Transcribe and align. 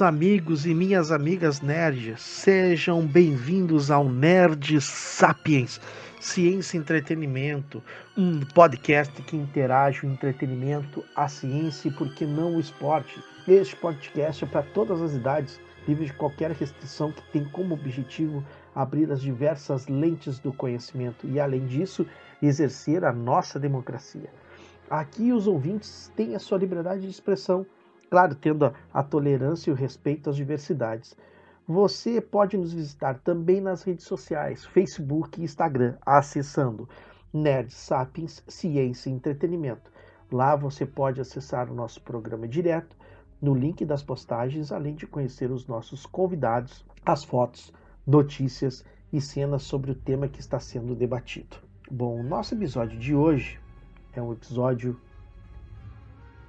meus 0.00 0.02
amigos 0.02 0.66
e 0.66 0.72
minhas 0.72 1.12
amigas 1.12 1.60
nerds, 1.60 2.22
sejam 2.22 3.06
bem-vindos 3.06 3.90
ao 3.90 4.08
Nerd 4.08 4.80
Sapiens, 4.80 5.78
ciência 6.18 6.78
e 6.78 6.80
entretenimento, 6.80 7.82
um 8.16 8.40
podcast 8.40 9.20
que 9.22 9.36
interage 9.36 10.06
o 10.06 10.10
entretenimento, 10.10 11.04
a 11.14 11.28
ciência 11.28 11.88
e, 11.88 11.92
por 11.92 12.14
que 12.14 12.24
não, 12.24 12.56
o 12.56 12.60
esporte. 12.60 13.22
Este 13.46 13.76
podcast 13.76 14.42
é 14.42 14.46
para 14.46 14.62
todas 14.62 15.02
as 15.02 15.12
idades, 15.12 15.60
livre 15.86 16.06
de 16.06 16.14
qualquer 16.14 16.52
restrição 16.52 17.12
que 17.12 17.22
tem 17.30 17.44
como 17.50 17.74
objetivo 17.74 18.42
abrir 18.74 19.12
as 19.12 19.20
diversas 19.20 19.86
lentes 19.86 20.38
do 20.38 20.50
conhecimento 20.50 21.26
e, 21.26 21.38
além 21.38 21.66
disso, 21.66 22.06
exercer 22.40 23.04
a 23.04 23.12
nossa 23.12 23.60
democracia. 23.60 24.30
Aqui 24.88 25.30
os 25.30 25.46
ouvintes 25.46 26.10
têm 26.16 26.34
a 26.34 26.38
sua 26.38 26.56
liberdade 26.56 27.02
de 27.02 27.10
expressão 27.10 27.66
claro, 28.10 28.34
tendo 28.34 28.66
a, 28.66 28.74
a 28.92 29.02
tolerância 29.02 29.70
e 29.70 29.72
o 29.72 29.76
respeito 29.76 30.28
às 30.28 30.36
diversidades. 30.36 31.16
Você 31.66 32.20
pode 32.20 32.56
nos 32.56 32.72
visitar 32.72 33.20
também 33.20 33.60
nas 33.60 33.84
redes 33.84 34.04
sociais, 34.04 34.64
Facebook 34.64 35.40
e 35.40 35.44
Instagram, 35.44 35.96
acessando 36.04 36.88
Nerd 37.32 37.72
Sapiens 37.72 38.42
Ciência 38.48 39.08
e 39.08 39.12
Entretenimento. 39.12 39.90
Lá 40.32 40.56
você 40.56 40.84
pode 40.84 41.20
acessar 41.20 41.70
o 41.70 41.74
nosso 41.74 42.02
programa 42.02 42.48
direto 42.48 42.96
no 43.40 43.54
link 43.54 43.84
das 43.84 44.02
postagens, 44.02 44.72
além 44.72 44.94
de 44.94 45.06
conhecer 45.06 45.50
os 45.50 45.66
nossos 45.66 46.04
convidados, 46.04 46.84
as 47.06 47.24
fotos, 47.24 47.72
notícias 48.06 48.84
e 49.12 49.20
cenas 49.20 49.62
sobre 49.62 49.92
o 49.92 49.94
tema 49.94 50.28
que 50.28 50.40
está 50.40 50.58
sendo 50.58 50.94
debatido. 50.94 51.56
Bom, 51.90 52.20
o 52.20 52.22
nosso 52.22 52.54
episódio 52.54 52.98
de 52.98 53.14
hoje 53.14 53.58
é 54.12 54.20
um 54.20 54.32
episódio 54.32 55.00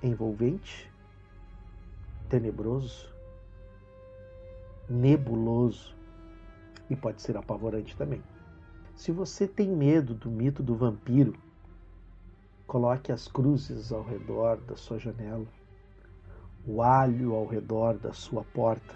envolvente, 0.04 0.91
tenebroso, 2.32 3.14
nebuloso 4.90 5.94
e 6.90 6.96
pode 6.96 7.22
ser 7.22 7.36
apavorante 7.36 7.94
também. 7.98 8.24
Se 8.96 9.12
você 9.12 9.46
tem 9.46 9.68
medo 9.68 10.14
do 10.14 10.32
mito 10.32 10.64
do 10.64 10.74
vampiro, 10.74 11.36
coloque 12.66 13.12
as 13.12 13.28
cruzes 13.28 13.92
ao 13.92 14.02
redor 14.02 14.62
da 14.62 14.78
sua 14.78 14.98
janela, 14.98 15.46
o 16.66 16.82
alho 16.82 17.36
ao 17.36 17.46
redor 17.46 17.98
da 17.98 18.14
sua 18.14 18.46
porta 18.46 18.96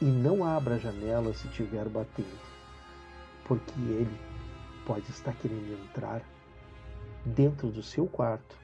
e 0.00 0.04
não 0.04 0.44
abra 0.44 0.74
a 0.74 0.78
janela 0.78 1.32
se 1.32 1.46
estiver 1.46 1.88
batendo, 1.88 2.40
porque 3.44 3.78
ele 3.78 4.20
pode 4.84 5.08
estar 5.08 5.34
querendo 5.34 5.72
entrar 5.84 6.20
dentro 7.24 7.68
do 7.68 7.82
seu 7.82 8.08
quarto 8.08 8.56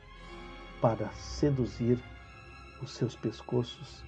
para 0.80 1.08
seduzir 1.12 2.02
os 2.84 2.92
seus 2.92 3.16
pescoços 3.16 4.04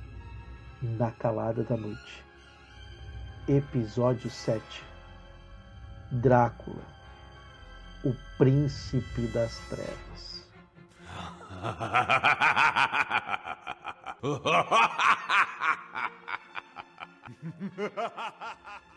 na 0.82 1.10
calada 1.10 1.64
da 1.64 1.76
noite. 1.76 2.24
Episódio 3.48 4.30
7 4.30 4.84
Drácula, 6.12 6.84
o 8.04 8.14
príncipe 8.36 9.26
das 9.28 9.58
trevas. 9.68 10.46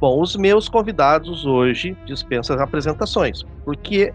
Bom, 0.00 0.22
os 0.22 0.34
meus 0.34 0.66
convidados 0.66 1.44
hoje 1.44 1.94
dispensam 2.06 2.56
as 2.56 2.62
apresentações, 2.62 3.44
porque 3.66 4.14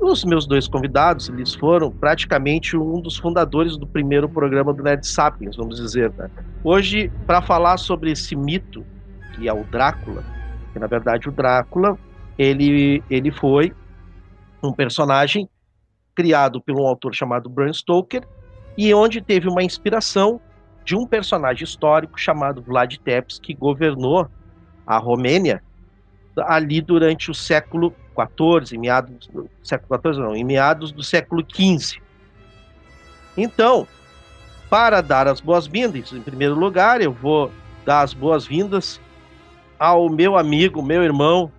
os 0.00 0.24
meus 0.24 0.48
dois 0.48 0.66
convidados, 0.66 1.28
eles 1.28 1.54
foram 1.54 1.92
praticamente 1.92 2.76
um 2.76 3.00
dos 3.00 3.16
fundadores 3.16 3.76
do 3.76 3.86
primeiro 3.86 4.28
programa 4.28 4.74
do 4.74 4.82
Nerd 4.82 5.06
Sapiens, 5.06 5.54
vamos 5.54 5.76
dizer. 5.76 6.12
Né? 6.14 6.28
Hoje, 6.64 7.08
para 7.24 7.40
falar 7.40 7.76
sobre 7.76 8.10
esse 8.10 8.34
mito, 8.34 8.84
que 9.36 9.48
é 9.48 9.52
o 9.52 9.62
Drácula, 9.62 10.24
que 10.72 10.80
na 10.80 10.88
verdade 10.88 11.28
o 11.28 11.32
Drácula, 11.32 11.96
ele, 12.36 13.00
ele 13.08 13.30
foi 13.30 13.72
um 14.60 14.72
personagem 14.72 15.48
criado 16.16 16.60
por 16.60 16.74
um 16.74 16.84
autor 16.84 17.14
chamado 17.14 17.48
Bram 17.48 17.72
Stoker, 17.72 18.26
e 18.76 18.92
onde 18.92 19.20
teve 19.20 19.48
uma 19.48 19.62
inspiração 19.62 20.40
de 20.84 20.96
um 20.96 21.06
personagem 21.06 21.62
histórico 21.62 22.18
chamado 22.18 22.60
Vlad 22.60 22.96
Tepes, 22.96 23.38
que 23.38 23.54
governou 23.54 24.28
a 24.86 24.98
Romênia 24.98 25.62
ali 26.46 26.80
durante 26.80 27.30
o 27.30 27.34
século 27.34 27.94
XIV, 28.16 28.78
meados 28.78 29.26
do 29.28 29.48
século 29.62 30.00
XIV 30.00 30.20
não, 30.20 30.36
em 30.36 30.44
meados 30.44 30.92
do 30.92 31.02
século 31.02 31.44
XV. 31.46 32.00
Então, 33.36 33.86
para 34.68 35.00
dar 35.00 35.28
as 35.28 35.40
boas-vindas, 35.40 36.12
em 36.12 36.22
primeiro 36.22 36.54
lugar, 36.54 37.00
eu 37.00 37.12
vou 37.12 37.50
dar 37.84 38.02
as 38.02 38.14
boas-vindas 38.14 39.00
ao 39.78 40.08
meu 40.08 40.38
amigo, 40.38 40.82
meu 40.82 41.02
irmão, 41.02 41.50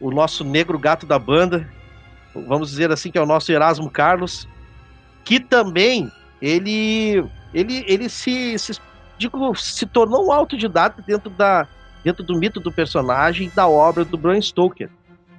o 0.00 0.10
nosso 0.10 0.42
negro 0.44 0.78
gato 0.78 1.06
da 1.06 1.18
banda, 1.18 1.68
vamos 2.34 2.70
dizer 2.70 2.90
assim 2.90 3.10
que 3.10 3.18
é 3.18 3.22
o 3.22 3.26
nosso 3.26 3.52
Erasmo 3.52 3.90
Carlos, 3.90 4.48
que 5.24 5.38
também 5.38 6.10
ele 6.40 7.24
ele 7.54 7.84
ele 7.86 8.08
se, 8.08 8.58
se 8.58 8.72
digo, 9.18 9.54
se 9.54 9.86
tornou 9.86 10.26
um 10.26 10.32
autodidata 10.32 11.02
dentro 11.02 11.30
da 11.30 11.68
dentro 12.04 12.22
do 12.22 12.36
mito 12.38 12.60
do 12.60 12.72
personagem 12.72 13.50
da 13.54 13.68
obra 13.68 14.04
do 14.04 14.16
Bram 14.16 14.40
Stoker. 14.40 14.88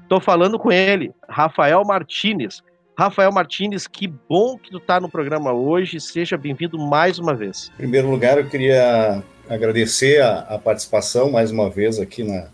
Estou 0.01 0.19
falando 0.19 0.60
com 0.60 0.71
ele, 0.71 1.12
Rafael 1.27 1.83
Martinez. 1.83 2.62
Rafael 2.98 3.31
Martinez, 3.31 3.88
que 3.88 4.07
bom 4.07 4.57
que 4.57 4.69
tu 4.69 4.77
está 4.77 5.00
no 5.00 5.10
programa 5.10 5.51
hoje. 5.51 6.00
Seja 6.00 6.38
bem-vindo 6.38 6.77
mais 6.77 7.18
uma 7.18 7.33
vez. 7.33 7.71
Em 7.74 7.77
primeiro 7.77 8.10
lugar, 8.10 8.38
eu 8.38 8.48
queria 8.48 9.24
agradecer 9.50 10.21
a, 10.21 10.39
a 10.42 10.60
participação 10.60 11.31
mais 11.31 11.50
uma 11.50 11.69
vez 11.69 12.00
aqui 12.00 12.24
na, 12.24 12.48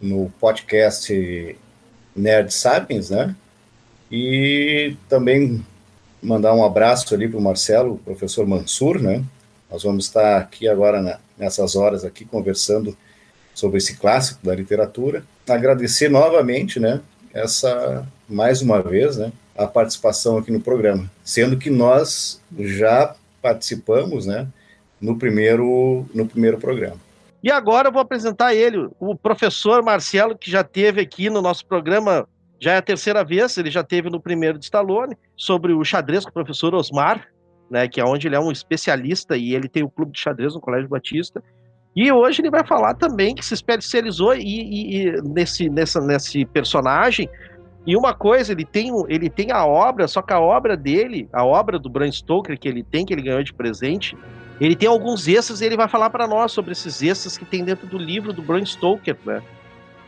no 0.00 0.30
podcast 0.38 1.56
Nerd 2.14 2.52
Sapiens, 2.52 3.10
né? 3.10 3.34
E 4.10 4.94
também 5.08 5.64
mandar 6.22 6.54
um 6.54 6.64
abraço 6.64 7.14
ali 7.14 7.28
para 7.28 7.38
o 7.38 7.42
Marcelo, 7.42 7.98
professor 7.98 8.46
Mansur, 8.46 9.00
né? 9.00 9.24
Nós 9.70 9.82
vamos 9.82 10.06
estar 10.06 10.38
aqui 10.38 10.68
agora, 10.68 11.00
né, 11.00 11.18
nessas 11.36 11.76
horas 11.76 12.04
aqui, 12.04 12.24
conversando 12.24 12.96
sobre 13.58 13.78
esse 13.78 13.96
clássico 13.96 14.46
da 14.46 14.54
literatura. 14.54 15.24
Agradecer 15.48 16.08
novamente, 16.08 16.78
né, 16.78 17.00
essa, 17.34 18.06
mais 18.28 18.62
uma 18.62 18.80
vez, 18.80 19.16
né, 19.16 19.32
a 19.56 19.66
participação 19.66 20.38
aqui 20.38 20.52
no 20.52 20.60
programa, 20.60 21.10
sendo 21.24 21.58
que 21.58 21.68
nós 21.68 22.40
já 22.56 23.16
participamos, 23.42 24.26
né, 24.26 24.46
no 25.00 25.18
primeiro, 25.18 26.06
no 26.14 26.24
primeiro 26.24 26.58
programa. 26.58 26.96
E 27.42 27.50
agora 27.50 27.88
eu 27.88 27.92
vou 27.92 28.00
apresentar 28.00 28.54
ele, 28.54 28.88
o 29.00 29.16
professor 29.16 29.82
Marcelo, 29.82 30.38
que 30.38 30.50
já 30.50 30.62
teve 30.62 31.00
aqui 31.00 31.28
no 31.28 31.42
nosso 31.42 31.66
programa, 31.66 32.28
já 32.60 32.74
é 32.74 32.76
a 32.76 32.82
terceira 32.82 33.24
vez, 33.24 33.56
ele 33.58 33.70
já 33.72 33.82
teve 33.82 34.08
no 34.08 34.20
primeiro 34.20 34.58
de 34.58 34.66
Stallone, 34.66 35.16
sobre 35.36 35.72
o 35.72 35.84
xadrez 35.84 36.24
com 36.24 36.30
o 36.30 36.34
professor 36.34 36.74
Osmar, 36.74 37.26
né, 37.68 37.88
que 37.88 38.00
é 38.00 38.04
onde 38.04 38.28
ele 38.28 38.36
é 38.36 38.40
um 38.40 38.52
especialista 38.52 39.36
e 39.36 39.52
ele 39.52 39.68
tem 39.68 39.82
o 39.82 39.90
clube 39.90 40.12
de 40.12 40.20
xadrez 40.20 40.54
no 40.54 40.60
Colégio 40.60 40.88
Batista. 40.88 41.42
E 41.96 42.12
hoje 42.12 42.40
ele 42.40 42.50
vai 42.50 42.64
falar 42.64 42.94
também 42.94 43.34
que 43.34 43.44
se 43.44 43.54
especializou 43.54 44.34
e, 44.34 44.42
e, 44.42 44.96
e 44.96 45.22
nesse, 45.22 45.68
nessa, 45.68 46.00
nesse 46.00 46.44
personagem. 46.44 47.28
E 47.86 47.96
uma 47.96 48.14
coisa, 48.14 48.52
ele 48.52 48.64
tem, 48.64 48.90
ele 49.08 49.30
tem 49.30 49.50
a 49.50 49.64
obra, 49.64 50.06
só 50.06 50.20
que 50.20 50.32
a 50.32 50.38
obra 50.40 50.76
dele, 50.76 51.28
a 51.32 51.44
obra 51.44 51.78
do 51.78 51.88
Bram 51.88 52.10
Stoker 52.12 52.58
que 52.58 52.68
ele 52.68 52.82
tem, 52.82 53.04
que 53.04 53.12
ele 53.12 53.22
ganhou 53.22 53.42
de 53.42 53.52
presente, 53.52 54.16
ele 54.60 54.76
tem 54.76 54.88
alguns 54.88 55.26
extras 55.26 55.60
e 55.60 55.64
ele 55.64 55.76
vai 55.76 55.88
falar 55.88 56.10
para 56.10 56.26
nós 56.26 56.52
sobre 56.52 56.72
esses 56.72 57.02
extras 57.02 57.38
que 57.38 57.44
tem 57.44 57.64
dentro 57.64 57.86
do 57.86 57.96
livro 57.96 58.32
do 58.32 58.42
Bram 58.42 58.64
Stoker, 58.64 59.16
né? 59.24 59.42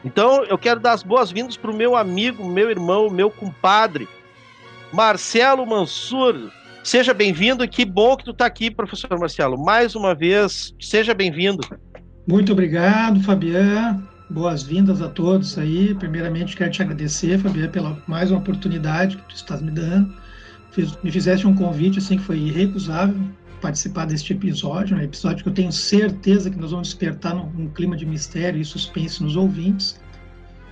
Então, 0.04 0.44
eu 0.44 0.56
quero 0.56 0.80
dar 0.80 0.92
as 0.92 1.02
boas-vindas 1.02 1.56
para 1.56 1.70
o 1.70 1.76
meu 1.76 1.94
amigo, 1.94 2.44
meu 2.44 2.70
irmão, 2.70 3.10
meu 3.10 3.30
compadre, 3.30 4.08
Marcelo 4.92 5.66
Mansur. 5.66 6.50
Seja 6.82 7.12
bem-vindo 7.12 7.62
e 7.62 7.68
que 7.68 7.84
bom 7.84 8.16
que 8.16 8.24
tu 8.24 8.30
está 8.30 8.46
aqui, 8.46 8.70
professor 8.70 9.18
Marcelo. 9.18 9.62
Mais 9.62 9.94
uma 9.94 10.14
vez, 10.14 10.74
seja 10.80 11.12
bem-vindo. 11.12 11.60
Muito 12.26 12.52
obrigado, 12.52 13.22
Fabiano. 13.22 14.08
Boas-vindas 14.30 15.02
a 15.02 15.08
todos 15.08 15.58
aí. 15.58 15.94
Primeiramente, 15.94 16.56
quero 16.56 16.70
te 16.70 16.80
agradecer, 16.80 17.38
Fabiano, 17.38 17.70
pela 17.70 18.02
mais 18.06 18.30
uma 18.30 18.40
oportunidade 18.40 19.18
que 19.18 19.22
tu 19.24 19.34
estás 19.34 19.60
me 19.60 19.70
dando. 19.70 20.14
me 21.02 21.10
fizeste 21.12 21.46
um 21.46 21.54
convite 21.54 21.98
assim 21.98 22.16
que 22.16 22.24
foi 22.24 22.38
irrecusável 22.38 23.20
participar 23.60 24.06
deste 24.06 24.32
episódio, 24.32 24.96
um 24.96 25.00
episódio 25.02 25.42
que 25.42 25.50
eu 25.50 25.54
tenho 25.54 25.70
certeza 25.70 26.50
que 26.50 26.58
nós 26.58 26.70
vamos 26.70 26.88
despertar 26.88 27.34
num, 27.34 27.50
num 27.50 27.68
clima 27.68 27.94
de 27.94 28.06
mistério 28.06 28.58
e 28.58 28.64
suspense 28.64 29.22
nos 29.22 29.36
ouvintes. 29.36 30.00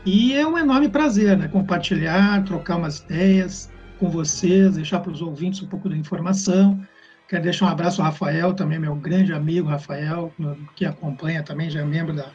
E 0.06 0.32
é 0.32 0.46
um 0.46 0.56
enorme 0.56 0.88
prazer, 0.88 1.36
né, 1.36 1.48
compartilhar, 1.48 2.42
trocar 2.44 2.76
umas 2.76 3.00
ideias 3.00 3.68
com 3.98 4.08
vocês, 4.08 4.74
deixar 4.74 5.00
para 5.00 5.12
os 5.12 5.20
ouvintes 5.20 5.62
um 5.62 5.66
pouco 5.66 5.88
da 5.88 5.96
informação. 5.96 6.80
Quero 7.28 7.42
deixar 7.42 7.66
um 7.66 7.68
abraço 7.68 8.00
ao 8.00 8.06
Rafael, 8.06 8.54
também 8.54 8.78
meu 8.78 8.94
grande 8.94 9.32
amigo 9.32 9.68
Rafael, 9.68 10.32
que 10.74 10.84
acompanha 10.84 11.42
também, 11.42 11.68
já 11.68 11.80
é 11.80 11.84
membro 11.84 12.14
da, 12.14 12.30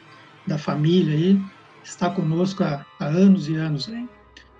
da 0.46 0.56
família 0.56 1.14
aí, 1.14 1.40
está 1.82 2.08
conosco 2.08 2.62
há, 2.62 2.84
há 3.00 3.06
anos 3.06 3.48
e 3.48 3.56
anos. 3.56 3.88
Hein? 3.88 4.08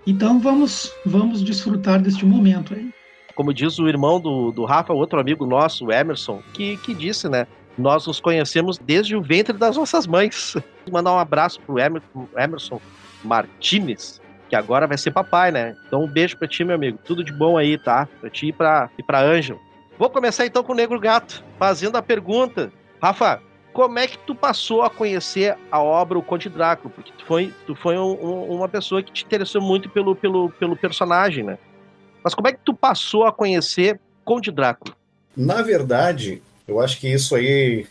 Então 0.07 0.41
vamos, 0.41 0.93
vamos 1.07 1.43
desfrutar 1.43 2.03
deste 2.03 2.27
momento 2.27 2.75
aí 2.75 2.91
como 3.35 3.53
diz 3.53 3.79
o 3.79 3.89
irmão 3.89 4.21
do, 4.21 4.53
do 4.53 4.65
Rafa, 4.65 4.93
outro 4.93 5.21
amigo 5.21 5.45
nosso, 5.45 5.87
o 5.87 5.93
Emerson, 5.93 6.43
que, 6.53 6.77
que 6.79 6.95
disse, 6.95 7.29
né? 7.29 7.47
Nós 7.77 8.07
nos 8.07 8.21
conhecemos 8.21 8.79
desde 8.79 9.17
o 9.17 9.23
ventre 9.23 9.57
das 9.57 9.77
nossas 9.77 10.07
mães. 10.07 10.57
Mandar 10.91 11.13
um 11.13 11.19
abraço 11.19 11.61
pro 11.61 11.79
Emerson, 11.79 12.29
Emerson 12.37 12.81
Martinez, 13.25 14.21
que 14.55 14.57
agora 14.57 14.87
vai 14.87 14.97
ser 14.97 15.11
papai, 15.11 15.51
né? 15.51 15.77
Então 15.87 16.05
um 16.05 16.07
beijo 16.07 16.39
pra 16.39 16.47
ti, 16.47 16.63
meu 16.65 16.77
amigo. 16.77 16.99
Tudo 17.05 17.25
de 17.25 17.33
bom 17.33 17.59
aí, 17.59 17.77
tá? 17.77 18.09
Pra 18.21 18.31
ti 18.31 18.49
e 18.49 18.53
pra, 18.53 18.89
e 18.97 19.03
pra 19.03 19.21
Ângelo. 19.21 19.61
Vou 19.99 20.09
começar 20.09 20.47
então 20.47 20.63
com 20.63 20.73
o 20.73 20.77
Negro 20.77 21.01
Gato, 21.01 21.43
fazendo 21.59 21.97
a 21.97 22.03
pergunta. 22.03 22.73
Rafa, 23.03 23.43
como 23.73 23.99
é 23.99 24.07
que 24.07 24.17
tu 24.19 24.33
passou 24.33 24.83
a 24.83 24.91
conhecer 24.91 25.57
a 25.73 25.83
obra 25.83 26.17
O 26.17 26.23
Conde 26.23 26.49
Drácula? 26.49 26.93
Porque 26.95 27.13
tu 27.19 27.27
foi, 27.27 27.53
tu 27.67 27.75
foi 27.75 27.99
um, 27.99 28.13
um, 28.13 28.57
uma 28.57 28.69
pessoa 28.69 29.03
que 29.03 29.13
te 29.13 29.25
interessou 29.25 29.61
muito 29.61 29.89
pelo, 29.89 30.15
pelo, 30.15 30.51
pelo 30.51 30.77
personagem, 30.77 31.43
né? 31.43 31.59
Mas 32.23 32.33
como 32.33 32.47
é 32.47 32.53
que 32.53 32.61
tu 32.65 32.73
passou 32.73 33.27
a 33.27 33.33
conhecer 33.33 34.01
Conde 34.25 34.53
Drácula? 34.53 34.95
Na 35.37 35.63
verdade, 35.63 36.41
eu 36.67 36.81
acho 36.81 37.01
que 37.01 37.09
isso 37.09 37.35
aí 37.35 37.87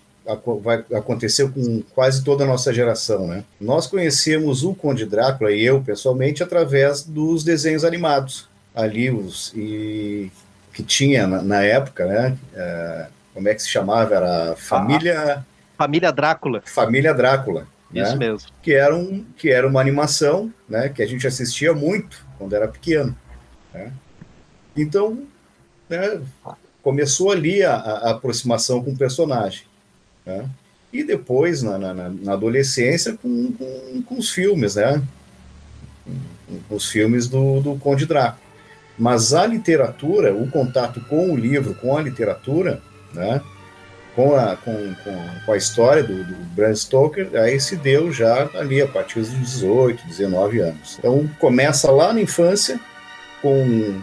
vai 0.62 0.84
acontecer 0.94 1.52
com 1.52 1.81
quase 1.94 2.24
toda 2.24 2.44
a 2.44 2.48
nossa 2.48 2.74
geração, 2.74 3.28
né? 3.28 3.44
Nós 3.60 3.88
conhecemos 3.88 4.64
o 4.64 4.74
Conde 4.74 5.06
Drácula 5.06 5.52
e 5.52 5.64
eu 5.64 5.81
pessoalmente 5.81 6.42
através 6.42 7.04
dos 7.04 7.44
desenhos 7.44 7.84
animados 7.84 8.48
ali 8.74 9.12
os 9.12 9.54
e 9.56 10.31
que 10.74 10.81
tinha 10.81 11.28
na, 11.28 11.42
na 11.42 11.62
época, 11.62 12.06
né? 12.06 12.38
É, 12.56 13.08
como 13.34 13.48
é 13.48 13.54
que 13.54 13.62
se 13.62 13.70
chamava? 13.70 14.16
Era 14.16 14.56
família 14.56 15.46
Família 15.78 16.12
Drácula. 16.12 16.62
Família 16.66 17.14
Drácula. 17.14 17.68
Isso 17.94 18.12
né? 18.18 18.28
mesmo. 18.28 18.50
Que 18.62 18.74
era 18.74 18.96
um 18.96 19.25
que 19.38 19.50
era 19.52 19.68
uma 19.68 19.81
animação, 19.81 20.52
né? 20.68 20.90
Que 20.90 21.04
a 21.04 21.06
gente 21.06 21.28
assistia 21.28 21.74
muito 21.74 22.25
quando 22.38 22.56
era 22.56 22.68
pequeno. 22.68 23.16
Né? 23.74 23.92
Então, 24.75 25.24
né, 25.90 26.22
começou 26.81 27.31
ali 27.31 27.64
a, 27.64 27.75
a, 27.75 28.12
aproximação 28.12 28.84
com 28.84 28.92
o 28.92 28.98
personagem. 28.98 29.64
Né? 30.25 30.50
E 30.92 31.04
depois, 31.04 31.64
na, 31.64 31.78
na, 31.78 31.94
na 31.94 32.34
adolescência, 32.34 33.18
com, 33.22 33.52
com, 33.52 34.04
com, 34.04 34.16
os 34.16 34.30
filmes, 34.30 34.75
né? 34.75 35.02
Com 36.70 36.75
os 36.75 36.90
filmes 36.90 37.28
do, 37.28 37.62
do 37.62 37.75
Conde 37.78 38.06
Drácula. 38.06 38.44
Mas 38.98 39.34
a 39.34 39.46
literatura, 39.46 40.34
o 40.34 40.50
contato 40.52 41.02
com 41.02 41.31
o 41.31 41.36
livro, 41.36 41.74
com 41.74 41.98
a 41.98 42.02
literatura, 42.02 42.80
né? 43.12 43.42
com, 44.16 44.36
a, 44.36 44.56
com, 44.56 44.94
com 45.46 45.52
a 45.52 45.58
história 45.58 46.04
do, 46.04 46.24
do 46.24 46.36
Bram 46.56 46.75
Stoker, 46.75 47.30
aí 47.34 47.60
se 47.60 47.75
deu 47.75 48.12
já 48.12 48.48
ali 48.54 48.81
a 48.81 48.88
partir 48.88 49.20
dos 49.20 49.32
18, 49.32 50.06
19 50.08 50.60
anos. 50.60 50.98
Então 51.00 51.27
começa 51.39 51.89
lá 51.92 52.13
na 52.13 52.22
infância, 52.22 52.80
com 53.42 54.01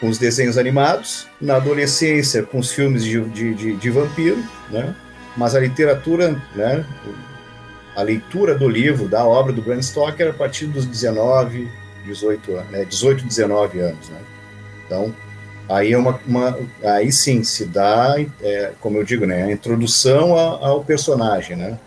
com 0.00 0.08
os 0.08 0.16
desenhos 0.16 0.56
animados, 0.56 1.28
na 1.38 1.56
adolescência 1.56 2.42
com 2.42 2.58
os 2.58 2.72
filmes 2.72 3.04
de, 3.04 3.20
de, 3.28 3.54
de, 3.54 3.76
de 3.76 3.90
vampiro, 3.90 4.42
né? 4.70 4.96
Mas 5.36 5.54
a 5.54 5.60
literatura, 5.60 6.40
né? 6.54 6.84
a 7.94 8.02
leitura 8.02 8.56
do 8.56 8.68
livro, 8.68 9.08
da 9.08 9.24
obra 9.24 9.52
do 9.52 9.62
Bram 9.62 9.80
Stoker 9.82 10.30
a 10.30 10.32
partir 10.32 10.66
dos 10.66 10.86
19, 10.86 11.70
18 12.04 12.52
anos, 12.56 12.70
né? 12.70 12.84
18, 12.84 13.24
19 13.24 13.80
anos. 13.80 14.08
Né? 14.08 14.20
Então, 14.86 15.14
aí 15.68 15.92
é 15.92 15.98
uma, 15.98 16.18
uma, 16.26 16.58
aí 16.82 17.12
sim 17.12 17.42
se 17.44 17.64
dá, 17.64 18.14
é, 18.42 18.72
como 18.80 18.98
eu 18.98 19.04
digo, 19.04 19.26
né, 19.26 19.44
a 19.44 19.52
introdução 19.52 20.36
a, 20.36 20.66
ao 20.68 20.84
personagem, 20.84 21.56
né? 21.56 21.78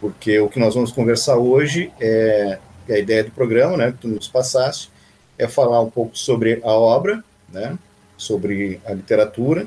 Porque 0.00 0.38
o 0.38 0.48
que 0.48 0.58
nós 0.58 0.74
vamos 0.74 0.92
conversar 0.92 1.36
hoje 1.36 1.92
é, 2.00 2.58
é 2.88 2.94
a 2.94 2.98
ideia 2.98 3.24
do 3.24 3.30
programa, 3.30 3.76
né, 3.76 3.92
que 3.92 3.98
tu 3.98 4.08
nos 4.08 4.28
passaste, 4.28 4.90
é 5.38 5.46
falar 5.46 5.80
um 5.80 5.90
pouco 5.90 6.16
sobre 6.16 6.60
a 6.64 6.70
obra, 6.70 7.22
né, 7.52 7.78
sobre 8.16 8.80
a 8.86 8.94
literatura 8.94 9.66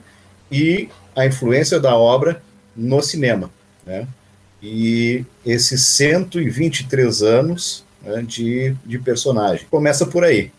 e 0.51 0.89
a 1.15 1.25
influência 1.25 1.79
da 1.79 1.95
obra 1.95 2.41
no 2.75 3.01
cinema, 3.01 3.49
né, 3.85 4.07
e 4.61 5.25
esses 5.45 5.81
123 5.81 7.21
anos 7.21 7.83
né, 8.01 8.21
de, 8.21 8.75
de 8.85 8.99
personagem. 8.99 9.67
Começa 9.69 10.05
por 10.05 10.23
aí. 10.23 10.51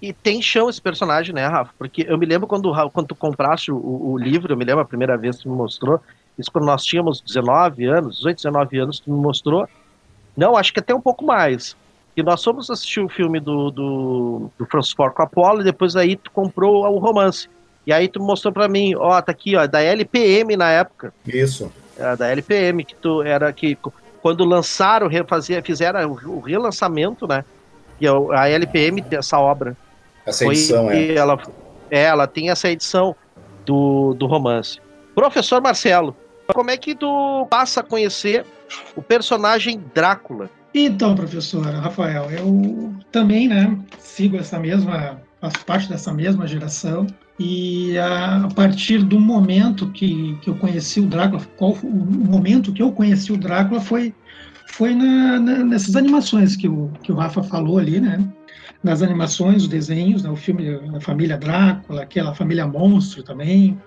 E 0.00 0.14
tem 0.14 0.40
chão 0.40 0.70
esse 0.70 0.80
personagem, 0.80 1.34
né, 1.34 1.46
Rafa? 1.46 1.72
Porque 1.78 2.06
eu 2.08 2.16
me 2.16 2.24
lembro 2.24 2.46
quando, 2.46 2.72
quando 2.90 3.08
tu 3.08 3.14
compraste 3.14 3.70
o, 3.70 3.76
o 3.76 4.16
livro, 4.16 4.52
eu 4.52 4.56
me 4.56 4.64
lembro 4.64 4.80
a 4.80 4.84
primeira 4.86 5.16
vez 5.16 5.36
que 5.36 5.42
tu 5.42 5.50
me 5.50 5.56
mostrou, 5.56 6.00
isso 6.38 6.50
quando 6.50 6.64
nós 6.64 6.82
tínhamos 6.82 7.20
19 7.20 7.84
anos, 7.84 8.16
18, 8.16 8.36
19 8.38 8.78
anos, 8.78 9.00
tu 9.00 9.12
me 9.12 9.20
mostrou. 9.20 9.68
Não, 10.34 10.56
acho 10.56 10.72
que 10.72 10.80
até 10.80 10.94
um 10.94 11.00
pouco 11.00 11.24
mais. 11.24 11.76
E 12.16 12.22
nós 12.22 12.42
fomos 12.42 12.70
assistir 12.70 13.00
o 13.00 13.08
filme 13.08 13.38
do, 13.40 13.70
do, 13.70 14.50
do 14.58 14.66
Francis 14.66 14.92
Ford 14.92 15.12
Coppola 15.12 15.60
e 15.60 15.64
depois 15.64 15.96
aí 15.96 16.16
tu 16.16 16.30
comprou 16.30 16.86
o 16.86 16.98
romance. 16.98 17.48
E 17.90 17.92
aí 17.92 18.06
tu 18.06 18.22
mostrou 18.22 18.54
para 18.54 18.68
mim, 18.68 18.94
ó, 18.94 19.20
tá 19.20 19.32
aqui, 19.32 19.56
ó, 19.56 19.66
da 19.66 19.82
LPM 19.82 20.56
na 20.56 20.70
época. 20.70 21.12
Isso. 21.26 21.72
Era 21.98 22.14
da 22.14 22.28
LPM, 22.28 22.84
que 22.84 22.94
tu 22.94 23.20
era 23.20 23.52
que 23.52 23.76
quando 24.22 24.44
lançaram, 24.44 25.10
fazia, 25.26 25.60
fizeram 25.60 26.12
o 26.24 26.38
relançamento, 26.38 27.26
né? 27.26 27.44
E 28.00 28.06
a 28.06 28.48
LPM 28.48 29.00
dessa 29.00 29.40
obra. 29.40 29.76
Essa 30.24 30.46
edição, 30.46 30.86
Foi, 30.86 31.10
é. 31.10 31.14
Ela, 31.16 31.36
é, 31.90 32.02
ela 32.04 32.28
tem 32.28 32.48
essa 32.48 32.70
edição 32.70 33.16
do, 33.66 34.14
do 34.14 34.24
romance. 34.28 34.78
Professor 35.12 35.60
Marcelo, 35.60 36.14
como 36.46 36.70
é 36.70 36.76
que 36.76 36.94
tu 36.94 37.44
passa 37.50 37.80
a 37.80 37.82
conhecer 37.82 38.46
o 38.94 39.02
personagem 39.02 39.82
Drácula? 39.92 40.48
Então, 40.72 41.16
professora 41.16 41.80
Rafael, 41.80 42.30
eu 42.30 42.94
também, 43.10 43.48
né, 43.48 43.76
sigo 43.98 44.36
essa 44.36 44.60
mesma, 44.60 45.20
faço 45.40 45.66
parte 45.66 45.88
dessa 45.88 46.12
mesma 46.12 46.46
geração 46.46 47.08
e 47.42 47.96
a, 47.96 48.48
partir 48.54 49.02
do 49.02 49.18
momento 49.18 49.90
que, 49.92 50.36
que 50.42 50.50
eu 50.50 50.54
conheci 50.56 51.00
o 51.00 51.06
Drácula, 51.06 51.42
qual 51.56 51.72
o 51.72 51.90
momento 51.90 52.70
que 52.70 52.82
eu 52.82 52.92
conheci 52.92 53.32
o 53.32 53.38
Drácula 53.38 53.80
foi 53.80 54.14
foi 54.66 54.94
na, 54.94 55.40
na, 55.40 55.64
nessas 55.64 55.96
animações 55.96 56.54
que 56.54 56.68
o, 56.68 56.90
que 57.02 57.10
o 57.10 57.14
Rafa 57.14 57.42
falou 57.42 57.78
ali, 57.78 57.98
né? 57.98 58.22
Nas 58.84 59.02
animações, 59.02 59.62
os 59.62 59.68
desenhos, 59.68 60.22
né? 60.22 60.30
o 60.30 60.36
filme 60.36 60.68
A 60.94 61.00
Família 61.00 61.38
Drácula, 61.38 62.02
aquela 62.02 62.34
Família 62.34 62.66
Monstro 62.66 63.22
também, 63.22 63.78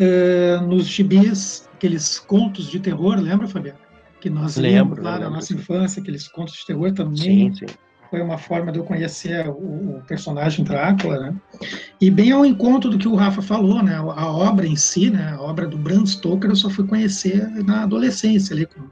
uh, 0.00 0.66
nos 0.66 0.86
gibis, 0.86 1.68
aqueles 1.74 2.18
contos 2.18 2.66
de 2.66 2.80
terror, 2.80 3.20
lembra, 3.20 3.46
Fabiano? 3.46 3.78
Que 4.20 4.30
nós 4.30 4.56
lembro, 4.56 5.02
lá 5.02 5.18
na 5.18 5.30
nossa 5.30 5.52
infância, 5.52 6.00
aqueles 6.00 6.28
contos 6.28 6.54
de 6.54 6.66
terror 6.66 6.88
Sim, 6.88 6.94
também. 6.94 7.54
sim. 7.54 7.66
Foi 8.10 8.20
uma 8.20 8.38
forma 8.38 8.70
de 8.70 8.78
eu 8.78 8.84
conhecer 8.84 9.48
o, 9.48 9.96
o, 9.96 10.02
personagem 10.06 10.64
Drácula, 10.64 11.18
né? 11.18 11.34
E 12.00 12.10
bem 12.10 12.30
ao 12.30 12.46
encontro 12.46 12.90
do 12.90 12.98
que 12.98 13.08
o 13.08 13.16
Rafa 13.16 13.42
falou, 13.42 13.82
né? 13.82 13.96
A 13.96 14.30
obra 14.30 14.66
em 14.66 14.76
si, 14.76 15.10
né? 15.10 15.32
A 15.32 15.40
obra 15.40 15.66
do 15.66 15.76
Bram 15.76 16.06
Stoker 16.06 16.50
eu 16.50 16.56
só 16.56 16.70
fui 16.70 16.86
conhecer 16.86 17.48
na 17.64 17.82
adolescência, 17.82 18.54
ali 18.54 18.66
com, 18.66 18.82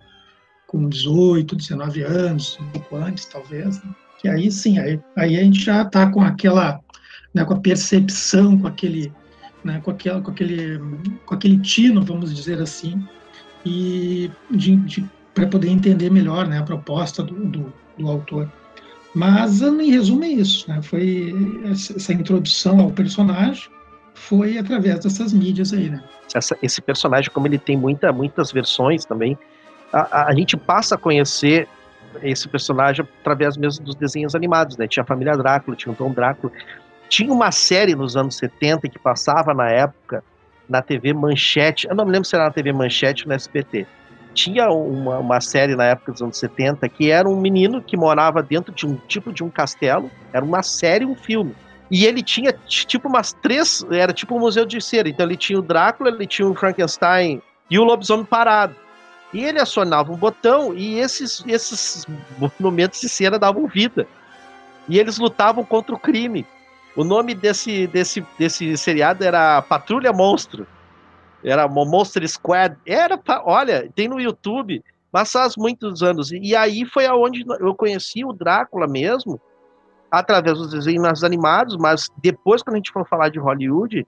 com 0.67 0.89
18, 0.89 1.55
19 1.55 2.03
anos, 2.03 2.59
um 2.61 2.71
pouco 2.71 2.97
antes, 2.97 3.25
talvez. 3.27 3.83
Né? 3.83 3.95
E 4.25 4.29
aí 4.29 4.51
sim, 4.51 4.79
aí, 4.79 4.99
aí 5.17 5.37
a 5.37 5.45
gente 5.45 5.61
já 5.61 5.83
está 5.83 6.11
com 6.11 6.23
aquela, 6.23 6.81
né, 7.33 7.45
com 7.45 7.53
a 7.53 7.61
percepção, 7.61 8.59
com 8.59 8.67
aquele, 8.67 9.13
né, 9.63 9.81
com 9.85 9.91
aquela, 9.91 10.21
com 10.21 10.31
aquele, 10.31 10.81
com 11.27 11.35
aquele 11.35 11.59
tino, 11.59 12.03
vamos 12.03 12.35
dizer 12.35 12.61
assim, 12.61 13.07
e 13.67 14.31
de, 14.51 14.77
de 14.77 15.05
para 15.35 15.47
poder 15.47 15.69
entender 15.69 16.11
melhor, 16.11 16.49
né, 16.49 16.59
a 16.59 16.63
proposta 16.63 17.23
do, 17.23 17.35
do, 17.35 17.73
do 17.99 18.09
autor. 18.09 18.51
Mas, 19.15 19.63
em 19.63 19.91
resumo, 19.91 20.25
é 20.25 20.29
isso. 20.29 20.69
Né? 20.69 20.83
Foi 20.83 21.33
essa 21.71 22.13
introdução 22.13 22.81
ao 22.81 22.91
personagem 22.91 23.73
foi 24.15 24.57
através 24.57 25.01
dessas 25.01 25.33
mídias 25.33 25.73
aí, 25.73 25.91
né? 25.91 26.03
Essa, 26.35 26.57
esse 26.63 26.81
personagem, 26.81 27.31
como 27.31 27.47
ele 27.47 27.59
tem 27.59 27.77
muita, 27.77 28.13
muitas 28.13 28.51
versões 28.51 29.05
também, 29.05 29.37
a, 29.93 30.29
a, 30.29 30.35
gente 30.35 30.57
passa 30.57 30.95
a 30.95 30.99
conhecer 30.99 31.69
esse 32.23 32.49
personagem 32.49 33.07
através 33.21 33.57
mesmo 33.57 33.85
dos 33.85 33.95
desenhos 33.95 34.35
animados, 34.35 34.77
né? 34.77 34.87
Tinha 34.89 35.03
a 35.03 35.07
família 35.07 35.37
Drácula, 35.37 35.77
tinha 35.77 35.93
o 35.93 35.97
Tom 35.97 36.11
Drácula. 36.13 36.53
Tinha 37.09 37.33
uma 37.33 37.53
série 37.53 37.95
nos 37.95 38.17
anos 38.17 38.37
70 38.37 38.89
que 38.89 38.99
passava 38.99 39.53
na 39.53 39.69
época 39.69 40.25
na 40.69 40.81
TV 40.81 41.13
Manchete, 41.13 41.87
eu 41.87 41.95
não 41.95 42.07
me 42.07 42.13
lembro 42.13 42.27
se 42.27 42.35
era 42.35 42.45
na 42.45 42.51
TV 42.51 42.73
Manchete 42.73 43.25
ou 43.25 43.29
no 43.29 43.35
SBT, 43.35 43.87
tinha 44.35 44.71
uma, 44.71 45.19
uma 45.19 45.41
série 45.41 45.77
na 45.77 45.85
época 45.85 46.13
dos 46.13 46.21
anos 46.21 46.37
70 46.37 46.89
que 46.89 47.11
era 47.11 47.29
um 47.29 47.41
menino 47.41 47.81
que 47.81 47.97
morava 47.97 48.43
dentro 48.43 48.75
de 48.75 48.87
um 48.87 48.97
tipo 49.09 49.33
de 49.33 49.43
um 49.43 49.49
castelo, 49.49 50.11
era 50.33 50.45
uma 50.45 50.63
série, 50.63 51.07
um 51.07 51.15
filme. 51.15 51.55
E 51.91 52.05
ele 52.07 52.23
tinha 52.23 52.53
tipo 52.67 53.09
umas 53.09 53.33
três, 53.33 53.87
era 53.91 54.13
tipo 54.13 54.35
um 54.35 54.41
museu 54.41 54.67
de 54.67 54.81
cera. 54.81 55.09
Então 55.09 55.25
ele 55.25 55.37
tinha 55.37 55.59
o 55.59 55.63
Drácula, 55.63 56.11
ele 56.11 56.27
tinha 56.27 56.49
o 56.49 56.55
Frankenstein 56.55 57.41
e 57.71 57.79
o 57.79 57.85
lobisomem 57.85 58.25
parado. 58.25 58.75
E 59.33 59.45
ele 59.45 59.61
acionava 59.61 60.13
um 60.13 60.17
botão 60.17 60.75
e 60.75 60.99
esses, 60.99 61.45
esses 61.47 62.07
monumentos 62.61 63.01
de 63.01 63.09
cera 63.09 63.39
davam 63.39 63.67
vida. 63.67 64.07
E 64.89 64.99
eles 64.99 65.19
lutavam 65.19 65.65
contra 65.65 65.95
o 65.95 65.99
crime. 65.99 66.47
O 66.97 67.05
nome 67.05 67.35
desse, 67.35 67.87
desse, 67.87 68.25
desse 68.39 68.77
seriado 68.77 69.25
era 69.25 69.63
Patrulha 69.63 70.13
Monstro 70.13 70.67
era 71.45 71.69
Monster 71.69 72.27
Squad, 72.29 72.77
era, 72.87 73.21
olha, 73.45 73.91
tem 73.95 74.09
no 74.09 74.21
YouTube, 74.21 74.83
mas 75.13 75.31
faz 75.31 75.57
muitos 75.57 76.03
anos. 76.03 76.33
E 76.33 76.57
aí 76.57 76.85
foi 76.87 77.07
aonde 77.07 77.45
eu 77.61 77.75
conheci 77.75 78.25
o 78.25 78.33
Drácula 78.33 78.89
mesmo, 78.89 79.41
através 80.11 80.59
dos 80.59 80.71
desenhos 80.71 81.23
animados, 81.23 81.77
mas 81.77 82.09
depois, 82.19 82.63
quando 82.63 82.75
a 82.75 82.79
gente 82.79 82.93
for 82.93 83.07
falar 83.07 83.29
de 83.29 83.39
Hollywood, 83.39 84.07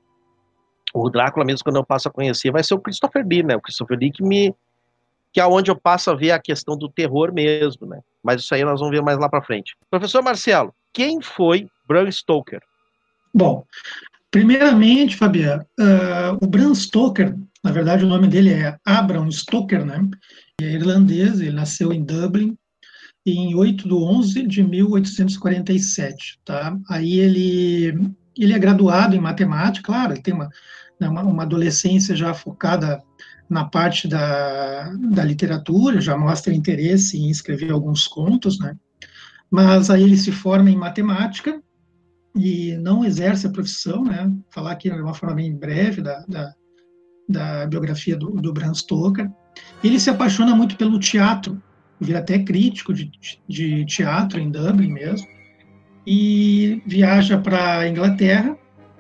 o 0.95 1.11
Drácula 1.11 1.45
mesmo, 1.45 1.65
quando 1.65 1.77
eu 1.77 1.85
passo 1.85 2.09
a 2.09 2.13
conhecer, 2.13 2.51
vai 2.51 2.65
ser 2.65 2.75
o 2.75 2.81
Christopher 2.81 3.27
Lee, 3.27 3.43
né? 3.43 3.57
O 3.57 3.61
Christopher 3.61 3.99
Lee 3.99 4.11
que 4.11 4.23
me. 4.23 4.55
que 5.33 5.41
é 5.41 5.47
onde 5.47 5.71
eu 5.71 5.77
passo 5.77 6.11
a 6.11 6.15
ver 6.15 6.31
a 6.31 6.39
questão 6.39 6.77
do 6.77 6.89
terror 6.89 7.33
mesmo, 7.33 7.87
né? 7.87 8.01
Mas 8.23 8.41
isso 8.41 8.55
aí 8.55 8.65
nós 8.65 8.81
vamos 8.81 8.95
ver 8.95 9.03
mais 9.03 9.19
lá 9.19 9.29
para 9.29 9.43
frente. 9.43 9.77
Professor 9.91 10.23
Marcelo, 10.23 10.75
quem 10.93 11.21
foi 11.21 11.69
Bram 11.87 12.11
Stoker? 12.11 12.63
Bom, 13.35 13.65
Primeiramente, 14.37 15.17
Fabiano, 15.17 15.65
uh, 15.81 16.37
o 16.45 16.47
Bram 16.47 16.75
Stoker, 16.75 17.35
na 17.65 17.73
verdade 17.73 18.05
o 18.05 18.07
nome 18.07 18.29
dele 18.29 18.53
é 18.53 18.77
Abram 18.85 19.33
Stoker, 19.33 19.83
né? 19.83 20.07
Ele 20.61 20.71
é 20.71 20.75
irlandês, 20.75 21.41
ele 21.41 21.53
nasceu 21.53 21.91
em 21.91 22.05
Dublin 22.05 22.55
em 23.25 23.55
8 23.55 23.89
de 23.89 23.95
11 23.95 24.47
de 24.47 24.63
1847, 24.63 26.39
tá? 26.45 26.77
Aí 26.91 27.19
ele, 27.19 28.15
ele 28.37 28.53
é 28.53 28.59
graduado 28.59 29.17
em 29.17 29.21
matemática, 29.21 29.87
claro, 29.87 30.13
ele 30.13 30.21
tem 30.21 30.35
uma, 30.35 30.51
né, 31.01 31.09
uma, 31.09 31.23
uma 31.23 31.43
adolescência 31.45 32.15
já 32.15 32.35
focada 32.35 33.03
na 33.49 33.65
parte 33.65 34.07
da, 34.07 34.93
da 35.13 35.25
literatura, 35.25 35.99
já 35.99 36.15
mostra 36.15 36.53
interesse 36.53 37.17
em 37.17 37.31
escrever 37.31 37.73
alguns 37.73 38.07
contos, 38.07 38.59
né? 38.59 38.77
Mas 39.51 39.89
aí 39.89 40.03
ele 40.03 40.19
se 40.19 40.31
forma 40.31 40.71
em 40.71 40.77
matemática 40.77 41.59
e 42.37 42.77
não 42.77 43.05
exerce 43.05 43.47
a 43.47 43.51
profissão, 43.51 44.05
né? 44.05 44.31
Falar 44.51 44.73
aqui 44.73 44.91
de 44.91 45.01
uma 45.01 45.15
forma 45.15 45.37
bem 45.37 45.57
breve 45.57 46.03
da, 46.03 46.25
da, 46.29 46.55
da 47.29 47.67
biografia 47.67 48.17
do, 48.17 48.31
do 48.31 48.53
Bram 48.53 48.75
Stoker. 48.75 49.31
Ele 49.83 49.99
se 49.99 50.11
apaixona 50.11 50.55
muito 50.55 50.77
pelo 50.77 51.01
teatro, 51.01 51.61
vira 51.99 52.19
até 52.19 52.39
crítico 52.39 52.93
de, 52.93 53.11
de 53.49 53.85
teatro 53.87 54.39
em 54.39 54.51
Dublin 54.51 54.93
mesmo, 54.93 55.27
e 56.07 56.83
viaja 56.87 57.39
para 57.39 57.89
Inglaterra. 57.89 58.57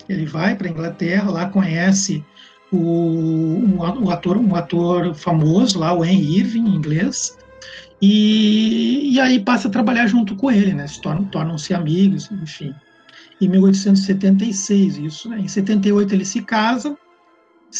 Ele 0.09 0.25
vai 0.25 0.57
para 0.57 0.71
Inglaterra, 0.71 1.31
lá 1.31 1.47
conhece 1.51 2.25
o, 2.73 2.79
um, 2.79 4.11
ator, 4.11 4.39
um 4.39 4.55
ator 4.55 5.15
famoso 5.15 5.79
lá, 5.79 5.93
o 5.93 6.05
Henry 6.05 6.39
Irving, 6.39 6.67
em 6.67 6.75
inglês, 6.75 7.37
e, 8.01 9.15
e 9.15 9.21
aí 9.21 9.41
passa 9.41 9.69
a 9.69 9.71
trabalhar 9.71 10.07
junto 10.07 10.37
com 10.37 10.51
ele, 10.51 10.73
né? 10.73 10.87
Se 10.87 11.01
tornam, 11.03 11.25
tornam-se 11.25 11.75
amigos, 11.75 12.31
enfim 12.31 12.75
em 13.41 13.49
1876, 13.49 14.99
isso. 14.99 15.29
Né? 15.29 15.41
Em 15.41 15.49
78 15.49 16.15
ele 16.15 16.25
se 16.25 16.43
casa, 16.43 16.97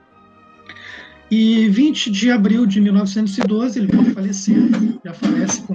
E 1.30 1.68
20 1.70 2.12
de 2.12 2.30
abril 2.30 2.68
de 2.68 2.80
1912 2.80 3.80
ele 3.80 3.88
vai 3.88 4.06
falecer, 4.14 4.58
já 5.04 5.14
falece 5.14 5.62
com 5.64 5.74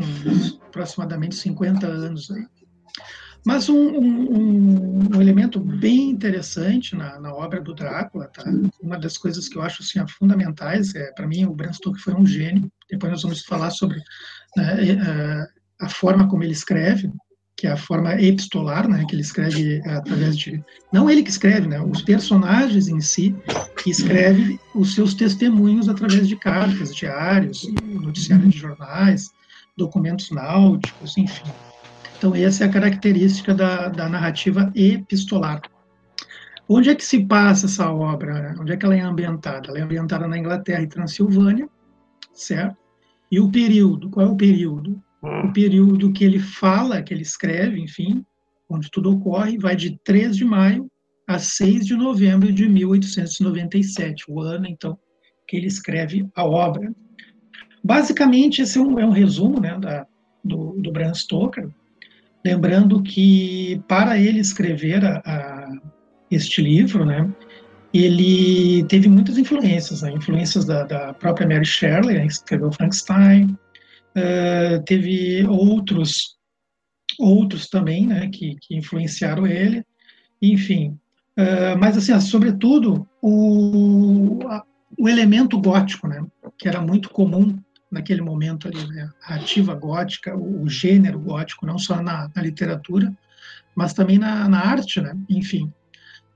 aproximadamente 0.69 1.35
50 1.35 1.87
anos. 1.87 2.31
Aí. 2.31 2.47
Mas 3.45 3.69
um, 3.69 3.77
um, 3.77 5.17
um, 5.17 5.21
elemento 5.21 5.59
bem 5.59 6.11
interessante 6.11 6.95
na, 6.95 7.19
na, 7.19 7.35
obra 7.35 7.61
do 7.61 7.75
Drácula, 7.75 8.29
tá? 8.29 8.45
uma 8.83 8.99
das 8.99 9.17
coisas 9.17 9.49
que 9.49 9.57
eu 9.57 9.63
acho 9.63 9.83
assim, 9.83 9.99
fundamentais, 10.19 10.95
é, 10.95 11.11
para 11.13 11.27
mim 11.27 11.47
o 11.47 11.55
Bram 11.55 11.73
Stoker 11.73 12.01
foi 12.01 12.15
um 12.15 12.27
gênio, 12.27 12.71
depois 12.91 13.11
nós 13.11 13.23
vamos 13.23 13.43
falar 13.45 13.71
sobre 13.71 13.97
né, 14.57 14.73
a, 14.73 14.83
é, 14.83 15.47
a 15.81 15.89
forma 15.89 16.29
como 16.29 16.45
ele 16.45 16.53
escreve, 16.53 17.11
que 17.61 17.67
é 17.67 17.73
a 17.73 17.77
forma 17.77 18.15
epistolar, 18.15 18.89
né, 18.89 19.05
que 19.07 19.15
ele 19.15 19.21
escreve 19.21 19.83
através 19.85 20.35
de 20.35 20.65
não 20.91 21.11
ele 21.11 21.23
que 21.23 21.29
escreve, 21.29 21.69
né, 21.69 21.79
os 21.79 22.01
personagens 22.01 22.89
em 22.89 23.03
si 23.03 23.37
que 23.77 23.91
escrevem 23.91 24.59
os 24.75 24.95
seus 24.95 25.13
testemunhos 25.13 25.87
através 25.87 26.27
de 26.27 26.37
cartas, 26.37 26.97
diários, 26.97 27.71
noticiários 27.85 28.51
de 28.51 28.59
jornais, 28.59 29.31
documentos 29.77 30.31
náuticos, 30.31 31.19
enfim. 31.19 31.51
Então 32.17 32.35
essa 32.35 32.65
é 32.65 32.67
a 32.67 32.71
característica 32.71 33.55
da, 33.55 33.89
da 33.89 34.09
narrativa 34.09 34.73
epistolar. 34.75 35.61
Onde 36.67 36.89
é 36.89 36.95
que 36.95 37.05
se 37.05 37.27
passa 37.27 37.67
essa 37.67 37.93
obra? 37.93 38.57
Onde 38.59 38.73
é 38.73 38.77
que 38.79 38.87
ela 38.87 38.97
é 38.97 39.01
ambientada? 39.01 39.69
Ela 39.69 39.81
é 39.81 39.83
ambientada 39.83 40.27
na 40.27 40.39
Inglaterra 40.39 40.81
e 40.81 40.87
Transilvânia, 40.87 41.69
certo? 42.33 42.79
E 43.31 43.39
o 43.39 43.51
período, 43.51 44.09
qual 44.09 44.27
é 44.27 44.31
o 44.31 44.37
período? 44.37 44.99
O 45.23 45.53
período 45.53 46.13
que 46.13 46.25
ele 46.25 46.39
fala, 46.39 47.03
que 47.03 47.13
ele 47.13 47.23
escreve, 47.23 47.81
enfim, 47.81 48.25
onde 48.69 48.91
tudo 48.91 49.13
ocorre, 49.13 49.59
vai 49.59 49.77
de 49.77 49.99
3 50.05 50.37
de 50.37 50.45
maio 50.45 50.91
a 51.27 51.39
6 51.39 51.87
de 51.87 51.95
novembro 51.95 52.53
de 52.53 52.69
1897, 52.69 54.25
o 54.29 54.41
ano, 54.41 54.67
então, 54.67 54.99
que 55.47 55.57
ele 55.57 55.67
escreve 55.67 56.29
a 56.35 56.45
obra. 56.45 56.93
Basicamente, 57.83 58.63
esse 58.63 58.79
é 58.79 58.81
um, 58.81 58.99
é 58.99 59.07
um 59.07 59.11
resumo 59.11 59.61
né, 59.61 59.79
da, 59.79 60.07
do, 60.45 60.73
do 60.81 60.93
Bram 60.93 61.15
Stoker. 61.15 61.69
Lembrando 62.45 63.03
que 63.03 63.83
para 63.87 64.19
ele 64.19 64.41
escrever 64.41 65.05
a, 65.05 65.23
a, 65.25 65.69
este 66.31 66.63
livro, 66.63 67.05
né, 67.05 67.31
ele 67.93 68.85
teve 68.85 69.09
muitas 69.09 69.37
influências, 69.37 70.03
né, 70.03 70.13
influências 70.13 70.65
da, 70.65 70.85
da, 70.85 71.13
própria 71.15 71.47
Mary 71.47 71.65
Shelley, 71.65 72.15
né, 72.15 72.27
que 72.27 72.33
escreveu 72.33 72.73
Frankenstein, 72.73 73.57
uh, 74.17 74.83
teve 74.85 75.45
outros 75.47 76.39
outros 77.19 77.69
também, 77.69 78.07
né, 78.07 78.29
que, 78.29 78.57
que 78.63 78.75
influenciaram 78.75 79.47
ele, 79.47 79.85
enfim. 80.41 80.99
Uh, 81.37 81.77
mas 81.79 81.97
assim, 81.97 82.19
sobretudo 82.21 83.07
o, 83.21 84.39
o 84.99 85.09
elemento 85.09 85.61
gótico, 85.61 86.09
né, 86.09 86.25
que 86.57 86.67
era 86.67 86.81
muito 86.81 87.11
comum 87.11 87.59
naquele 87.91 88.23
momento 88.23 88.69
ali, 88.69 88.87
né? 88.87 89.11
a 89.25 89.35
ativa 89.35 89.75
gótica, 89.75 90.37
o, 90.37 90.63
o, 90.63 90.69
gênero 90.69 91.19
gótico, 91.19 91.67
não 91.67 91.79
só 91.79 92.01
na, 92.01 92.31
na 92.35 92.43
literatura, 92.43 93.13
mas 93.75 93.93
também 93.93 94.19
na, 94.19 94.49
na, 94.49 94.61
arte, 94.61 95.01
né? 95.01 95.17
Enfim, 95.29 95.73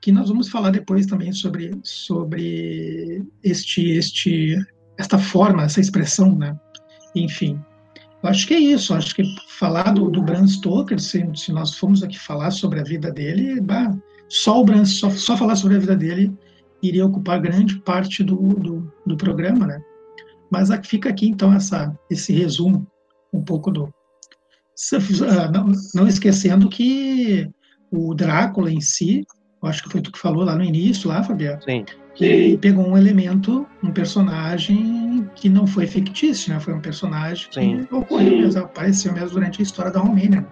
que 0.00 0.10
nós 0.10 0.28
vamos 0.28 0.48
falar 0.48 0.70
depois 0.70 1.06
também 1.06 1.32
sobre 1.32 1.70
sobre 1.82 3.24
este 3.42 3.90
este 3.90 4.56
esta 4.98 5.18
forma, 5.18 5.62
essa 5.62 5.80
expressão, 5.80 6.36
né? 6.36 6.58
Enfim, 7.14 7.60
eu 8.22 8.30
acho 8.30 8.46
que 8.46 8.54
é 8.54 8.58
isso. 8.58 8.94
Acho 8.94 9.14
que 9.14 9.22
falar 9.48 9.92
do, 9.92 10.10
do 10.10 10.22
Bram 10.22 10.46
Stoker, 10.46 10.98
se, 11.00 11.24
se 11.34 11.52
nós 11.52 11.76
formos 11.76 12.02
aqui 12.02 12.18
falar 12.18 12.50
sobre 12.50 12.80
a 12.80 12.84
vida 12.84 13.10
dele, 13.12 13.60
bah, 13.60 13.94
só 14.28 14.60
o 14.60 14.64
Bram, 14.64 14.84
só, 14.84 15.10
só 15.10 15.36
falar 15.36 15.56
sobre 15.56 15.76
a 15.76 15.80
vida 15.80 15.96
dele 15.96 16.32
iria 16.82 17.06
ocupar 17.06 17.40
grande 17.40 17.78
parte 17.80 18.22
do, 18.22 18.36
do, 18.36 18.92
do 19.06 19.16
programa, 19.16 19.66
né? 19.66 19.80
Mas 20.50 20.70
aqui, 20.70 20.88
fica 20.88 21.08
aqui, 21.08 21.28
então, 21.28 21.52
essa, 21.52 21.96
esse 22.10 22.32
resumo 22.32 22.86
um 23.32 23.42
pouco 23.42 23.70
do. 23.70 23.92
Ah, 25.28 25.50
não, 25.50 25.72
não 25.94 26.08
esquecendo 26.08 26.68
que 26.68 27.48
o 27.90 28.14
Drácula 28.14 28.70
em 28.70 28.80
si, 28.80 29.24
acho 29.62 29.82
que 29.82 29.90
foi 29.90 30.00
tu 30.00 30.10
que 30.10 30.18
falou 30.18 30.44
lá 30.44 30.56
no 30.56 30.64
início, 30.64 31.08
lá, 31.08 31.22
Fabiano, 31.22 31.62
Sim. 31.62 31.84
que 32.14 32.58
pegou 32.58 32.86
um 32.86 32.96
elemento, 32.96 33.66
um 33.82 33.92
personagem 33.92 35.03
que 35.34 35.48
não 35.48 35.66
foi 35.66 35.86
fictício, 35.86 36.52
né? 36.52 36.60
Foi 36.60 36.74
um 36.74 36.80
personagem 36.80 37.48
Sim. 37.50 37.84
que 37.84 37.94
ocorreu 37.94 38.38
mesmo, 38.38 38.62
apareceu 38.62 39.12
mesmo 39.12 39.30
durante 39.30 39.60
a 39.60 39.62
história 39.62 39.90
da 39.90 40.00
Romênia. 40.00 40.46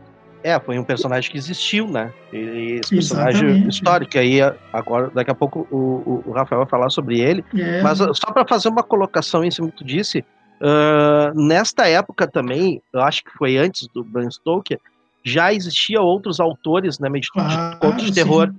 É, 0.45 0.59
foi 0.59 0.77
um 0.77 0.83
personagem 0.83 1.31
que 1.31 1.39
existiu, 1.39 1.87
né? 1.87 2.13
E 2.33 2.81
esse 2.83 2.97
personagem 2.97 3.49
Exatamente. 3.49 3.69
histórico. 3.69 4.19
Aí 4.19 4.41
agora, 4.73 5.11
daqui 5.15 5.31
a 5.31 5.35
pouco 5.35 5.69
o, 5.71 6.23
o 6.27 6.33
Rafael 6.33 6.63
vai 6.63 6.69
falar 6.69 6.91
sobre 6.91 7.21
ele. 7.21 7.45
É, 7.57 7.81
Mas 7.81 7.99
só 7.99 8.33
para 8.33 8.45
fazer 8.47 8.69
uma 8.69 8.83
colocação 8.83 9.45
em 9.45 9.51
cima 9.51 9.69
do 9.69 9.73
que 9.73 9.79
tu 9.79 9.85
disse, 9.85 10.25
uh, 10.61 11.33
nesta 11.41 11.89
época 11.89 12.27
também, 12.27 12.83
eu 12.93 13.01
acho 13.03 13.23
que 13.23 13.31
foi 13.39 13.57
antes 13.57 13.87
do 13.95 14.03
Bram 14.03 14.29
Stoker, 14.29 14.81
já 15.25 15.53
existia 15.55 16.01
outros 16.01 16.41
autores, 16.41 16.99
né, 16.99 17.09
de, 17.09 17.31
Claro, 17.31 17.71
de 17.75 17.77
contos 17.77 18.03
de 18.03 18.09
sim. 18.09 18.15
terror, 18.15 18.53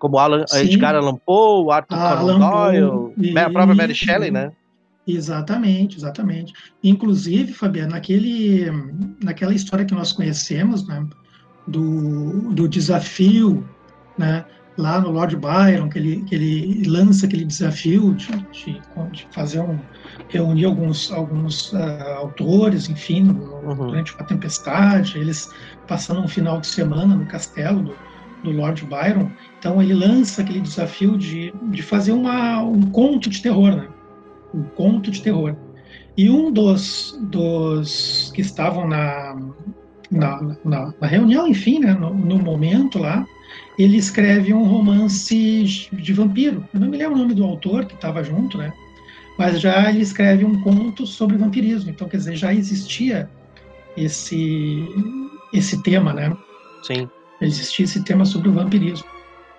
como 0.00 0.18
Alan, 0.18 0.44
Sim. 0.46 0.60
Edgar 0.60 0.96
Allan 0.96 1.16
Poe, 1.16 1.72
Arthur 1.72 1.96
Alan 1.96 2.38
Conan 2.38 2.50
Doyle, 2.50 3.32
né, 3.32 3.44
a 3.44 3.50
própria 3.50 3.74
Mary. 3.76 3.94
Shelley, 3.94 4.30
né? 4.30 4.50
Exatamente, 5.08 5.96
exatamente. 5.96 6.52
Inclusive, 6.84 7.52
Fabiano, 7.54 7.92
naquele, 7.92 8.66
naquela 9.24 9.54
história 9.54 9.84
que 9.86 9.94
nós 9.94 10.12
conhecemos, 10.12 10.86
né, 10.86 11.06
do, 11.66 12.52
do 12.52 12.68
desafio, 12.68 13.66
né, 14.18 14.44
lá 14.76 15.00
no 15.00 15.10
Lord 15.10 15.34
Byron, 15.36 15.88
que 15.88 15.98
ele, 15.98 16.24
que 16.24 16.34
ele 16.34 16.84
lança 16.86 17.26
aquele 17.26 17.44
desafio 17.44 18.14
de, 18.14 18.26
de, 18.52 18.80
de 19.12 19.26
fazer 19.32 19.60
um, 19.60 19.78
reunir 20.28 20.66
alguns, 20.66 21.10
alguns 21.10 21.74
ah, 21.74 22.16
autores, 22.18 22.88
enfim, 22.88 23.22
no- 23.24 23.58
Uhum. 23.68 23.74
durante 23.74 24.14
uma 24.14 24.24
tempestade, 24.24 25.18
eles 25.18 25.46
passando 25.86 26.20
um 26.22 26.28
final 26.28 26.58
de 26.60 26.68
semana 26.68 27.14
no 27.14 27.26
castelo 27.26 27.82
do, 27.82 27.94
do 28.44 28.50
Lord 28.50 28.82
Byron. 28.86 29.30
Então 29.58 29.82
ele 29.82 29.92
lança 29.92 30.40
aquele 30.40 30.60
desafio 30.60 31.18
de, 31.18 31.52
de 31.70 31.82
fazer 31.82 32.12
uma, 32.12 32.62
um 32.62 32.80
conto 32.90 33.28
de 33.28 33.42
terror, 33.42 33.76
né? 33.76 33.88
Um 34.54 34.62
conto 34.62 35.10
de 35.10 35.22
terror. 35.22 35.54
E 36.16 36.28
um 36.30 36.50
dos, 36.50 37.16
dos 37.22 38.32
que 38.34 38.40
estavam 38.40 38.88
na, 38.88 39.36
na, 40.10 40.56
na, 40.64 40.94
na 41.00 41.06
reunião, 41.06 41.46
enfim, 41.46 41.78
né, 41.78 41.92
no, 41.94 42.12
no 42.12 42.38
momento 42.38 42.98
lá, 42.98 43.24
ele 43.78 43.96
escreve 43.96 44.52
um 44.52 44.64
romance 44.64 45.88
de 45.92 46.12
vampiro. 46.12 46.66
Eu 46.74 46.80
não 46.80 46.88
me 46.88 46.96
lembro 46.96 47.14
o 47.14 47.18
nome 47.18 47.34
do 47.34 47.44
autor 47.44 47.86
que 47.86 47.94
estava 47.94 48.24
junto, 48.24 48.58
né? 48.58 48.72
Mas 49.38 49.60
já 49.60 49.88
ele 49.88 50.00
escreve 50.00 50.44
um 50.44 50.60
conto 50.60 51.06
sobre 51.06 51.36
vampirismo. 51.36 51.90
Então, 51.90 52.08
quer 52.08 52.16
dizer, 52.16 52.34
já 52.34 52.52
existia 52.52 53.30
esse 53.96 54.84
esse 55.52 55.80
tema, 55.82 56.12
né? 56.12 56.36
Sim. 56.82 57.08
Existia 57.40 57.84
esse 57.84 58.02
tema 58.02 58.24
sobre 58.24 58.48
o 58.48 58.52
vampirismo. 58.52 59.06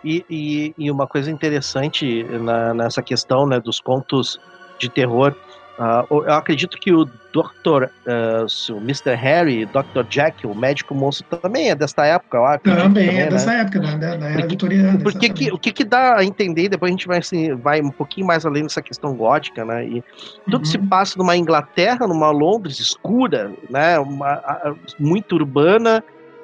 E, 0.03 0.25
e, 0.29 0.73
e 0.77 0.91
uma 0.91 1.07
coisa 1.07 1.31
interessante 1.31 2.23
na- 2.23 2.73
nessa 2.73 3.01
questão 3.01 3.45
né, 3.45 3.59
dos 3.59 3.79
contos 3.79 4.39
de 4.79 4.89
terror, 4.89 5.35
ah, 5.81 6.03
eu 6.11 6.33
acredito 6.33 6.77
que 6.77 6.91
o 6.91 7.05
Dr. 7.05 7.85
ah, 8.05 8.45
o 8.71 8.77
Mr. 8.79 9.15
Harry, 9.15 9.65
Dr. 9.65 10.03
Jack, 10.09 10.45
o 10.45 10.53
médico 10.53 10.93
monstro, 10.93 11.25
também 11.39 11.69
é 11.69 11.75
desta 11.75 12.05
época, 12.05 12.37
eu 12.37 12.45
acredito 12.45 12.81
Também 12.83 13.07
é 13.09 13.13
né? 13.25 13.29
dessa 13.29 13.53
época, 13.53 13.79
da, 13.79 13.91
da, 13.95 14.15
da 14.17 14.25
era 14.25 14.33
Porque- 14.33 14.47
vitoriana. 14.47 14.99
Porque 15.01 15.29
que, 15.29 15.51
o 15.53 15.57
que, 15.57 15.71
que 15.71 15.83
dá 15.85 16.17
a 16.17 16.23
entender, 16.25 16.67
depois 16.67 16.89
a 16.89 16.91
gente 16.91 17.07
vai, 17.07 17.19
assim, 17.19 17.53
vai 17.55 17.81
um 17.81 17.91
pouquinho 17.91 18.27
mais 18.27 18.45
além 18.45 18.63
dessa 18.63 18.81
questão 18.81 19.13
gótica, 19.15 19.63
né? 19.63 19.85
E 19.85 20.03
tudo 20.45 20.59
Uhum. 20.59 20.65
se 20.65 20.77
passa 20.79 21.17
numa 21.17 21.37
Inglaterra, 21.37 22.05
numa 22.07 22.29
Londres 22.31 22.79
escura, 22.79 23.51
né? 23.69 23.97
Uma, 23.99 24.27
a- 24.33 24.73
muito 24.99 25.35
urbana, 25.35 26.03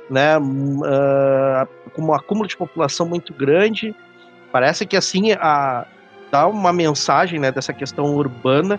né? 0.10 0.36
ah, 0.86 1.68
com 1.94 2.04
um 2.04 2.14
acúmulo 2.14 2.48
de 2.48 2.56
população 2.56 3.06
muito 3.06 3.34
grande. 3.34 3.94
Parece 4.52 4.86
que 4.86 4.96
assim 4.96 5.34
a, 5.34 5.86
dá 6.36 6.48
uma 6.48 6.74
mensagem, 6.74 7.40
né? 7.40 7.50
Dessa 7.52 7.72
questão 7.72 8.14
urbana 8.14 8.78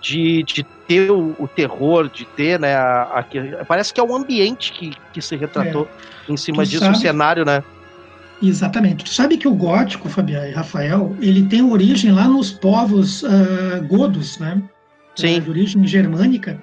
de, 0.00 0.42
de 0.44 0.62
ter 0.86 1.10
o, 1.10 1.34
o 1.38 1.48
terror, 1.48 2.08
de 2.10 2.26
ter, 2.36 2.60
né? 2.60 2.76
A, 2.76 3.02
a- 3.20 3.64
parece 3.64 3.92
que 3.94 4.00
é 4.00 4.04
o 4.04 4.14
ambiente 4.14 4.72
que, 4.72 4.92
que 5.12 5.22
se 5.22 5.34
retratou 5.34 5.88
em 6.28 6.36
cima 6.36 6.62
É. 6.62 6.66
Tu 6.66 6.68
disso, 6.70 6.84
sabe- 6.84 6.96
o 6.96 7.00
cenário, 7.00 7.44
né? 7.46 7.64
Exatamente. 8.42 9.04
Tu 9.04 9.10
sabe 9.10 9.36
que 9.36 9.48
o 9.48 9.54
gótico, 9.54 10.08
Fabiano 10.08 10.46
e 10.46 10.52
Rafael, 10.52 11.16
ele 11.20 11.42
tem 11.46 11.62
origem 11.62 12.12
lá 12.12 12.28
nos 12.28 12.52
povos 12.52 13.24
ah, 13.24 13.80
godos, 13.80 14.38
né? 14.38 14.62
Sim. 15.16 15.38
Ah, 15.38 15.40
de 15.40 15.50
origem 15.50 15.86
germânica, 15.86 16.62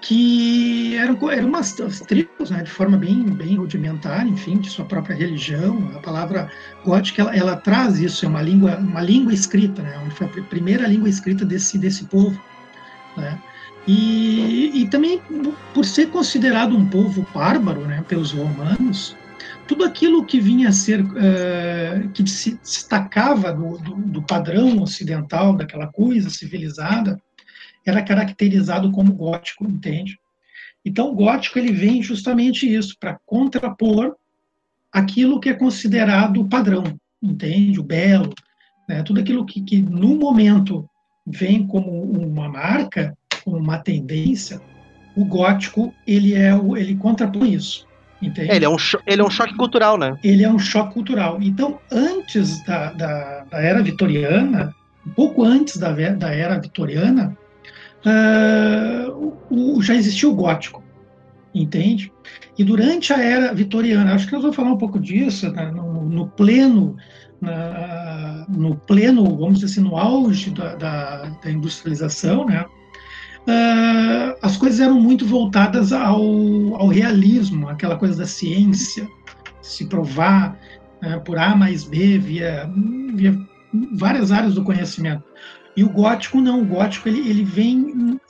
que 0.00 0.96
eram, 0.96 1.30
eram 1.30 1.48
umas 1.48 1.80
as 1.80 2.00
tribos, 2.00 2.50
né? 2.50 2.62
De 2.62 2.70
forma 2.70 2.96
bem, 2.96 3.22
bem 3.24 3.56
rudimentar, 3.56 4.26
enfim, 4.26 4.58
de 4.58 4.68
sua 4.68 4.84
própria 4.84 5.14
religião. 5.14 5.90
A 5.94 6.00
palavra 6.00 6.50
gótica, 6.84 7.22
ela, 7.22 7.36
ela 7.36 7.56
traz 7.56 7.98
isso, 7.98 8.24
é 8.24 8.28
uma 8.28 8.42
língua, 8.42 8.76
uma 8.76 9.00
língua 9.00 9.32
escrita, 9.32 9.82
né? 9.82 9.92
Foi 10.10 10.26
a 10.26 10.30
pri- 10.30 10.42
primeira 10.42 10.86
língua 10.86 11.08
escrita 11.08 11.44
desse, 11.44 11.78
desse 11.78 12.04
povo, 12.04 12.40
né? 13.16 13.38
E, 13.86 14.82
e 14.82 14.88
também 14.88 15.20
por 15.74 15.84
ser 15.84 16.08
considerado 16.08 16.76
um 16.76 16.86
povo 16.86 17.26
bárbaro, 17.34 17.80
né? 17.82 18.04
Pelos 18.08 18.32
romanos, 18.32 19.16
tudo 19.66 19.84
aquilo 19.84 20.24
que 20.24 20.40
vinha 20.40 20.68
a 20.68 20.72
ser, 20.72 21.04
eh, 21.16 22.06
que 22.14 22.28
se 22.28 22.58
destacava 22.62 23.52
do, 23.52 23.78
do, 23.78 23.94
do 23.94 24.22
padrão 24.22 24.80
ocidental, 24.82 25.54
daquela 25.56 25.86
coisa 25.86 26.30
civilizada, 26.30 27.18
era 27.84 28.02
caracterizado 28.02 28.90
como 28.90 29.12
gótico, 29.12 29.64
entende? 29.64 30.18
Então, 30.84 31.10
o 31.10 31.14
gótico 31.14 31.58
ele 31.58 31.72
vem 31.72 32.02
justamente 32.02 32.72
isso, 32.72 32.96
para 32.98 33.18
contrapor 33.24 34.16
aquilo 34.92 35.40
que 35.40 35.48
é 35.48 35.54
considerado 35.54 36.48
padrão, 36.48 36.84
entende? 37.22 37.80
O 37.80 37.84
belo, 37.84 38.34
né? 38.88 39.02
tudo 39.02 39.20
aquilo 39.20 39.46
que, 39.46 39.62
que 39.62 39.80
no 39.80 40.16
momento 40.16 40.88
vem 41.26 41.66
como 41.66 42.02
uma 42.02 42.48
marca, 42.48 43.16
como 43.44 43.56
uma 43.56 43.78
tendência, 43.78 44.60
o 45.16 45.24
gótico 45.24 45.94
ele 46.06 46.34
é 46.34 46.54
o, 46.54 46.76
ele 46.76 46.96
contrapõe 46.96 47.54
isso, 47.54 47.86
entende? 48.20 48.50
É, 48.50 48.56
ele, 48.56 48.64
é 48.64 48.68
um 48.68 48.76
ele 49.06 49.22
é 49.22 49.24
um 49.24 49.30
choque 49.30 49.54
cultural, 49.54 49.96
né? 49.96 50.16
ele 50.22 50.42
é 50.42 50.50
um 50.50 50.58
choque 50.58 50.94
cultural. 50.94 51.38
Então, 51.40 51.78
antes 51.90 52.62
da, 52.64 52.92
da, 52.92 53.44
da 53.44 53.58
era 53.60 53.82
vitoriana, 53.82 54.74
um 55.06 55.10
pouco 55.10 55.44
antes 55.44 55.76
da, 55.76 55.92
da 55.92 56.34
era 56.34 56.58
vitoriana, 56.58 57.36
ah, 58.04 59.08
o, 59.50 59.82
já 59.82 59.94
existia 59.94 60.28
o 60.28 60.34
gótico, 60.34 60.82
entende? 61.54 62.12
E 62.58 62.64
durante 62.64 63.12
a 63.12 63.22
era 63.22 63.54
vitoriana, 63.54 64.14
acho 64.14 64.26
que 64.26 64.32
nós 64.32 64.42
vamos 64.42 64.56
falar 64.56 64.72
um 64.72 64.78
pouco 64.78 64.98
disso, 64.98 65.50
né, 65.52 65.70
no, 65.70 66.04
no 66.08 66.26
pleno, 66.28 66.96
na- 67.40 68.46
no 68.48 68.76
pleno, 68.76 69.24
vamos 69.36 69.60
dizer 69.60 69.66
assim, 69.72 69.80
no 69.80 69.96
auge 69.96 70.50
da, 70.50 70.74
da, 70.76 71.22
da 71.42 71.50
industrialização, 71.50 72.46
né? 72.46 72.64
ah, 73.48 74.36
as 74.42 74.56
coisas 74.56 74.80
eram 74.80 75.00
muito 75.00 75.26
voltadas 75.26 75.92
ao, 75.92 76.20
ao 76.76 76.88
realismo, 76.88 77.68
aquela 77.68 77.96
coisa 77.96 78.16
da 78.16 78.26
ciência, 78.26 79.08
se 79.60 79.86
provar 79.86 80.58
né, 81.00 81.18
por 81.24 81.38
A 81.38 81.54
mais 81.56 81.84
B 81.84 82.18
via, 82.18 82.70
via 83.14 83.36
várias 83.94 84.30
áreas 84.30 84.54
do 84.54 84.62
conhecimento. 84.64 85.24
E 85.76 85.82
o 85.82 85.88
gótico 85.88 86.40
não, 86.40 86.60
o 86.60 86.64
gótico 86.64 87.08
ele, 87.08 87.28
ele 87.28 87.44
vem 87.44 88.20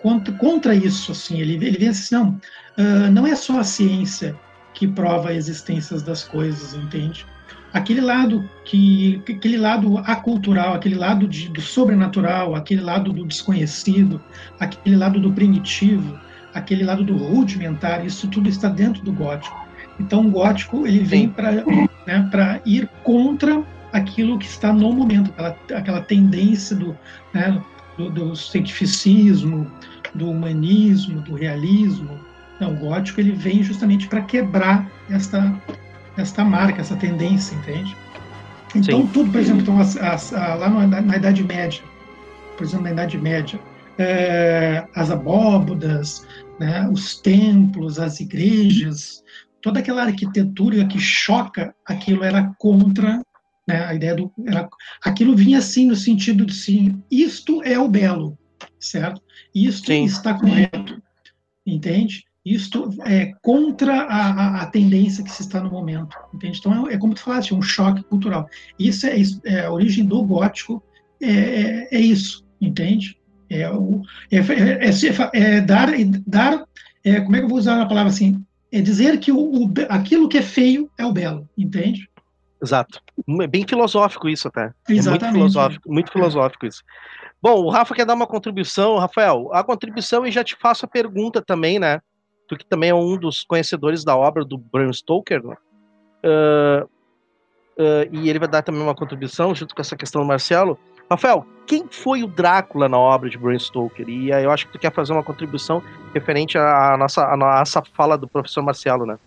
contra, 0.00 0.34
contra 0.34 0.74
isso, 0.74 1.12
assim, 1.12 1.40
ele, 1.40 1.54
ele 1.54 1.78
vem 1.78 1.88
assim, 1.88 2.14
não, 2.14 2.40
ah, 2.76 3.10
não 3.10 3.26
é 3.26 3.34
só 3.34 3.60
a 3.60 3.64
ciência 3.64 4.38
que 4.74 4.86
prova 4.86 5.30
a 5.30 5.34
existência 5.34 5.98
das 6.00 6.24
coisas, 6.24 6.74
entende? 6.74 7.24
Aquele 7.72 8.00
lado 8.00 8.48
que, 8.64 9.22
aquele 9.28 9.56
lado 9.56 9.98
acultural, 9.98 10.74
aquele 10.74 10.94
lado 10.94 11.26
de, 11.26 11.48
do 11.48 11.60
sobrenatural, 11.60 12.54
aquele 12.54 12.80
lado 12.80 13.12
do 13.12 13.24
desconhecido, 13.24 14.20
aquele 14.60 14.96
lado 14.96 15.18
do 15.18 15.32
primitivo, 15.32 16.18
aquele 16.52 16.84
lado 16.84 17.02
do 17.02 17.16
rudimentar, 17.16 18.04
isso 18.04 18.28
tudo 18.28 18.48
está 18.48 18.68
dentro 18.68 19.02
do 19.02 19.12
gótico. 19.12 19.56
Então, 19.98 20.26
o 20.26 20.30
gótico 20.30 20.86
ele 20.86 21.00
vem 21.00 21.28
para 21.28 21.64
né, 22.06 22.60
ir 22.64 22.88
contra 23.02 23.62
aquilo 23.94 24.38
que 24.40 24.46
está 24.46 24.72
no 24.72 24.92
momento, 24.92 25.30
aquela, 25.30 25.56
aquela 25.78 26.00
tendência 26.00 26.74
do, 26.74 26.98
né, 27.32 27.62
do, 27.96 28.10
do 28.10 28.34
cientificismo, 28.34 29.70
do 30.12 30.30
humanismo, 30.30 31.20
do 31.20 31.36
realismo. 31.36 32.18
Não, 32.60 32.74
o 32.74 32.76
gótico 32.76 33.20
ele 33.20 33.30
vem 33.30 33.62
justamente 33.62 34.08
para 34.08 34.20
quebrar 34.22 34.90
esta, 35.08 35.54
esta 36.16 36.44
marca, 36.44 36.80
essa 36.80 36.96
tendência, 36.96 37.54
entende? 37.54 37.96
Então, 38.74 39.02
Sim. 39.02 39.10
tudo, 39.12 39.30
por 39.30 39.40
exemplo, 39.40 39.62
então, 39.62 39.78
as, 39.78 39.96
as, 39.96 40.32
lá 40.32 40.68
na, 40.68 41.00
na, 41.00 41.16
Idade 41.16 41.44
Média, 41.44 41.82
por 42.56 42.64
exemplo, 42.64 42.86
na 42.86 42.90
Idade 42.90 43.16
Média, 43.16 43.60
é, 43.96 44.84
as 44.92 45.12
abóbodas, 45.12 46.26
né, 46.58 46.88
os 46.92 47.20
templos, 47.20 48.00
as 48.00 48.18
igrejas, 48.18 49.22
toda 49.62 49.78
aquela 49.78 50.02
arquitetura 50.02 50.84
que 50.84 50.98
choca, 50.98 51.72
aquilo 51.86 52.24
era 52.24 52.52
contra 52.58 53.20
né? 53.66 53.84
A 53.84 53.94
ideia 53.94 54.14
do 54.14 54.30
era, 54.46 54.68
aquilo 55.02 55.36
vinha 55.36 55.58
assim 55.58 55.86
no 55.86 55.96
sentido 55.96 56.44
de 56.46 56.54
sim, 56.54 57.02
isto 57.10 57.62
é 57.62 57.78
o 57.78 57.88
belo, 57.88 58.38
certo? 58.78 59.20
Isto 59.54 59.86
sim. 59.86 60.04
está 60.04 60.34
correto, 60.34 61.02
entende? 61.66 62.24
Isto 62.44 62.90
é 63.06 63.32
contra 63.40 64.02
a, 64.02 64.30
a, 64.30 64.62
a, 64.62 64.66
tendência 64.66 65.24
que 65.24 65.30
se 65.30 65.40
está 65.40 65.62
no 65.62 65.70
momento, 65.70 66.14
entende? 66.34 66.58
Então 66.58 66.88
é, 66.88 66.94
é 66.94 66.98
como 66.98 67.14
tu 67.14 67.20
falaste, 67.20 67.52
é 67.52 67.56
um 67.56 67.62
choque 67.62 68.02
cultural. 68.04 68.46
Isso 68.78 69.06
é, 69.06 69.16
é 69.46 69.64
a 69.64 69.72
origem 69.72 70.04
do 70.04 70.22
gótico, 70.22 70.82
é, 71.22 71.30
é, 71.30 71.88
é 71.90 72.00
isso, 72.00 72.44
entende? 72.60 73.18
É, 73.48 73.70
o, 73.70 74.02
é, 74.30 74.38
é, 74.38 74.90
é, 74.90 75.56
é 75.56 75.60
dar, 75.62 75.88
dar 76.26 76.64
como 77.24 77.36
é 77.36 77.38
que 77.38 77.44
eu 77.44 77.48
vou 77.48 77.58
usar 77.58 77.80
a 77.80 77.86
palavra 77.86 78.10
assim? 78.10 78.44
É 78.70 78.80
dizer 78.80 79.18
que 79.20 79.32
o, 79.32 79.38
o, 79.38 79.72
aquilo 79.88 80.28
que 80.28 80.38
é 80.38 80.42
feio 80.42 80.90
é 80.98 81.06
o 81.06 81.12
belo, 81.12 81.48
entende? 81.56 82.08
Exato. 82.64 83.00
É 83.42 83.46
bem 83.46 83.66
filosófico 83.68 84.28
isso 84.28 84.48
até. 84.48 84.72
Exatamente. 84.88 85.24
É 85.24 85.28
muito 85.28 85.32
filosófico, 85.32 85.92
muito 85.92 86.12
filosófico 86.12 86.66
isso. 86.66 86.82
Bom, 87.42 87.62
o 87.62 87.68
Rafa 87.68 87.94
quer 87.94 88.06
dar 88.06 88.14
uma 88.14 88.26
contribuição. 88.26 88.96
Rafael, 88.96 89.50
a 89.52 89.62
contribuição 89.62 90.26
e 90.26 90.30
já 90.30 90.42
te 90.42 90.56
faço 90.56 90.86
a 90.86 90.88
pergunta 90.88 91.42
também, 91.42 91.78
né? 91.78 92.00
Tu 92.48 92.56
que 92.56 92.66
também 92.66 92.88
é 92.88 92.94
um 92.94 93.18
dos 93.18 93.44
conhecedores 93.44 94.02
da 94.02 94.16
obra 94.16 94.44
do 94.44 94.56
Bram 94.56 94.90
Stoker, 94.92 95.44
né? 95.44 95.56
Uh, 96.24 96.84
uh, 96.84 98.08
e 98.10 98.30
ele 98.30 98.38
vai 98.38 98.48
dar 98.48 98.62
também 98.62 98.80
uma 98.80 98.94
contribuição 98.94 99.54
junto 99.54 99.74
com 99.74 99.82
essa 99.82 99.94
questão 99.94 100.22
do 100.22 100.26
Marcelo. 100.26 100.78
Rafael, 101.10 101.46
quem 101.66 101.86
foi 101.90 102.22
o 102.22 102.26
Drácula 102.26 102.88
na 102.88 102.98
obra 102.98 103.28
de 103.28 103.36
Bram 103.36 103.58
Stoker? 103.58 104.08
E 104.08 104.30
eu 104.30 104.50
acho 104.50 104.66
que 104.66 104.72
tu 104.72 104.78
quer 104.78 104.92
fazer 104.92 105.12
uma 105.12 105.22
contribuição 105.22 105.82
referente 106.14 106.56
à 106.56 106.96
nossa, 106.96 107.26
à 107.26 107.36
nossa 107.36 107.82
fala 107.92 108.16
do 108.16 108.26
professor 108.26 108.62
Marcelo, 108.62 109.04
né? 109.04 109.18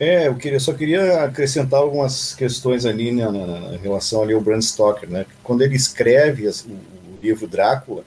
É, 0.00 0.28
eu 0.28 0.34
queria, 0.34 0.58
só 0.58 0.72
queria 0.72 1.24
acrescentar 1.24 1.78
algumas 1.78 2.34
questões 2.34 2.86
ali 2.86 3.12
né, 3.12 3.26
na, 3.26 3.46
na, 3.46 3.76
relação 3.76 4.22
ali 4.22 4.32
ao 4.32 4.40
Bram 4.40 4.58
Stoker, 4.62 5.10
né? 5.10 5.26
Quando 5.42 5.60
ele 5.60 5.76
escreve 5.76 6.48
o, 6.48 6.50
o 6.50 7.18
livro 7.22 7.46
Drácula, 7.46 8.02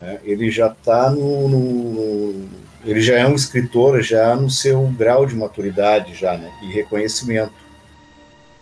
né, 0.00 0.18
ele 0.24 0.50
já 0.50 0.66
está 0.66 1.08
no, 1.08 1.48
no, 1.48 2.48
ele 2.84 3.00
já 3.00 3.16
é 3.16 3.28
um 3.28 3.36
escritor 3.36 4.02
já 4.02 4.34
no 4.34 4.50
seu 4.50 4.84
grau 4.88 5.24
de 5.24 5.36
maturidade 5.36 6.16
já, 6.16 6.36
né? 6.36 6.52
E 6.64 6.72
reconhecimento. 6.72 7.52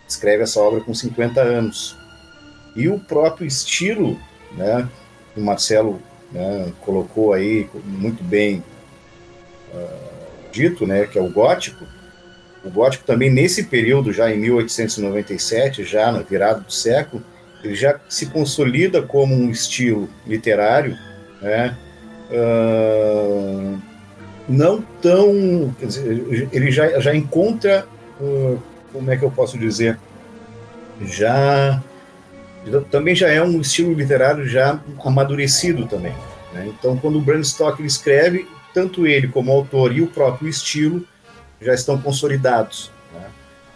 Escreve 0.07 0.43
essa 0.43 0.59
obra 0.59 0.79
com 0.81 0.93
50 0.93 1.41
anos. 1.41 1.97
E 2.75 2.87
o 2.87 2.99
próprio 2.99 3.47
estilo, 3.47 4.15
né? 4.51 4.87
O 5.35 5.41
Marcelo 5.41 5.99
né, 6.31 6.71
colocou 6.81 7.33
aí 7.33 7.67
muito 7.83 8.23
bem 8.23 8.63
uh, 9.73 10.51
dito, 10.51 10.85
né? 10.85 11.07
Que 11.07 11.17
é 11.17 11.21
o 11.21 11.31
gótico 11.31 11.83
o 12.63 12.69
gótico 12.69 13.05
também, 13.05 13.29
nesse 13.29 13.63
período, 13.63 14.11
já 14.11 14.33
em 14.33 14.37
1897, 14.37 15.83
já 15.83 16.11
na 16.11 16.19
virada 16.19 16.59
do 16.59 16.71
século, 16.71 17.23
ele 17.63 17.75
já 17.75 17.99
se 18.09 18.27
consolida 18.27 19.01
como 19.01 19.35
um 19.35 19.49
estilo 19.49 20.09
literário, 20.25 20.97
né? 21.41 21.77
Uh, 22.31 23.79
não 24.47 24.81
tão. 25.01 25.73
Dizer, 25.81 26.49
ele 26.51 26.71
já, 26.71 26.99
já 26.99 27.15
encontra, 27.15 27.85
uh, 28.19 28.61
como 28.91 29.11
é 29.11 29.17
que 29.17 29.23
eu 29.23 29.31
posso 29.31 29.57
dizer? 29.57 29.97
Já. 31.01 31.81
Também 32.91 33.15
já 33.15 33.29
é 33.29 33.41
um 33.41 33.61
estilo 33.61 33.93
literário 33.93 34.45
já 34.47 34.79
amadurecido 35.03 35.87
também. 35.87 36.13
Né? 36.53 36.67
Então, 36.67 36.97
quando 36.97 37.17
o 37.17 37.21
Bram 37.21 37.43
Stoker 37.43 37.85
escreve, 37.85 38.45
tanto 38.73 39.07
ele 39.07 39.27
como 39.27 39.51
autor 39.51 39.95
e 39.95 40.01
o 40.01 40.07
próprio 40.07 40.49
estilo 40.49 41.03
já 41.61 41.73
estão 41.73 41.99
consolidados. 42.01 42.91
Né? 43.13 43.25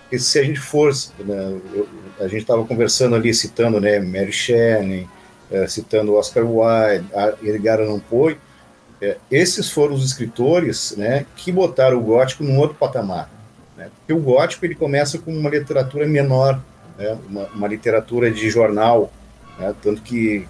Porque 0.03 0.19
se 0.19 0.39
a 0.39 0.43
gente 0.43 0.59
for, 0.59 0.91
né, 1.19 1.59
eu, 1.73 1.87
a 2.19 2.27
gente 2.27 2.41
estava 2.41 2.63
conversando 2.65 3.15
ali, 3.15 3.33
citando 3.33 3.79
né, 3.79 3.99
Mary 3.99 4.31
Shelley, 4.31 5.07
é, 5.51 5.67
citando 5.67 6.15
Oscar 6.15 6.45
Wilde, 6.45 7.05
Edgar 7.43 7.79
Allan 7.79 7.99
Poe, 7.99 8.37
é, 9.01 9.17
esses 9.29 9.69
foram 9.69 9.93
os 9.93 10.05
escritores 10.05 10.95
né, 10.95 11.25
que 11.35 11.51
botaram 11.51 11.97
o 11.97 12.01
gótico 12.01 12.43
num 12.43 12.57
outro 12.57 12.75
patamar. 12.75 13.29
Né? 13.75 13.89
Porque 13.99 14.13
o 14.13 14.19
gótico 14.19 14.65
ele 14.65 14.75
começa 14.75 15.17
com 15.17 15.31
uma 15.31 15.49
literatura 15.49 16.07
menor, 16.07 16.61
né, 16.97 17.17
uma, 17.29 17.45
uma, 17.47 17.67
literatura 17.67 18.31
de 18.31 18.49
jornal, 18.49 19.11
né, 19.59 19.75
tanto 19.81 20.01
que 20.01 20.47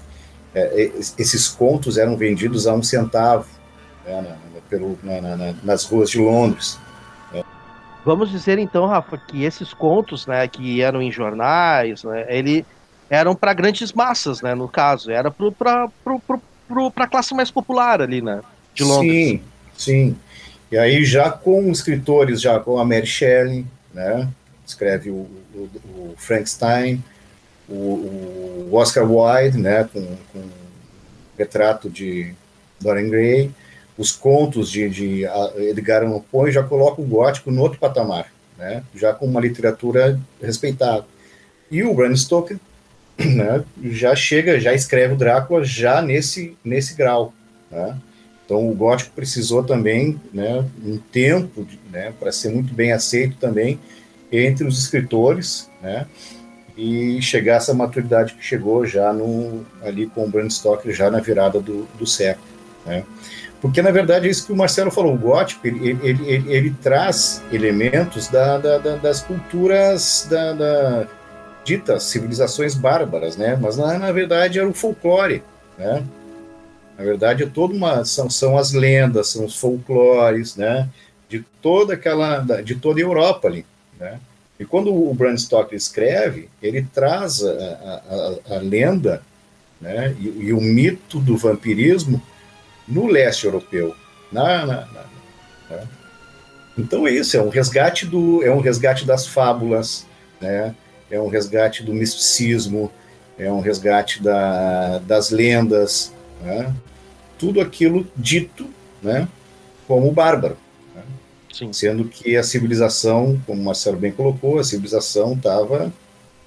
é, 0.54 0.92
esses 1.18 1.48
contos 1.48 1.98
eram 1.98 2.16
vendidos 2.16 2.68
a 2.68 2.74
um 2.74 2.84
centavo 2.84 3.48
né, 4.06 4.22
na, 4.22 4.62
pelo, 4.70 5.00
na, 5.02 5.22
na, 5.22 5.54
nas 5.64 5.84
ruas 5.86 6.10
de 6.10 6.20
Londres. 6.20 6.78
Vamos 8.06 8.30
dizer 8.30 8.60
então, 8.60 8.86
Rafa, 8.86 9.18
que 9.18 9.44
esses 9.44 9.74
contos, 9.74 10.28
né, 10.28 10.48
que 10.48 10.82
eram 10.82 11.02
em 11.02 11.12
jornais, 11.12 12.04
né, 12.04 12.26
ele 12.28 12.66
eram 13.10 13.36
para 13.36 13.54
grandes 13.54 13.94
massas, 13.94 14.42
né, 14.42 14.54
no 14.54 14.68
caso, 14.68 15.10
era 15.10 15.32
para 15.32 15.90
a 16.98 17.08
classe 17.08 17.34
mais 17.34 17.50
popular 17.50 18.02
ali, 18.02 18.22
né, 18.22 18.42
de 18.74 18.84
Londres. 18.84 19.12
Sim, 19.12 19.42
sim. 19.78 20.18
E 20.72 20.78
aí 20.78 21.06
já 21.06 21.30
com 21.30 21.72
escritores, 21.72 22.42
já 22.42 22.60
com 22.60 22.78
a 22.78 22.84
Mary 22.84 23.06
Shelley, 23.06 23.66
né, 23.94 24.28
escreve 24.66 25.10
o, 25.10 25.28
o, 25.54 25.70
o 25.96 26.14
Frankenstein, 26.18 27.02
o, 27.70 27.74
o, 27.74 28.70
Oscar 28.74 29.10
Wilde, 29.10 29.58
né, 29.58 29.88
com, 29.94 30.18
com 30.34 30.44
retrato 31.38 31.90
de 31.90 32.34
Dorian 32.82 33.10
Gray, 33.10 33.52
os 33.98 34.12
contos 34.12 34.70
de, 34.72 34.90
de 34.90 35.26
Edgar 35.70 36.04
Allan 36.04 36.22
Poe 36.32 36.52
já 36.52 36.64
colocam 36.64 37.04
o 37.04 37.08
gótico 37.08 37.52
no 37.52 37.62
outro 37.62 37.80
patamar, 37.80 38.32
né? 38.58 38.84
já 38.96 39.14
com 39.14 39.26
uma 39.26 39.42
literatura 39.42 40.20
respeitada. 40.42 41.06
E 41.70 41.84
o 41.84 41.94
Bram 41.94 42.16
Stoker 42.16 42.58
né, 43.18 43.64
já 43.84 44.16
chega, 44.16 44.60
já 44.60 44.74
escreve 44.74 45.14
o 45.14 45.18
Drácula 45.18 45.64
já 45.64 46.02
nesse, 46.02 46.58
nesse 46.64 46.96
grau. 46.96 47.34
Né? 47.72 47.98
Então 48.46 48.70
o 48.70 48.76
gótico 48.76 49.12
precisou 49.16 49.64
também 49.64 50.20
né, 50.34 50.64
um 50.84 50.98
tempo 50.98 51.66
né, 51.92 52.14
para 52.20 52.32
ser 52.32 52.50
muito 52.50 52.74
bem 52.74 52.92
aceito 52.92 53.38
também 53.38 53.80
entre 54.32 54.66
os 54.66 54.80
escritores, 54.80 55.70
né, 55.82 56.08
e 56.76 57.22
chegar 57.22 57.54
a 57.54 57.58
essa 57.58 57.74
maturidade 57.74 58.34
que 58.34 58.44
chegou 58.44 58.84
já 58.86 59.14
no, 59.14 59.64
ali 59.84 60.08
com 60.08 60.26
o 60.26 60.30
Bram 60.30 60.50
Stoker 60.50 60.94
já 60.94 61.10
na 61.12 61.20
virada 61.20 61.60
do, 61.60 61.88
do 61.98 62.08
século. 62.08 62.48
Né. 62.86 63.04
Porque, 63.64 63.82
na 63.82 63.92
verdade, 63.92 64.28
é 64.28 64.30
isso 64.30 64.46
que 64.46 64.52
o 64.52 64.58
Marcelo 64.58 64.92
falou, 64.92 65.14
o 65.14 65.18
gótico, 65.18 65.66
ele, 65.66 65.92
ele, 66.04 66.30
ele, 66.30 66.54
ele 66.54 66.76
traz 66.82 67.42
elementos 67.50 68.28
da, 68.28 68.58
da, 68.58 68.78
da, 68.78 68.98
das 68.98 69.22
culturas 69.22 70.28
da, 70.30 71.08
ditas 71.64 72.04
civilizações 72.04 72.76
bárbaras, 72.76 73.38
né? 73.38 73.58
Mas, 73.60 73.78
na, 73.78 73.98
na 73.98 74.12
verdade, 74.12 74.60
era 74.60 74.68
o 74.68 74.74
folclore, 74.74 75.42
né? 75.78 76.04
Na 76.98 77.06
verdade, 77.06 77.44
é 77.44 77.46
toda 77.46 77.74
uma, 77.74 78.04
são, 78.04 78.30
são 78.30 78.58
as 78.58 78.74
lendas, 78.74 79.30
são 79.30 79.46
os 79.46 79.58
folclores, 79.58 80.58
né? 80.58 80.90
De 81.30 81.42
toda 81.62 81.94
aquela, 81.94 82.40
de 82.62 82.76
toda 82.76 83.00
a 83.00 83.04
Europa 83.04 83.48
ali, 83.48 83.66
né? 83.98 84.20
E 84.60 84.66
quando 84.66 84.94
o 84.94 85.14
Bram 85.14 85.38
Stoker 85.38 85.78
escreve, 85.78 86.50
ele 86.62 86.86
traz 86.94 87.42
a, 87.42 87.50
a, 87.50 88.54
a, 88.54 88.58
a 88.58 88.60
lenda 88.60 89.24
né, 89.80 90.14
e, 90.20 90.48
e, 90.48 90.54
o 90.54 90.60
mito 90.60 91.20
do 91.20 91.36
vampirismo 91.36 92.22
no 92.88 93.08
leste 93.08 93.46
europeu. 93.46 93.96
Na, 94.32 94.66
na, 94.66 94.86
na, 94.86 95.04
né? 95.70 95.88
Então 96.78 97.08
é 97.08 97.12
isso, 97.12 97.38
é 97.38 97.42
um 97.42 97.50
resgate 97.50 98.06
do, 98.06 98.44
é 98.44 98.52
um 98.52 98.60
resgate 98.60 99.06
das 99.06 99.28
fábulas, 99.28 100.06
né? 100.42 100.76
É 101.10 101.20
um 101.20 101.28
resgate 101.28 101.84
do 101.84 101.94
misticismo, 101.94 102.92
é 103.38 103.52
um 103.52 103.60
resgate 103.60 104.22
da, 104.24 104.98
das 105.00 105.30
lendas, 105.30 106.12
né? 106.42 106.74
tudo 107.44 107.60
aquilo 107.60 108.08
dito, 108.16 108.70
né? 109.02 109.28
Como 109.86 110.12
bárbaro. 110.14 110.56
Né? 110.96 111.02
Sendo 111.74 112.06
que 112.06 112.38
a 112.38 112.44
civilização, 112.44 113.38
como 113.46 113.62
o 113.62 113.66
Marcelo 113.66 113.98
bem 113.98 114.14
colocou, 114.14 114.60
a 114.60 114.64
civilização 114.64 115.34
estava 115.34 115.92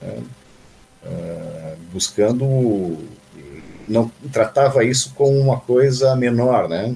é, 0.00 0.18
é, 1.04 1.74
buscando, 1.92 2.98
não 3.88 4.10
tratava 4.32 4.84
isso 4.84 5.12
como 5.14 5.38
uma 5.38 5.58
coisa 5.58 6.14
menor, 6.16 6.68
né? 6.68 6.94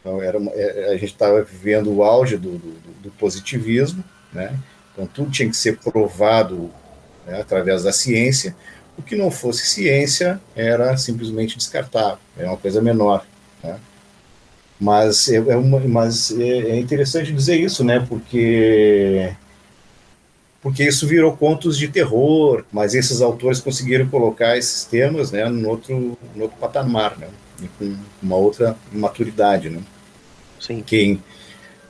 Então, 0.00 0.20
era 0.20 0.36
uma, 0.36 0.50
é, 0.52 0.88
a 0.88 0.94
gente 0.94 1.12
estava 1.12 1.42
vivendo 1.42 1.92
o 1.92 2.02
auge 2.02 2.36
do, 2.36 2.58
do, 2.58 2.74
do, 3.02 3.10
positivismo, 3.12 4.02
né? 4.32 4.56
Então 4.92 5.06
tudo 5.06 5.30
tinha 5.30 5.48
que 5.48 5.56
ser 5.56 5.78
provado 5.78 6.70
né, 7.26 7.40
através 7.40 7.84
da 7.84 7.92
ciência. 7.92 8.54
O 8.98 9.02
que 9.02 9.16
não 9.16 9.30
fosse 9.30 9.64
ciência 9.66 10.40
era 10.54 10.96
simplesmente 10.96 11.56
descartável, 11.56 12.18
era 12.36 12.48
uma 12.48 12.56
coisa 12.56 12.82
menor. 12.82 13.24
Né? 13.62 13.78
Mas, 14.78 15.28
é, 15.28 15.36
é, 15.36 15.56
uma, 15.56 15.78
mas 15.80 16.36
é, 16.38 16.72
é 16.72 16.78
interessante 16.78 17.32
dizer 17.32 17.56
isso, 17.56 17.84
né? 17.84 18.04
Porque 18.06 19.32
porque 20.62 20.84
isso 20.84 21.06
virou 21.08 21.36
contos 21.36 21.76
de 21.76 21.88
terror, 21.88 22.64
mas 22.72 22.94
esses 22.94 23.20
autores 23.20 23.60
conseguiram 23.60 24.06
colocar 24.06 24.56
esses 24.56 24.84
temas, 24.84 25.32
né, 25.32 25.48
no 25.48 25.68
outro, 25.68 26.16
outro 26.36 26.56
patamar, 26.58 27.18
né, 27.18 27.28
com 27.78 27.96
uma 28.22 28.36
outra 28.36 28.76
maturidade, 28.92 29.68
né. 29.68 29.80
Sim. 30.60 30.82
Quem, 30.86 31.20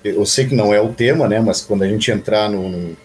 eu 0.02 0.24
sei 0.24 0.46
que 0.46 0.54
não 0.54 0.72
é 0.72 0.80
o 0.80 0.92
tema, 0.92 1.28
né, 1.28 1.38
mas 1.38 1.60
quando 1.60 1.82
a 1.82 1.88
gente 1.88 2.10
entrar 2.10 2.48
no, 2.48 2.70
no 2.70 2.96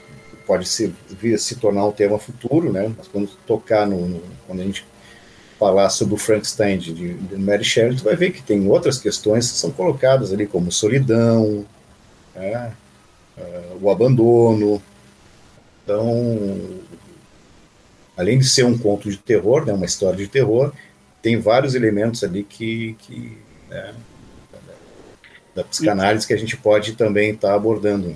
pode 0.47 0.65
se, 0.65 0.93
vir 1.09 1.37
se 1.37 1.55
tornar 1.57 1.85
um 1.85 1.91
tema 1.91 2.17
futuro, 2.17 2.71
né, 2.71 2.89
mas 2.97 3.09
quando 3.09 3.29
tocar 3.45 3.85
no, 3.85 4.07
no 4.07 4.23
quando 4.47 4.61
a 4.61 4.63
gente 4.63 4.85
falar 5.59 5.89
sobre 5.89 6.13
o 6.13 6.17
Frankenstein 6.17 6.77
de, 6.77 6.93
de 6.93 7.35
Mary 7.35 7.65
Shelley, 7.65 7.97
tu 7.97 8.05
vai 8.05 8.15
ver 8.15 8.31
que 8.31 8.41
tem 8.41 8.69
outras 8.69 8.97
questões 8.99 9.51
que 9.51 9.57
são 9.57 9.71
colocadas 9.71 10.31
ali, 10.31 10.47
como 10.47 10.71
solidão, 10.71 11.65
né, 12.33 12.71
uh, 13.37 13.77
o 13.81 13.91
abandono. 13.91 14.81
Então, 15.87 16.59
além 18.17 18.37
de 18.37 18.43
ser 18.43 18.65
um 18.65 18.77
conto 18.77 19.09
de 19.09 19.15
terror, 19.15 19.65
né, 19.65 19.71
uma 19.71 19.85
história 19.85 20.17
de 20.17 20.27
terror, 20.27 20.73
tem 21.21 21.39
vários 21.39 21.75
elementos 21.75 22.25
ali 22.25 22.43
que, 22.43 22.97
que 22.99 23.37
né, 23.69 23.93
da 25.55 25.63
psicanálise 25.63 26.27
que 26.27 26.33
a 26.33 26.37
gente 26.37 26.57
pode 26.57 26.91
também 26.97 27.31
estar 27.31 27.47
tá 27.47 27.55
abordando. 27.55 28.13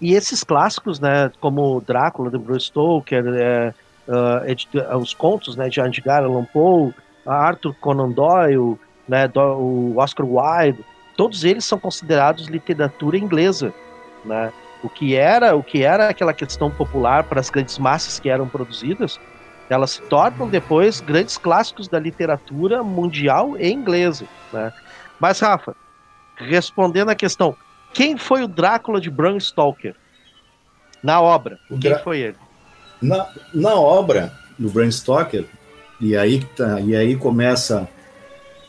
E 0.00 0.14
esses 0.14 0.42
clássicos, 0.42 0.98
né, 0.98 1.30
como 1.40 1.80
Drácula, 1.80 2.28
de 2.28 2.38
Bram 2.38 2.58
Stoker, 2.58 3.24
é, 3.36 3.72
uh, 4.08 4.98
os 4.98 5.14
contos 5.14 5.54
né, 5.54 5.68
de 5.68 5.80
Edgar 5.80 6.24
Allan 6.24 6.44
Poe, 6.52 6.92
Arthur 7.24 7.72
Conan 7.80 8.10
Doyle, 8.10 8.76
né, 9.06 9.28
do, 9.28 9.40
o 9.40 9.96
Oscar 9.96 10.26
Wilde, 10.26 10.84
todos 11.16 11.44
eles 11.44 11.64
são 11.64 11.78
considerados 11.78 12.48
literatura 12.48 13.16
inglesa, 13.16 13.72
né? 14.24 14.52
O 14.82 14.88
que 14.88 15.14
era, 15.14 15.54
o 15.54 15.62
que 15.62 15.82
era 15.82 16.08
aquela 16.08 16.32
questão 16.32 16.70
popular 16.70 17.24
para 17.24 17.40
as 17.40 17.50
grandes 17.50 17.78
massas 17.78 18.18
que 18.18 18.28
eram 18.28 18.48
produzidas, 18.48 19.20
elas 19.68 19.92
se 19.92 20.02
tornam 20.02 20.48
depois 20.48 21.00
grandes 21.00 21.36
clássicos 21.36 21.86
da 21.86 21.98
literatura 21.98 22.82
mundial 22.82 23.56
e 23.58 23.70
inglesa, 23.70 24.26
né? 24.52 24.72
Mas 25.18 25.38
Rafa, 25.40 25.76
respondendo 26.36 27.10
à 27.10 27.14
questão, 27.14 27.54
quem 27.92 28.16
foi 28.16 28.42
o 28.42 28.48
Drácula 28.48 29.00
de 29.00 29.10
Bram 29.10 29.38
Stoker 29.38 29.94
na 31.02 31.20
obra? 31.20 31.58
O 31.70 31.78
quem 31.78 31.96
foi 31.98 32.20
ele? 32.20 32.36
Na, 33.02 33.28
na 33.52 33.74
obra 33.74 34.32
do 34.58 34.70
Bram 34.70 34.90
Stoker, 34.90 35.46
e 36.00 36.16
aí, 36.16 36.42
tá, 36.56 36.80
e 36.80 36.96
aí 36.96 37.14
começa 37.14 37.88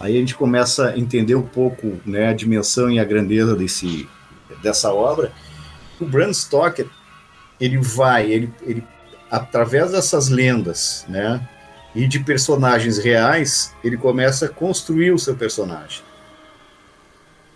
aí 0.02 0.18
a 0.18 0.20
gente 0.20 0.36
começa 0.36 0.90
a 0.90 0.98
entender 0.98 1.36
um 1.36 1.46
pouco 1.46 2.02
né, 2.06 2.30
a 2.30 2.34
dimensão 2.34 2.90
e 2.90 3.00
a 3.00 3.04
grandeza 3.04 3.56
desse, 3.56 4.10
dessa 4.62 4.92
obra. 4.92 5.32
O 6.04 6.08
Bram 6.08 6.34
Stoker 6.34 6.88
ele 7.60 7.78
vai, 7.78 8.32
ele, 8.32 8.52
ele 8.64 8.84
através 9.30 9.92
dessas 9.92 10.30
lendas, 10.30 11.06
né, 11.08 11.48
e 11.94 12.08
de 12.08 12.20
personagens 12.20 12.98
reais, 12.98 13.74
ele 13.84 13.98
começa 13.98 14.48
a 14.48 14.50
construir 14.50 15.12
o 15.12 15.20
seu 15.20 15.36
personagem. 15.36 16.02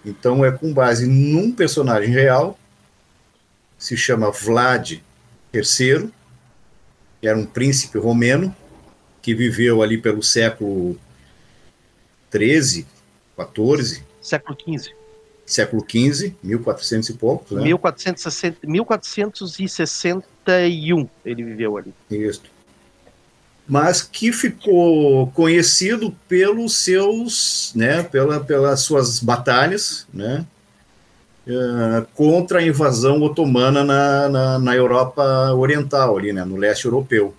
Então 0.06 0.46
é 0.46 0.52
com 0.52 0.72
base 0.72 1.08
num 1.08 1.52
personagem 1.52 2.12
real, 2.12 2.58
se 3.78 3.98
chama 3.98 4.32
Vlad 4.32 5.00
III, 5.54 6.12
era 7.22 7.38
um 7.38 7.46
príncipe 7.46 7.98
romeno 7.98 8.56
que 9.22 9.34
viveu 9.34 9.82
ali 9.82 9.98
pelo 9.98 10.22
século 10.22 11.00
13, 12.30 12.86
14. 13.36 14.04
Século 14.22 14.56
15. 14.56 14.95
Século 15.46 15.84
15, 15.84 16.36
1400 16.44 17.10
e 17.10 17.14
poucos, 17.14 17.52
né? 17.52 17.62
1460, 17.64 18.68
1461 18.68 21.08
ele 21.24 21.44
viveu 21.44 21.78
ali. 21.78 21.94
Isso. 22.10 22.42
Mas 23.68 24.02
que 24.02 24.32
ficou 24.32 25.28
conhecido 25.32 26.16
pelos 26.28 26.78
seus, 26.78 27.72
né, 27.76 28.02
pela, 28.04 28.40
pelas 28.40 28.82
suas 28.82 29.20
batalhas, 29.20 30.08
né, 30.14 30.46
uh, 31.48 32.06
contra 32.14 32.60
a 32.60 32.64
invasão 32.64 33.24
otomana 33.24 33.84
na, 33.84 34.30
na, 34.30 34.60
na, 34.60 34.76
Europa 34.76 35.52
Oriental, 35.54 36.16
ali, 36.18 36.32
né, 36.32 36.46
no 36.46 36.58
leste 36.58 36.86
europeu. 36.86 37.34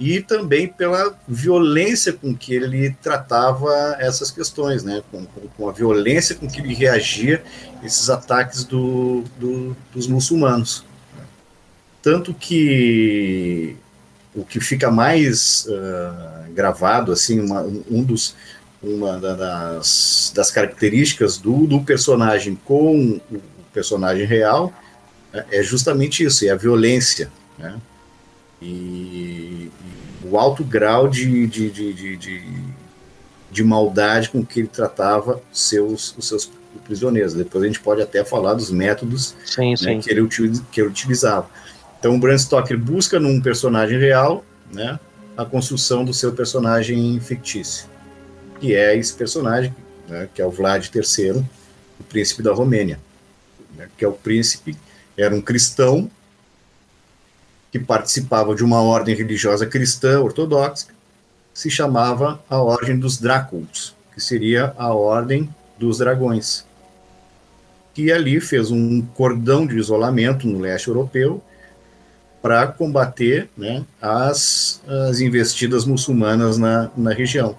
E 0.00 0.22
também 0.22 0.66
pela 0.66 1.14
violência 1.28 2.14
com 2.14 2.34
que 2.34 2.54
ele 2.54 2.90
tratava 3.02 3.96
essas 3.98 4.30
questões, 4.30 4.82
né, 4.82 5.02
com, 5.10 5.26
com 5.26 5.68
a 5.68 5.72
violência 5.72 6.34
com 6.34 6.48
que 6.48 6.58
ele 6.58 6.72
reagia 6.72 7.42
a 7.82 7.84
esses 7.84 8.08
ataques 8.08 8.64
do, 8.64 9.22
do, 9.38 9.76
dos 9.92 10.06
muçulmanos. 10.06 10.86
Tanto 12.02 12.32
que 12.32 13.76
o 14.34 14.42
que 14.42 14.58
fica 14.58 14.90
mais 14.90 15.66
uh, 15.66 16.50
gravado, 16.54 17.12
assim, 17.12 17.38
uma, 17.38 17.60
um 17.60 18.02
dos, 18.02 18.34
uma 18.82 19.18
das, 19.18 20.32
das 20.34 20.50
características 20.50 21.36
do, 21.36 21.66
do 21.66 21.82
personagem 21.82 22.54
com 22.64 23.20
o 23.30 23.42
personagem 23.70 24.24
real 24.24 24.72
né, 25.30 25.44
é 25.50 25.62
justamente 25.62 26.24
isso, 26.24 26.46
é 26.46 26.48
a 26.48 26.56
violência, 26.56 27.30
né? 27.58 27.78
E 28.62 29.70
o 30.30 30.38
alto 30.38 30.62
grau 30.64 31.08
de, 31.08 31.46
de, 31.46 31.70
de, 31.70 32.16
de, 32.16 32.42
de, 33.50 33.64
maldade 33.64 34.30
com 34.30 34.44
que 34.44 34.60
ele 34.60 34.68
tratava 34.68 35.40
seus, 35.52 36.16
os 36.16 36.28
seus 36.28 36.50
prisioneiros. 36.84 37.34
Depois 37.34 37.64
a 37.64 37.66
gente 37.66 37.80
pode 37.80 38.00
até 38.00 38.24
falar 38.24 38.54
dos 38.54 38.70
métodos 38.70 39.34
sim, 39.44 39.70
né, 39.70 39.76
sim. 39.76 40.00
Que, 40.00 40.10
ele, 40.10 40.28
que 40.70 40.80
ele 40.80 40.88
utilizava. 40.88 41.48
Então 41.98 42.14
o 42.14 42.18
Bram 42.18 42.38
Stoker 42.38 42.78
busca 42.78 43.18
num 43.18 43.40
personagem 43.40 43.98
real 43.98 44.44
né, 44.72 44.98
a 45.36 45.44
construção 45.44 46.04
do 46.04 46.14
seu 46.14 46.32
personagem 46.32 47.18
fictício 47.20 47.90
que 48.60 48.74
é 48.74 48.94
esse 48.96 49.14
personagem, 49.14 49.74
né, 50.06 50.28
que 50.34 50.42
é 50.42 50.46
o 50.46 50.50
Vlad 50.50 50.86
III, 50.94 51.42
o 51.98 52.04
príncipe 52.08 52.42
da 52.42 52.52
Romênia, 52.52 53.00
né, 53.74 53.88
que 53.96 54.04
é 54.04 54.08
o 54.08 54.12
príncipe, 54.12 54.76
era 55.16 55.34
um 55.34 55.40
cristão 55.40 56.10
que 57.70 57.78
participava 57.78 58.54
de 58.54 58.64
uma 58.64 58.82
ordem 58.82 59.14
religiosa 59.14 59.66
cristã 59.66 60.20
ortodoxa, 60.20 60.86
se 61.52 61.70
chamava 61.70 62.40
a 62.48 62.58
Ordem 62.58 62.98
dos 62.98 63.18
Dráculos, 63.18 63.94
que 64.14 64.20
seria 64.20 64.74
a 64.78 64.92
Ordem 64.92 65.48
dos 65.78 65.98
Dragões, 65.98 66.64
que 67.94 68.10
ali 68.10 68.40
fez 68.40 68.70
um 68.70 69.02
cordão 69.02 69.66
de 69.66 69.76
isolamento 69.76 70.46
no 70.46 70.58
leste 70.58 70.88
europeu 70.88 71.42
para 72.40 72.66
combater 72.66 73.48
né, 73.56 73.84
as, 74.00 74.80
as 74.86 75.20
investidas 75.20 75.84
muçulmanas 75.84 76.56
na, 76.56 76.90
na 76.96 77.12
região. 77.12 77.56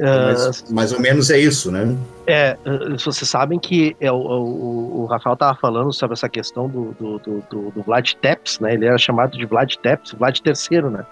Mas, 0.00 0.60
uh, 0.60 0.74
mais 0.74 0.92
ou 0.92 1.00
menos 1.00 1.30
é 1.30 1.38
isso, 1.38 1.70
né? 1.70 1.94
É, 2.26 2.56
uh, 2.64 2.98
vocês 2.98 3.28
sabem 3.28 3.58
que 3.58 3.94
é, 4.00 4.10
o, 4.10 4.16
o, 4.16 5.02
o 5.02 5.06
Rafael 5.06 5.34
estava 5.34 5.58
falando 5.58 5.92
sobre 5.92 6.14
essa 6.14 6.28
questão 6.28 6.68
do, 6.68 6.92
do, 6.98 7.18
do, 7.18 7.70
do, 7.70 7.82
Vlad 7.82 8.14
Tepes, 8.14 8.58
né? 8.60 8.72
Ele 8.72 8.86
era 8.86 8.96
chamado 8.96 9.36
de 9.36 9.44
Vlad 9.44 9.74
Tepes, 9.76 10.12
Vlad 10.12 10.38
III, 10.38 10.82
né? 10.90 11.06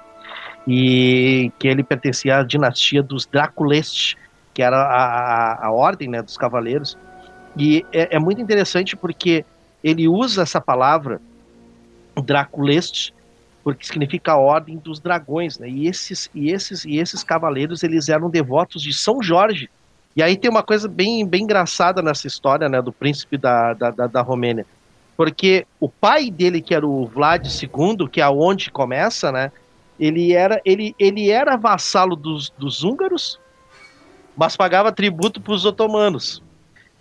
E 0.67 1.53
que 1.59 1.69
ele 1.69 1.83
pertencia 1.83 2.39
à 2.39 2.43
dinastia 2.43 3.03
dos 3.03 3.27
Draculeste, 3.27 4.17
que 4.55 4.63
era 4.63 4.77
a, 4.77 5.05
a, 5.05 5.67
a 5.67 5.73
ordem 5.73 6.09
né, 6.09 6.23
dos 6.23 6.37
cavaleiros. 6.37 6.97
E 7.57 7.85
é, 7.93 8.17
é 8.17 8.19
muito 8.19 8.41
interessante 8.41 8.97
porque 8.97 9.45
ele 9.85 10.09
usa 10.09 10.43
essa 10.43 10.61
palavra 10.61 11.21
Draculeste 12.23 13.15
porque 13.69 13.85
significa 13.85 14.33
a 14.33 14.39
ordem 14.39 14.79
dos 14.79 14.99
dragões, 14.99 15.59
né? 15.59 15.69
E 15.69 15.87
esses 15.87 16.31
e 16.35 16.51
esses 16.51 16.87
e 16.87 16.97
esses 16.97 17.23
cavaleiros 17.23 17.83
eles 17.83 18.09
eram 18.09 18.31
devotos 18.31 18.81
de 18.81 18.95
São 18.95 19.23
Jorge. 19.23 19.69
E 20.17 20.23
aí 20.23 20.39
tem 20.39 20.51
uma 20.51 20.63
coisa 20.63 20.89
bem 20.89 21.27
bem 21.27 21.43
engraçada 21.43 22.01
nessa 22.01 22.27
história, 22.27 22.67
né, 22.67 22.81
do 22.81 22.91
príncipe 22.91 23.37
da, 23.37 23.75
da, 23.75 23.91
da, 23.91 24.07
da 24.07 24.23
Romênia, 24.23 24.65
porque 25.19 25.67
o 25.79 25.87
pai 25.87 26.31
dele 26.31 26.63
que 26.63 26.75
era 26.75 26.87
o 26.87 27.07
Vlad 27.09 27.47
II, 27.47 28.09
que 28.11 28.23
é 28.23 28.29
onde 28.31 28.71
começa, 28.71 29.31
né? 29.31 29.53
Ele 30.01 30.33
era 30.33 30.63
ele 30.65 30.97
ele 30.99 31.31
era 31.31 31.55
vassalo 31.55 32.17
dos, 32.17 32.49
dos 32.57 32.83
húngaros, 32.83 33.39
mas 34.35 34.57
pagava 34.57 34.91
tributo 34.91 35.43
para 35.43 35.53
os 35.53 35.67
otomanos. 35.67 36.43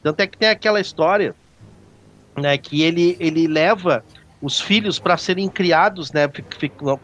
Tanto 0.03 0.19
é 0.19 0.27
que 0.27 0.38
tem 0.38 0.49
aquela 0.49 0.82
história, 0.82 1.34
né, 2.36 2.58
que 2.58 2.82
ele, 2.82 3.15
ele 3.21 3.47
leva 3.47 4.03
os 4.41 4.60
filhos 4.60 5.00
para 5.00 5.17
serem 5.17 5.50
criados, 5.50 6.12
né, 6.12 6.30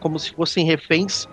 como 0.00 0.18
se 0.18 0.32
fossem 0.32 0.64
reféns 0.64 1.28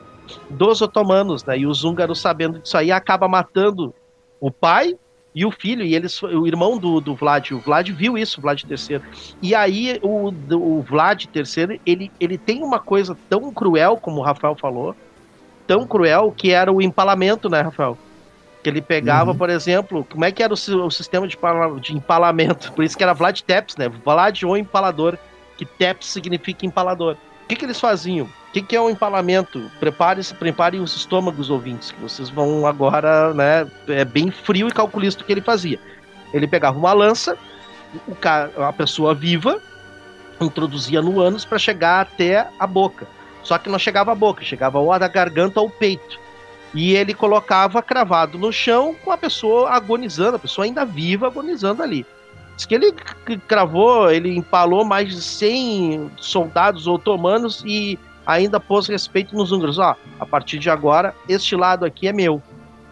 dos 0.50 0.82
otomanos, 0.82 1.44
né, 1.44 1.60
e 1.60 1.68
os 1.68 1.84
húngaros 1.84 2.20
sabendo 2.20 2.60
disso 2.60 2.78
aí 2.78 2.92
acaba 2.92 3.28
matando 3.28 3.94
o 4.40 4.50
pai 4.50 4.98
e 5.34 5.46
o 5.46 5.52
filho, 5.52 5.84
e 5.84 5.96
eles, 5.96 6.22
o 6.22 6.46
irmão 6.46 6.78
do, 6.78 7.00
do 7.00 7.16
Vlad, 7.16 7.52
o 7.52 7.60
Vlad 7.60 7.90
viu 7.90 8.18
isso, 8.18 8.40
o 8.40 8.42
Vlad 8.42 8.64
III. 8.64 9.02
E 9.42 9.56
aí 9.56 9.98
o, 10.02 10.28
o 10.56 10.82
Vlad 10.82 11.24
III, 11.34 11.80
ele, 11.86 12.12
ele 12.20 12.38
tem 12.38 12.62
uma 12.62 12.80
coisa 12.80 13.18
tão 13.30 13.52
cruel, 13.54 13.96
como 13.96 14.20
o 14.20 14.24
Rafael 14.24 14.56
falou, 14.56 14.94
tão 15.66 15.88
cruel, 15.88 16.34
que 16.36 16.52
era 16.52 16.72
o 16.72 16.82
empalamento, 16.82 17.50
né, 17.50 17.62
Rafael? 17.62 17.98
Que 18.62 18.70
ele 18.70 18.82
pegava, 18.82 19.32
uhum. 19.32 19.38
por 19.38 19.50
exemplo, 19.50 20.06
como 20.10 20.26
é 20.26 20.32
que 20.32 20.44
era 20.44 20.54
o, 20.54 20.86
o 20.86 20.92
sistema 20.92 21.26
de, 21.26 21.38
de, 21.80 21.96
empalamento? 21.96 22.74
Por 22.74 22.84
isso 22.84 22.98
que 22.98 23.04
era 23.04 23.14
Vlad 23.14 23.40
Tepes, 23.40 23.78
né? 23.78 23.88
Vlad 23.88 24.44
ou 24.44 24.58
empalador, 24.58 25.18
que 25.62 25.66
Tepes 25.66 26.08
significa 26.08 26.66
empalador. 26.66 27.16
O 27.44 27.48
que, 27.48 27.56
que 27.56 27.66
eles 27.66 27.80
faziam? 27.80 28.26
O 28.26 28.52
que, 28.52 28.64
que, 28.64 28.76
é 28.76 28.82
um 28.82 28.90
empalamento? 28.90 29.70
Prepare-se, 29.80 30.34
preparem 30.34 30.82
os 30.82 30.96
estômagos, 30.96 31.52
ouvintes, 31.52 31.92
que 31.92 32.02
vocês 32.02 32.32
vão 32.32 32.66
agora, 32.66 33.32
né? 33.36 33.70
É 33.88 34.04
bem 34.04 34.32
frio 34.32 34.68
e 34.68 34.72
calculista 34.72 35.22
o 35.22 35.26
que 35.26 35.32
ele 35.32 35.42
fazia. 35.42 35.80
Ele 36.34 36.48
pegava 36.48 36.80
uma 36.80 36.94
lança, 36.94 37.38
o 38.08 38.16
cara, 38.16 38.52
a 38.68 38.74
pessoa 38.74 39.14
viva, 39.14 39.62
introduzia 40.42 41.00
no 41.00 41.20
ânus 41.20 41.46
para 41.46 41.60
chegar 41.60 42.02
até 42.02 42.48
a 42.58 42.66
boca. 42.66 43.08
Só 43.44 43.60
que 43.60 43.70
não 43.70 43.78
chegava 43.78 44.14
à 44.14 44.16
boca, 44.16 44.44
chegava 44.44 44.80
ou 44.80 44.98
da 44.98 45.08
garganta 45.08 45.62
ou 45.62 45.70
peito. 45.70 46.20
E 46.74 46.96
ele 46.96 47.14
colocava 47.14 47.84
cravado 47.84 48.40
no 48.40 48.52
chão 48.52 48.96
com 49.04 49.12
a 49.12 49.18
pessoa 49.18 49.70
agonizando, 49.70 50.38
a 50.38 50.40
pessoa 50.40 50.66
ainda 50.66 50.84
viva 50.86 51.28
agonizando 51.28 51.84
ali. 51.84 52.04
Diz 52.62 52.66
que 52.68 52.76
ele 52.76 52.94
cravou, 53.48 54.12
ele 54.12 54.36
empalou 54.36 54.86
mais 54.86 55.10
de 55.10 55.20
100 55.20 56.12
soldados 56.18 56.86
otomanos 56.86 57.64
e 57.66 57.98
ainda 58.26 58.60
pôs 58.60 58.88
respeito 58.88 59.36
nos 59.36 59.52
húngaros. 59.52 59.80
Ó, 59.80 59.96
a 60.20 60.26
partir 60.28 60.60
de 60.60 60.70
agora, 60.70 61.16
este 61.28 61.56
lado 61.56 61.86
aqui 61.86 62.08
é 62.08 62.14
meu. 62.14 62.42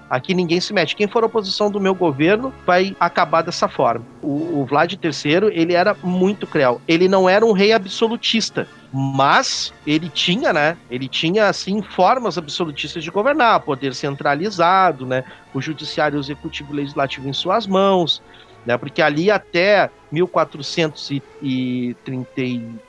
Aqui 0.09 0.33
ninguém 0.33 0.59
se 0.59 0.73
mete. 0.73 0.95
Quem 0.95 1.07
for 1.07 1.23
oposição 1.23 1.69
do 1.69 1.79
meu 1.79 1.93
governo 1.93 2.51
vai 2.65 2.95
acabar 2.99 3.43
dessa 3.43 3.67
forma. 3.67 4.03
O, 4.23 4.61
o 4.61 4.65
Vlad 4.65 4.91
III, 4.91 5.51
ele 5.51 5.73
era 5.73 5.95
muito 6.01 6.47
cruel. 6.47 6.81
Ele 6.87 7.07
não 7.07 7.29
era 7.29 7.45
um 7.45 7.51
rei 7.51 7.71
absolutista, 7.71 8.67
mas 8.91 9.71
ele 9.85 10.09
tinha, 10.09 10.51
né? 10.51 10.77
Ele 10.89 11.07
tinha 11.07 11.47
assim 11.47 11.83
formas 11.83 12.39
absolutistas 12.39 13.03
de 13.03 13.11
governar, 13.11 13.59
poder 13.59 13.93
centralizado, 13.93 15.05
né? 15.05 15.23
O 15.53 15.61
judiciário 15.61 16.17
executivo 16.17 16.73
e 16.73 16.77
legislativo 16.77 17.29
em 17.29 17.33
suas 17.33 17.67
mãos, 17.67 18.19
né? 18.65 18.77
Porque 18.77 19.01
ali 19.01 19.31
até 19.31 19.89
1430 20.11 22.79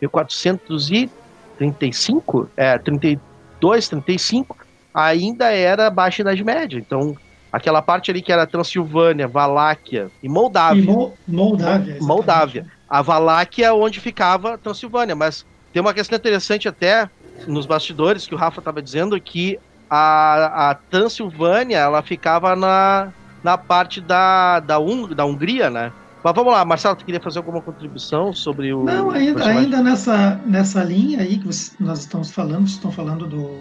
1400 0.00 0.90
e 0.90 1.10
35, 1.58 2.48
é, 2.56 2.78
32, 2.78 3.88
35, 3.88 4.56
ainda 4.94 5.52
era 5.52 5.90
Baixa 5.90 6.22
Idade 6.22 6.44
Média. 6.44 6.78
Então, 6.78 7.16
aquela 7.52 7.82
parte 7.82 8.10
ali 8.10 8.22
que 8.22 8.32
era 8.32 8.46
Transilvânia, 8.46 9.26
Valáquia 9.26 10.08
e 10.22 10.28
Moldávia. 10.28 10.82
E 10.82 10.86
Mo 10.86 11.14
Moldávia. 11.26 11.98
Moldávia. 12.00 12.66
A 12.88 13.02
Valáquia 13.02 13.66
é 13.66 13.72
onde 13.72 14.00
ficava 14.00 14.56
Transilvânia, 14.56 15.16
mas 15.16 15.44
tem 15.72 15.82
uma 15.82 15.92
questão 15.92 16.16
interessante 16.16 16.68
até 16.68 17.10
nos 17.46 17.66
bastidores 17.66 18.26
que 18.26 18.34
o 18.34 18.38
Rafa 18.38 18.60
estava 18.60 18.80
dizendo 18.80 19.20
que 19.20 19.58
a, 19.90 20.70
a 20.70 20.74
Transilvânia 20.74 21.78
ela 21.78 22.02
ficava 22.02 22.54
na, 22.54 23.12
na 23.42 23.56
parte 23.56 24.00
da, 24.00 24.60
da, 24.60 24.78
Un, 24.78 25.08
da 25.08 25.24
Hungria, 25.24 25.70
né? 25.70 25.92
Mas 26.22 26.34
vamos 26.34 26.52
lá, 26.52 26.64
Marcelo, 26.64 26.96
tu 26.96 27.04
queria 27.04 27.20
fazer 27.20 27.38
alguma 27.38 27.60
contribuição 27.60 28.32
sobre 28.32 28.72
o. 28.72 28.84
Não, 28.84 29.10
ainda, 29.10 29.46
ainda 29.46 29.82
nessa, 29.82 30.40
nessa 30.44 30.82
linha 30.82 31.20
aí 31.20 31.38
que 31.38 31.48
nós 31.78 32.00
estamos 32.00 32.30
falando, 32.30 32.62
vocês 32.62 32.72
estão 32.72 32.90
falando 32.90 33.26
do, 33.26 33.60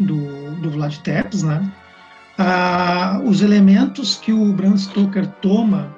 do, 0.00 0.52
do 0.56 0.70
Vlad 0.70 0.96
Tepes, 0.98 1.42
né? 1.42 1.70
Ah, 2.38 3.20
os 3.24 3.42
elementos 3.42 4.16
que 4.16 4.32
o 4.32 4.52
Bram 4.52 4.76
Stoker 4.76 5.26
toma 5.42 5.94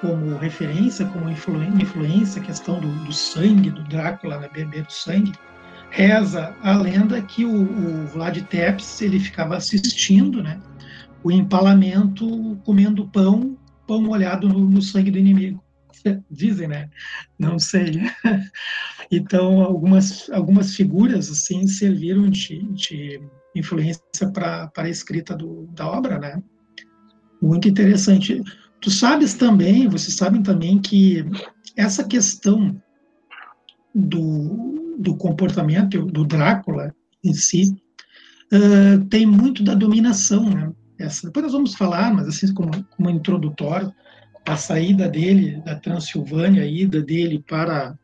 como 0.00 0.36
referência, 0.36 1.06
como 1.06 1.30
influ, 1.30 1.62
influência, 1.62 2.40
a 2.40 2.44
questão 2.44 2.80
do, 2.80 2.88
do, 3.04 3.12
sangue, 3.12 3.70
do 3.70 3.82
Drácula, 3.84 4.38
né, 4.38 4.48
beber 4.52 4.84
do 4.84 4.92
sangue, 4.92 5.32
reza 5.90 6.54
a 6.62 6.72
lenda 6.76 7.20
que 7.22 7.44
o, 7.44 7.62
o 7.62 8.06
Vlad 8.08 8.38
Tepes 8.42 9.00
ele 9.00 9.20
ficava 9.20 9.56
assistindo, 9.56 10.42
né? 10.42 10.58
O 11.24 11.32
empalamento 11.32 12.60
comendo 12.64 13.08
pão 13.08 13.56
pão 13.86 14.02
molhado 14.02 14.48
no, 14.48 14.68
no 14.68 14.82
sangue 14.82 15.10
do 15.10 15.18
inimigo. 15.18 15.62
Dizem, 16.30 16.68
né? 16.68 16.90
Não 17.38 17.58
sei. 17.58 18.02
Então, 19.10 19.60
algumas, 19.60 20.30
algumas 20.30 20.74
figuras 20.74 21.30
assim 21.30 21.66
serviram 21.68 22.28
de, 22.30 22.62
de 22.72 23.20
influência 23.54 24.00
para 24.32 24.72
a 24.74 24.88
escrita 24.88 25.36
do, 25.36 25.68
da 25.74 25.86
obra, 25.86 26.18
né? 26.18 26.42
Muito 27.40 27.68
interessante. 27.68 28.42
Tu 28.80 28.90
sabes 28.90 29.34
também, 29.34 29.86
vocês 29.88 30.16
sabem 30.16 30.42
também 30.42 30.80
que 30.80 31.22
essa 31.76 32.02
questão 32.02 32.82
do, 33.94 34.96
do 34.98 35.14
comportamento 35.16 36.06
do 36.06 36.24
Drácula 36.24 36.92
em 37.22 37.34
si 37.34 37.76
uh, 38.52 39.04
tem 39.10 39.26
muito 39.26 39.62
da 39.62 39.74
dominação, 39.74 40.48
né? 40.48 40.72
Essa. 40.98 41.26
Depois 41.26 41.44
nós 41.44 41.52
vamos 41.52 41.74
falar, 41.74 42.12
mas 42.12 42.28
assim 42.28 42.52
como, 42.52 42.70
como 42.96 43.10
introdutório, 43.10 43.92
a 44.46 44.56
saída 44.56 45.08
dele 45.08 45.62
da 45.64 45.74
Transilvânia, 45.76 46.62
a 46.62 46.66
ida 46.66 47.02
dele 47.02 47.42
para, 47.48 47.98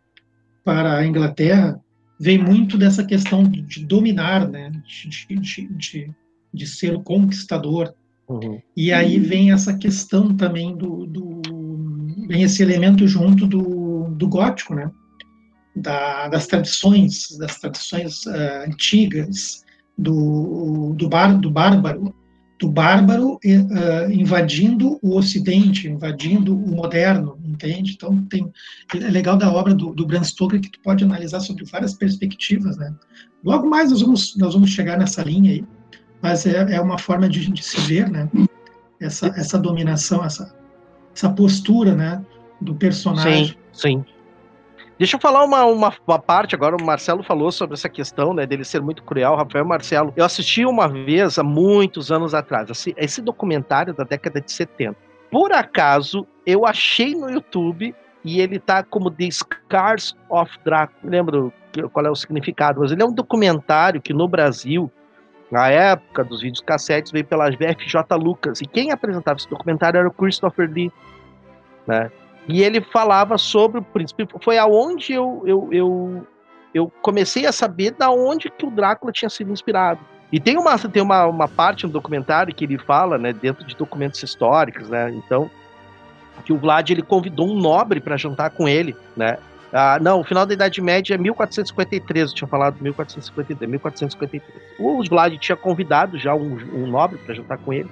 para 0.65 0.97
a 0.97 1.07
Inglaterra, 1.07 1.79
vem 2.19 2.39
muito 2.39 2.77
dessa 2.77 3.05
questão 3.05 3.45
de, 3.45 3.85
dominar, 3.85 4.49
né? 4.49 4.71
de, 4.87 5.09
de, 5.09 5.67
de, 5.69 6.11
de, 6.53 6.67
ser 6.67 6.95
o 6.95 7.03
conquistador. 7.03 7.95
Uhum. 8.29 8.61
E 8.77 8.93
aí 8.93 9.19
vem 9.19 9.53
essa 9.53 9.77
questão 9.77 10.37
também 10.37 10.77
do, 10.77 11.07
do 11.07 11.41
vem 12.29 12.43
esse 12.43 12.63
elemento 12.63 13.09
junto 13.09 13.47
do, 13.47 14.09
do 14.11 14.29
gótico, 14.29 14.75
né? 14.75 14.91
Da, 15.75 16.29
das 16.29 16.47
tradições, 16.47 17.37
das 17.39 17.59
tradições 17.59 18.25
uh, 18.27 18.65
antigas, 18.67 19.65
do, 19.97 20.95
do, 20.95 21.09
bar, 21.09 21.39
do 21.39 21.51
bárbaro, 21.51 22.15
do 22.61 22.69
bárbaro 22.69 23.37
uh, 23.37 24.13
invadindo 24.13 24.99
o 25.03 25.17
Ocidente, 25.17 25.89
invadindo 25.89 26.55
o 26.55 26.77
moderno, 26.77 27.39
entende? 27.43 27.95
Então 27.95 28.23
tem 28.27 28.53
é 28.95 29.11
legal 29.11 29.39
da 29.39 29.51
obra 29.51 29.75
do, 29.75 29.95
do 29.95 30.07
Bram 30.07 30.23
Stoker 30.23 30.61
que 30.61 30.71
tu 30.71 30.79
pode 30.81 31.03
analisar 31.03 31.41
sobre 31.41 31.65
várias 31.65 31.95
perspectivas, 31.95 32.77
né? 32.77 32.95
Logo 33.43 33.67
mais 33.67 33.91
nós 33.91 34.03
vamos 34.03 34.37
nós 34.37 34.53
vamos 34.53 34.69
chegar 34.71 34.99
nessa 34.99 35.23
linha 35.23 35.53
aí, 35.53 35.65
mas 36.21 36.45
é, 36.45 36.75
é 36.75 36.81
uma 36.83 36.99
forma 36.99 37.31
de, 37.31 37.51
de 37.51 37.63
se 37.63 37.81
ver, 37.81 38.11
né? 38.11 38.29
Essa 39.01 39.29
essa 39.29 39.59
dominação, 39.59 40.23
essa 40.23 40.55
essa 41.17 41.31
postura, 41.31 41.95
né? 41.95 42.23
Do 42.61 42.75
personagem. 42.75 43.57
Sim, 43.73 44.05
sim. 44.05 44.05
Deixa 45.01 45.17
eu 45.17 45.21
falar 45.21 45.43
uma, 45.45 45.65
uma, 45.65 45.95
uma, 46.07 46.19
parte 46.19 46.55
agora. 46.55 46.77
O 46.77 46.85
Marcelo 46.85 47.23
falou 47.23 47.51
sobre 47.51 47.73
essa 47.73 47.89
questão, 47.89 48.35
né, 48.35 48.45
dele 48.45 48.65
ser 48.65 48.83
muito 48.83 49.03
cruel. 49.03 49.35
Rafael 49.35 49.65
Marcelo. 49.65 50.13
Eu 50.15 50.27
assisti 50.27 50.67
uma 50.67 50.87
vez, 50.89 51.39
há 51.39 51.43
muitos 51.43 52.13
anos 52.13 52.35
atrás, 52.35 52.69
esse, 52.69 52.95
esse 52.99 53.23
documentário 53.23 53.95
da 53.95 54.05
década 54.05 54.43
de 54.43 54.53
70. 54.53 54.95
Por 55.31 55.55
acaso, 55.55 56.27
eu 56.45 56.67
achei 56.67 57.15
no 57.15 57.31
YouTube 57.31 57.95
e 58.23 58.43
ele 58.43 58.59
tá 58.59 58.83
como 58.83 59.11
The 59.11 59.31
Scars 59.31 60.15
of 60.29 60.53
Drácula. 60.67 61.01
Não 61.03 61.11
lembro 61.11 61.53
qual 61.95 62.05
é 62.05 62.11
o 62.11 62.15
significado, 62.15 62.81
mas 62.81 62.93
ele 62.93 63.01
é 63.01 63.07
um 63.07 63.15
documentário 63.15 64.03
que 64.03 64.13
no 64.13 64.29
Brasil, 64.29 64.93
na 65.51 65.71
época 65.71 66.23
dos 66.23 66.43
vídeos 66.43 66.61
cassetes, 66.61 67.11
veio 67.11 67.25
pela 67.25 67.49
VFJ 67.49 68.05
Lucas. 68.19 68.61
E 68.61 68.67
quem 68.67 68.93
apresentava 68.93 69.39
esse 69.39 69.49
documentário 69.49 69.97
era 69.97 70.09
o 70.09 70.13
Christopher 70.13 70.71
Lee. 70.71 70.93
Né? 71.87 72.13
E 72.51 72.63
ele 72.63 72.81
falava 72.81 73.39
sobre 73.39 73.79
o 73.79 73.83
príncipe. 73.83 74.27
Foi 74.43 74.59
aonde 74.59 75.13
eu, 75.13 75.43
eu, 75.47 75.69
eu, 75.71 76.27
eu 76.75 76.93
comecei 77.01 77.47
a 77.47 77.53
saber 77.53 77.93
da 77.93 78.11
onde 78.11 78.51
que 78.51 78.67
o 78.67 78.71
Drácula 78.71 79.13
tinha 79.13 79.29
sido 79.29 79.53
inspirado. 79.53 80.01
E 80.33 80.39
tem 80.39 80.57
uma, 80.57 80.79
tem 80.79 81.03
uma, 81.03 81.27
uma 81.27 81.49
parte 81.49 81.87
no 81.87 81.93
documentário 81.93 82.55
que 82.55 82.65
ele 82.65 82.79
fala, 82.79 83.19
né, 83.19 83.33
dentro 83.33 83.65
de 83.65 83.77
documentos 83.77 84.23
históricos, 84.23 84.89
né, 84.89 85.11
então, 85.11 85.51
que 86.45 86.53
o 86.53 86.59
Vlad 86.59 86.89
ele 86.89 87.03
convidou 87.03 87.49
um 87.49 87.59
nobre 87.59 88.01
para 88.01 88.17
jantar 88.17 88.51
com 88.51 88.69
ele, 88.69 88.97
né, 89.17 89.39
ah, 89.73 89.99
não, 90.01 90.21
o 90.21 90.25
final 90.25 90.45
da 90.45 90.53
Idade 90.53 90.81
Média 90.81 91.15
é 91.15 91.19
1453, 91.19 92.31
eu 92.31 92.35
tinha 92.35 92.49
falado 92.49 92.77
1453, 92.81 93.71
1453. 93.71 94.43
O 94.79 95.03
Vlad 95.09 95.37
tinha 95.39 95.57
convidado 95.57 96.19
já 96.19 96.35
um, 96.35 96.59
um 96.75 96.87
nobre 96.89 97.19
para 97.19 97.35
jantar 97.35 97.59
com 97.59 97.73
ele, 97.73 97.89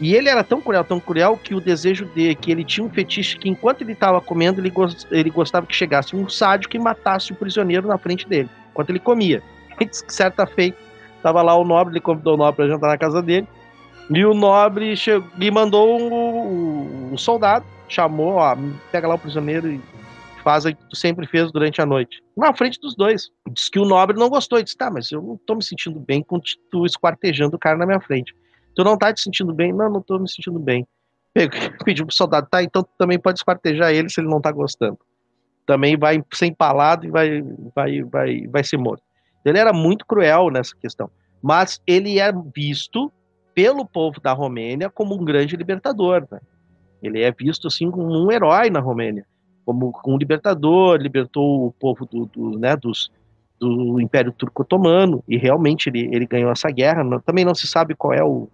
e 0.00 0.14
ele 0.14 0.30
era 0.30 0.42
tão 0.42 0.62
cruel, 0.62 0.82
tão 0.82 0.98
cruel, 0.98 1.36
que 1.36 1.54
o 1.54 1.60
desejo 1.60 2.06
dele, 2.06 2.34
que 2.34 2.50
ele 2.50 2.64
tinha 2.64 2.84
um 2.84 2.88
fetiche 2.88 3.36
que 3.36 3.50
enquanto 3.50 3.82
ele 3.82 3.92
estava 3.92 4.18
comendo, 4.20 4.58
ele, 4.58 4.70
gost, 4.70 5.06
ele 5.10 5.28
gostava 5.28 5.66
que 5.66 5.76
chegasse 5.76 6.16
um 6.16 6.26
sádico 6.26 6.74
e 6.74 6.78
matasse 6.78 7.32
o 7.32 7.36
prisioneiro 7.36 7.86
na 7.86 7.98
frente 7.98 8.26
dele, 8.26 8.48
enquanto 8.70 8.90
ele 8.90 8.98
comia. 8.98 9.42
E 9.80 9.86
que 9.86 10.12
certa 10.12 10.46
feita, 10.46 10.76
estava 11.16 11.40
lá 11.40 11.54
o 11.54 11.64
nobre, 11.64 11.94
ele 11.94 12.00
convidou 12.00 12.34
o 12.34 12.36
nobre 12.36 12.56
para 12.56 12.68
jantar 12.68 12.88
na 12.88 12.98
casa 12.98 13.22
dele, 13.22 13.46
E 14.10 14.24
o 14.26 14.34
nobre 14.34 14.94
chegou, 14.94 15.26
lhe 15.38 15.50
mandou 15.50 15.98
um, 15.98 17.12
um, 17.12 17.16
soldado, 17.16 17.64
chamou, 17.88 18.34
ó, 18.34 18.54
pega 18.92 19.08
lá 19.08 19.14
o 19.14 19.18
prisioneiro 19.18 19.72
e 19.72 19.80
faz 20.42 20.66
o 20.66 20.68
que 20.68 20.88
tu 20.88 20.96
sempre 20.96 21.26
fez 21.26 21.50
durante 21.50 21.80
a 21.80 21.86
noite. 21.86 22.22
Na 22.36 22.52
frente 22.54 22.78
dos 22.80 22.94
dois. 22.94 23.30
Diz 23.50 23.68
que 23.68 23.78
o 23.78 23.84
nobre 23.84 24.18
não 24.18 24.28
gostou. 24.28 24.62
Disse, 24.62 24.76
tá, 24.76 24.90
mas 24.90 25.10
eu 25.10 25.22
não 25.22 25.38
tô 25.46 25.54
me 25.54 25.64
sentindo 25.64 25.98
bem 25.98 26.22
com 26.22 26.40
tu 26.70 26.84
esquartejando 26.84 27.56
o 27.56 27.58
cara 27.58 27.78
na 27.78 27.86
minha 27.86 28.00
frente. 28.00 28.34
Tu 28.80 28.84
não 28.84 28.96
tá 28.96 29.12
te 29.12 29.20
sentindo 29.20 29.52
bem? 29.52 29.74
Não, 29.74 29.90
não 29.90 30.00
tô 30.00 30.18
me 30.18 30.26
sentindo 30.26 30.58
bem. 30.58 30.88
Pediu 31.84 32.06
pro 32.06 32.14
soldado, 32.14 32.48
tá, 32.50 32.62
então 32.62 32.82
tu 32.82 32.88
também 32.96 33.18
pode 33.18 33.38
esquartejar 33.38 33.92
ele 33.92 34.08
se 34.08 34.22
ele 34.22 34.28
não 34.28 34.40
tá 34.40 34.50
gostando. 34.50 34.98
Também 35.66 35.98
vai 35.98 36.24
ser 36.32 36.46
empalado 36.46 37.04
e 37.04 37.10
vai, 37.10 37.42
vai, 37.74 38.02
vai, 38.02 38.46
vai 38.46 38.64
ser 38.64 38.78
morto. 38.78 39.02
Ele 39.44 39.58
era 39.58 39.70
muito 39.70 40.06
cruel 40.06 40.48
nessa 40.48 40.74
questão. 40.74 41.10
Mas 41.42 41.78
ele 41.86 42.18
é 42.18 42.32
visto 42.32 43.12
pelo 43.54 43.84
povo 43.84 44.18
da 44.18 44.32
Romênia 44.32 44.88
como 44.88 45.14
um 45.14 45.26
grande 45.26 45.56
libertador. 45.56 46.26
Né? 46.30 46.40
Ele 47.02 47.20
é 47.20 47.30
visto 47.30 47.68
assim 47.68 47.90
como 47.90 48.06
um 48.06 48.32
herói 48.32 48.70
na 48.70 48.80
Romênia, 48.80 49.26
como 49.66 49.92
um 50.06 50.16
libertador, 50.16 50.96
libertou 50.96 51.66
o 51.66 51.72
povo 51.72 52.06
do, 52.06 52.24
do, 52.24 52.58
né, 52.58 52.74
dos, 52.76 53.12
do 53.58 54.00
Império 54.00 54.32
Turco 54.32 54.62
Otomano 54.62 55.22
e 55.28 55.36
realmente 55.36 55.90
ele, 55.90 56.08
ele 56.10 56.24
ganhou 56.24 56.50
essa 56.50 56.70
guerra. 56.70 57.20
Também 57.20 57.44
não 57.44 57.54
se 57.54 57.66
sabe 57.66 57.94
qual 57.94 58.14
é 58.14 58.24
o 58.24 58.48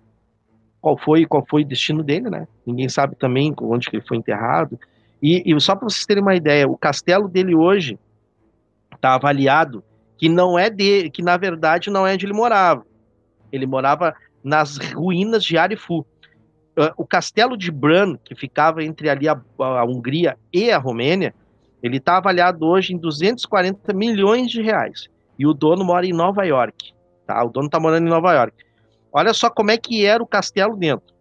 qual 0.87 0.97
foi 0.97 1.27
qual 1.27 1.45
foi 1.51 1.63
o 1.63 1.67
destino 1.67 2.01
dele, 2.01 2.31
né? 2.31 2.47
Ninguém 2.65 2.89
sabe 2.89 3.17
também 3.17 3.53
onde 3.61 3.91
que 3.91 3.97
ele 3.97 4.07
foi 4.07 4.19
enterrado. 4.19 4.79
E, 5.21 5.43
e 5.45 5.61
só 5.61 5.75
para 5.75 5.89
vocês 5.89 6.07
terem 6.07 6.23
uma 6.23 6.37
ideia, 6.37 6.69
o 6.69 6.79
castelo 6.79 7.27
dele 7.27 7.57
hoje 7.57 7.99
está 8.95 9.15
avaliado 9.15 9.83
que 10.17 10.29
não 10.29 10.57
é 10.57 10.71
de, 10.71 11.11
que 11.11 11.23
na 11.23 11.37
verdade 11.37 11.91
não 11.91 12.07
é 12.07 12.15
onde 12.15 12.25
ele 12.25 12.33
morava. 12.33 12.87
Ele 13.51 13.67
morava 13.67 14.15
nas 14.45 14.79
ruínas 14.95 15.45
de 15.45 15.59
Arifu. 15.59 16.07
Uh, 16.79 16.95
o 16.97 17.05
castelo 17.05 17.57
de 17.57 17.73
Bran, 17.73 18.17
que 18.25 18.37
ficava 18.37 18.85
entre 18.85 19.11
ali 19.11 19.29
a, 19.29 19.37
a 19.59 19.85
Hungria 19.85 20.39
e 20.53 20.71
a 20.71 20.79
Romênia, 20.79 21.35
ele 21.83 21.97
está 21.97 22.19
avaliado 22.19 22.65
hoje 22.65 22.95
em 22.95 22.97
240 22.97 23.93
milhões 23.93 24.53
de 24.53 24.63
reais. 24.63 25.09
E 25.37 25.49
o 25.49 25.53
dono 25.53 25.85
mora 25.85 26.07
em 26.07 26.13
Nova 26.13 26.45
York. 26.45 26.95
Tá? 27.27 27.43
O 27.45 27.49
dono 27.49 27.67
está 27.67 27.81
morando 27.81 28.07
em 28.07 28.11
Nova 28.11 28.33
York. 28.35 28.66
Olha 29.17 29.33
só 29.33 29.49
como 29.49 29.71
é 29.71 29.79
que 29.79 30.05
era 30.05 30.23
o 30.23 30.27
castelo 30.27 30.77
dentro. 30.77 31.15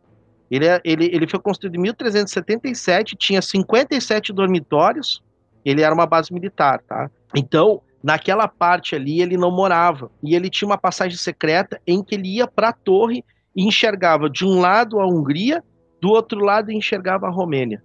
Ele, 0.52 0.68
é, 0.68 0.82
ele, 0.84 1.06
ele 1.14 1.26
foi 1.26 1.40
construído 1.40 1.76
em 1.76 1.82
1377, 1.84 3.16
tinha 3.16 3.42
57 3.42 4.34
dormitórios, 4.34 5.24
ele 5.64 5.82
era 5.82 5.96
uma 5.96 6.06
base 6.06 6.34
militar, 6.34 6.82
tá? 6.86 7.10
Então, 7.34 7.82
naquela 8.04 8.50
parte 8.50 8.98
ali 8.98 9.22
ele 9.22 9.38
não 9.38 9.50
morava. 9.50 10.12
E 10.22 10.36
ele 10.36 10.50
tinha 10.50 10.68
uma 10.68 10.78
passagem 10.78 11.18
secreta 11.18 11.80
em 11.88 12.04
que 12.04 12.16
ele 12.16 12.36
ia 12.36 12.46
para 12.46 12.68
a 12.68 12.74
torre 12.74 13.24
e 13.56 13.66
enxergava 13.66 14.30
de 14.30 14.44
um 14.44 14.60
lado 14.60 15.00
a 15.00 15.08
Hungria, 15.08 15.64
do 16.02 16.10
outro 16.10 16.44
lado 16.44 16.74
enxergava 16.74 17.28
a 17.28 17.32
Romênia. 17.32 17.82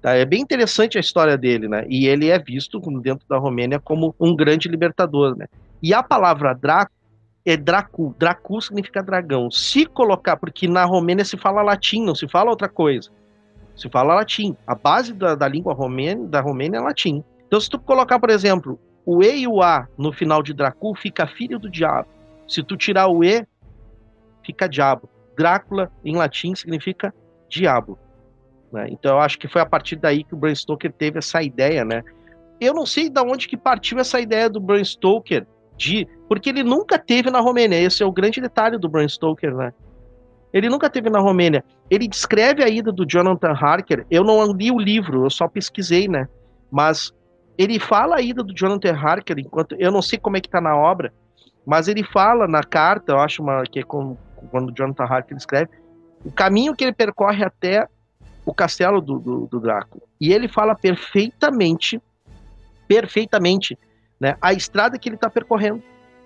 Tá? 0.00 0.14
É 0.14 0.24
bem 0.24 0.40
interessante 0.40 0.96
a 0.96 1.02
história 1.02 1.36
dele, 1.36 1.68
né? 1.68 1.84
E 1.90 2.06
ele 2.06 2.30
é 2.30 2.38
visto 2.38 2.80
dentro 3.02 3.28
da 3.28 3.36
Romênia 3.36 3.78
como 3.78 4.14
um 4.18 4.34
grande 4.34 4.70
libertador, 4.70 5.36
né? 5.36 5.48
E 5.82 5.92
a 5.92 6.02
palavra 6.02 6.54
Draco 6.54 7.03
é 7.44 7.56
Dracu. 7.56 8.14
Dracu 8.18 8.60
significa 8.60 9.02
dragão. 9.02 9.50
Se 9.50 9.86
colocar, 9.86 10.36
porque 10.36 10.66
na 10.66 10.84
Romênia 10.84 11.24
se 11.24 11.36
fala 11.36 11.62
latim, 11.62 12.02
não 12.02 12.14
se 12.14 12.26
fala 12.28 12.50
outra 12.50 12.68
coisa. 12.68 13.10
Se 13.76 13.88
fala 13.90 14.14
latim. 14.14 14.56
A 14.66 14.74
base 14.74 15.12
da, 15.12 15.34
da 15.34 15.48
língua 15.48 15.74
romênia, 15.74 16.26
da 16.26 16.40
Romênia 16.40 16.78
é 16.78 16.80
latim. 16.80 17.22
Então, 17.46 17.60
se 17.60 17.68
tu 17.68 17.78
colocar, 17.78 18.18
por 18.18 18.30
exemplo, 18.30 18.78
o 19.04 19.22
E 19.22 19.40
e 19.40 19.46
o 19.46 19.62
A 19.62 19.86
no 19.98 20.12
final 20.12 20.42
de 20.42 20.54
Dracul 20.54 20.94
fica 20.94 21.26
filho 21.26 21.58
do 21.58 21.70
diabo. 21.70 22.08
Se 22.48 22.62
tu 22.62 22.76
tirar 22.76 23.08
o 23.08 23.22
E, 23.22 23.46
fica 24.44 24.68
diabo. 24.68 25.08
Drácula, 25.36 25.90
em 26.04 26.16
latim, 26.16 26.54
significa 26.54 27.12
diabo. 27.48 27.98
Né? 28.72 28.88
Então 28.90 29.12
eu 29.12 29.20
acho 29.20 29.38
que 29.38 29.48
foi 29.48 29.60
a 29.60 29.66
partir 29.66 29.96
daí 29.96 30.24
que 30.24 30.34
o 30.34 30.36
Bram 30.36 30.54
Stoker 30.54 30.92
teve 30.92 31.18
essa 31.18 31.42
ideia, 31.42 31.84
né? 31.84 32.02
Eu 32.60 32.72
não 32.72 32.86
sei 32.86 33.08
de 33.08 33.20
onde 33.20 33.46
que 33.48 33.56
partiu 33.56 33.98
essa 33.98 34.20
ideia 34.20 34.48
do 34.48 34.60
Bram 34.60 34.84
Stoker, 34.84 35.46
de 35.76 36.06
porque 36.28 36.50
ele 36.50 36.62
nunca 36.62 36.98
teve 36.98 37.30
na 37.30 37.40
Romênia. 37.40 37.76
Esse 37.76 38.02
é 38.02 38.06
o 38.06 38.12
grande 38.12 38.40
detalhe 38.40 38.78
do 38.78 38.88
Bram 38.88 39.08
Stoker, 39.08 39.54
né? 39.54 39.72
Ele 40.52 40.68
nunca 40.68 40.88
teve 40.88 41.10
na 41.10 41.18
Romênia. 41.18 41.64
Ele 41.90 42.06
descreve 42.06 42.62
a 42.62 42.68
ida 42.68 42.92
do 42.92 43.04
Jonathan 43.04 43.52
Harker. 43.52 44.06
Eu 44.10 44.22
não 44.22 44.52
li 44.52 44.70
o 44.70 44.78
livro, 44.78 45.24
eu 45.24 45.30
só 45.30 45.48
pesquisei, 45.48 46.06
né? 46.06 46.28
Mas 46.70 47.12
ele 47.58 47.78
fala 47.78 48.16
a 48.16 48.22
ida 48.22 48.42
do 48.42 48.54
Jonathan 48.54 48.94
Harker, 48.94 49.38
enquanto 49.38 49.74
eu 49.78 49.90
não 49.90 50.00
sei 50.00 50.18
como 50.18 50.36
é 50.36 50.40
que 50.40 50.48
tá 50.48 50.60
na 50.60 50.76
obra, 50.76 51.12
mas 51.66 51.88
ele 51.88 52.04
fala 52.04 52.46
na 52.46 52.62
carta, 52.62 53.12
eu 53.12 53.18
acho 53.18 53.42
uma, 53.42 53.62
que 53.64 53.80
é 53.80 53.82
quando, 53.82 54.18
quando 54.50 54.70
o 54.70 54.74
Jonathan 54.74 55.04
Harker 55.04 55.36
escreve, 55.36 55.70
o 56.24 56.30
caminho 56.30 56.74
que 56.74 56.84
ele 56.84 56.92
percorre 56.92 57.44
até 57.44 57.88
o 58.44 58.52
castelo 58.52 59.00
do, 59.00 59.18
do, 59.18 59.46
do 59.46 59.60
Drácula. 59.60 60.02
E 60.20 60.32
ele 60.32 60.48
fala 60.48 60.74
perfeitamente, 60.74 62.00
perfeitamente, 62.86 63.78
né, 64.24 64.38
a 64.40 64.54
estrada 64.54 64.98
que 64.98 65.06
ele 65.06 65.16
está 65.16 65.28
percorrendo, 65.28 65.82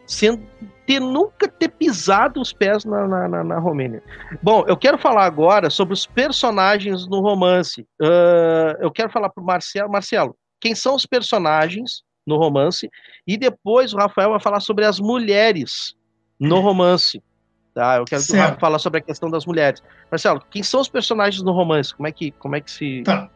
sem 0.06 0.40
ter 0.86 1.00
nunca 1.00 1.48
ter 1.48 1.68
pisado 1.68 2.40
os 2.40 2.52
pés 2.52 2.84
na, 2.84 3.08
na, 3.08 3.28
na, 3.28 3.44
na, 3.44 3.58
Romênia. 3.58 4.00
Bom, 4.40 4.64
eu 4.68 4.76
quero 4.76 4.96
falar 4.98 5.24
agora 5.24 5.68
sobre 5.68 5.94
os 5.94 6.06
personagens 6.06 7.08
no 7.08 7.20
romance. 7.20 7.82
Uh, 8.00 8.78
eu 8.78 8.90
quero 8.92 9.10
falar 9.10 9.30
para 9.30 9.42
o 9.42 9.44
Marcelo. 9.44 9.90
Marcelo, 9.90 10.36
quem 10.60 10.76
são 10.76 10.94
os 10.94 11.04
personagens 11.04 12.04
no 12.24 12.36
romance, 12.36 12.88
e 13.26 13.36
depois 13.36 13.92
o 13.92 13.96
Rafael 13.96 14.30
vai 14.30 14.40
falar 14.40 14.60
sobre 14.60 14.84
as 14.84 15.00
mulheres 15.00 15.96
no 16.38 16.60
romance. 16.60 17.20
Tá? 17.74 17.96
Eu 17.96 18.04
quero 18.04 18.22
certo. 18.22 18.60
falar 18.60 18.78
sobre 18.78 19.00
a 19.00 19.02
questão 19.02 19.28
das 19.28 19.44
mulheres. 19.44 19.82
Marcelo, 20.08 20.40
quem 20.50 20.62
são 20.62 20.80
os 20.80 20.88
personagens 20.88 21.42
no 21.42 21.50
romance? 21.50 21.92
Como 21.94 22.06
é 22.06 22.12
que, 22.12 22.30
como 22.32 22.54
é 22.54 22.60
que 22.60 22.70
se. 22.70 23.02
Tá. 23.02 23.28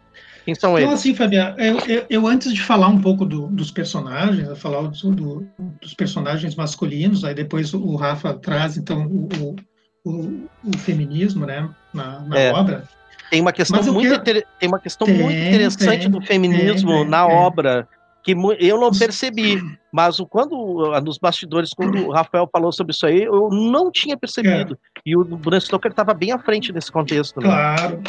Quem 0.45 0.55
são 0.55 0.77
então, 0.77 0.89
eles? 0.89 1.01
assim, 1.01 1.15
Fabiano, 1.15 1.59
eu, 1.59 1.79
eu, 1.87 2.07
eu, 2.11 2.27
antes 2.27 2.53
de 2.53 2.61
falar 2.61 2.89
um 2.89 3.01
pouco 3.01 3.25
do, 3.25 3.47
dos 3.49 3.71
personagens, 3.71 4.59
falar 4.59 4.83
do, 4.83 5.11
do, 5.11 5.47
dos 5.81 5.95
personagens 5.95 6.55
masculinos, 6.55 7.25
aí 7.25 7.35
depois 7.35 7.73
o 7.73 7.95
Rafa 7.97 8.35
traz, 8.35 8.77
então, 8.77 9.07
o, 9.07 9.57
o, 10.05 10.49
o 10.65 10.79
feminismo, 10.79 11.47
né, 11.47 11.69
na, 11.95 12.21
na 12.21 12.39
é. 12.39 12.53
obra. 12.53 12.89
Tem 13.31 13.41
uma 13.41 13.53
questão, 13.53 13.83
muito, 13.93 14.21
quero... 14.23 14.43
tem 14.59 14.69
uma 14.69 14.81
questão 14.81 15.07
tem, 15.07 15.17
muito 15.17 15.39
interessante 15.39 16.03
tem, 16.03 16.11
do 16.11 16.21
feminismo 16.21 16.91
tem, 16.91 17.09
na 17.09 17.27
obra 17.27 17.89
que 18.23 18.37
eu 18.61 18.79
não 18.79 18.91
percebi, 18.93 19.61
mas 19.91 20.17
quando 20.31 20.55
nos 21.01 21.19
bastidores, 21.19 21.71
quando 21.75 22.07
o 22.07 22.13
Rafael 22.13 22.49
falou 22.53 22.71
sobre 22.71 22.93
isso 22.93 23.05
aí, 23.05 23.23
eu 23.23 23.49
não 23.51 23.91
tinha 23.91 24.17
percebido. 24.17 24.79
É. 24.97 25.01
E 25.05 25.17
o 25.17 25.25
Bram 25.25 25.59
Stoker 25.59 25.91
estava 25.91 26.15
bem 26.15 26.31
à 26.31 26.39
frente 26.39 26.73
nesse 26.73 26.91
contexto. 26.91 27.41
Né? 27.41 27.47
Claro, 27.47 28.03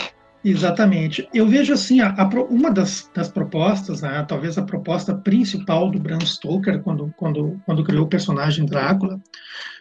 exatamente. 0.44 1.28
Eu 1.34 1.48
vejo 1.48 1.74
assim, 1.74 2.02
a, 2.02 2.10
a, 2.10 2.26
uma 2.50 2.72
das, 2.72 3.10
das 3.14 3.30
propostas, 3.30 4.02
né, 4.02 4.26
talvez 4.28 4.58
a 4.58 4.64
proposta 4.64 5.16
principal 5.16 5.90
do 5.90 6.00
Bram 6.00 6.20
Stoker 6.22 6.82
quando, 6.82 7.14
quando, 7.18 7.62
quando 7.66 7.84
criou 7.84 8.06
o 8.06 8.10
personagem 8.10 8.66
Drácula, 8.66 9.22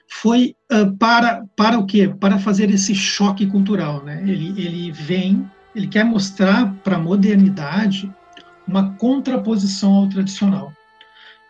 foi 0.08 0.54
uh, 0.72 0.96
para, 0.98 1.44
para 1.56 1.78
o 1.78 1.86
quê? 1.86 2.08
Para 2.08 2.38
fazer 2.38 2.70
esse 2.70 2.94
choque 2.94 3.46
cultural. 3.46 4.04
Né? 4.04 4.22
Ele, 4.22 4.48
ele 4.60 4.92
vem, 4.92 5.50
ele 5.74 5.86
quer 5.86 6.04
mostrar 6.04 6.72
para 6.84 6.96
a 6.96 7.00
modernidade 7.00 8.12
uma 8.66 8.92
contraposição 8.94 9.92
ao 9.94 10.08
tradicional. 10.08 10.72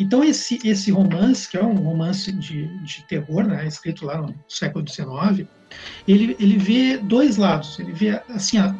Então, 0.00 0.24
esse, 0.24 0.58
esse 0.64 0.90
romance, 0.90 1.48
que 1.48 1.56
é 1.56 1.62
um 1.62 1.74
romance 1.74 2.32
de, 2.32 2.66
de 2.78 3.04
terror, 3.04 3.44
né, 3.44 3.66
escrito 3.66 4.06
lá 4.06 4.20
no 4.20 4.34
século 4.48 4.84
XIX, 4.88 5.46
ele, 6.06 6.36
ele 6.38 6.56
vê 6.58 6.98
dois 6.98 7.36
lados. 7.36 7.78
Ele 7.78 7.92
vê 7.92 8.20
assim, 8.28 8.58
a, 8.58 8.74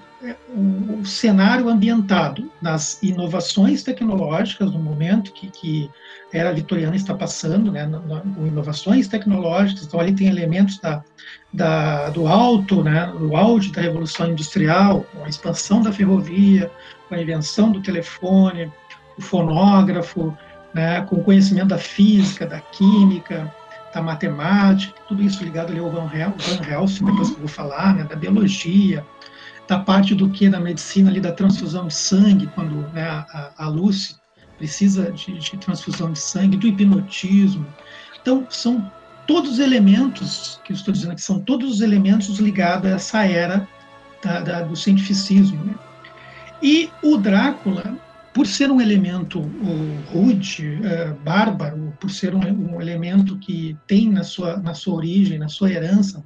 o, 0.49 1.01
o, 1.01 1.07
cenário 1.07 1.69
ambientado 1.69 2.51
nas 2.61 3.03
inovações 3.03 3.83
tecnológicas 3.83 4.71
no 4.71 4.79
momento 4.79 5.33
que, 5.33 5.49
que 5.51 5.91
era 6.33 6.53
vitoriana 6.53 6.97
está 6.97 7.15
passando, 7.15 7.71
né, 7.71 7.89
com 8.35 8.47
inovações 8.47 9.09
tecnológicas. 9.09 9.85
Então, 9.85 10.01
ali 10.01 10.15
tem 10.15 10.29
elementos 10.29 10.79
da, 10.79 11.03
da, 11.53 12.11
do 12.11 12.27
alto, 12.27 12.83
né, 12.83 13.13
do 13.19 13.37
auge 13.37 13.73
da 13.73 13.83
revolução 13.83 14.31
industrial, 14.31 15.05
com 15.13 15.25
a 15.25 15.29
expansão 15.29 15.83
da 15.83 15.93
ferrovia, 15.93 16.71
com 17.09 17.15
a 17.15 17.21
invenção 17.21 17.71
do 17.71 17.81
telefone, 17.81 18.73
o 19.19 19.23
fonógrafo, 19.23 20.37
né, 20.73 21.03
com 21.03 21.17
o 21.17 21.25
conhecimento 21.25 21.69
da 21.69 21.79
física, 21.79 22.47
da 22.47 22.61
química, 22.61 23.53
da 23.93 24.03
matemática, 24.03 24.95
tudo 25.09 25.23
isso 25.23 25.45
ligado 25.45 25.71
ali 25.71 25.79
ao 25.79 25.91
Van, 25.91 26.11
Helsing, 26.13 27.05
depois 27.05 27.31
que 27.31 27.35
eu 27.35 27.41
vou 27.41 27.49
falar, 27.49 27.95
né, 27.95 28.05
da 28.05 28.17
biologia, 28.17 29.05
da 29.69 29.79
parte 29.79 30.15
do 30.15 30.29
que 30.31 30.49
da 30.49 30.61
medicina 30.61 31.11
ali 31.11 31.21
da 31.21 31.33
transfusão 31.33 31.87
de 31.87 31.95
sangue, 31.95 32.47
quando 32.55 32.75
né, 32.93 33.09
a, 33.09 33.51
a 33.57 33.69
Lucy 33.69 34.17
precisa 34.59 35.11
de, 35.13 35.39
de, 35.39 35.57
transfusão 35.57 36.13
de 36.13 36.19
sangue, 36.19 36.57
do 36.57 36.67
hipnotismo. 36.67 37.67
Então, 38.21 38.47
são 38.49 38.91
todos 39.27 39.53
os 39.53 39.59
elementos, 39.59 40.61
que 40.65 40.73
eu 40.73 40.77
estou 40.77 40.93
dizendo 40.93 41.13
aqui, 41.13 41.23
são 41.23 41.41
todos 41.41 41.71
os 41.71 41.81
elementos 41.81 42.39
ligados 42.39 42.91
a 42.91 42.95
essa 42.95 43.27
era 43.27 43.69
da, 44.23 44.41
da, 44.41 44.63
do 44.63 44.77
cientificismo. 44.77 45.63
Né? 45.65 45.75
E 46.63 46.91
o 47.03 47.17
Drácula, 47.17 47.97
por 48.33 48.47
ser 48.47 48.71
um 48.71 48.81
elemento 48.81 49.41
rude, 50.13 50.79
uh, 50.81 51.15
bárbaro, 51.23 51.93
por 52.01 52.11
ser 52.11 52.35
um, 52.35 52.81
elemento 52.81 53.39
que 53.39 53.77
tem 53.87 54.11
na 54.11 54.25
sua, 54.25 54.57
na 54.57 54.75
sua 54.75 54.95
origem, 54.95 55.39
na 55.39 55.49
sua 55.49 55.71
herança, 55.71 56.25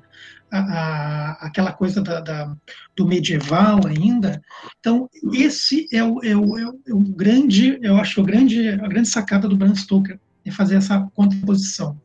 a, 0.51 0.59
a, 0.59 1.33
aquela 1.47 1.73
coisa 1.73 2.01
da, 2.01 2.21
da, 2.21 2.57
do 2.97 3.07
medieval 3.07 3.81
ainda. 3.87 4.41
Então, 4.79 5.09
esse 5.33 5.89
é 5.93 6.03
o, 6.05 6.23
é 6.23 6.37
o, 6.37 6.59
é 6.59 6.67
o, 6.67 6.81
é 6.89 6.95
o 6.95 7.01
grande, 7.01 7.79
eu 7.83 7.97
acho, 7.97 8.21
o 8.21 8.25
grande, 8.25 8.69
a 8.69 8.87
grande 8.87 9.09
sacada 9.09 9.49
do 9.49 9.57
Bram 9.57 9.75
Stoker, 9.75 10.19
é 10.45 10.51
fazer 10.51 10.77
essa 10.77 11.01
contraposição. 11.15 12.01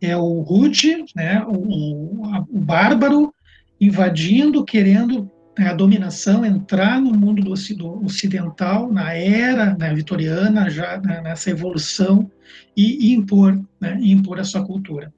É 0.00 0.16
o 0.16 0.40
rude, 0.40 1.04
né, 1.14 1.44
o, 1.46 2.22
o 2.50 2.60
bárbaro, 2.60 3.32
invadindo, 3.80 4.64
querendo 4.64 5.30
a 5.58 5.72
dominação 5.72 6.44
entrar 6.44 7.00
no 7.00 7.12
mundo 7.12 7.42
do 7.42 8.04
ocidental, 8.04 8.92
na 8.92 9.14
era 9.14 9.76
né, 9.76 9.94
vitoriana, 9.94 10.68
já 10.68 11.00
né, 11.00 11.20
nessa 11.20 11.50
evolução, 11.50 12.30
e, 12.76 13.10
e 13.10 13.14
impor, 13.14 13.60
né, 13.80 13.96
e 14.00 14.10
impor 14.10 14.40
a 14.40 14.44
sua 14.44 14.64
cultura. 14.64 15.12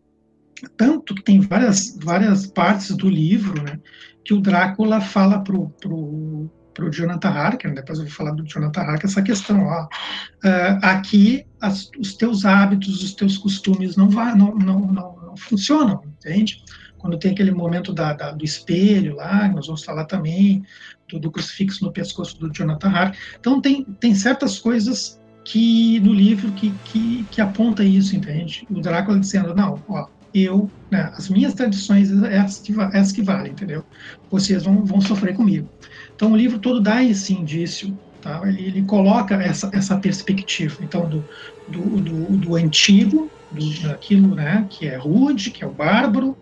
Tanto 0.76 1.14
que 1.14 1.22
tem 1.22 1.40
várias, 1.40 1.98
várias 2.02 2.46
partes 2.46 2.94
do 2.96 3.08
livro 3.08 3.62
né, 3.62 3.78
que 4.24 4.34
o 4.34 4.40
Drácula 4.40 5.00
fala 5.00 5.42
para 5.42 5.56
o 5.56 6.50
pro 6.76 6.90
Jonathan 6.90 7.30
Harker, 7.30 7.74
depois 7.74 7.98
eu 7.98 8.04
vou 8.04 8.12
falar 8.12 8.32
do 8.32 8.44
Jonathan 8.44 8.82
Harker, 8.82 9.06
essa 9.06 9.22
questão, 9.22 9.64
ó, 9.64 9.84
uh, 9.84 10.78
aqui 10.82 11.46
as, 11.58 11.90
os 11.98 12.14
teus 12.14 12.44
hábitos, 12.44 13.02
os 13.02 13.14
teus 13.14 13.38
costumes 13.38 13.96
não, 13.96 14.10
vai, 14.10 14.34
não, 14.34 14.54
não, 14.54 14.80
não, 14.80 15.16
não 15.16 15.36
funcionam, 15.38 16.02
entende? 16.18 16.62
Quando 17.06 17.18
tem 17.18 17.30
aquele 17.30 17.52
momento 17.52 17.92
da, 17.92 18.12
da, 18.12 18.32
do 18.32 18.44
espelho 18.44 19.14
lá, 19.14 19.48
nós 19.48 19.66
vamos 19.66 19.84
falar 19.84 20.06
também 20.06 20.64
do, 21.08 21.20
do, 21.20 21.30
crucifixo 21.30 21.84
no 21.84 21.92
pescoço 21.92 22.36
do 22.38 22.52
Jonathan 22.52 22.88
Hart. 22.88 23.16
Então 23.38 23.60
tem, 23.60 23.84
tem 24.00 24.12
certas 24.12 24.58
coisas 24.58 25.20
que 25.44 26.00
no 26.00 26.12
livro 26.12 26.50
que, 26.52 26.74
que, 26.84 27.24
que 27.30 27.40
aponta 27.40 27.84
isso, 27.84 28.16
entende? 28.16 28.66
O 28.68 28.80
Drácula 28.80 29.20
dizendo, 29.20 29.54
não, 29.54 29.80
ó, 29.88 30.08
eu, 30.34 30.68
né, 30.90 31.12
as 31.16 31.28
minhas 31.28 31.54
tradições 31.54 32.10
é 32.24 32.38
as 32.38 32.58
que, 32.58 32.74
é 32.92 32.98
as 32.98 33.12
que 33.12 33.22
valem, 33.22 33.52
entendeu? 33.52 33.84
Vocês 34.28 34.64
vão, 34.64 34.84
vão 34.84 35.00
sofrer 35.00 35.36
comigo. 35.36 35.68
Então 36.16 36.32
o 36.32 36.36
livro 36.36 36.58
todo 36.58 36.80
dá 36.80 37.04
esse 37.04 37.32
indício, 37.32 37.96
tá? 38.20 38.42
ele, 38.44 38.64
ele 38.64 38.82
coloca 38.82 39.36
essa, 39.36 39.70
essa 39.72 39.96
perspectiva, 39.96 40.76
então 40.82 41.08
do, 41.08 41.24
do, 41.68 42.00
do, 42.00 42.36
do 42.36 42.56
antigo, 42.56 43.30
do, 43.50 43.82
daquilo 43.82 44.34
né, 44.34 44.66
que 44.68 44.86
é 44.86 44.96
rude, 44.96 45.50
que 45.50 45.62
é 45.62 45.66
o 45.66 45.72
bárbaro, 45.72 46.36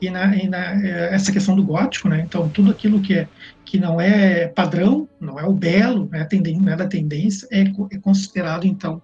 e, 0.00 0.10
na, 0.10 0.36
e 0.36 0.48
na, 0.48 0.74
eh, 0.84 1.14
essa 1.14 1.32
questão 1.32 1.56
do 1.56 1.62
gótico, 1.62 2.08
né? 2.08 2.20
Então 2.20 2.48
tudo 2.48 2.70
aquilo 2.70 3.00
que 3.00 3.14
é 3.14 3.28
que 3.64 3.78
não 3.78 4.00
é 4.00 4.48
padrão, 4.48 5.06
não 5.20 5.38
é 5.38 5.44
o 5.44 5.52
belo, 5.52 6.08
né, 6.10 6.24
tendência, 6.24 6.62
não 6.62 6.72
é 6.72 6.76
da 6.76 6.86
tendência, 6.86 7.46
é, 7.50 7.64
é 7.92 7.98
considerado 7.98 8.66
então 8.66 9.02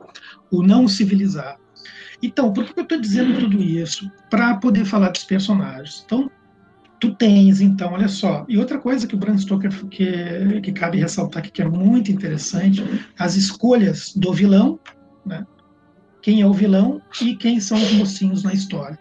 o 0.51 0.63
não 0.63 0.89
civilizado. 0.89 1.59
Então, 2.23 2.51
por 2.51 2.65
que 2.65 2.79
eu 2.79 2.85
estou 2.85 2.99
dizendo 2.99 3.39
tudo 3.39 3.63
isso? 3.63 4.11
Para 4.31 4.57
poder 4.57 4.87
falar 4.87 5.11
dos 5.11 5.25
personagens. 5.25 6.03
Então, 6.07 6.31
tu 6.99 7.15
tens, 7.15 7.61
então, 7.61 7.93
olha 7.93 8.09
só. 8.09 8.47
E 8.49 8.57
outra 8.57 8.79
coisa 8.79 9.07
que 9.07 9.15
o 9.15 9.19
Bram 9.19 9.37
Stoker 9.37 9.71
que, 9.89 10.61
que 10.63 10.73
cabe 10.73 10.99
ressaltar 10.99 11.43
aqui, 11.43 11.53
que 11.53 11.61
é 11.61 11.69
muito 11.69 12.11
interessante, 12.11 12.83
as 13.19 13.37
escolhas 13.37 14.15
do 14.17 14.33
vilão, 14.33 14.81
né? 15.27 15.47
Quem 16.25 16.41
é 16.41 16.47
o 16.47 16.55
vilão 16.55 17.03
e 17.20 17.37
quem 17.37 17.61
são 17.61 17.77
os 17.77 17.93
mocinhos 17.93 18.43
na 18.43 18.55
história. 18.55 18.99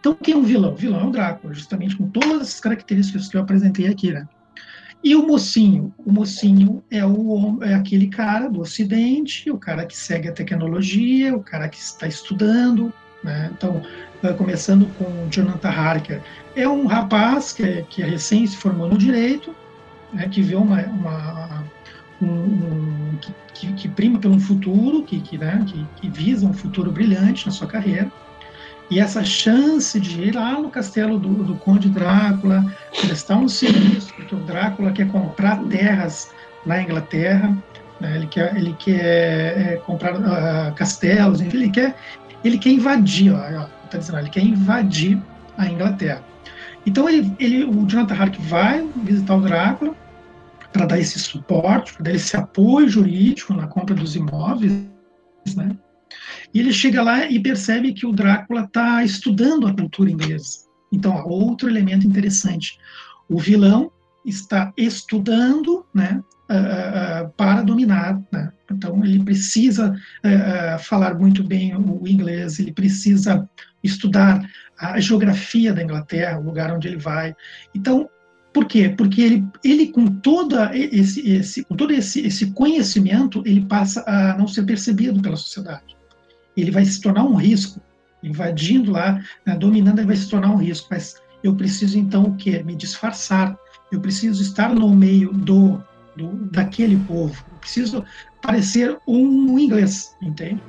Então, 0.00 0.14
quem 0.14 0.34
é 0.34 0.36
um 0.36 0.42
vilão? 0.42 0.72
O 0.72 0.76
vilão 0.76 1.00
é 1.00 1.04
o 1.04 1.10
Drácula, 1.10 1.54
justamente 1.54 1.94
com 1.94 2.08
todas 2.08 2.42
as 2.42 2.58
características 2.58 3.28
que 3.28 3.36
eu 3.36 3.40
apresentei 3.40 3.86
aqui, 3.86 4.10
né? 4.10 4.26
E 5.04 5.14
o 5.14 5.24
mocinho? 5.24 5.94
O 5.96 6.10
mocinho 6.10 6.82
é, 6.90 7.06
o, 7.06 7.62
é 7.62 7.72
aquele 7.72 8.08
cara 8.08 8.48
do 8.48 8.62
Ocidente, 8.62 9.48
o 9.48 9.56
cara 9.56 9.86
que 9.86 9.96
segue 9.96 10.28
a 10.28 10.32
tecnologia, 10.32 11.36
o 11.36 11.40
cara 11.40 11.68
que 11.68 11.78
está 11.78 12.08
estudando, 12.08 12.92
né? 13.22 13.48
Então, 13.56 13.80
começando 14.36 14.86
com 14.98 15.28
Jonathan 15.30 15.70
Harker, 15.70 16.20
é 16.56 16.68
um 16.68 16.86
rapaz 16.86 17.52
que, 17.52 17.62
é, 17.62 17.82
que 17.88 18.02
é 18.02 18.06
recém 18.06 18.44
se 18.44 18.56
formou 18.56 18.88
no 18.88 18.98
direito, 18.98 19.54
né, 20.12 20.28
que 20.28 20.42
vê 20.42 20.56
uma, 20.56 20.82
uma 20.82 21.64
um, 22.20 22.26
um, 22.26 23.18
que, 23.54 23.72
que, 23.72 23.88
prima 23.88 24.18
pelo 24.18 24.38
futuro, 24.38 25.02
que, 25.02 25.20
que, 25.20 25.38
né, 25.38 25.64
que, 25.66 25.86
que 26.00 26.08
visa 26.08 26.46
um 26.46 26.52
futuro 26.52 26.90
brilhante 26.90 27.46
na 27.46 27.52
sua 27.52 27.66
carreira, 27.66 28.10
e 28.88 29.00
essa 29.00 29.24
chance 29.24 29.98
de 29.98 30.22
ir 30.22 30.34
lá 30.34 30.52
no 30.52 30.70
castelo 30.70 31.18
do, 31.18 31.42
do 31.42 31.56
Conde 31.56 31.88
Drácula, 31.88 32.64
prestar 33.00 33.36
um 33.36 33.48
serviço, 33.48 34.14
porque 34.14 34.34
o 34.34 34.38
Drácula 34.38 34.92
quer 34.92 35.08
comprar 35.08 35.62
terras 35.64 36.30
na 36.64 36.80
Inglaterra, 36.80 37.56
né? 38.00 38.16
ele 38.16 38.26
quer, 38.26 38.56
ele 38.56 38.76
quer 38.78 39.72
é, 39.72 39.76
comprar 39.84 40.14
uh, 40.14 40.74
castelos, 40.74 41.40
ele 41.40 41.68
quer, 41.70 41.96
ele 42.44 42.58
quer 42.58 42.70
invadir, 42.70 43.34
ó, 43.34 43.66
tá 43.90 43.98
dizendo, 43.98 44.18
ele 44.18 44.30
quer 44.30 44.44
invadir 44.44 45.20
a 45.58 45.66
Inglaterra. 45.66 46.22
Então 46.84 47.08
ele, 47.08 47.32
ele, 47.40 47.64
o 47.64 47.84
Jonathan 47.86 48.14
Hark 48.14 48.40
vai 48.40 48.86
visitar 49.02 49.34
o 49.34 49.40
Drácula 49.40 49.94
para 50.76 50.86
dar 50.86 50.98
esse 50.98 51.18
suporte, 51.18 51.94
para 51.94 52.04
dar 52.04 52.14
esse 52.14 52.36
apoio 52.36 52.88
jurídico 52.88 53.54
na 53.54 53.66
compra 53.66 53.94
dos 53.94 54.14
imóveis, 54.14 54.86
né? 55.56 55.76
E 56.52 56.60
ele 56.60 56.72
chega 56.72 57.02
lá 57.02 57.26
e 57.26 57.40
percebe 57.40 57.92
que 57.92 58.06
o 58.06 58.12
Drácula 58.12 58.62
está 58.62 59.02
estudando 59.02 59.66
a 59.66 59.74
cultura 59.74 60.10
inglesa. 60.10 60.60
Então, 60.92 61.12
ó, 61.14 61.28
outro 61.28 61.68
elemento 61.68 62.06
interessante. 62.06 62.78
O 63.28 63.38
vilão 63.38 63.90
está 64.24 64.72
estudando 64.76 65.84
né, 65.94 66.22
uh, 66.50 67.26
uh, 67.26 67.30
para 67.36 67.62
dominar. 67.62 68.20
Né? 68.32 68.52
Então, 68.70 69.04
ele 69.04 69.22
precisa 69.22 69.92
uh, 69.92 70.78
falar 70.78 71.14
muito 71.14 71.42
bem 71.42 71.76
o 71.76 72.06
inglês, 72.06 72.58
ele 72.58 72.72
precisa 72.72 73.48
estudar 73.82 74.48
a 74.78 74.98
geografia 75.00 75.72
da 75.72 75.82
Inglaterra, 75.82 76.38
o 76.38 76.44
lugar 76.44 76.72
onde 76.72 76.88
ele 76.88 76.98
vai. 76.98 77.34
Então, 77.74 78.08
por 78.56 78.64
quê? 78.64 78.88
Porque 78.88 79.20
ele, 79.20 79.46
ele 79.62 79.86
com, 79.88 80.06
toda 80.06 80.74
esse, 80.74 81.20
esse, 81.28 81.62
com 81.64 81.76
todo 81.76 81.92
esse, 81.92 82.26
esse 82.26 82.46
conhecimento, 82.52 83.42
ele 83.44 83.66
passa 83.66 84.02
a 84.06 84.36
não 84.38 84.48
ser 84.48 84.62
percebido 84.64 85.20
pela 85.20 85.36
sociedade 85.36 85.96
ele 86.56 86.70
vai 86.70 86.84
se 86.84 87.00
tornar 87.00 87.24
um 87.24 87.34
risco. 87.34 87.80
Invadindo 88.22 88.90
lá, 88.90 89.20
né, 89.44 89.54
dominando, 89.54 89.98
ele 89.98 90.06
vai 90.06 90.16
se 90.16 90.28
tornar 90.28 90.50
um 90.50 90.56
risco. 90.56 90.88
Mas 90.90 91.16
eu 91.44 91.54
preciso, 91.54 91.98
então, 91.98 92.24
o 92.24 92.34
quê? 92.36 92.62
Me 92.64 92.74
disfarçar. 92.74 93.56
Eu 93.92 94.00
preciso 94.00 94.42
estar 94.42 94.74
no 94.74 94.94
meio 94.94 95.32
do, 95.32 95.80
do 96.16 96.28
daquele 96.50 96.96
povo. 96.96 97.44
Eu 97.52 97.58
preciso 97.58 98.04
parecer 98.42 98.96
um 99.06 99.58
inglês, 99.58 100.16
entende? 100.22 100.60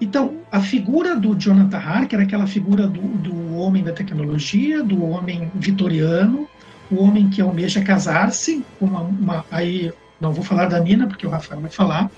Então, 0.00 0.38
a 0.50 0.60
figura 0.60 1.16
do 1.16 1.34
Jonathan 1.34 1.78
Harker, 1.78 2.20
aquela 2.20 2.46
figura 2.46 2.86
do, 2.86 3.00
do 3.00 3.54
homem 3.54 3.82
da 3.82 3.92
tecnologia, 3.92 4.82
do 4.82 5.02
homem 5.02 5.50
vitoriano, 5.54 6.48
o 6.92 7.02
homem 7.02 7.28
que 7.28 7.40
almeja 7.40 7.82
casar-se, 7.82 8.64
uma, 8.80 9.00
uma, 9.00 9.44
aí 9.50 9.92
não 10.20 10.32
vou 10.32 10.44
falar 10.44 10.66
da 10.66 10.78
Nina, 10.78 11.06
porque 11.06 11.26
o 11.26 11.30
Rafael 11.30 11.60
vai 11.60 11.70
falar, 11.70 12.10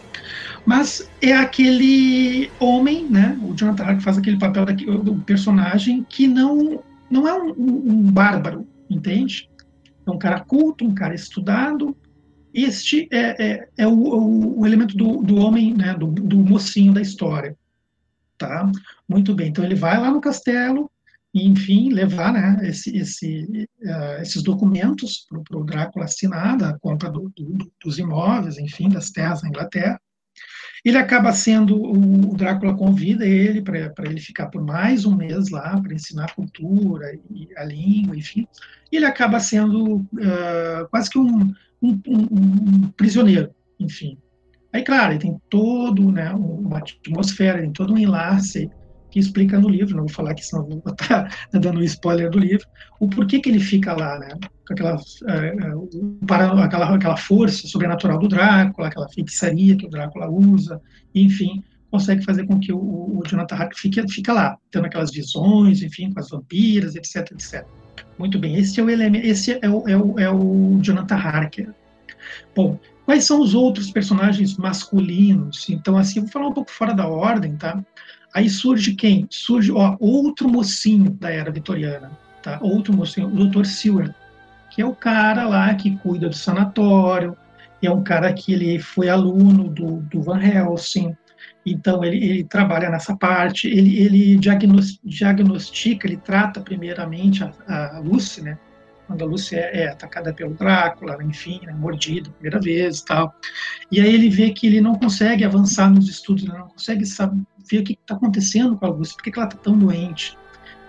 mas 0.66 1.11
é 1.22 1.33
aquele 1.33 2.51
homem, 2.59 3.07
né? 3.09 3.39
O 3.43 3.55
Jonathan 3.55 3.85
Harker 3.85 4.03
faz 4.03 4.18
aquele 4.18 4.39
papel 4.39 4.64
do 4.66 5.14
personagem 5.16 6.05
que 6.09 6.27
não 6.27 6.83
não 7.11 7.29
é 7.29 7.35
um, 7.35 7.55
um, 7.57 8.03
bárbaro, 8.11 8.66
entende? 8.91 9.49
É 10.07 10.11
um 10.11 10.18
cara 10.18 10.41
culto, 10.41 10.85
um 10.85 10.95
cara 10.95 11.14
estudado. 11.14 11.97
Este 12.53 13.09
é, 13.12 13.53
é, 13.53 13.68
é 13.79 13.87
o, 13.87 14.59
o, 14.59 14.66
elemento 14.66 14.97
do, 14.97 15.22
do 15.22 15.37
homem, 15.37 15.75
né? 15.75 15.95
Do, 15.95 16.07
do 16.07 16.39
mocinho 16.39 16.93
da 16.93 17.01
história, 17.01 17.57
tá? 18.37 18.70
Muito 19.09 19.35
bem. 19.35 19.49
Então 19.49 19.64
ele 19.64 19.75
vai 19.75 20.01
lá 20.01 20.11
no 20.11 20.20
castelo 20.20 20.91
e, 21.35 21.49
enfim, 21.49 21.91
levar 21.91 22.32
né, 22.32 22.61
esse, 22.62 22.97
esse, 22.97 23.68
uh, 23.82 24.22
esses 24.22 24.41
documentos 24.41 25.26
para 25.28 25.59
o 25.59 25.64
Drácula 25.64 26.05
assinar 26.05 26.62
a 26.62 26.78
compra 26.78 27.11
do, 27.11 27.32
do, 27.37 27.72
dos 27.85 27.99
imóveis, 27.99 28.57
enfim, 28.57 28.89
das 28.89 29.11
terras 29.11 29.43
na 29.43 29.49
Inglaterra. 29.49 30.01
Ele 30.85 30.97
acaba 30.97 31.32
sendo, 31.32 31.82
o 31.82 32.37
Drácula 32.37 32.76
convida 32.76 33.26
ele 33.26 33.62
para 33.62 33.91
ele 34.05 34.20
ficar 34.20 34.47
por 34.47 34.62
mais 34.62 35.05
um 35.05 35.16
mês 35.16 35.49
lá, 35.51 35.80
para 35.80 35.95
ensinar 35.95 36.26
a 36.26 36.35
cultura 36.35 37.18
e 37.30 37.49
a 37.57 37.64
língua, 37.64 38.16
enfim. 38.16 38.47
Ele 38.93 39.05
acaba 39.05 39.41
sendo 39.41 39.97
uh, 39.97 40.89
quase 40.91 41.11
que 41.11 41.18
um, 41.18 41.53
um, 41.82 42.01
um, 42.07 42.28
um, 42.30 42.93
prisioneiro, 42.97 43.53
enfim. 43.80 44.18
Aí, 44.72 44.85
claro, 44.85 45.18
tem 45.18 45.41
todo, 45.51 46.12
né, 46.12 46.30
uma 46.32 46.78
atmosfera, 46.78 47.61
tem 47.61 47.72
todo 47.72 47.95
um 47.95 47.99
enlace 47.99 48.70
que 49.15 49.21
explica 49.21 49.61
no 49.61 49.69
livro, 49.69 49.95
não 49.95 50.07
vou 50.07 50.12
falar 50.12 50.33
aqui, 50.33 50.45
senão 50.45 50.65
vou 50.65 50.83
estar 50.91 51.33
dando 51.53 51.79
um 51.79 51.85
spoiler 51.85 52.29
do 52.29 52.41
livro, 52.41 52.67
o 52.99 53.09
porquê 53.09 53.39
que 53.39 53.49
ele 53.49 53.61
fica 53.61 53.93
lá, 53.93 54.19
né? 54.19 54.31
Com 54.67 54.75
aquela, 54.75 54.99
para, 56.27 56.65
aquela, 56.65 56.95
aquela 56.97 57.17
força 57.17 57.69
sobrenatural 57.69 58.19
do 58.19 58.27
Drácula, 58.27 58.89
aquela 58.89 59.09
feitiçaria 59.09 59.77
que 59.77 59.87
o 59.87 59.89
Drácula 59.89 60.29
usa, 60.29 60.83
enfim, 61.15 61.62
consegue 61.93 62.25
fazer 62.25 62.45
com 62.45 62.59
que 62.59 62.73
o, 62.73 62.77
o 62.77 63.23
Jonathan 63.25 63.55
Harker 63.55 63.79
fique, 63.79 64.09
fique 64.09 64.33
lá, 64.33 64.59
tendo 64.73 64.87
aquelas 64.87 65.12
visões, 65.12 65.81
enfim, 65.81 66.12
com 66.12 66.19
as 66.19 66.31
vampiras, 66.31 66.97
etc, 66.97 67.31
etc. 67.31 67.65
Muito 68.19 68.37
bem, 68.37 68.57
esse 68.57 68.81
é 68.81 68.83
o 68.83 68.91
elemento, 68.91 69.25
esse 69.25 69.53
é 69.62 69.71
o, 69.71 69.89
é 69.89 69.97
o, 69.97 70.19
é 70.19 70.29
o 70.29 70.81
Jonathan 70.83 71.15
Harker. 71.15 71.73
Bom, 72.53 72.81
quais 73.07 73.23
são 73.23 73.41
os 73.41 73.55
outros 73.55 73.93
personagens 73.93 74.57
masculinos? 74.57 75.71
Então, 75.71 75.97
assim, 75.97 76.19
vou 76.19 76.31
falar 76.31 76.49
um 76.49 76.53
pouco 76.53 76.73
fora 76.73 76.93
da 76.93 77.07
ordem, 77.07 77.55
tá? 77.55 77.81
Aí 78.35 78.51
surge 78.51 78.95
quem? 78.95 79.26
Surge 79.30 79.70
ó, 79.70 79.97
outro 80.01 80.49
mocinho 80.49 81.11
da 81.11 81.30
era 81.30 81.51
vitoriana, 81.51 82.11
tá? 82.43 82.59
Outro 82.61 82.93
mocinho, 82.93 83.28
o 83.28 83.49
Dr. 83.49 83.64
Seward, 83.64 84.14
que 84.70 84.82
é 84.82 84.87
o 84.87 84.95
cara 84.95 85.47
lá 85.47 85.72
que 85.74 85.97
cuida 85.99 86.28
do 86.28 86.35
sanatório, 86.35 87.37
é 87.87 87.91
um 87.91 88.03
cara 88.03 88.32
que 88.32 88.53
ele 88.53 88.78
foi 88.78 89.09
aluno 89.09 89.68
do, 89.68 90.01
do 90.03 90.22
Van 90.22 90.43
Helsing, 90.43 91.16
então 91.64 92.05
ele, 92.05 92.16
ele 92.16 92.45
trabalha 92.45 92.91
nessa 92.91 93.16
parte, 93.16 93.68
ele, 93.68 93.99
ele 93.99 94.37
diagnostica, 94.37 96.07
ele 96.07 96.16
trata 96.16 96.61
primeiramente 96.61 97.43
a, 97.43 97.97
a 97.97 97.99
Lucy, 98.01 98.43
né? 98.43 98.59
Quando 99.07 99.23
a 99.23 99.27
Lucy 99.27 99.57
é, 99.57 99.83
é 99.83 99.89
atacada 99.89 100.33
pelo 100.33 100.55
Drácula, 100.55 101.19
enfim, 101.23 101.61
né, 101.65 101.73
mordida 101.73 102.31
primeira 102.31 102.61
vez 102.61 102.99
e 102.99 103.05
tal. 103.05 103.35
E 103.91 104.01
aí 104.01 104.15
ele 104.15 104.31
vê 104.31 104.51
que 104.51 104.67
ele 104.67 104.81
não 104.81 104.95
consegue 104.95 105.45
avançar 105.45 105.91
nos 105.91 106.09
estudos, 106.09 106.45
ele 106.45 106.53
não 106.53 106.69
consegue 106.69 107.05
saber, 107.05 107.41
o 107.41 107.67
que 107.67 107.93
está 107.93 108.15
acontecendo 108.15 108.77
com 108.77 108.87
a 108.87 108.89
Lucy, 108.89 109.15
por 109.15 109.23
que 109.23 109.39
ela 109.39 109.47
está 109.47 109.59
tão 109.59 109.79
doente. 109.79 110.37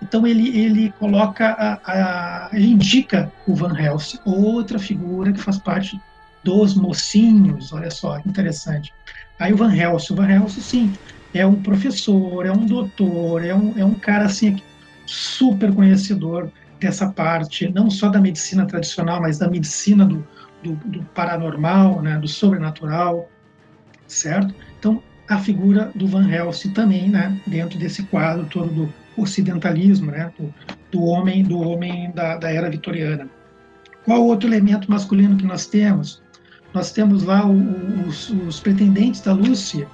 Então 0.02 0.26
ele, 0.28 0.58
ele 0.58 0.92
coloca, 1.00 1.48
a, 1.48 1.80
a, 1.86 2.50
ele 2.54 2.68
indica 2.68 3.32
o 3.48 3.56
Van 3.56 3.78
Helsing, 3.78 4.20
outra 4.26 4.78
figura 4.78 5.32
que 5.32 5.40
faz 5.40 5.58
parte 5.58 6.00
dos 6.44 6.76
mocinhos, 6.76 7.74
olha 7.74 7.90
só, 7.90 8.20
que 8.20 8.30
interessante. 8.30 8.94
Aí 9.40 9.54
o 9.54 9.58
Van 9.58 9.74
Helsing, 9.74 10.14
o 10.14 10.16
Van 10.16 10.30
Helsing, 10.30 10.62
sim, 10.62 10.94
é 11.34 11.46
um 11.46 11.62
professor, 11.62 12.46
é 12.46 12.52
um 12.52 12.66
doutor, 12.66 13.44
é 13.44 13.54
um, 13.54 13.74
é 13.78 13.84
um 13.84 13.94
cara, 13.94 14.26
assim, 14.26 14.62
super 15.06 15.74
conhecedor 15.74 16.52
dessa 16.86 17.10
parte, 17.10 17.68
não 17.74 17.90
só 17.90 18.10
da 18.10 18.22
medicina 18.22 18.64
tradicional, 18.66 19.20
mas 19.20 19.40
da 19.40 19.50
medicina 19.50 20.06
do, 20.06 20.26
do, 20.62 20.74
do 20.86 21.04
paranormal, 21.16 22.00
né, 22.02 22.20
do 22.20 22.28
sobrenatural, 22.28 23.28
certo? 24.08 24.54
Então, 24.78 25.02
a 25.28 25.40
figura 25.40 25.92
do 25.96 26.08
Van 26.08 26.30
Helsing 26.30 26.74
também, 26.74 27.10
né, 27.10 27.36
dentro 27.48 27.80
desse 27.80 28.04
quadro 28.04 28.46
todo 28.46 28.70
do 28.70 28.94
ocidentalismo, 29.18 30.12
né, 30.12 30.32
do, 30.38 30.54
do 30.92 31.04
homem, 31.06 31.44
do 31.44 31.60
homem 31.60 32.12
da, 32.12 32.38
da 32.38 32.52
era 32.52 32.70
vitoriana. 32.70 33.28
Qual 34.04 34.24
outro 34.24 34.48
elemento 34.48 34.90
masculino 34.90 35.36
que 35.36 35.46
nós 35.46 35.66
temos? 35.66 36.22
Nós 36.72 36.92
temos 36.92 37.24
lá 37.24 37.48
o, 37.48 38.08
os, 38.08 38.30
os, 38.30 38.60
pretendentes 38.60 39.22
da 39.22 39.34
Lúcia, 39.34 39.88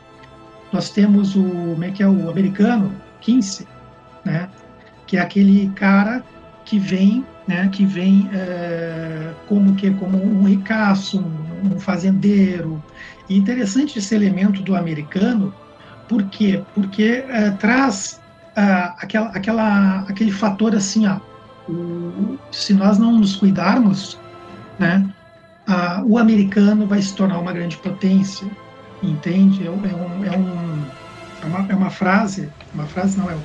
nós 0.74 0.90
temos 0.90 1.38
o, 1.38 1.44
como 1.44 1.84
é 1.86 1.92
que 1.92 2.04
é 2.04 2.08
o 2.08 2.30
americano, 2.30 2.94
Kinsey, 3.22 3.66
né? 4.26 4.50
Que 5.08 5.16
é 5.16 5.22
aquele 5.22 5.70
cara 5.70 6.24
que 6.72 6.80
vem, 6.80 7.26
né? 7.46 7.68
Que 7.70 7.86
vem 7.86 8.30
é, 8.32 9.34
como 9.46 9.76
que 9.76 9.92
como 9.92 10.18
um 10.18 10.44
ricaço, 10.44 11.20
um, 11.20 11.76
um 11.76 11.80
fazendeiro. 11.82 12.82
E 13.28 13.36
interessante 13.36 14.00
esse 14.00 14.16
elemento 14.16 14.62
do 14.62 14.74
americano, 14.74 15.54
por 16.08 16.24
quê? 16.30 16.64
Porque 16.74 17.26
é, 17.28 17.52
traz 17.52 18.22
ah, 18.56 18.96
aquela, 19.00 19.28
aquela, 19.32 20.00
aquele 20.08 20.32
fator 20.32 20.74
assim, 20.74 21.06
ó, 21.08 21.20
o, 21.70 22.38
se 22.54 22.74
nós 22.74 22.98
não 22.98 23.20
nos 23.20 23.36
cuidarmos, 23.36 24.18
né? 24.80 25.06
ah, 25.68 26.02
o 26.06 26.18
americano 26.18 26.88
vai 26.88 27.02
se 27.02 27.14
tornar 27.14 27.38
uma 27.38 27.52
grande 27.52 27.76
potência, 27.80 28.48
entende? 29.04 29.64
É, 29.64 29.68
é, 29.68 29.72
um, 29.72 30.26
é, 30.26 30.38
um, 30.38 30.86
é, 31.42 31.46
uma, 31.46 31.68
é 31.68 31.76
uma 31.76 31.90
frase, 31.90 32.50
uma 32.74 32.86
frase 32.86 33.18
não, 33.18 33.30
é, 33.30 33.36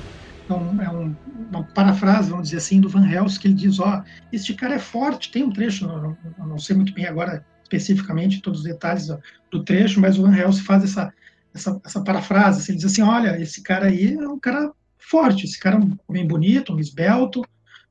é, 0.49 0.55
um, 0.55 0.81
é 0.81 0.89
um, 0.89 1.15
uma 1.49 1.63
parafrase, 1.63 2.29
vamos 2.29 2.45
dizer 2.45 2.57
assim, 2.57 2.81
do 2.81 2.89
Van 2.89 3.07
Helsing, 3.07 3.39
que 3.39 3.47
ele 3.47 3.53
diz, 3.53 3.79
ó, 3.79 3.99
oh, 3.99 4.03
este 4.31 4.53
cara 4.53 4.75
é 4.75 4.79
forte, 4.79 5.31
tem 5.31 5.43
um 5.43 5.51
trecho, 5.51 5.87
não, 5.87 6.17
não 6.37 6.59
sei 6.59 6.75
muito 6.75 6.93
bem 6.93 7.05
agora 7.05 7.45
especificamente 7.63 8.41
todos 8.41 8.61
os 8.61 8.65
detalhes 8.65 9.07
do 9.51 9.63
trecho, 9.63 9.99
mas 9.99 10.17
o 10.17 10.23
Van 10.23 10.35
Helsing 10.35 10.63
faz 10.63 10.83
essa, 10.83 11.13
essa, 11.53 11.79
essa 11.85 12.03
parafrase, 12.03 12.61
assim, 12.61 12.71
ele 12.73 12.81
diz 12.81 12.91
assim, 12.91 13.01
olha, 13.01 13.39
esse 13.41 13.61
cara 13.61 13.87
aí 13.87 14.13
é 14.13 14.27
um 14.27 14.39
cara 14.39 14.71
forte, 14.97 15.45
esse 15.45 15.59
cara 15.59 15.75
é 15.75 15.79
um 15.79 15.97
homem 16.07 16.27
bonito, 16.27 16.73
um 16.73 16.79
esbelto, 16.79 17.43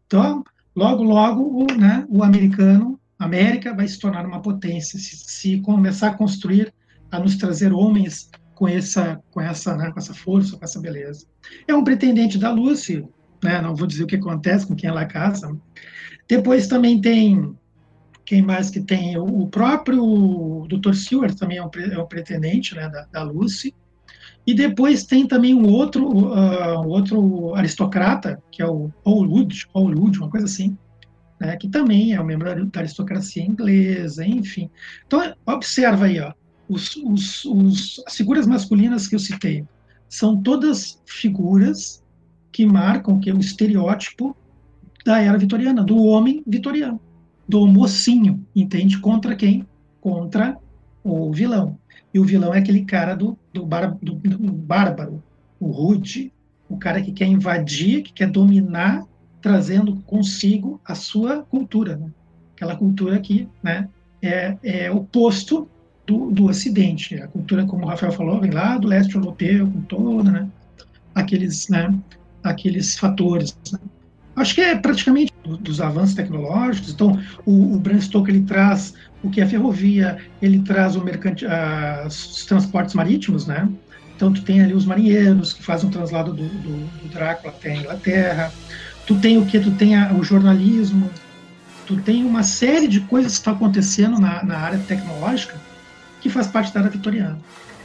então, 0.06 0.44
logo, 0.74 1.02
logo, 1.02 1.42
o, 1.42 1.66
né, 1.76 2.06
o 2.08 2.22
americano 2.22 2.98
a 3.18 3.24
América 3.24 3.74
vai 3.74 3.88
se 3.88 3.98
tornar 3.98 4.26
uma 4.26 4.42
potência 4.42 4.98
se, 4.98 5.16
se, 5.16 5.60
começar 5.60 6.08
a 6.08 6.14
construir, 6.14 6.72
a 7.10 7.18
nos 7.18 7.36
trazer 7.36 7.72
homens 7.72 8.30
com 8.56 8.66
essa, 8.66 9.22
com 9.30 9.40
essa, 9.40 9.76
né, 9.76 9.92
com 9.92 9.98
essa 9.98 10.14
força, 10.14 10.56
com 10.56 10.64
essa 10.64 10.80
beleza. 10.80 11.26
É 11.68 11.74
um 11.74 11.84
pretendente 11.84 12.38
da 12.38 12.50
Lucy, 12.50 13.06
né? 13.44 13.60
Não 13.60 13.76
vou 13.76 13.86
dizer 13.86 14.02
o 14.02 14.06
que 14.06 14.16
acontece 14.16 14.66
com 14.66 14.74
quem 14.74 14.88
ela 14.88 15.04
casa. 15.04 15.54
Depois 16.26 16.66
também 16.66 17.00
tem 17.00 17.54
quem 18.24 18.42
mais 18.42 18.70
que 18.70 18.80
tem 18.80 19.16
o 19.16 19.46
próprio 19.46 20.66
Dr. 20.68 20.94
Seward 20.94 21.36
também 21.36 21.58
é 21.58 21.64
um, 21.64 21.70
é 21.92 21.98
um 21.98 22.06
pretendente, 22.06 22.74
né, 22.74 22.88
da, 22.88 23.06
da 23.12 23.22
Lucy. 23.22 23.72
E 24.44 24.54
depois 24.54 25.04
tem 25.04 25.28
também 25.28 25.54
um 25.54 25.68
outro, 25.68 26.08
uh, 26.08 26.88
outro 26.88 27.54
aristocrata, 27.54 28.42
que 28.50 28.62
é 28.62 28.66
o 28.66 28.90
Paul 29.04 29.28
Wood, 29.28 29.68
Paul 29.72 29.90
Wood, 29.96 30.18
uma 30.18 30.30
coisa 30.30 30.46
assim, 30.46 30.76
né, 31.38 31.56
que 31.56 31.68
também 31.68 32.14
é 32.14 32.20
um 32.20 32.24
membro 32.24 32.66
da 32.66 32.80
aristocracia 32.80 33.44
inglesa, 33.44 34.26
enfim. 34.26 34.70
Então, 35.06 35.34
observa 35.44 36.06
aí, 36.06 36.18
ó, 36.18 36.32
os, 36.68 36.96
os, 36.96 37.44
os, 37.44 38.02
as 38.06 38.16
figuras 38.16 38.46
masculinas 38.46 39.06
que 39.06 39.14
eu 39.14 39.18
citei 39.18 39.64
são 40.08 40.40
todas 40.40 41.00
figuras 41.04 42.02
que 42.52 42.64
marcam 42.64 43.20
que 43.20 43.30
é 43.30 43.34
o 43.34 43.40
estereótipo 43.40 44.36
da 45.04 45.20
era 45.20 45.38
vitoriana, 45.38 45.84
do 45.84 46.02
homem 46.04 46.42
vitoriano, 46.46 47.00
do 47.48 47.66
mocinho, 47.66 48.44
entende? 48.54 48.98
Contra 48.98 49.36
quem? 49.36 49.66
Contra 50.00 50.58
o 51.04 51.32
vilão. 51.32 51.78
E 52.12 52.18
o 52.18 52.24
vilão 52.24 52.52
é 52.52 52.58
aquele 52.58 52.84
cara 52.84 53.14
do, 53.14 53.38
do, 53.52 53.64
bar, 53.64 53.96
do, 54.02 54.14
do 54.14 54.52
bárbaro, 54.52 55.22
o 55.60 55.70
rude, 55.70 56.32
o 56.68 56.76
cara 56.76 57.00
que 57.00 57.12
quer 57.12 57.26
invadir, 57.26 58.02
que 58.02 58.12
quer 58.12 58.28
dominar 58.28 59.04
trazendo 59.40 59.96
consigo 60.02 60.80
a 60.84 60.94
sua 60.94 61.42
cultura, 61.44 61.96
né? 61.96 62.10
aquela 62.54 62.74
cultura 62.74 63.20
que 63.20 63.48
né, 63.62 63.88
é, 64.20 64.56
é 64.62 64.90
oposto 64.90 65.68
do, 66.06 66.30
do 66.30 66.46
Ocidente. 66.46 67.16
A 67.16 67.28
cultura, 67.28 67.64
como 67.64 67.84
o 67.84 67.88
Rafael 67.88 68.12
falou, 68.12 68.40
vem 68.40 68.50
lá 68.50 68.78
do 68.78 68.88
leste 68.88 69.14
europeu, 69.14 69.66
com 69.66 69.80
toda, 69.82 70.30
né, 70.30 70.48
aqueles, 71.14 71.68
né, 71.68 71.92
aqueles 72.42 72.98
fatores. 72.98 73.56
Né? 73.72 73.78
Acho 74.36 74.54
que 74.54 74.60
é 74.60 74.76
praticamente 74.76 75.32
dos 75.44 75.80
avanços 75.80 76.14
tecnológicos. 76.14 76.92
Então, 76.92 77.18
o, 77.44 77.74
o 77.74 77.78
Bram 77.78 78.00
Stoker 78.00 78.34
ele 78.34 78.44
traz 78.44 78.94
o 79.22 79.30
que 79.30 79.40
é 79.40 79.46
ferrovia, 79.46 80.18
ele 80.40 80.60
traz 80.60 80.94
o 80.94 81.02
mercante, 81.02 81.44
os 82.06 82.44
transportes 82.44 82.94
marítimos, 82.94 83.46
né? 83.46 83.68
Então, 84.14 84.32
tu 84.32 84.42
tem 84.42 84.62
ali 84.62 84.72
os 84.72 84.86
marinheiros 84.86 85.52
que 85.52 85.62
fazem 85.62 85.88
o 85.88 85.92
translado 85.92 86.32
do, 86.32 86.48
do, 86.48 87.02
do 87.02 87.08
Drácula 87.08 87.52
até 87.52 87.72
a 87.72 87.76
Inglaterra 87.76 88.52
tu 89.06 89.14
tem 89.14 89.38
o 89.38 89.46
que? 89.46 89.58
Tu 89.58 89.70
tem 89.70 89.96
a, 89.96 90.12
o 90.12 90.22
jornalismo, 90.22 91.08
tu 91.86 91.96
tem 91.96 92.24
uma 92.24 92.42
série 92.42 92.88
de 92.88 93.00
coisas 93.00 93.32
que 93.32 93.38
estão 93.38 93.54
acontecendo 93.54 94.20
na, 94.20 94.42
na 94.42 94.58
área 94.58 94.78
tecnológica 94.80 95.56
que 96.28 96.34
faz 96.34 96.46
parte 96.46 96.72
da 96.72 96.80
área 96.80 96.90
vitoriana. 96.90 97.38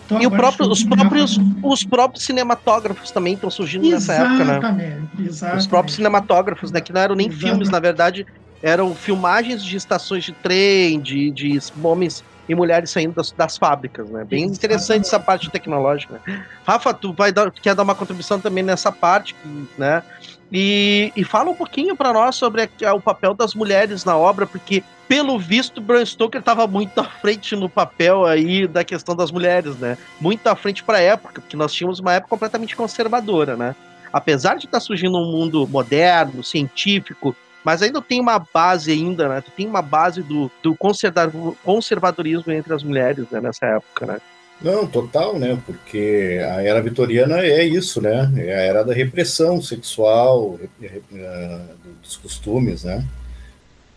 Então, 0.06 0.22
e 0.22 0.30
próprio, 0.30 0.70
os, 0.70 0.84
próprios, 0.84 1.40
os 1.64 1.84
próprios 1.86 2.26
cinematógrafos 2.26 3.12
também 3.12 3.34
estão 3.34 3.50
surgindo 3.50 3.90
nessa 3.90 4.14
época, 4.14 4.44
né? 4.44 5.02
Exatamente. 5.20 5.58
Os 5.58 5.68
próprios 5.68 5.96
cinematógrafos, 5.96 6.72
né? 6.72 6.82
Que 6.82 6.92
não 6.92 7.00
eram 7.00 7.16
nem 7.16 7.28
exatamente. 7.28 7.50
filmes, 7.50 7.70
na 7.70 7.80
verdade, 7.80 8.26
eram 8.62 8.94
filmagens 8.94 9.64
de 9.64 9.78
estações 9.78 10.26
de 10.26 10.34
trem, 10.34 11.00
de, 11.00 11.32
de 11.32 11.58
homens 11.82 12.24
e 12.50 12.54
mulheres 12.54 12.90
saindo 12.90 13.14
das, 13.14 13.32
das 13.32 13.58
fábricas, 13.58 14.10
né? 14.10 14.26
Bem 14.26 14.40
exatamente. 14.40 14.58
interessante 14.58 15.06
essa 15.06 15.20
parte 15.20 15.50
tecnológica. 15.50 16.20
Né? 16.28 16.44
Rafa, 16.66 16.94
tu 16.94 17.14
vai 17.14 17.32
dar, 17.32 17.50
quer 17.50 17.74
dar 17.74 17.84
uma 17.84 17.96
contribuição 17.96 18.40
também 18.40 18.64
nessa 18.64 18.92
parte, 18.92 19.34
né? 19.78 20.04
E, 20.52 21.14
e 21.16 21.24
fala 21.24 21.50
um 21.50 21.56
pouquinho 21.56 21.96
para 21.96 22.12
nós 22.12 22.36
sobre 22.36 22.70
o 22.94 23.00
papel 23.00 23.34
das 23.34 23.56
mulheres 23.56 24.04
na 24.04 24.18
obra, 24.18 24.46
porque 24.46 24.84
pelo 25.08 25.40
visto 25.40 25.80
Bram 25.80 26.06
Stoker 26.06 26.40
estava 26.40 26.68
muito 26.68 27.00
à 27.00 27.04
frente 27.04 27.56
no 27.56 27.70
papel 27.70 28.26
aí 28.26 28.68
da 28.68 28.84
questão 28.84 29.16
das 29.16 29.32
mulheres, 29.32 29.78
né? 29.78 29.98
Muito 30.20 30.46
à 30.48 30.56
frente 30.56 30.84
para 30.84 30.98
a 30.98 31.02
época, 31.02 31.42
porque 31.42 31.56
nós 31.56 31.74
tínhamos 31.74 32.00
uma 32.00 32.14
época 32.14 32.30
completamente 32.30 32.76
conservadora, 32.76 33.56
né? 33.56 33.76
Apesar 34.12 34.56
de 34.56 34.66
estar 34.66 34.78
tá 34.78 34.82
surgindo 34.82 35.18
um 35.18 35.32
mundo 35.32 35.66
moderno, 35.68 36.44
científico, 36.44 37.36
mas 37.64 37.82
ainda 37.82 38.02
tem 38.02 38.20
uma 38.20 38.40
base 38.40 38.92
ainda, 38.92 39.30
né? 39.30 39.44
Tem 39.56 39.68
uma 39.68 39.82
base 39.82 40.22
do, 40.22 40.52
do 40.62 40.76
conservadorismo 40.76 42.52
entre 42.52 42.74
as 42.74 42.84
mulheres 42.84 43.26
né? 43.30 43.40
nessa 43.40 43.66
época, 43.66 44.06
né? 44.06 44.22
Não, 44.64 44.86
total, 44.86 45.40
né? 45.40 45.60
Porque 45.66 46.40
a 46.44 46.62
era 46.62 46.82
vitoriana 46.82 47.40
é 47.40 47.64
isso, 47.64 48.00
né? 48.02 48.32
É 48.38 48.54
a 48.54 48.62
era 48.62 48.84
da 48.84 48.94
repressão 48.94 49.62
sexual, 49.62 50.60
uh, 50.60 51.62
dos 52.02 52.18
costumes, 52.18 52.84
né? 52.84 53.04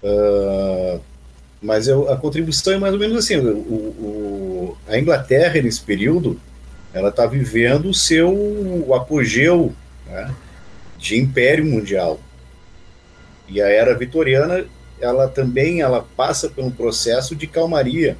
Uh, 0.03 1.01
mas 1.61 1.89
eu, 1.89 2.11
a 2.11 2.17
contribuição 2.17 2.75
é 2.75 2.79
mais 2.79 2.93
ou 2.93 3.01
menos 3.01 3.17
assim: 3.17 3.37
o, 3.37 3.57
o, 3.57 4.77
a 4.87 4.99
Inglaterra, 4.99 5.61
nesse 5.63 5.81
período, 5.81 6.41
ela 6.93 7.09
está 7.09 7.27
vivendo 7.27 7.89
o 7.89 7.95
seu 7.95 8.95
apogeu 8.95 9.73
né, 10.07 10.35
de 10.99 11.19
império 11.19 11.65
mundial. 11.65 12.21
E 13.49 13.61
a 13.61 13.69
era 13.69 13.97
vitoriana, 13.97 14.65
ela 15.01 15.27
também 15.29 15.81
ela 15.81 16.07
passa 16.17 16.49
por 16.49 16.65
um 16.65 16.71
processo 16.71 17.35
de 17.35 17.47
calmaria. 17.47 18.17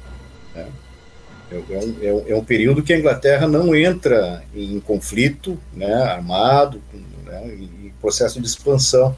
Né? 1.51 1.63
É, 1.69 1.73
é, 1.73 1.79
um, 1.79 1.95
é, 2.01 2.31
é, 2.31 2.35
um, 2.35 2.43
período 2.43 2.83
que 2.83 2.93
a 2.93 2.97
Inglaterra 2.97 3.47
não 3.47 3.75
entra 3.75 4.43
em 4.53 4.79
conflito 4.79 5.59
né, 5.73 5.93
armado, 5.93 6.81
né, 7.25 7.47
em 7.47 7.93
processo 8.01 8.39
de 8.39 8.47
expansão. 8.47 9.15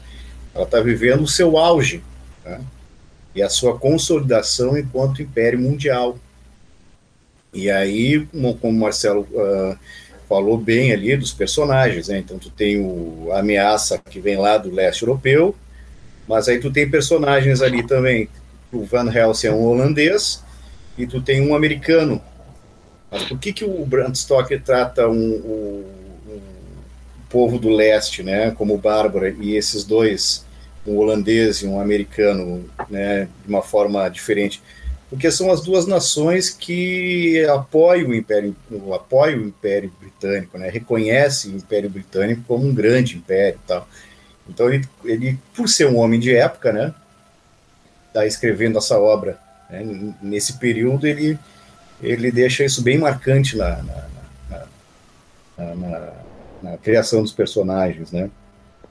ela 0.54 0.64
está 0.64 0.80
vivendo 0.80 1.22
o 1.22 1.28
seu 1.28 1.58
auge 1.58 2.02
né? 2.44 2.60
e 3.34 3.42
a 3.42 3.48
sua 3.48 3.78
consolidação 3.78 4.76
enquanto 4.76 5.22
império 5.22 5.58
mundial. 5.58 6.18
E 7.52 7.70
aí, 7.70 8.26
como, 8.26 8.56
como 8.56 8.76
o 8.76 8.80
Marcelo 8.80 9.22
uh, 9.32 9.76
falou 10.28 10.58
bem 10.58 10.92
ali 10.92 11.16
dos 11.16 11.32
personagens, 11.32 12.08
né? 12.08 12.18
Então 12.18 12.38
tu 12.38 12.50
tem 12.50 12.78
o, 12.78 13.30
a 13.32 13.38
ameaça 13.38 13.98
que 13.98 14.20
vem 14.20 14.36
lá 14.36 14.58
do 14.58 14.70
leste 14.70 15.02
europeu, 15.02 15.56
mas 16.28 16.46
aí 16.46 16.58
tu 16.60 16.70
tem 16.70 16.88
personagens 16.88 17.62
ali 17.62 17.82
também. 17.82 18.28
O 18.70 18.84
Van 18.84 19.10
Helsing 19.10 19.46
é 19.46 19.52
um 19.52 19.64
holandês 19.64 20.42
e 20.98 21.06
tu 21.06 21.22
tem 21.22 21.40
um 21.40 21.54
americano. 21.54 22.20
Mas 23.10 23.24
por 23.24 23.38
que 23.38 23.52
que 23.52 23.64
o 23.64 23.86
Bram 23.86 24.14
Stoker 24.14 24.60
trata 24.62 25.08
um, 25.08 25.14
um, 25.14 25.84
um 26.28 26.40
povo 27.30 27.58
do 27.58 27.70
leste, 27.70 28.22
né, 28.22 28.50
como 28.50 28.76
Bárbara 28.76 29.30
e 29.30 29.56
esses 29.56 29.84
dois, 29.84 30.44
um 30.86 30.98
holandês 30.98 31.62
e 31.62 31.66
um 31.66 31.80
americano, 31.80 32.68
né, 32.90 33.28
de 33.44 33.48
uma 33.48 33.62
forma 33.62 34.08
diferente? 34.08 34.60
porque 35.10 35.30
são 35.30 35.50
as 35.50 35.62
duas 35.62 35.86
nações 35.86 36.50
que 36.50 37.42
apoiam 37.46 38.10
o 38.10 38.14
Império, 38.14 38.54
apoiam 38.94 39.40
o 39.40 39.46
Império 39.46 39.90
Britânico, 39.98 40.58
né? 40.58 40.68
reconhecem 40.68 41.52
o 41.52 41.56
Império 41.56 41.88
Britânico 41.88 42.42
como 42.46 42.66
um 42.66 42.74
grande 42.74 43.16
império, 43.16 43.58
tal. 43.66 43.88
Então 44.46 44.68
ele, 44.68 44.86
ele, 45.04 45.38
por 45.54 45.68
ser 45.68 45.86
um 45.86 45.96
homem 45.96 46.20
de 46.20 46.34
época, 46.34 46.72
né, 46.72 46.94
está 48.08 48.26
escrevendo 48.26 48.76
essa 48.76 48.98
obra 48.98 49.38
né? 49.70 50.14
nesse 50.20 50.58
período, 50.58 51.06
ele 51.06 51.38
ele 52.00 52.30
deixa 52.30 52.64
isso 52.64 52.80
bem 52.80 52.96
marcante 52.96 53.56
na, 53.56 53.82
na, 53.82 54.64
na, 55.58 55.74
na, 55.74 56.12
na 56.62 56.76
criação 56.78 57.22
dos 57.22 57.32
personagens, 57.32 58.12
né? 58.12 58.30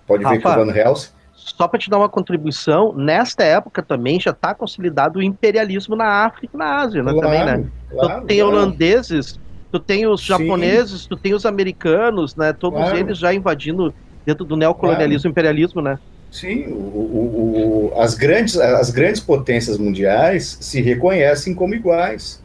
Pode 0.05 0.25
ver 0.25 0.41
que 0.41 0.47
o 0.47 0.53
Van 0.53 0.69
Helsing 0.69 1.17
só 1.37 1.67
para 1.67 1.79
te 1.79 1.89
dar 1.89 1.97
uma 1.97 2.09
contribuição, 2.09 2.93
nesta 2.93 3.43
época 3.43 3.81
também 3.81 4.19
já 4.19 4.31
está 4.31 4.53
consolidado 4.53 5.19
o 5.19 5.23
imperialismo 5.23 5.95
na 5.95 6.25
África 6.25 6.49
e 6.53 6.57
na 6.57 6.81
Ásia, 6.81 7.03
né, 7.03 7.13
claro, 7.13 7.27
também, 7.27 7.45
né? 7.45 7.69
Claro, 7.89 8.21
tu 8.21 8.27
tem 8.27 8.39
claro. 8.39 8.55
holandeses, 8.57 9.39
tu 9.71 9.79
tem 9.79 10.07
os 10.07 10.21
japoneses, 10.21 11.01
Sim. 11.03 11.09
tu 11.09 11.15
tem 11.15 11.33
os 11.33 11.45
americanos, 11.45 12.35
né? 12.35 12.51
Todos 12.51 12.91
eles 12.91 13.17
já 13.17 13.33
invadindo 13.33 13.93
dentro 14.25 14.43
do 14.43 14.57
neocolonialismo 14.57 15.29
e 15.29 15.31
imperialismo, 15.31 15.81
né? 15.81 15.99
Sim, 16.31 16.67
o, 16.67 16.75
o, 16.75 17.91
o, 17.93 18.01
as, 18.01 18.13
grandes, 18.13 18.57
as 18.57 18.89
grandes 18.89 19.21
potências 19.21 19.77
mundiais 19.77 20.57
se 20.59 20.81
reconhecem 20.81 21.53
como 21.53 21.73
iguais. 21.73 22.41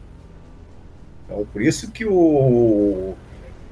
Então, 1.25 1.45
por 1.51 1.61
isso 1.61 1.91
que 1.91 2.05
o, 2.05 3.13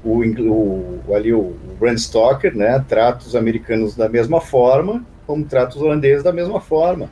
o, 0.04 1.14
ali 1.14 1.32
o 1.32 1.56
Brand 1.78 1.98
Stoker 1.98 2.54
né, 2.54 2.84
trata 2.86 3.26
os 3.26 3.34
americanos 3.34 3.96
da 3.96 4.08
mesma 4.08 4.40
forma 4.40 5.04
como 5.26 5.44
trata 5.44 5.76
os 5.76 5.82
holandeses 5.82 6.22
da 6.22 6.32
mesma 6.32 6.60
forma, 6.60 7.08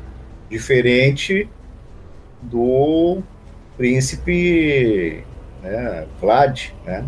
diferente 0.48 1.48
do 2.42 3.22
príncipe 3.76 5.24
né, 5.62 6.06
Vlad, 6.20 6.70
né, 6.84 7.04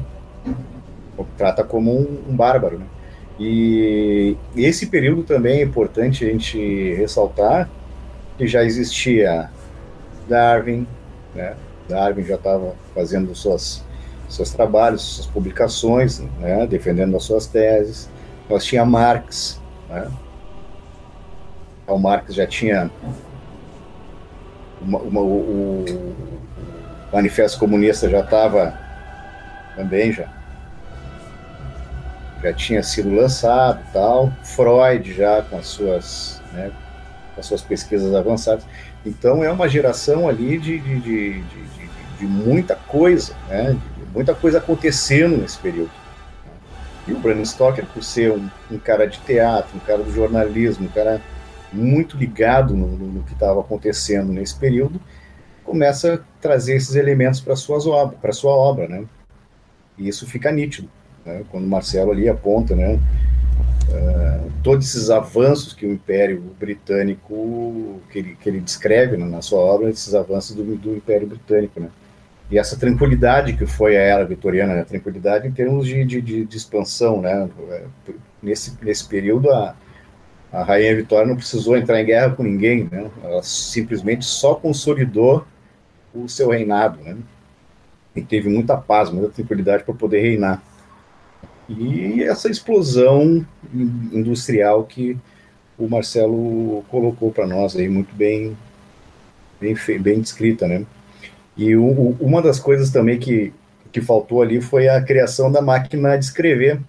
trata 1.36 1.64
como 1.64 1.92
um, 1.92 2.30
um 2.30 2.36
bárbaro. 2.36 2.78
Né? 2.78 2.86
E 3.38 4.36
esse 4.56 4.86
período 4.86 5.22
também 5.22 5.60
é 5.60 5.62
importante 5.62 6.24
a 6.24 6.28
gente 6.28 6.94
ressaltar 6.94 7.68
que 8.36 8.46
já 8.46 8.62
existia 8.62 9.50
Darwin, 10.28 10.86
né? 11.34 11.54
Darwin 11.88 12.24
já 12.24 12.36
estava 12.36 12.74
fazendo 12.94 13.34
suas, 13.34 13.84
seus 14.28 14.50
trabalhos, 14.50 15.02
suas 15.02 15.26
publicações, 15.26 16.20
né? 16.40 16.66
defendendo 16.66 17.16
as 17.16 17.24
suas 17.24 17.46
teses. 17.46 18.08
Nós 18.48 18.64
tinha 18.64 18.84
Marx, 18.84 19.60
né? 19.88 20.10
Karl 21.86 21.98
Marx 21.98 22.34
já 22.34 22.46
tinha 22.46 22.90
uma, 24.80 24.98
uma, 24.98 25.20
o, 25.20 25.84
o, 25.84 26.14
Manifesto 27.12 27.58
Comunista 27.58 28.08
já 28.08 28.20
estava 28.20 28.78
também 29.76 30.12
já 30.12 30.41
já 32.42 32.52
tinha 32.52 32.82
sido 32.82 33.14
lançado 33.14 33.80
tal. 33.92 34.32
Freud 34.42 35.12
já 35.12 35.42
com 35.42 35.58
as 35.58 35.66
suas 35.66 36.42
né, 36.52 36.70
com 37.34 37.40
as 37.40 37.46
suas 37.46 37.62
pesquisas 37.62 38.14
avançadas. 38.14 38.64
Então 39.04 39.42
é 39.42 39.50
uma 39.50 39.68
geração 39.68 40.28
ali 40.28 40.58
de, 40.58 40.78
de, 40.78 41.00
de, 41.00 41.42
de, 41.42 41.90
de 42.18 42.26
muita 42.26 42.76
coisa 42.76 43.34
né, 43.48 43.76
muita 44.14 44.34
coisa 44.34 44.58
acontecendo 44.58 45.36
nesse 45.36 45.58
período. 45.58 45.90
E 47.06 47.12
o 47.12 47.18
Bram 47.18 47.44
Stoker 47.44 47.84
por 47.86 48.02
ser 48.02 48.30
um, 48.32 48.48
um 48.70 48.78
cara 48.78 49.06
de 49.06 49.18
teatro 49.20 49.76
um 49.76 49.80
cara 49.80 50.02
do 50.02 50.12
jornalismo 50.12 50.86
um 50.86 50.90
cara 50.90 51.20
muito 51.72 52.16
ligado 52.16 52.76
no, 52.76 52.86
no 52.86 53.22
que 53.22 53.32
estava 53.32 53.60
acontecendo 53.60 54.32
nesse 54.32 54.54
período, 54.54 55.00
começa 55.64 56.14
a 56.14 56.18
trazer 56.40 56.76
esses 56.76 56.94
elementos 56.94 57.40
para 57.40 57.56
suas 57.56 57.86
obras, 57.86 58.20
para 58.20 58.32
sua 58.32 58.52
obra, 58.52 58.88
né? 58.88 59.04
E 59.96 60.08
isso 60.08 60.26
fica 60.26 60.52
nítido, 60.52 60.90
né? 61.24 61.42
quando 61.50 61.64
o 61.64 61.68
Marcelo 61.68 62.12
ali 62.12 62.28
aponta, 62.28 62.74
né? 62.74 62.98
Uh, 63.88 64.50
todos 64.62 64.86
esses 64.86 65.10
avanços 65.10 65.72
que 65.72 65.84
o 65.84 65.92
Império 65.92 66.40
Britânico 66.58 68.00
que 68.10 68.18
ele, 68.20 68.36
que 68.40 68.48
ele 68.48 68.60
descreve 68.60 69.16
né, 69.16 69.26
na 69.26 69.42
sua 69.42 69.58
obra, 69.58 69.90
esses 69.90 70.14
avanços 70.14 70.54
do, 70.54 70.64
do 70.76 70.96
Império 70.96 71.26
Britânico, 71.26 71.80
né? 71.80 71.88
E 72.50 72.58
essa 72.58 72.76
tranquilidade 72.76 73.54
que 73.54 73.66
foi 73.66 73.96
a 73.96 74.00
era 74.00 74.24
vitoriana, 74.26 74.74
né? 74.74 74.84
tranquilidade 74.84 75.48
em 75.48 75.52
termos 75.52 75.86
de, 75.86 76.04
de, 76.04 76.44
de 76.44 76.56
expansão, 76.56 77.20
né? 77.20 77.48
Nesse, 78.42 78.76
nesse 78.82 79.08
período, 79.08 79.50
a, 79.50 79.74
a 80.52 80.62
Rainha 80.62 80.94
Vitória 80.94 81.26
não 81.26 81.36
precisou 81.36 81.78
entrar 81.78 81.98
em 82.00 82.04
guerra 82.04 82.30
com 82.30 82.42
ninguém, 82.42 82.88
né? 82.92 83.10
Ela 83.24 83.42
simplesmente 83.42 84.26
só 84.26 84.54
consolidou 84.54 85.46
o 86.14 86.28
seu 86.28 86.50
reinado, 86.50 87.02
né? 87.02 87.16
E 88.14 88.20
teve 88.20 88.50
muita 88.50 88.76
paz, 88.76 89.10
muita 89.10 89.30
tranquilidade 89.30 89.84
para 89.84 89.94
poder 89.94 90.20
reinar. 90.20 90.62
E 91.78 92.22
essa 92.22 92.48
explosão 92.50 93.44
industrial 94.12 94.84
que 94.84 95.16
o 95.78 95.88
Marcelo 95.88 96.84
colocou 96.88 97.32
para 97.32 97.46
nós 97.46 97.76
aí 97.76 97.88
muito 97.88 98.14
bem, 98.14 98.56
bem, 99.60 99.76
bem 100.00 100.20
descrita, 100.20 100.66
né? 100.68 100.84
E 101.56 101.76
o, 101.76 102.16
uma 102.20 102.40
das 102.40 102.58
coisas 102.58 102.90
também 102.90 103.18
que, 103.18 103.52
que 103.90 104.00
faltou 104.00 104.42
ali 104.42 104.60
foi 104.60 104.88
a 104.88 105.02
criação 105.02 105.50
da 105.50 105.60
máquina 105.60 106.16
de 106.16 106.24
escrever, 106.24 106.80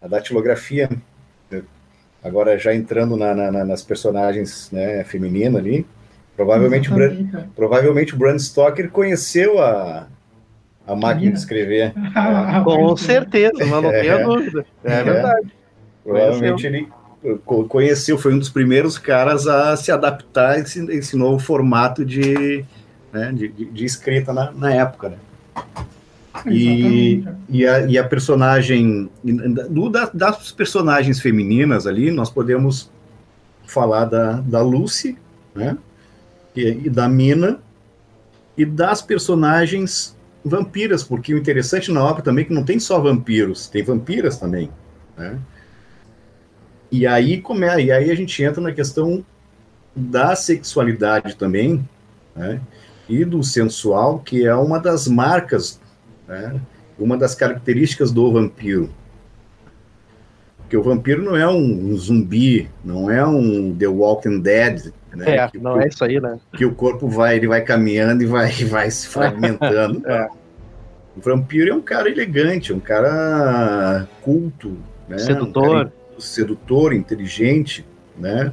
a 0.00 0.08
datilografia, 0.08 0.88
Agora, 2.26 2.58
já 2.58 2.74
entrando 2.74 3.16
na, 3.16 3.32
na, 3.32 3.64
nas 3.64 3.84
personagens 3.84 4.68
né, 4.72 5.04
femininas 5.04 5.60
ali, 5.60 5.86
provavelmente, 6.34 6.90
Brand, 6.90 7.28
provavelmente 7.54 8.14
o 8.14 8.18
Brand 8.18 8.40
Stoker 8.40 8.90
conheceu 8.90 9.60
a, 9.60 10.08
a 10.86 10.94
máquina 10.94 11.32
de 11.32 11.38
escrever. 11.38 11.92
Com 12.64 12.96
certeza, 12.96 13.52
mas 13.58 13.70
não 13.70 13.90
tenho 13.90 14.12
é, 14.12 14.22
dúvida. 14.22 14.66
É, 14.84 14.92
é 14.92 15.04
verdade. 15.04 15.52
Provavelmente 16.04 16.62
conheceu. 16.62 16.74
ele 16.74 16.88
conheceu, 17.68 18.18
foi 18.18 18.34
um 18.34 18.38
dos 18.38 18.48
primeiros 18.48 18.96
caras 18.98 19.46
a 19.48 19.76
se 19.76 19.90
adaptar 19.90 20.52
a 20.52 20.58
esse, 20.58 20.80
esse 20.92 21.16
novo 21.16 21.38
formato 21.38 22.04
de, 22.04 22.64
né, 23.12 23.32
de, 23.32 23.48
de, 23.48 23.84
escrita 23.84 24.32
na, 24.32 24.52
na 24.52 24.72
época. 24.72 25.08
Né? 25.08 25.16
E, 26.46 27.24
e, 27.48 27.66
a, 27.66 27.86
e 27.86 27.98
a 27.98 28.04
personagem, 28.04 29.10
do, 29.68 29.88
da, 29.88 30.08
das 30.12 30.52
personagens 30.52 31.20
femininas 31.20 31.86
ali, 31.86 32.10
nós 32.12 32.30
podemos 32.30 32.90
falar 33.66 34.04
da, 34.04 34.34
da 34.34 34.62
Lucy, 34.62 35.18
né? 35.54 35.76
E, 36.54 36.82
e 36.84 36.90
da 36.90 37.08
Mina, 37.08 37.58
e 38.56 38.64
das 38.64 39.02
personagens 39.02 40.15
vampiras, 40.48 41.02
porque 41.02 41.34
o 41.34 41.38
interessante 41.38 41.90
na 41.92 42.04
obra 42.04 42.22
também 42.22 42.44
é 42.44 42.48
que 42.48 42.54
não 42.54 42.64
tem 42.64 42.78
só 42.78 43.00
vampiros, 43.00 43.68
tem 43.68 43.82
vampiras 43.82 44.38
também, 44.38 44.70
né? 45.16 45.38
E 46.90 47.06
aí, 47.06 47.40
como 47.40 47.64
é, 47.64 47.80
e 47.82 47.90
aí 47.90 48.10
a 48.10 48.14
gente 48.14 48.42
entra 48.42 48.60
na 48.60 48.72
questão 48.72 49.24
da 49.94 50.36
sexualidade 50.36 51.36
também, 51.36 51.86
né? 52.34 52.60
E 53.08 53.24
do 53.24 53.42
sensual, 53.42 54.20
que 54.20 54.46
é 54.46 54.54
uma 54.54 54.78
das 54.78 55.08
marcas 55.08 55.80
né? 56.26 56.60
Uma 56.98 57.16
das 57.16 57.34
características 57.34 58.10
do 58.10 58.32
vampiro. 58.32 58.90
Porque 60.58 60.76
o 60.76 60.82
vampiro 60.82 61.22
não 61.22 61.36
é 61.36 61.46
um, 61.46 61.92
um 61.92 61.96
zumbi, 61.96 62.68
não 62.84 63.10
é 63.10 63.24
um 63.24 63.74
The 63.76 63.86
Walking 63.86 64.40
Dead. 64.40 64.92
Né? 65.16 65.36
É, 65.36 65.48
que, 65.48 65.58
não 65.58 65.78
que, 65.78 65.84
é 65.84 65.88
isso 65.88 66.04
aí, 66.04 66.20
né? 66.20 66.38
Que 66.52 66.64
o 66.64 66.74
corpo 66.74 67.08
vai, 67.08 67.36
ele 67.36 67.48
vai 67.48 67.62
caminhando 67.62 68.22
e 68.22 68.26
vai, 68.26 68.50
vai 68.64 68.90
se 68.90 69.08
fragmentando. 69.08 70.06
é. 70.06 70.28
O 71.16 71.20
vampiro 71.20 71.72
é 71.72 71.74
um 71.74 71.80
cara 71.80 72.10
elegante, 72.10 72.74
um 72.74 72.80
cara 72.80 74.06
culto, 74.20 74.76
né? 75.08 75.16
Sedutor. 75.16 75.90
Um 76.16 76.20
sedutor, 76.20 76.92
inteligente, 76.92 77.86
né? 78.18 78.52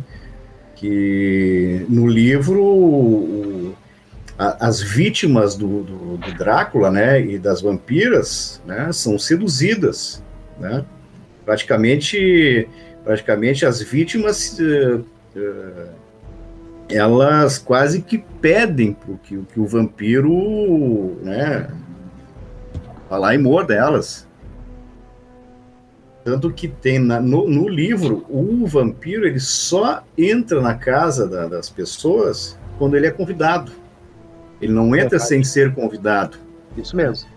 Que 0.76 1.86
no 1.89 2.07
livro 2.07 2.64
o, 2.64 3.76
a, 4.38 4.68
as 4.68 4.82
vítimas 4.82 5.55
do, 5.55 5.84
do, 5.84 6.18
do, 6.18 6.34
Drácula, 6.34 6.89
né, 6.89 7.22
e 7.22 7.38
das 7.38 7.61
vampiras, 7.61 8.61
né, 8.66 8.91
são 8.91 9.18
seduzidas, 9.18 10.22
né, 10.59 10.84
praticamente 11.45 12.68
praticamente 13.03 13.66
as 13.66 13.82
vítimas 13.82 14.57
uh, 14.59 15.05
uh, 15.36 15.89
elas 16.94 17.58
quase 17.58 18.02
que 18.02 18.20
pedem 18.39 18.94
pro 18.94 19.18
que, 19.18 19.38
que 19.52 19.60
o 19.60 19.66
vampiro 19.66 21.18
né, 21.22 21.70
vá 23.10 23.18
lá 23.18 23.34
e 23.34 23.38
morda 23.38 23.74
elas. 23.74 24.28
Tanto 26.24 26.52
que 26.52 26.68
tem 26.68 27.00
na, 27.00 27.20
no, 27.20 27.50
no, 27.50 27.68
livro, 27.68 28.26
o 28.30 28.66
vampiro 28.66 29.28
ele 29.28 29.39
só 29.39 30.04
entra 30.18 30.62
na 30.62 30.76
casa 30.76 31.28
da, 31.28 31.48
das 31.48 31.70
pessoas 31.70 32.58
quando 32.78 32.96
ele 32.96 33.08
é 33.08 33.12
convidado. 33.12 33.72
Ele 34.62 34.72
não 34.72 34.96
entra 34.96 35.18
é 35.18 35.20
sem 35.20 35.44
ser 35.44 35.74
convidado. 35.74 36.38
Isso 36.78 36.96
mesmo. 36.96 37.28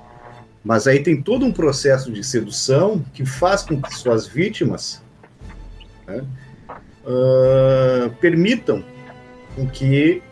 Mas 0.62 0.86
aí 0.86 1.02
tem 1.02 1.20
todo 1.20 1.44
um 1.44 1.52
processo 1.52 2.12
de 2.12 2.22
sedução 2.22 3.04
que 3.12 3.24
faz 3.24 3.62
com 3.62 3.80
que 3.80 3.92
suas 3.94 4.26
vítimas 4.26 5.02
né, 6.06 6.24
uh, 7.04 8.10
permitam 8.20 8.84
com 9.56 9.66
que 9.66 10.22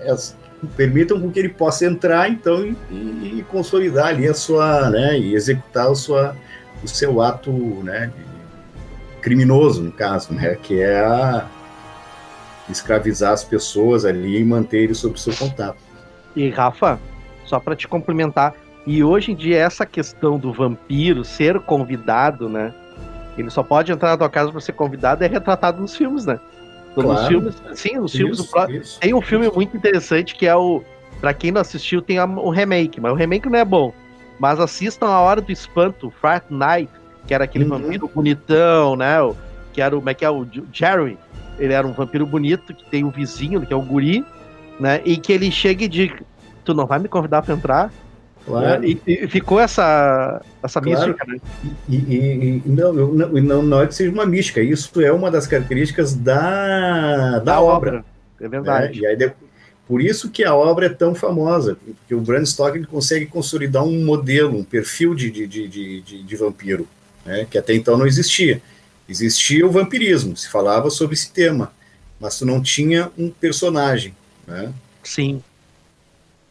as, 0.00 0.36
permitam 0.76 1.20
com 1.20 1.30
que 1.30 1.38
ele 1.38 1.48
possa 1.48 1.86
entrar 1.86 2.28
então 2.28 2.64
e, 2.64 3.38
e, 3.38 3.46
consolidar 3.50 4.08
ali 4.08 4.28
a 4.28 4.34
sua, 4.34 4.90
né, 4.90 5.18
e 5.18 5.34
executar 5.34 5.90
o, 5.90 5.94
sua, 5.96 6.36
o 6.84 6.88
seu 6.88 7.20
ato, 7.20 7.50
né, 7.82 8.12
criminoso 9.20 9.82
no 9.82 9.90
caso, 9.90 10.32
né, 10.32 10.54
que 10.54 10.80
é 10.80 11.00
a, 11.00 11.46
escravizar 12.68 13.32
as 13.32 13.44
pessoas 13.44 14.04
ali 14.04 14.38
e 14.38 14.44
manter 14.44 14.78
eles 14.78 14.98
sob 14.98 15.18
seu 15.20 15.34
contato. 15.34 15.78
E 16.34 16.50
Rafa, 16.50 16.98
só 17.44 17.58
para 17.58 17.76
te 17.76 17.88
complementar, 17.88 18.54
e 18.86 19.02
hoje 19.02 19.32
em 19.32 19.34
dia 19.34 19.58
essa 19.58 19.86
questão 19.86 20.38
do 20.38 20.52
vampiro 20.52 21.24
ser 21.24 21.58
convidado, 21.60 22.48
né, 22.48 22.72
ele 23.36 23.50
só 23.50 23.62
pode 23.62 23.92
entrar 23.92 24.10
na 24.10 24.16
tua 24.16 24.30
casa 24.30 24.50
para 24.50 24.60
ser 24.60 24.72
convidado 24.72 25.22
é 25.22 25.26
retratado 25.26 25.80
nos 25.80 25.94
filmes, 25.94 26.24
né? 26.24 26.40
Claro. 27.02 27.20
Nos 27.20 27.28
filmes, 27.28 27.54
sim, 27.74 27.96
nos 27.96 28.12
filmes 28.12 28.38
isso, 28.38 28.52
do 28.52 28.72
isso. 28.72 29.00
Tem 29.00 29.12
um 29.12 29.20
filme 29.20 29.50
muito 29.54 29.76
interessante 29.76 30.34
que 30.34 30.46
é 30.46 30.56
o. 30.56 30.82
Pra 31.20 31.34
quem 31.34 31.50
não 31.50 31.60
assistiu, 31.60 32.02
tem 32.02 32.20
o 32.20 32.50
remake, 32.50 33.00
mas 33.00 33.12
o 33.12 33.14
remake 33.14 33.48
não 33.48 33.58
é 33.58 33.64
bom. 33.64 33.92
Mas 34.38 34.60
assistam 34.60 35.06
A 35.06 35.20
Hora 35.20 35.40
do 35.40 35.50
Espanto, 35.50 36.10
Fright 36.10 36.46
Night, 36.50 36.90
que 37.26 37.34
era 37.34 37.44
aquele 37.44 37.64
uhum. 37.64 37.70
vampiro 37.70 38.10
bonitão, 38.14 38.96
né? 38.96 39.16
Que 39.72 39.80
era 39.80 39.94
o. 39.94 39.98
Como 39.98 40.10
é 40.10 40.14
que 40.14 40.24
é? 40.24 40.30
O 40.30 40.46
Jerry. 40.72 41.18
Ele 41.58 41.72
era 41.72 41.86
um 41.86 41.92
vampiro 41.92 42.26
bonito 42.26 42.74
que 42.74 42.84
tem 42.84 43.02
um 43.04 43.10
vizinho, 43.10 43.64
que 43.64 43.72
é 43.72 43.76
o 43.76 43.80
Guri, 43.80 44.24
né? 44.78 45.00
E 45.04 45.16
que 45.16 45.32
ele 45.32 45.50
chega 45.50 45.84
e 45.84 45.88
diz: 45.88 46.12
Tu 46.64 46.74
não 46.74 46.86
vai 46.86 46.98
me 46.98 47.08
convidar 47.08 47.42
pra 47.42 47.54
entrar? 47.54 47.92
Claro. 48.46 48.84
E, 48.84 49.00
e, 49.04 49.26
ficou 49.26 49.58
essa, 49.58 50.40
essa 50.62 50.80
claro. 50.80 51.08
mística, 51.08 51.26
né? 51.26 51.38
E, 51.88 51.96
e, 51.96 52.62
e 52.64 52.68
não, 52.68 52.92
não, 52.92 53.28
não, 53.28 53.62
não 53.62 53.82
é 53.82 53.88
que 53.88 53.94
seja 53.94 54.10
uma 54.10 54.24
mística, 54.24 54.60
isso 54.60 55.00
é 55.00 55.10
uma 55.10 55.32
das 55.32 55.48
características 55.48 56.14
da, 56.14 57.32
da, 57.32 57.38
da 57.40 57.60
obra. 57.60 57.90
obra. 57.90 58.04
É 58.40 58.48
verdade. 58.48 59.04
É, 59.04 59.14
e 59.14 59.24
aí, 59.24 59.32
por 59.88 60.00
isso 60.00 60.30
que 60.30 60.44
a 60.44 60.54
obra 60.54 60.86
é 60.86 60.88
tão 60.88 61.12
famosa, 61.12 61.76
porque 61.84 62.14
o 62.14 62.20
Bram 62.20 62.46
Stoker 62.46 62.86
consegue 62.86 63.26
consolidar 63.26 63.84
um 63.84 64.04
modelo, 64.04 64.58
um 64.58 64.64
perfil 64.64 65.14
de, 65.14 65.28
de, 65.28 65.46
de, 65.46 65.68
de, 66.00 66.22
de 66.22 66.36
vampiro, 66.36 66.86
né, 67.24 67.46
que 67.50 67.58
até 67.58 67.74
então 67.74 67.98
não 67.98 68.06
existia. 68.06 68.62
Existia 69.08 69.66
o 69.66 69.70
vampirismo, 69.70 70.36
se 70.36 70.48
falava 70.48 70.88
sobre 70.90 71.14
esse 71.14 71.30
tema, 71.30 71.72
mas 72.20 72.38
tu 72.38 72.46
não 72.46 72.62
tinha 72.62 73.10
um 73.18 73.28
personagem. 73.28 74.14
Né? 74.46 74.72
Sim. 75.02 75.42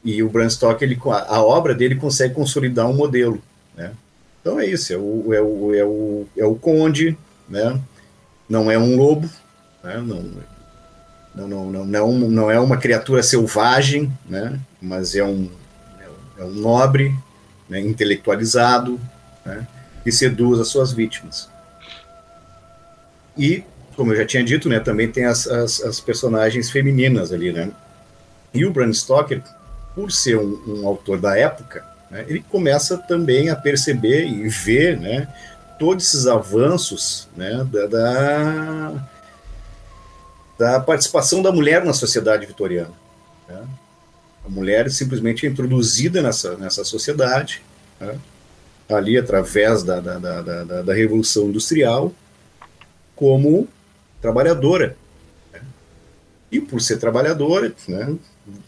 E 0.05 0.21
o 0.21 0.29
Bram 0.29 0.47
Stoker, 0.47 0.87
ele, 0.87 1.01
a, 1.07 1.35
a 1.37 1.43
obra 1.43 1.73
dele 1.73 1.95
consegue 1.95 2.35
consolidar 2.35 2.87
um 2.87 2.93
modelo, 2.93 3.41
né? 3.75 3.91
Então 4.39 4.59
é 4.59 4.67
isso, 4.67 4.93
é 4.93 4.97
o, 4.97 5.33
é 5.33 5.41
o, 5.41 5.73
é 5.73 5.83
o, 5.83 6.27
é 6.37 6.45
o 6.45 6.53
conde, 6.53 7.17
né? 7.49 7.81
Não 8.47 8.69
é 8.69 8.77
um 8.77 8.95
lobo, 8.95 9.27
né? 9.83 9.97
Não, 9.97 11.47
não, 11.47 11.71
não, 11.71 11.85
não, 11.85 12.25
é 12.25 12.29
não 12.29 12.51
é 12.51 12.59
uma 12.59 12.77
criatura 12.77 13.23
selvagem, 13.23 14.15
né? 14.29 14.59
Mas 14.79 15.15
é 15.15 15.23
um, 15.23 15.49
é 16.37 16.43
um 16.43 16.51
nobre, 16.51 17.11
né? 17.67 17.79
intelectualizado, 17.79 18.99
né? 19.43 19.67
Que 20.03 20.11
seduz 20.11 20.59
as 20.59 20.67
suas 20.67 20.91
vítimas. 20.91 21.49
E, 23.35 23.63
como 23.95 24.13
eu 24.13 24.17
já 24.17 24.25
tinha 24.25 24.43
dito, 24.43 24.69
né? 24.69 24.79
Também 24.79 25.11
tem 25.11 25.25
as, 25.25 25.47
as, 25.47 25.81
as 25.81 25.99
personagens 25.99 26.69
femininas 26.69 27.33
ali, 27.33 27.51
né? 27.51 27.71
E 28.53 28.63
o 28.63 28.71
Bram 28.71 28.93
Stoker, 28.93 29.41
por 29.95 30.11
ser 30.11 30.37
um, 30.37 30.61
um 30.67 30.87
autor 30.87 31.19
da 31.19 31.37
época, 31.37 31.85
né, 32.11 32.25
ele 32.27 32.41
começa 32.41 32.97
também 32.97 33.49
a 33.49 33.55
perceber 33.55 34.27
e 34.27 34.47
ver 34.49 34.99
né, 34.99 35.33
todos 35.79 36.05
esses 36.05 36.27
avanços 36.27 37.27
né, 37.35 37.65
da, 37.71 37.87
da, 37.87 39.07
da, 40.57 40.79
participação 40.81 41.41
da 41.41 41.51
mulher 41.51 41.83
na 41.83 41.93
sociedade 41.93 42.45
vitoriana. 42.45 42.93
Né? 43.47 43.65
A 44.45 44.49
mulher 44.49 44.91
simplesmente 44.91 45.45
é 45.45 45.49
introduzida 45.49 46.21
nessa, 46.21 46.55
nessa 46.57 46.83
sociedade, 46.83 47.63
né, 47.99 48.19
ali 48.89 49.17
através 49.17 49.81
da, 49.81 49.99
da, 49.99 50.19
da, 50.19 50.81
da, 50.83 50.93
Revolução 50.93 51.45
Industrial, 51.45 52.13
como 53.15 53.67
trabalhadora. 54.21 54.95
Né? 55.51 55.61
E 56.51 56.61
por 56.61 56.81
ser 56.81 56.97
trabalhadora, 56.97 57.73
né, 57.87 58.15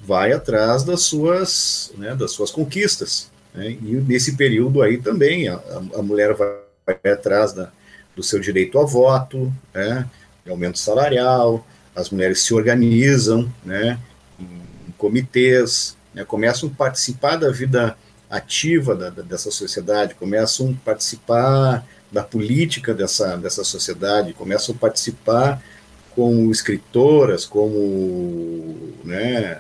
vai 0.01 0.31
atrás 0.31 0.83
das 0.83 1.01
suas, 1.01 1.91
né, 1.97 2.15
das 2.15 2.31
suas 2.31 2.51
conquistas. 2.51 3.29
Né? 3.53 3.71
E 3.71 4.03
nesse 4.07 4.35
período 4.35 4.81
aí 4.81 4.97
também 4.97 5.47
a, 5.47 5.61
a 5.95 6.01
mulher 6.01 6.33
vai, 6.33 6.57
atrás 7.11 7.53
da, 7.53 7.71
do 8.15 8.23
seu 8.23 8.39
direito 8.39 8.79
a 8.79 8.85
voto, 8.85 9.51
né, 9.73 10.09
aumento 10.49 10.79
salarial, 10.79 11.65
as 11.95 12.09
mulheres 12.09 12.41
se 12.41 12.53
organizam 12.53 13.51
né, 13.65 13.99
em 14.39 14.91
comitês, 14.97 15.97
né, 16.13 16.23
começam 16.23 16.69
a 16.69 16.71
participar 16.73 17.35
da 17.35 17.51
vida 17.51 17.97
ativa 18.29 18.95
da, 18.95 19.09
da, 19.09 19.21
dessa 19.21 19.51
sociedade, 19.51 20.15
começam 20.15 20.71
a 20.71 20.85
participar 20.85 21.85
da 22.11 22.23
política 22.23 22.93
dessa, 22.93 23.37
dessa 23.37 23.63
sociedade, 23.63 24.33
começam 24.33 24.73
a 24.73 24.77
participar 24.77 25.61
como 26.17 26.51
escritoras, 26.51 27.45
como 27.45 28.75
né, 29.03 29.55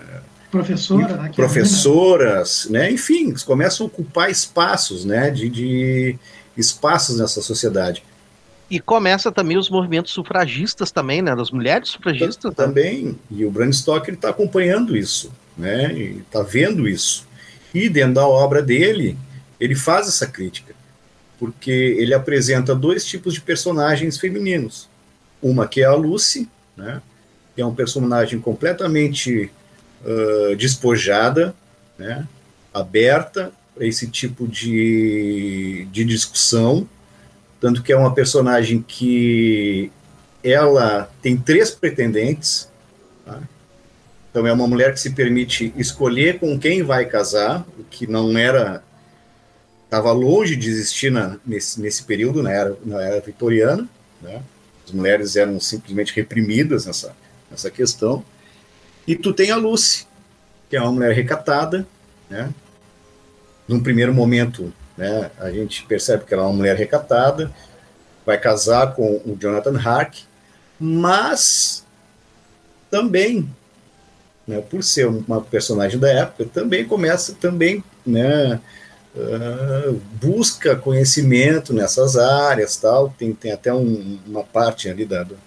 Professora, 0.49 1.17
né, 1.17 1.31
professoras, 1.35 2.67
né, 2.67 2.91
enfim, 2.91 3.31
começam 3.45 3.85
a 3.85 3.87
ocupar 3.87 4.31
espaços, 4.31 5.05
né, 5.05 5.29
de, 5.29 5.49
de 5.49 6.17
espaços 6.57 7.19
nessa 7.19 7.43
sociedade. 7.43 8.03
E 8.71 8.79
começa 8.79 9.31
também 9.31 9.55
os 9.55 9.69
movimentos 9.69 10.11
sufragistas 10.11 10.89
também, 10.89 11.21
né, 11.21 11.35
das 11.35 11.51
mulheres 11.51 11.89
sufragistas. 11.89 12.49
Né? 12.49 12.55
Também, 12.55 13.05
né? 13.05 13.15
e 13.29 13.45
o 13.45 13.51
Bram 13.51 13.71
Stoker 13.71 14.15
está 14.15 14.29
acompanhando 14.29 14.97
isso, 14.97 15.31
né, 15.55 15.93
está 15.93 16.41
vendo 16.41 16.89
isso. 16.89 17.27
E 17.71 17.87
dentro 17.87 18.15
da 18.15 18.27
obra 18.27 18.63
dele, 18.63 19.15
ele 19.59 19.75
faz 19.75 20.07
essa 20.07 20.25
crítica, 20.25 20.73
porque 21.37 21.69
ele 21.69 22.15
apresenta 22.15 22.73
dois 22.73 23.05
tipos 23.05 23.35
de 23.35 23.41
personagens 23.41 24.17
femininos. 24.17 24.89
Uma 25.41 25.67
que 25.67 25.81
é 25.81 25.85
a 25.85 25.93
Lucy, 25.93 26.49
né, 26.75 27.01
que 27.55 27.61
é 27.61 27.65
um 27.65 27.73
personagem 27.73 28.39
completamente 28.39 29.51
uh, 30.03 30.55
despojada, 30.55 31.55
né, 31.97 32.27
aberta 32.73 33.51
para 33.73 33.85
esse 33.85 34.07
tipo 34.07 34.47
de, 34.47 35.87
de 35.91 36.03
discussão, 36.03 36.87
tanto 37.59 37.81
que 37.81 37.91
é 37.91 37.97
uma 37.97 38.13
personagem 38.13 38.83
que 38.87 39.91
ela 40.43 41.09
tem 41.21 41.37
três 41.37 41.71
pretendentes, 41.71 42.69
tá? 43.25 43.41
então 44.29 44.45
é 44.45 44.53
uma 44.53 44.67
mulher 44.67 44.93
que 44.93 44.99
se 44.99 45.11
permite 45.11 45.73
escolher 45.75 46.39
com 46.39 46.57
quem 46.59 46.83
vai 46.83 47.05
casar, 47.05 47.65
o 47.79 47.83
que 47.83 48.05
não 48.05 48.37
era 48.37 48.83
estava 49.87 50.11
longe 50.11 50.55
de 50.55 50.69
existir 50.69 51.09
na, 51.09 51.37
nesse, 51.45 51.81
nesse 51.81 52.03
período, 52.03 52.43
na 52.43 52.51
era, 52.51 52.77
na 52.85 53.01
era 53.01 53.21
vitoriana, 53.21 53.87
né? 54.21 54.41
As 54.87 54.93
mulheres 54.93 55.35
eram 55.35 55.59
simplesmente 55.59 56.15
reprimidas 56.15 56.85
nessa, 56.85 57.13
nessa 57.51 57.69
questão. 57.69 58.23
E 59.05 59.17
tu 59.17 59.33
tem 59.33 59.51
a 59.51 59.57
Lucy, 59.57 60.07
que 60.69 60.77
é 60.77 60.81
uma 60.81 60.93
mulher 60.93 61.13
recatada, 61.13 61.85
né? 62.29 62.53
Num 63.67 63.83
primeiro 63.83 64.13
momento, 64.13 64.73
né, 64.97 65.29
a 65.37 65.51
gente 65.51 65.83
percebe 65.83 66.23
que 66.23 66.33
ela 66.33 66.43
é 66.43 66.45
uma 66.45 66.55
mulher 66.55 66.77
recatada, 66.77 67.53
vai 68.25 68.37
casar 68.37 68.95
com 68.95 69.21
o 69.25 69.37
Jonathan 69.37 69.77
Hark, 69.77 70.19
mas 70.79 71.85
também, 72.89 73.49
né, 74.47 74.61
por 74.61 74.81
ser 74.85 75.05
uma 75.07 75.41
personagem 75.41 75.99
da 75.99 76.09
época, 76.09 76.45
também 76.45 76.85
começa 76.85 77.33
também, 77.33 77.83
né, 78.05 78.61
uh, 79.17 80.01
busca 80.21 80.75
conhecimento 80.75 81.73
nessas 81.73 82.17
áreas, 82.17 82.77
tal. 82.77 83.13
Tem, 83.17 83.33
tem 83.33 83.51
até 83.51 83.73
um, 83.73 84.19
uma 84.25 84.43
parte 84.43 84.89
ali 84.89 85.05
da, 85.05 85.23
do, 85.23 85.37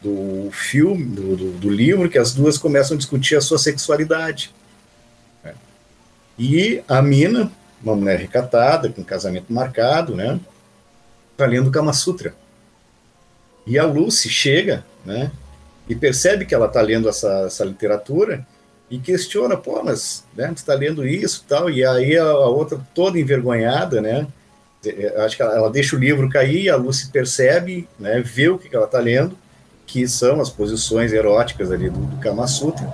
do 0.00 0.50
filme, 0.50 1.04
do, 1.04 1.36
do, 1.36 1.50
do, 1.52 1.70
livro, 1.70 2.08
que 2.08 2.18
as 2.18 2.32
duas 2.32 2.58
começam 2.58 2.94
a 2.94 2.98
discutir 2.98 3.36
a 3.36 3.40
sua 3.40 3.58
sexualidade. 3.58 4.52
E 6.38 6.82
a 6.88 7.00
mina, 7.00 7.52
uma 7.82 7.94
mulher 7.94 8.18
recatada, 8.18 8.88
com 8.88 9.04
casamento 9.04 9.52
marcado, 9.52 10.16
né, 10.16 10.40
está 11.30 11.46
lendo 11.46 11.70
Kama 11.70 11.92
Sutra. 11.92 12.34
E 13.66 13.78
a 13.78 13.84
Lucy 13.84 14.28
chega, 14.28 14.84
né? 15.04 15.30
E 15.88 15.94
percebe 15.94 16.44
que 16.44 16.54
ela 16.54 16.66
está 16.66 16.80
lendo 16.80 17.08
essa, 17.08 17.44
essa 17.46 17.64
literatura 17.64 18.46
e 18.94 18.98
questiona, 19.00 19.56
pô, 19.56 19.82
mas 19.82 20.24
né, 20.36 20.46
você 20.46 20.52
está 20.52 20.72
lendo 20.72 21.04
isso 21.06 21.44
tal, 21.48 21.68
e 21.68 21.84
aí 21.84 22.16
a, 22.16 22.24
a, 22.24 22.48
outra 22.48 22.80
toda 22.94 23.18
envergonhada, 23.18 24.00
né? 24.00 24.24
É, 24.86 25.24
acho 25.24 25.36
que 25.36 25.42
ela, 25.42 25.56
ela, 25.56 25.70
deixa 25.70 25.96
o 25.96 25.98
livro 25.98 26.28
cair, 26.28 26.70
a 26.70 26.76
Lucy 26.76 27.08
percebe, 27.10 27.88
né, 27.98 28.20
vê 28.24 28.48
o 28.48 28.58
que, 28.58 28.68
que 28.68 28.76
ela 28.76 28.84
está 28.84 29.00
lendo, 29.00 29.36
que 29.84 30.06
são 30.06 30.40
as 30.40 30.48
posições 30.48 31.12
eróticas 31.12 31.72
ali 31.72 31.90
do, 31.90 31.98
do 31.98 32.16
Kama 32.18 32.46
Sutra, 32.46 32.86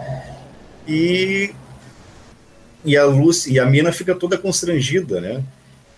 e, 0.89 1.53
e 2.83 2.97
a 2.97 3.05
Lucy, 3.05 3.53
e 3.53 3.61
a 3.61 3.67
mina 3.67 3.93
fica 3.93 4.15
toda 4.15 4.39
constrangida, 4.39 5.21
né? 5.21 5.45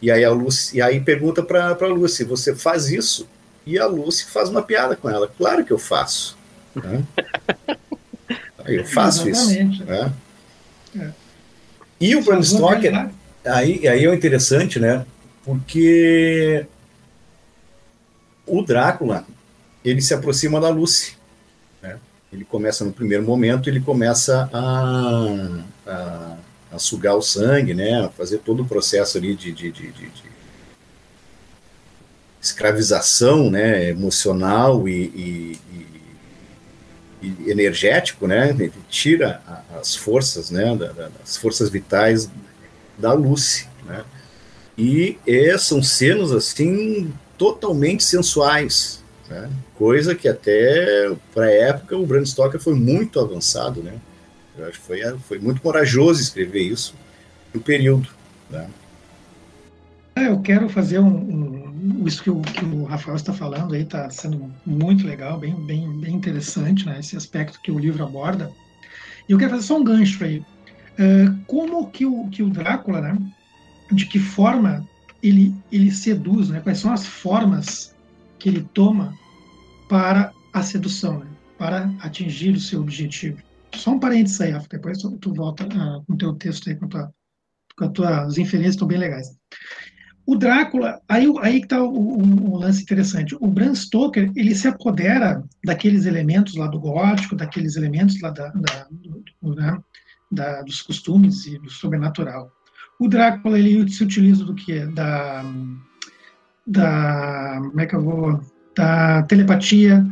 E 0.00 0.10
aí 0.10 0.24
a 0.24 0.30
Lucy, 0.30 0.78
e 0.78 0.82
aí 0.82 1.00
pergunta 1.00 1.44
para 1.44 1.76
a 1.80 1.86
Lucy, 1.86 2.24
você 2.24 2.56
faz 2.56 2.90
isso? 2.90 3.28
E 3.64 3.78
a 3.78 3.86
Lucy 3.86 4.24
faz 4.24 4.48
uma 4.48 4.62
piada 4.62 4.96
com 4.96 5.08
ela, 5.08 5.28
claro 5.28 5.64
que 5.64 5.72
eu 5.72 5.78
faço. 5.78 6.36
Né? 6.74 7.04
Eu 8.66 8.84
faço 8.84 9.28
Exatamente. 9.28 9.82
isso. 9.82 9.84
Né? 9.84 10.12
É. 10.98 11.10
E 12.00 12.16
o 12.16 12.22
Bram 12.22 12.42
Stoker, 12.42 13.10
aí, 13.44 13.86
aí 13.86 14.06
é 14.06 14.14
interessante, 14.14 14.78
né? 14.80 15.06
Porque 15.44 16.66
o 18.46 18.62
Drácula, 18.62 19.24
ele 19.84 20.00
se 20.00 20.12
aproxima 20.12 20.60
da 20.60 20.68
Lucy. 20.68 21.16
Né? 21.80 21.96
Ele 22.32 22.44
começa, 22.44 22.84
no 22.84 22.92
primeiro 22.92 23.24
momento, 23.24 23.68
ele 23.68 23.80
começa 23.80 24.48
a, 24.52 25.58
a, 25.86 26.36
a, 26.72 26.78
sugar 26.78 27.16
o 27.16 27.22
sangue, 27.22 27.74
né? 27.74 28.04
A 28.04 28.08
fazer 28.08 28.38
todo 28.38 28.62
o 28.62 28.66
processo 28.66 29.18
ali 29.18 29.34
de, 29.34 29.52
de, 29.52 29.70
de, 29.70 29.92
de 29.92 30.12
escravização 32.40 33.50
né? 33.50 33.88
emocional 33.88 34.88
e, 34.88 35.04
e, 35.14 35.58
energético, 37.46 38.26
né? 38.26 38.50
Ele 38.50 38.72
tira 38.88 39.40
as 39.78 39.94
forças, 39.94 40.50
né? 40.50 40.76
as 41.22 41.36
forças 41.36 41.70
vitais 41.70 42.30
da 42.98 43.12
Lucy, 43.12 43.68
né? 43.86 44.04
E 44.76 45.18
é, 45.26 45.56
são 45.58 45.82
cenas 45.82 46.32
assim 46.32 47.12
totalmente 47.36 48.04
sensuais, 48.04 49.02
né? 49.28 49.50
Coisa 49.74 50.14
que 50.14 50.28
até 50.28 51.14
para 51.34 51.46
a 51.46 51.50
época 51.50 51.96
o 51.96 52.06
Bram 52.06 52.24
Stoker 52.24 52.60
foi 52.60 52.74
muito 52.74 53.20
avançado, 53.20 53.82
né? 53.82 53.94
Eu 54.56 54.66
acho 54.66 54.80
que 54.80 54.86
foi, 54.86 55.00
foi 55.26 55.38
muito 55.38 55.60
corajoso 55.60 56.20
escrever 56.20 56.62
isso 56.62 56.94
no 57.52 57.60
período, 57.60 58.08
né? 58.50 58.68
É, 60.16 60.28
eu 60.28 60.40
quero 60.40 60.68
fazer 60.68 60.98
um, 60.98 61.06
um, 61.06 61.61
isso 62.06 62.22
que 62.22 62.30
o, 62.30 62.40
que 62.40 62.64
o 62.64 62.84
Rafael 62.84 63.16
está 63.16 63.32
falando 63.32 63.74
aí 63.74 63.82
está 63.82 64.08
sendo 64.10 64.52
muito 64.64 65.06
legal, 65.06 65.38
bem, 65.38 65.54
bem, 65.66 65.90
bem 65.98 66.14
interessante, 66.14 66.86
né? 66.86 67.00
Esse 67.00 67.16
aspecto 67.16 67.60
que 67.60 67.72
o 67.72 67.78
livro 67.78 68.04
aborda. 68.04 68.50
E 69.28 69.32
eu 69.32 69.38
quero 69.38 69.50
fazer 69.50 69.64
só 69.64 69.78
um 69.78 69.84
gancho 69.84 70.24
aí. 70.24 70.38
Uh, 70.38 71.44
como 71.46 71.90
que 71.90 72.06
o, 72.06 72.28
que 72.28 72.42
o 72.42 72.50
Drácula, 72.50 73.00
né? 73.00 73.18
De 73.90 74.06
que 74.06 74.18
forma 74.18 74.86
ele, 75.22 75.54
ele 75.70 75.90
seduz, 75.90 76.50
né? 76.50 76.60
Quais 76.60 76.78
são 76.78 76.92
as 76.92 77.06
formas 77.06 77.94
que 78.38 78.48
ele 78.48 78.62
toma 78.72 79.14
para 79.88 80.32
a 80.52 80.62
sedução, 80.62 81.18
né? 81.18 81.26
Para 81.58 81.92
atingir 82.00 82.52
o 82.52 82.60
seu 82.60 82.80
objetivo. 82.80 83.38
Só 83.74 83.92
um 83.92 83.98
parênteses 83.98 84.40
aí, 84.40 84.50
Rafa, 84.50 84.68
depois 84.70 84.98
tu, 84.98 85.34
volta 85.34 85.64
uh, 85.64 86.04
no 86.08 86.16
teu 86.16 86.34
texto 86.34 86.68
aí 86.68 86.76
com 86.76 86.84
a 86.84 86.88
tua, 86.88 87.14
com 87.76 87.84
a 87.84 87.88
tua, 87.88 88.22
as 88.22 88.38
inferências 88.38 88.74
estão 88.74 88.86
bem 88.86 88.98
legais. 88.98 89.28
O 90.24 90.36
Drácula, 90.36 91.00
aí, 91.08 91.26
aí 91.40 91.58
que 91.58 91.66
está 91.66 91.82
o, 91.82 92.56
lance 92.56 92.82
interessante. 92.82 93.36
O 93.40 93.46
Bram 93.48 93.74
Stoker, 93.74 94.30
ele 94.36 94.54
se 94.54 94.68
apodera 94.68 95.42
daqueles 95.64 96.06
elementos 96.06 96.54
lá 96.54 96.68
do 96.68 96.78
gótico, 96.78 97.34
daqueles 97.34 97.76
elementos 97.76 98.20
lá 98.20 98.30
da, 98.30 98.48
da, 98.50 98.86
do, 99.42 99.54
né, 99.54 99.78
da, 100.30 100.62
dos 100.62 100.80
costumes 100.80 101.46
e 101.46 101.58
do 101.58 101.68
sobrenatural. 101.68 102.52
O 103.00 103.08
Drácula, 103.08 103.58
ele 103.58 103.88
se 103.90 104.04
utiliza 104.04 104.44
do 104.44 104.54
que? 104.54 104.86
Da, 104.86 105.44
da, 106.64 107.58
como 107.58 107.80
é 107.80 107.86
que 107.86 107.96
eu 107.96 108.02
vou, 108.02 108.40
da 108.76 109.24
telepatia, 109.24 110.06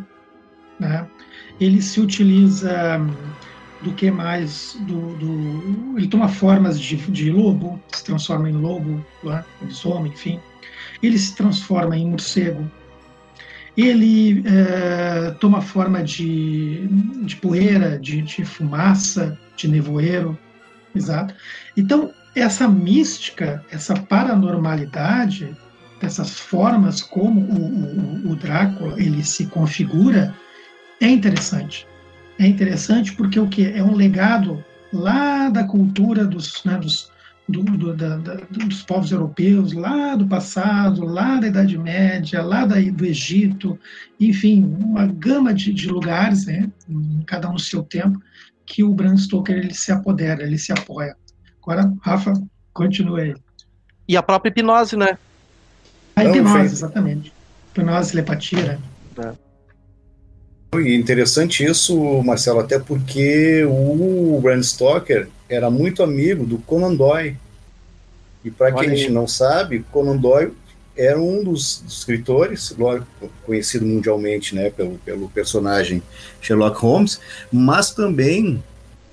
né? 0.78 1.06
Ele 1.60 1.80
se 1.80 2.00
utiliza 2.00 2.98
do 3.82 3.92
que 3.92 4.10
mais 4.10 4.76
do, 4.80 5.14
do, 5.16 5.98
ele 5.98 6.06
toma 6.06 6.28
formas 6.28 6.78
de, 6.78 6.96
de 6.96 7.30
lobo 7.30 7.80
se 7.92 8.04
transforma 8.04 8.48
em 8.48 8.52
lobo 8.52 9.04
né, 9.24 9.44
enfim. 10.06 10.40
Ele 11.02 11.18
se 11.18 11.34
transforma 11.34 11.96
em 11.96 12.08
morcego. 12.08 12.70
Ele 13.76 14.42
é, 14.46 15.30
toma 15.40 15.62
forma 15.62 16.02
de, 16.02 16.86
de 17.22 17.36
poeira 17.36 17.98
de, 17.98 18.20
de 18.20 18.44
fumaça 18.44 19.38
de 19.56 19.68
nevoeiro 19.68 20.38
exato. 20.94 21.34
Então 21.76 22.12
essa 22.34 22.68
mística 22.68 23.64
essa 23.70 23.94
paranormalidade 23.94 25.56
dessas 26.00 26.38
formas 26.38 27.00
como 27.00 27.40
o, 27.40 28.28
o, 28.28 28.32
o 28.32 28.36
Drácula 28.36 29.00
ele 29.00 29.24
se 29.24 29.46
configura 29.46 30.34
é 31.00 31.08
interessante 31.08 31.86
é 32.40 32.46
interessante 32.46 33.12
porque 33.12 33.38
o 33.38 33.46
que 33.46 33.66
é 33.66 33.84
um 33.84 33.94
legado 33.94 34.64
lá 34.90 35.50
da 35.50 35.62
cultura 35.62 36.24
dos, 36.24 36.64
né, 36.64 36.78
dos, 36.78 37.12
do, 37.46 37.62
do, 37.62 37.94
da, 37.94 38.16
da, 38.16 38.34
dos 38.50 38.82
povos 38.82 39.12
europeus, 39.12 39.74
lá 39.74 40.16
do 40.16 40.26
passado, 40.26 41.04
lá 41.04 41.36
da 41.36 41.48
Idade 41.48 41.76
Média, 41.76 42.42
lá 42.42 42.64
da, 42.64 42.76
do 42.80 43.04
Egito, 43.04 43.78
enfim, 44.18 44.64
uma 44.64 45.06
gama 45.06 45.52
de, 45.52 45.70
de 45.70 45.86
lugares, 45.88 46.46
né, 46.46 46.70
cada 47.26 47.50
um 47.50 47.52
no 47.52 47.58
seu 47.58 47.82
tempo, 47.82 48.18
que 48.64 48.82
o 48.82 48.94
Bram 48.94 49.18
Stoker 49.18 49.58
ele 49.58 49.74
se 49.74 49.92
apodera, 49.92 50.42
ele 50.42 50.56
se 50.56 50.72
apoia. 50.72 51.14
Agora, 51.62 51.92
Rafa, 52.00 52.32
continue 52.72 53.20
aí. 53.20 53.34
E 54.08 54.16
a 54.16 54.22
própria 54.22 54.48
hipnose, 54.48 54.96
né? 54.96 55.18
A 56.16 56.24
hipnose, 56.24 56.72
exatamente. 56.72 57.32
Hipnose, 57.70 58.12
telepatia, 58.12 58.62
né? 58.64 58.78
É. 59.18 59.49
E 60.72 60.94
interessante 60.94 61.64
isso, 61.64 62.22
Marcelo, 62.22 62.60
até 62.60 62.78
porque 62.78 63.64
o 63.64 64.38
Bram 64.40 64.62
Stoker 64.62 65.28
era 65.48 65.68
muito 65.68 66.02
amigo 66.02 66.46
do 66.46 66.58
Conan 66.58 66.94
Doyle. 66.94 67.36
E 68.44 68.50
para 68.50 68.72
quem 68.72 69.10
não 69.10 69.26
sabe, 69.26 69.84
Conan 69.90 70.16
Doyle 70.16 70.52
era 70.96 71.20
um 71.20 71.42
dos, 71.42 71.82
escritores, 71.88 72.76
conhecido 73.44 73.84
mundialmente 73.84 74.54
né, 74.54 74.70
pelo, 74.70 74.98
pelo 74.98 75.28
personagem 75.30 76.02
Sherlock 76.40 76.78
Holmes, 76.80 77.20
mas 77.50 77.90
também 77.90 78.62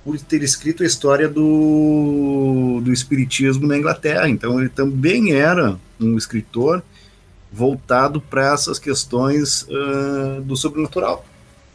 por 0.04 0.18
ter 0.20 0.42
escrito 0.42 0.82
a 0.82 0.86
história 0.86 1.28
do, 1.28 2.80
do 2.84 2.92
espiritismo 2.92 3.66
na 3.66 3.76
Inglaterra. 3.76 4.28
Então 4.28 4.60
ele 4.60 4.68
também 4.68 5.32
era 5.32 5.76
um 6.00 6.16
escritor 6.16 6.82
voltado 7.52 8.20
para 8.20 8.52
essas 8.52 8.78
questões 8.78 9.62
uh, 9.62 10.40
do 10.42 10.56
sobrenatural. 10.56 11.24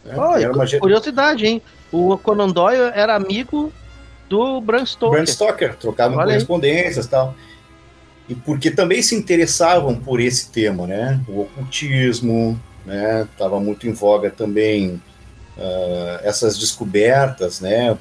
É, 0.06 0.16
Olha, 0.16 0.51
uma... 0.51 0.66
curiosidade, 0.80 1.45
hein? 1.45 1.62
O 1.91 2.18
Conan 2.18 2.49
Doyle 2.49 2.91
era 2.93 3.16
amigo 3.16 3.72
do 4.28 4.60
Bram 4.60 4.86
Stoker. 4.86 5.18
Bram 5.18 5.26
Stoker, 5.26 5.76
trocavam 5.76 6.18
Olha 6.18 6.28
correspondências 6.28 7.06
e 7.06 7.10
tal. 7.10 7.36
E 8.28 8.36
porque 8.36 8.72
também 8.72 9.01
se 9.01 9.16
interessavam 9.16 9.95
por 9.95 10.20
esse 10.20 10.49
tema, 10.49 10.88
né? 10.88 11.20
O 11.28 11.41
ocultismo, 11.41 12.60
né? 12.86 13.28
Tava 13.38 13.60
muito 13.60 13.88
em 13.88 13.93
voga 13.93 14.30
também 14.30 15.01
uh, 15.58 16.20
essas 16.24 16.58
descobertas, 16.58 17.60
né? 17.60 17.97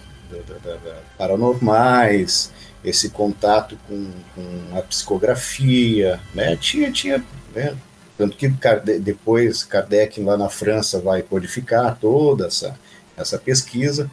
paranormais, 1.18 2.50
esse 2.82 3.10
contato 3.10 3.76
com, 3.86 4.10
com, 4.34 4.78
a 4.78 4.82
psicografia, 4.82 6.18
né? 6.34 6.56
Tinha, 6.56 6.90
tinha 6.90 7.22
né? 7.54 7.76
Tanto 8.22 8.36
que 8.36 8.48
depois 9.00 9.64
Kardec 9.64 10.22
lá 10.22 10.36
na 10.36 10.48
França 10.48 11.00
vai 11.00 11.22
codificar 11.22 11.98
toda 11.98 12.46
essa, 12.46 12.78
essa 13.16 13.36
pesquisa. 13.36 14.08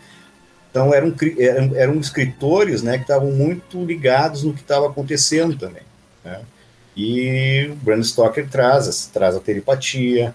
Então 0.71 0.91
eram, 0.91 1.13
eram, 1.37 1.75
eram 1.75 1.99
escritores 1.99 2.81
né, 2.81 2.97
que 2.97 3.03
estavam 3.03 3.29
muito 3.29 3.85
ligados 3.85 4.41
no 4.41 4.51
que 4.51 4.61
estava 4.61 4.87
acontecendo 4.87 5.55
também. 5.55 5.83
Né? 6.25 6.41
E 6.97 7.69
o 7.71 7.75
Bram 7.75 8.01
Stoker 8.01 8.49
traz, 8.49 9.05
traz 9.13 9.35
a 9.35 9.39
telepatia, 9.39 10.33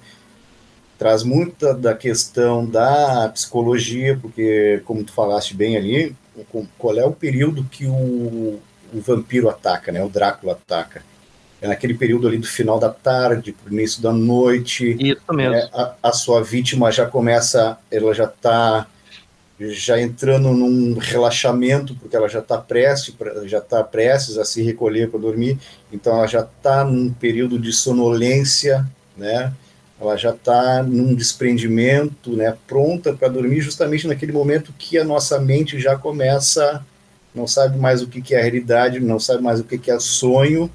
traz 0.96 1.24
muita 1.24 1.74
da 1.74 1.96
questão 1.96 2.64
da 2.64 3.28
psicologia, 3.30 4.16
porque, 4.22 4.82
como 4.84 5.02
tu 5.02 5.12
falaste 5.12 5.52
bem 5.52 5.76
ali, 5.76 6.14
qual 6.78 6.96
é 6.96 7.04
o 7.04 7.10
período 7.10 7.64
que 7.64 7.86
o, 7.86 8.60
o 8.92 9.00
vampiro 9.00 9.48
ataca, 9.48 9.90
né, 9.90 10.00
o 10.00 10.08
Drácula 10.08 10.52
ataca? 10.52 11.02
É 11.64 11.68
naquele 11.68 11.94
período 11.94 12.28
ali 12.28 12.36
do 12.36 12.46
final 12.46 12.78
da 12.78 12.90
tarde 12.90 13.52
para 13.52 13.70
o 13.70 13.74
início 13.74 14.02
da 14.02 14.12
noite. 14.12 14.96
Isso 15.00 15.32
mesmo. 15.32 15.54
É, 15.54 15.70
a, 15.72 15.94
a, 16.02 16.12
sua 16.12 16.42
vítima 16.42 16.92
já 16.92 17.06
começa, 17.06 17.78
ela 17.90 18.12
já 18.12 18.24
está 18.24 18.86
já 19.58 19.98
entrando 19.98 20.52
num 20.52 20.98
relaxamento, 20.98 21.94
porque 21.94 22.14
ela 22.14 22.28
já 22.28 22.40
está 22.40 22.58
prestes, 22.58 23.14
já 23.46 23.60
tá 23.60 23.82
prestes 23.82 24.36
a 24.36 24.44
se 24.44 24.62
recolher 24.62 25.08
para 25.08 25.20
dormir, 25.20 25.58
então 25.92 26.16
ela 26.16 26.26
já 26.26 26.40
está 26.40 26.84
num 26.84 27.10
período 27.10 27.58
de 27.58 27.72
sonolência, 27.72 28.84
né? 29.16 29.52
ela 29.98 30.16
já 30.16 30.30
está 30.30 30.82
num 30.82 31.14
desprendimento, 31.14 32.36
né, 32.36 32.54
pronta 32.66 33.14
para 33.14 33.28
dormir, 33.28 33.60
justamente 33.60 34.08
naquele 34.08 34.32
momento 34.32 34.74
que 34.76 34.98
a 34.98 35.04
nossa 35.04 35.38
mente 35.38 35.78
já 35.78 35.96
começa, 35.96 36.84
não 37.32 37.46
sabe 37.46 37.78
mais 37.78 38.02
o 38.02 38.08
que, 38.08 38.20
que 38.20 38.34
é 38.34 38.42
realidade, 38.42 38.98
não 38.98 39.20
sabe 39.20 39.40
mais 39.40 39.60
o 39.60 39.64
que, 39.64 39.78
que 39.78 39.90
é 39.90 39.98
sonho, 40.00 40.68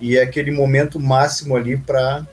e 0.00 0.16
é 0.16 0.22
aquele 0.22 0.50
momento 0.50 0.98
máximo 0.98 1.56
ali 1.56 1.76
para 1.76 2.26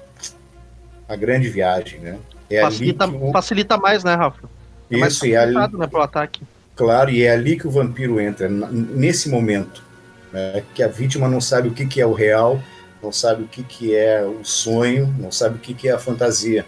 a 1.08 1.16
grande 1.16 1.50
viagem, 1.50 2.00
né? 2.00 2.18
É 2.50 2.62
facilita, 2.62 3.08
o... 3.08 3.32
facilita 3.32 3.78
mais, 3.78 4.04
né, 4.04 4.16
Rafa? 4.16 4.50
É 4.90 4.98
Isso, 4.98 5.26
e 5.26 5.34
é 5.34 5.38
ali, 5.38 5.54
né, 5.54 5.88
pro 5.88 6.02
ataque. 6.02 6.42
Claro, 6.76 7.10
e 7.10 7.24
é 7.24 7.32
ali 7.32 7.58
que 7.58 7.68
o 7.68 7.72
vampiro 7.72 8.22
entra, 8.22 8.48
nesse 8.48 9.30
momento, 9.30 9.84
né, 10.32 10.64
que 10.74 10.82
a 10.82 10.88
vítima 10.88 11.28
não 11.28 11.42
sabe 11.42 11.68
o 11.68 11.72
que, 11.72 11.86
que 11.86 12.00
é 12.00 12.06
o 12.06 12.14
real, 12.14 12.62
não 13.02 13.12
sabe 13.12 13.44
o 13.44 13.48
que, 13.48 13.64
que 13.64 13.96
é 13.96 14.24
o 14.24 14.44
sonho, 14.46 15.14
não 15.20 15.32
sabe 15.32 15.56
o 15.56 15.60
que, 15.60 15.74
que 15.74 15.90
é 15.90 15.92
a 15.92 16.00
fantasia. 16.00 16.66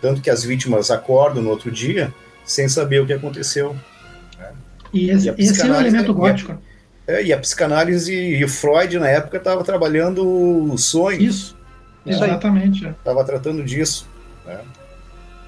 Tanto 0.00 0.20
que 0.20 0.30
as 0.30 0.42
vítimas 0.42 0.90
acordam 0.90 1.42
no 1.42 1.50
outro 1.50 1.70
dia 1.70 2.12
sem 2.44 2.68
saber 2.68 3.00
o 3.00 3.06
que 3.06 3.12
aconteceu. 3.12 3.76
Né? 4.38 4.52
E, 4.92 5.10
esse, 5.10 5.28
e 5.30 5.34
esse 5.38 5.62
é 5.62 5.70
o 5.70 5.74
elemento 5.74 6.12
gótico. 6.12 6.52
É, 6.52 6.73
e 7.06 7.32
a 7.32 7.38
psicanálise 7.38 8.14
e 8.14 8.44
o 8.44 8.48
Freud, 8.48 8.98
na 8.98 9.08
época, 9.08 9.36
estava 9.36 9.62
trabalhando 9.62 10.26
o 10.26 10.78
sonho. 10.78 11.20
Isso, 11.20 11.56
exatamente. 12.04 12.86
Estava 12.86 13.24
tratando 13.24 13.62
disso. 13.62 14.08
Né? 14.46 14.60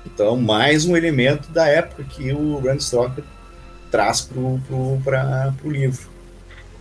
Então, 0.04 0.36
mais 0.36 0.84
um 0.84 0.96
elemento 0.96 1.50
da 1.50 1.66
época 1.66 2.04
que 2.04 2.32
o 2.32 2.58
Rand 2.58 2.80
Stoker 2.80 3.24
traz 3.90 4.20
para 4.22 4.38
o 4.38 5.70
livro. 5.70 6.08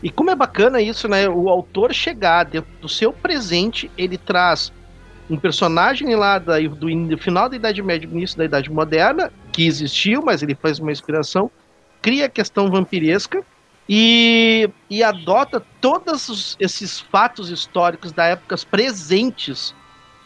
E 0.04 0.10
como 0.10 0.30
é 0.30 0.36
bacana 0.36 0.82
isso, 0.82 1.08
né? 1.08 1.28
O 1.28 1.50
autor 1.50 1.94
chegar 1.94 2.44
dentro 2.44 2.70
do 2.82 2.90
seu 2.90 3.14
presente, 3.14 3.90
ele 3.98 4.18
traz 4.18 4.72
um 5.30 5.38
personagem 5.38 6.16
lá 6.16 6.38
da, 6.38 6.60
do, 6.60 7.08
do 7.08 7.18
final 7.18 7.50
da 7.50 7.56
Idade 7.56 7.82
Média, 7.82 8.08
início 8.08 8.38
da 8.38 8.46
Idade 8.46 8.70
Moderna, 8.70 9.32
que 9.52 9.66
existiu, 9.66 10.22
mas 10.22 10.44
ele 10.44 10.54
faz 10.54 10.80
uma 10.80 10.92
inspiração, 10.92 11.50
cria 12.02 12.26
a 12.26 12.30
questão 12.30 12.70
vampiresca 12.70 13.44
e, 13.88 14.70
e 14.90 15.04
adota 15.04 15.64
todos 15.80 16.28
os, 16.28 16.58
esses 16.60 17.00
fatos 17.00 17.50
históricos 17.50 18.12
da 18.12 18.26
época 18.26 18.56
presentes 18.70 19.76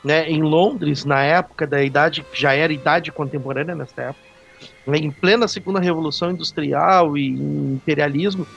né, 0.03 0.29
em 0.29 0.41
Londres, 0.41 1.03
na 1.03 1.21
época 1.21 1.67
da 1.67 1.83
idade, 1.83 2.25
já 2.33 2.53
era 2.53 2.71
idade 2.71 3.11
contemporânea 3.11 3.75
nessa 3.75 4.01
época, 4.01 4.25
né, 4.87 4.97
em 4.97 5.11
plena 5.11 5.47
Segunda 5.47 5.79
Revolução 5.79 6.31
Industrial 6.31 7.17
e 7.17 7.27
imperialismo, 7.27 8.47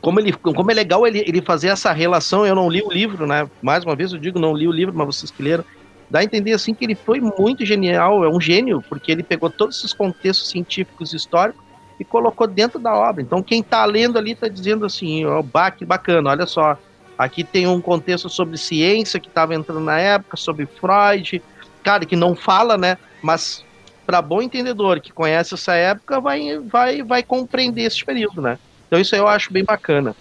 como, 0.00 0.18
ele, 0.18 0.32
como 0.32 0.70
é 0.70 0.74
legal 0.74 1.06
ele, 1.06 1.18
ele 1.26 1.42
fazer 1.42 1.68
essa 1.68 1.92
relação, 1.92 2.46
eu 2.46 2.54
não 2.54 2.70
li 2.70 2.82
o 2.82 2.90
livro, 2.90 3.26
né, 3.26 3.48
mais 3.60 3.84
uma 3.84 3.94
vez 3.94 4.12
eu 4.12 4.18
digo, 4.18 4.38
não 4.38 4.56
li 4.56 4.66
o 4.66 4.72
livro, 4.72 4.94
mas 4.96 5.06
vocês 5.06 5.30
que 5.30 5.42
leram, 5.42 5.64
dá 6.08 6.20
a 6.20 6.24
entender 6.24 6.52
assim 6.52 6.72
que 6.72 6.84
ele 6.86 6.94
foi 6.94 7.20
muito 7.20 7.66
genial, 7.66 8.24
é 8.24 8.28
um 8.28 8.40
gênio, 8.40 8.82
porque 8.88 9.12
ele 9.12 9.22
pegou 9.22 9.50
todos 9.50 9.76
esses 9.76 9.92
contextos 9.92 10.48
científicos 10.48 11.12
históricos 11.12 11.65
e 11.98 12.04
colocou 12.04 12.46
dentro 12.46 12.78
da 12.78 12.94
obra. 12.94 13.22
Então 13.22 13.42
quem 13.42 13.60
está 13.60 13.84
lendo 13.84 14.18
ali 14.18 14.32
está 14.32 14.48
dizendo 14.48 14.84
assim, 14.84 15.24
ó, 15.24 15.40
oh, 15.40 15.72
que 15.72 15.84
bacana, 15.84 16.30
olha 16.30 16.46
só, 16.46 16.78
Aqui 17.18 17.42
tem 17.42 17.66
um 17.66 17.80
contexto 17.80 18.28
sobre 18.28 18.58
ciência 18.58 19.18
que 19.18 19.28
estava 19.28 19.54
entrando 19.54 19.80
na 19.80 19.98
época, 19.98 20.36
sobre 20.36 20.66
Freud, 20.66 21.42
cara, 21.82 22.04
que 22.04 22.14
não 22.14 22.34
fala, 22.34 22.76
né? 22.76 22.98
Mas 23.22 23.64
para 24.06 24.20
bom 24.20 24.42
entendedor 24.42 25.00
que 25.00 25.12
conhece 25.12 25.54
essa 25.54 25.74
época, 25.74 26.20
vai, 26.20 26.58
vai, 26.58 27.02
vai 27.02 27.22
compreender 27.22 27.82
esse 27.82 28.04
período, 28.04 28.42
né? 28.42 28.58
Então 28.86 29.00
isso 29.00 29.16
eu 29.16 29.26
acho 29.26 29.52
bem 29.52 29.64
bacana. 29.64 30.14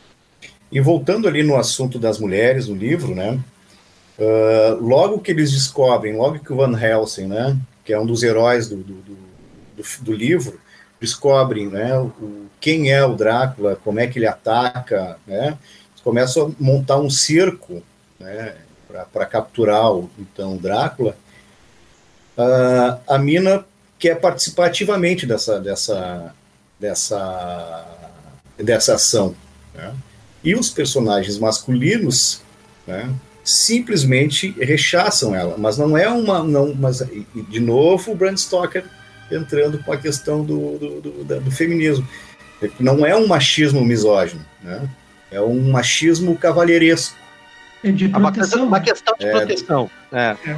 E 0.71 0.79
voltando 0.79 1.27
ali 1.27 1.43
no 1.43 1.57
assunto 1.57 1.99
das 1.99 2.17
mulheres 2.17 2.67
no 2.67 2.75
livro, 2.75 3.13
né? 3.13 3.39
Uh, 4.17 4.81
logo 4.81 5.19
que 5.19 5.31
eles 5.31 5.51
descobrem, 5.51 6.15
logo 6.15 6.39
que 6.39 6.53
o 6.53 6.55
Van 6.55 6.79
Helsing, 6.79 7.27
né? 7.27 7.57
Que 7.83 7.91
é 7.91 7.99
um 7.99 8.05
dos 8.05 8.23
heróis 8.23 8.69
do, 8.69 8.77
do, 8.77 8.93
do, 8.93 9.17
do 10.01 10.13
livro, 10.13 10.59
descobrem, 11.05 11.67
né? 11.67 11.97
O, 11.97 12.47
quem 12.59 12.91
é 12.91 13.05
o 13.05 13.15
Drácula, 13.15 13.77
como 13.83 13.99
é 13.99 14.07
que 14.07 14.19
ele 14.19 14.27
ataca, 14.27 15.17
né? 15.25 15.57
começam 16.05 16.47
a 16.47 16.63
montar 16.63 16.97
um 16.97 17.09
cerco 17.09 17.81
né, 18.19 18.53
para 19.11 19.25
capturar 19.25 19.91
o, 19.91 20.09
então 20.19 20.55
Drácula, 20.55 21.17
uh, 22.37 22.99
a 23.07 23.17
mina 23.17 23.65
quer 23.97 24.21
participar 24.21 24.67
ativamente 24.67 25.25
dessa, 25.25 25.59
dessa, 25.59 26.35
dessa, 26.79 27.85
dessa 28.55 28.93
ação. 28.93 29.35
Né? 29.73 29.95
E 30.43 30.53
os 30.53 30.69
personagens 30.69 31.39
masculinos 31.39 32.41
né, 32.85 33.11
simplesmente 33.43 34.51
rechaçam 34.59 35.35
ela, 35.35 35.57
mas 35.57 35.75
não 35.75 35.97
é 35.97 36.07
uma. 36.07 36.43
Não, 36.43 36.73
mas, 36.75 37.01
de 37.49 37.59
novo, 37.59 38.11
o 38.11 38.15
Brand 38.15 38.37
Stoker 38.37 38.85
entrando 39.31 39.79
com 39.79 39.91
a 39.91 39.97
questão 39.97 40.43
do, 40.43 40.77
do, 40.77 41.01
do, 41.01 41.41
do 41.41 41.51
feminismo. 41.51 42.07
Não 42.79 43.05
é 43.05 43.15
um 43.15 43.27
machismo 43.27 43.83
misógino. 43.83 44.45
Né? 44.63 44.87
É 45.31 45.41
um 45.41 45.71
machismo 45.71 46.37
cavalheiresco. 46.37 47.15
É 47.83 47.91
de 47.91 48.09
proteção. 48.09 48.65
Uma 48.65 48.79
questão 48.79 49.15
de 49.19 49.25
é, 49.25 49.31
proteção. 49.31 49.91
É. 50.11 50.35
é. 50.45 50.57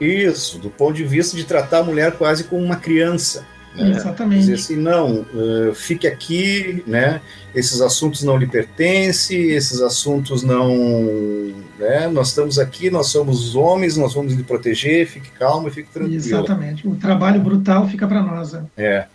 Isso, 0.00 0.58
do 0.58 0.70
ponto 0.70 0.94
de 0.94 1.04
vista 1.04 1.36
de 1.36 1.44
tratar 1.44 1.78
a 1.78 1.84
mulher 1.84 2.12
quase 2.12 2.44
como 2.44 2.62
uma 2.62 2.76
criança. 2.76 3.46
Né? 3.78 3.90
Exatamente. 3.90 4.40
Dizer 4.40 4.54
assim, 4.54 4.76
não, 4.76 5.20
uh, 5.20 5.74
fique 5.74 6.06
aqui, 6.06 6.82
né? 6.86 7.20
Esses 7.54 7.80
assuntos 7.80 8.22
não 8.22 8.36
lhe 8.36 8.46
pertencem, 8.46 9.50
esses 9.50 9.80
assuntos 9.80 10.42
não. 10.42 10.68
Né? 11.78 12.08
Nós 12.12 12.28
estamos 12.28 12.58
aqui, 12.58 12.90
nós 12.90 13.08
somos 13.08 13.48
os 13.48 13.56
homens, 13.56 13.96
nós 13.96 14.14
vamos 14.14 14.34
lhe 14.34 14.42
proteger, 14.42 15.06
fique 15.06 15.30
calmo 15.30 15.68
e 15.68 15.70
fique 15.70 15.90
tranquilo. 15.90 16.16
Exatamente. 16.16 16.86
O 16.86 16.94
trabalho 16.96 17.40
brutal 17.40 17.88
fica 17.88 18.06
para 18.06 18.22
nós. 18.22 18.52
Né? 18.52 18.64
É. 18.76 19.06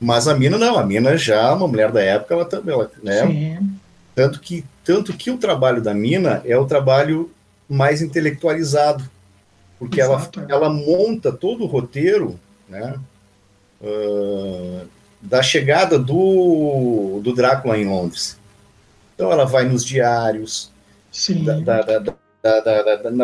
Mas 0.00 0.28
a 0.28 0.34
mina 0.34 0.58
não, 0.58 0.78
a 0.78 0.86
mina 0.86 1.16
já, 1.16 1.52
uma 1.54 1.66
mulher 1.66 1.90
da 1.90 2.00
época, 2.00 2.34
ela 2.34 2.44
também, 2.44 2.74
ela, 2.74 2.90
né? 3.02 3.26
Sim 3.26 3.78
tanto 4.18 4.40
que, 4.40 4.64
tanto 4.82 5.12
que 5.12 5.30
o 5.30 5.38
trabalho 5.38 5.80
da 5.80 5.94
Mina 5.94 6.42
é 6.44 6.58
o 6.58 6.66
trabalho 6.66 7.30
mais 7.68 8.02
intelectualizado, 8.02 9.08
porque 9.78 10.00
ela, 10.00 10.28
ela 10.48 10.68
monta 10.68 11.30
todo 11.30 11.62
o 11.62 11.68
roteiro 11.68 12.36
né, 12.68 12.96
uh, 13.80 14.86
da 15.20 15.42
chegada 15.42 15.98
do, 15.98 17.20
do 17.22 17.34
Drácula 17.34 17.78
em 17.78 17.86
Londres. 17.86 18.38
Então 19.14 19.32
ela 19.32 19.44
vai 19.44 19.64
nos 19.64 19.84
diários, 19.84 20.70
da, 21.44 21.82
da, 21.82 21.98
da, 21.98 22.14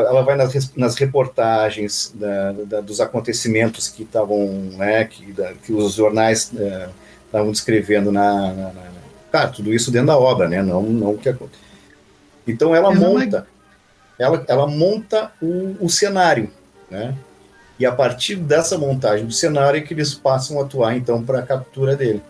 ela 0.00 0.22
vai 0.22 0.36
nas, 0.36 0.74
nas 0.74 0.96
reportagens 0.96 2.12
dos 2.84 3.00
acontecimentos 3.00 3.88
que 3.88 4.02
estavam, 4.02 4.48
né, 4.76 5.04
que, 5.04 5.32
que 5.62 5.72
os 5.72 5.94
jornais 5.94 6.50
uh, 6.52 6.90
estavam 7.26 7.52
descrevendo 7.52 8.10
na, 8.10 8.52
na, 8.52 8.72
na 8.72 8.94
Claro, 9.34 9.50
tudo 9.50 9.74
isso 9.74 9.90
dentro 9.90 10.06
da 10.06 10.16
obra, 10.16 10.48
né? 10.48 10.62
Não, 10.62 10.80
não 10.80 11.16
que 11.16 11.34
Então 12.46 12.72
ela 12.72 12.92
é 12.92 12.94
monta, 12.94 13.48
ela, 14.16 14.44
ela 14.46 14.64
monta 14.68 15.32
o, 15.42 15.76
o 15.80 15.90
cenário, 15.90 16.52
né? 16.88 17.16
E 17.78 17.84
a 17.84 17.92
partir 17.92 18.36
dessa 18.36 18.78
montagem 18.78 19.26
do 19.26 19.32
cenário 19.32 19.78
é 19.78 19.80
que 19.80 19.92
eles 19.92 20.14
passam 20.14 20.60
a 20.60 20.64
atuar 20.64 20.96
então 20.96 21.22
para 21.22 21.40
a 21.40 21.46
captura 21.46 21.96
dele. 21.96 22.22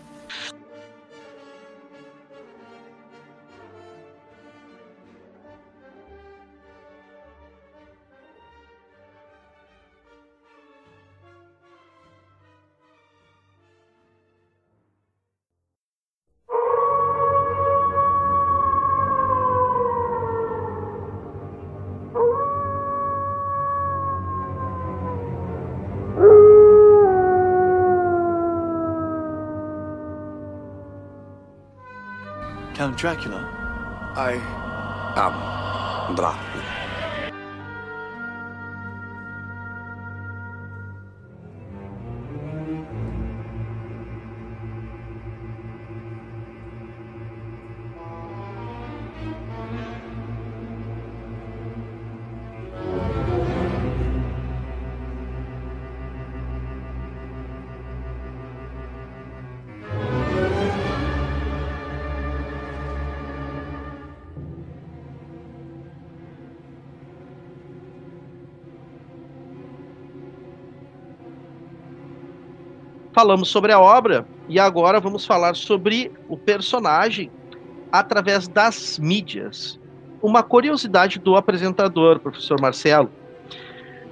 Falamos 73.15 73.47
sobre 73.47 73.71
a 73.71 73.79
obra 73.79 74.27
e 74.49 74.59
agora 74.59 74.99
vamos 74.99 75.25
falar 75.25 75.55
sobre 75.55 76.11
o 76.27 76.35
personagem 76.35 77.31
através 77.89 78.45
das 78.45 78.99
mídias. 78.99 79.79
Uma 80.21 80.43
curiosidade 80.43 81.17
do 81.17 81.37
apresentador, 81.37 82.19
professor 82.19 82.59
Marcelo. 82.59 83.09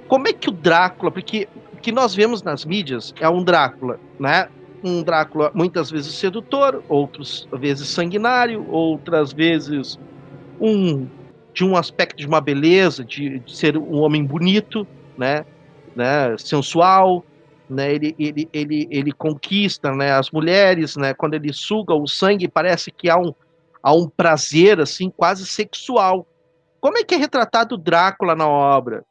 Como 0.08 0.26
é 0.26 0.32
que 0.32 0.48
o 0.48 0.52
Drácula, 0.52 1.10
porque 1.10 1.46
o 1.74 1.76
que 1.76 1.92
nós 1.92 2.14
vemos 2.14 2.42
nas 2.42 2.64
mídias 2.64 3.12
é 3.20 3.28
um 3.28 3.44
Drácula, 3.44 4.00
né? 4.18 4.48
Um 4.82 5.02
Drácula 5.02 5.50
muitas 5.52 5.90
vezes 5.90 6.14
sedutor, 6.14 6.82
outras 6.88 7.46
vezes 7.52 7.88
sanguinário, 7.88 8.66
outras 8.70 9.34
vezes 9.34 9.98
um 10.58 11.06
de 11.52 11.62
um 11.62 11.76
aspecto 11.76 12.16
de 12.16 12.26
uma 12.26 12.40
beleza, 12.40 13.04
de, 13.04 13.38
de 13.40 13.54
ser 13.54 13.76
um 13.76 13.98
homem 13.98 14.24
bonito, 14.24 14.86
né? 15.16 15.44
né? 15.94 16.34
Sensual, 16.38 17.22
né? 17.68 17.94
Ele, 17.94 18.14
ele, 18.18 18.48
ele, 18.52 18.88
ele 18.90 19.12
conquista, 19.12 19.92
né? 19.92 20.12
As 20.12 20.30
mulheres, 20.30 20.96
né? 20.96 21.14
Quando 21.14 21.34
ele 21.34 21.52
suga 21.52 21.94
o 21.94 22.06
sangue, 22.06 22.48
parece 22.48 22.90
que 22.90 23.08
há 23.08 23.16
um, 23.16 23.34
há 23.82 23.92
um 23.92 24.08
prazer 24.08 24.80
assim 24.80 25.10
quase 25.10 25.46
sexual. 25.46 26.26
Como 26.80 26.98
é 26.98 27.04
que 27.04 27.14
é 27.14 27.18
retratado 27.18 27.76
Drácula 27.76 28.34
na 28.34 28.46
obra? 28.46 29.04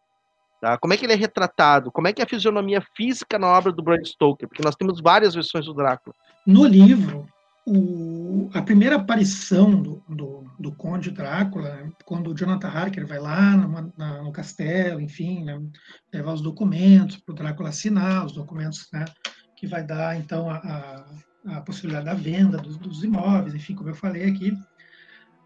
Tá? 0.61 0.77
Como 0.77 0.93
é 0.93 0.97
que 0.97 1.05
ele 1.05 1.13
é 1.13 1.17
retratado? 1.17 1.91
Como 1.91 2.07
é 2.07 2.13
que 2.13 2.21
é 2.21 2.25
a 2.25 2.29
fisionomia 2.29 2.81
física 2.95 3.37
na 3.37 3.47
obra 3.47 3.71
do 3.71 3.83
Bram 3.83 4.03
Stoker? 4.03 4.47
Porque 4.47 4.63
nós 4.63 4.75
temos 4.75 5.01
várias 5.01 5.33
versões 5.33 5.65
do 5.65 5.73
Drácula. 5.73 6.15
No 6.45 6.65
livro, 6.65 7.25
o, 7.65 8.49
a 8.53 8.61
primeira 8.61 8.97
aparição 8.97 9.81
do, 9.81 10.03
do, 10.09 10.51
do, 10.59 10.71
Conde 10.75 11.11
Drácula, 11.11 11.89
quando 12.05 12.31
o 12.31 12.35
Jonathan 12.35 12.67
Harker 12.67 13.07
vai 13.07 13.19
lá 13.19 13.55
no, 13.55 13.93
na, 13.97 14.21
no 14.21 14.31
castelo, 14.31 14.99
enfim, 14.99 15.43
né, 15.43 15.61
levar 16.11 16.33
os 16.33 16.41
documentos 16.41 17.17
para 17.17 17.31
o 17.31 17.35
Drácula 17.35 17.69
assinar, 17.69 18.25
os 18.25 18.33
documentos 18.33 18.89
né, 18.91 19.05
que 19.55 19.65
vai 19.65 19.83
dar, 19.83 20.17
então, 20.17 20.49
a, 20.49 20.57
a, 20.57 21.57
a 21.57 21.61
possibilidade 21.61 22.05
da 22.05 22.13
venda 22.13 22.57
dos, 22.57 22.77
dos, 22.77 23.03
imóveis, 23.03 23.55
enfim, 23.55 23.75
como 23.75 23.89
eu 23.89 23.95
falei 23.95 24.29
aqui. 24.29 24.53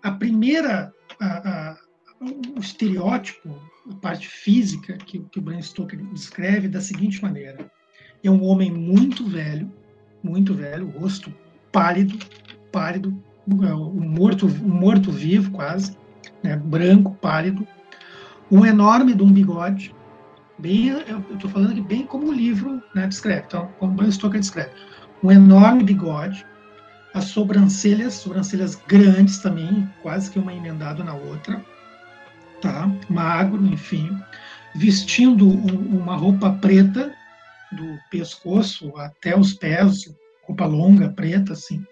A 0.02 0.12
primeira, 0.12 0.92
a, 1.22 1.78
o 2.56 2.60
estereótipo 2.60 3.56
a 3.90 3.96
parte 3.96 4.28
física 4.28 4.98
que, 4.98 5.20
que 5.20 5.40
o 5.40 5.42
Bram 5.42 5.62
Stoker 5.62 6.04
descreve 6.08 6.68
da 6.68 6.82
seguinte 6.82 7.22
maneira: 7.22 7.72
é 8.24 8.30
um 8.30 8.44
homem 8.44 8.72
muito 8.72 9.26
velho, 9.26 9.72
muito 10.24 10.54
velho, 10.54 10.90
rosto 10.90 11.34
pálido, 11.78 12.18
pálido, 12.72 13.24
é, 13.62 13.72
morto, 13.72 14.50
morto 14.64 15.12
vivo 15.12 15.52
quase, 15.52 15.96
né, 16.42 16.56
branco, 16.56 17.16
pálido, 17.22 17.68
um 18.52 18.66
enorme 18.66 19.14
de 19.14 19.22
um 19.22 19.32
bigode, 19.32 19.94
bem, 20.58 20.88
eu 20.88 21.20
estou 21.36 21.52
falando 21.52 21.74
aqui 21.74 21.82
bem 21.82 22.08
como 22.08 22.30
o 22.30 22.34
livro 22.34 22.82
né, 22.96 23.06
descreve, 23.06 23.44
então, 23.46 23.70
como 23.78 24.02
o 24.02 24.12
Stoker 24.12 24.40
descreve, 24.40 24.72
um 25.24 25.32
enorme 25.32 25.84
bigode, 25.84 26.44
as 27.14 27.26
sobrancelhas, 27.26 28.16
sobrancelhas 28.16 28.74
grandes 28.88 29.38
também, 29.38 29.88
quase 30.02 30.32
que 30.32 30.40
uma 30.40 30.56
emendada 30.56 31.04
na 31.04 31.14
outra, 31.14 31.64
tá? 32.60 32.90
magro, 33.08 33.64
enfim, 33.68 34.18
vestindo 34.74 35.48
um, 35.48 36.00
uma 36.02 36.16
roupa 36.16 36.54
preta 36.54 37.14
do 37.72 38.00
pescoço 38.10 38.92
até 38.98 39.38
os 39.38 39.54
pés, 39.54 40.10
roupa 40.48 40.66
longa, 40.66 41.10
preta, 41.10 41.54
assim. 41.54 41.86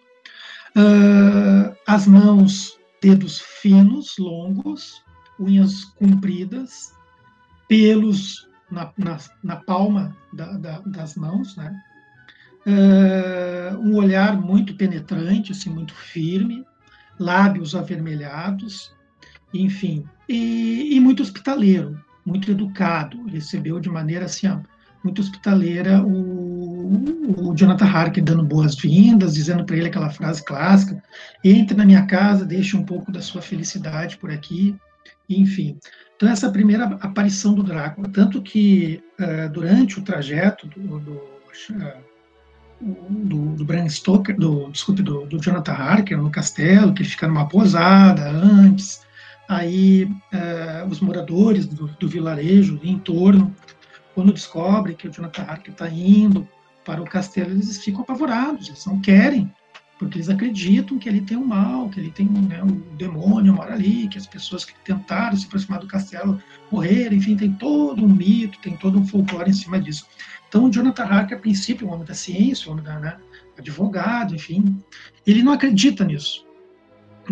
Uh, 0.76 1.76
as 1.86 2.08
mãos, 2.08 2.80
dedos 3.02 3.40
finos, 3.40 4.16
longos, 4.18 5.04
unhas 5.40 5.84
compridas, 5.84 6.94
pelos 7.68 8.48
na, 8.70 8.92
na, 8.98 9.18
na 9.44 9.56
palma 9.58 10.16
da, 10.34 10.54
da, 10.54 10.80
das 10.80 11.16
mãos, 11.16 11.56
né? 11.56 11.80
Uh, 12.66 13.78
um 13.78 13.96
olhar 13.96 14.42
muito 14.42 14.76
penetrante, 14.76 15.52
assim, 15.52 15.70
muito 15.70 15.94
firme, 15.94 16.66
lábios 17.20 17.76
avermelhados, 17.76 18.92
enfim, 19.54 20.04
e, 20.28 20.96
e, 20.96 21.00
muito 21.00 21.22
hospitaleiro, 21.22 22.04
muito 22.26 22.50
educado, 22.50 23.24
recebeu 23.28 23.80
de 23.80 23.88
maneira 23.88 24.26
assim, 24.26 24.48
muito 25.04 25.22
hospitaleira 25.22 26.04
o, 26.04 26.45
o 26.86 27.56
Jonathan 27.56 27.86
Harker 27.86 28.24
dando 28.24 28.44
boas-vindas, 28.44 29.34
dizendo 29.34 29.66
para 29.66 29.76
ele 29.76 29.88
aquela 29.88 30.10
frase 30.10 30.44
clássica: 30.44 31.02
entre 31.44 31.76
na 31.76 31.86
minha 31.86 32.06
casa, 32.06 32.46
deixe 32.46 32.76
um 32.76 32.84
pouco 32.84 33.12
da 33.12 33.22
sua 33.22 33.42
felicidade 33.42 34.18
por 34.18 34.32
aqui, 34.32 34.76
enfim. 35.30 35.78
Então, 36.16 36.30
essa 36.30 36.46
é 36.46 36.50
a 36.50 36.52
primeira 36.52 36.86
aparição 37.02 37.54
do 37.54 37.64
Drácula, 37.64 38.08
tanto 38.10 38.42
que 38.42 39.04
uh, 39.20 39.52
durante 39.52 40.00
o 40.00 40.02
trajeto 40.02 40.68
do, 40.68 41.00
do, 41.00 41.12
uh, 41.12 41.94
do, 43.10 43.56
do 43.56 43.66
Bram 43.66 43.90
Stoker, 43.90 44.38
do, 44.38 44.72
desculpe, 44.72 45.04
do, 45.04 45.26
do 45.26 45.42
Jonathan 45.42 45.74
Harker 45.74 46.18
no 46.18 46.32
castelo, 46.32 46.94
que 46.94 47.02
ele 47.02 47.10
fica 47.10 47.28
numa 47.28 47.48
posada 47.48 48.30
antes, 48.30 49.06
Aí 49.48 50.06
uh, 50.06 50.88
os 50.90 51.00
moradores 51.00 51.68
do, 51.68 51.88
do, 51.88 52.08
vilarejo 52.08 52.80
em 52.84 52.98
torno, 52.98 53.56
quando 54.14 54.34
descobrem 54.34 54.96
que 54.96 55.08
o 55.08 55.12
Jonathan 55.12 55.44
Harker 55.44 55.72
está 55.72 55.88
indo 55.88 56.48
para 56.86 57.02
o 57.02 57.06
castelo, 57.06 57.52
eles 57.52 57.78
ficam 57.84 58.02
apavorados, 58.02 58.68
eles 58.68 58.86
não 58.86 59.02
querem, 59.02 59.52
porque 59.98 60.18
eles 60.18 60.30
acreditam 60.30 60.98
que 61.00 61.10
ele 61.10 61.22
tem 61.22 61.36
um 61.36 61.46
mal, 61.46 61.90
que 61.90 62.00
ele 62.00 62.12
tem 62.12 62.28
né, 62.28 62.62
um 62.64 62.96
demônio 62.96 63.54
mora 63.54 63.74
ali, 63.74 64.08
que 64.08 64.18
as 64.18 64.28
pessoas 64.28 64.64
que 64.64 64.74
tentaram 64.84 65.36
se 65.36 65.46
aproximar 65.46 65.80
do 65.80 65.88
castelo 65.88 66.42
morreram, 66.72 67.16
enfim, 67.16 67.36
tem 67.36 67.52
todo 67.54 68.04
um 68.04 68.10
mito, 68.10 68.60
tem 68.60 68.78
todo 68.78 69.00
um 69.00 69.06
folclore 69.06 69.50
em 69.50 69.54
cima 69.54 69.80
disso. 69.80 70.06
Então, 70.48 70.66
o 70.66 70.72
Jonathan 70.72 71.04
Harker, 71.04 71.38
a 71.38 71.42
princípio, 71.42 71.88
um 71.88 71.92
homem 71.92 72.06
da 72.06 72.14
ciência, 72.14 72.70
um 72.70 72.74
homem 72.74 72.86
da, 72.86 73.00
né, 73.00 73.18
advogado, 73.58 74.36
enfim, 74.36 74.82
ele 75.26 75.42
não 75.42 75.54
acredita 75.54 76.04
nisso. 76.04 76.46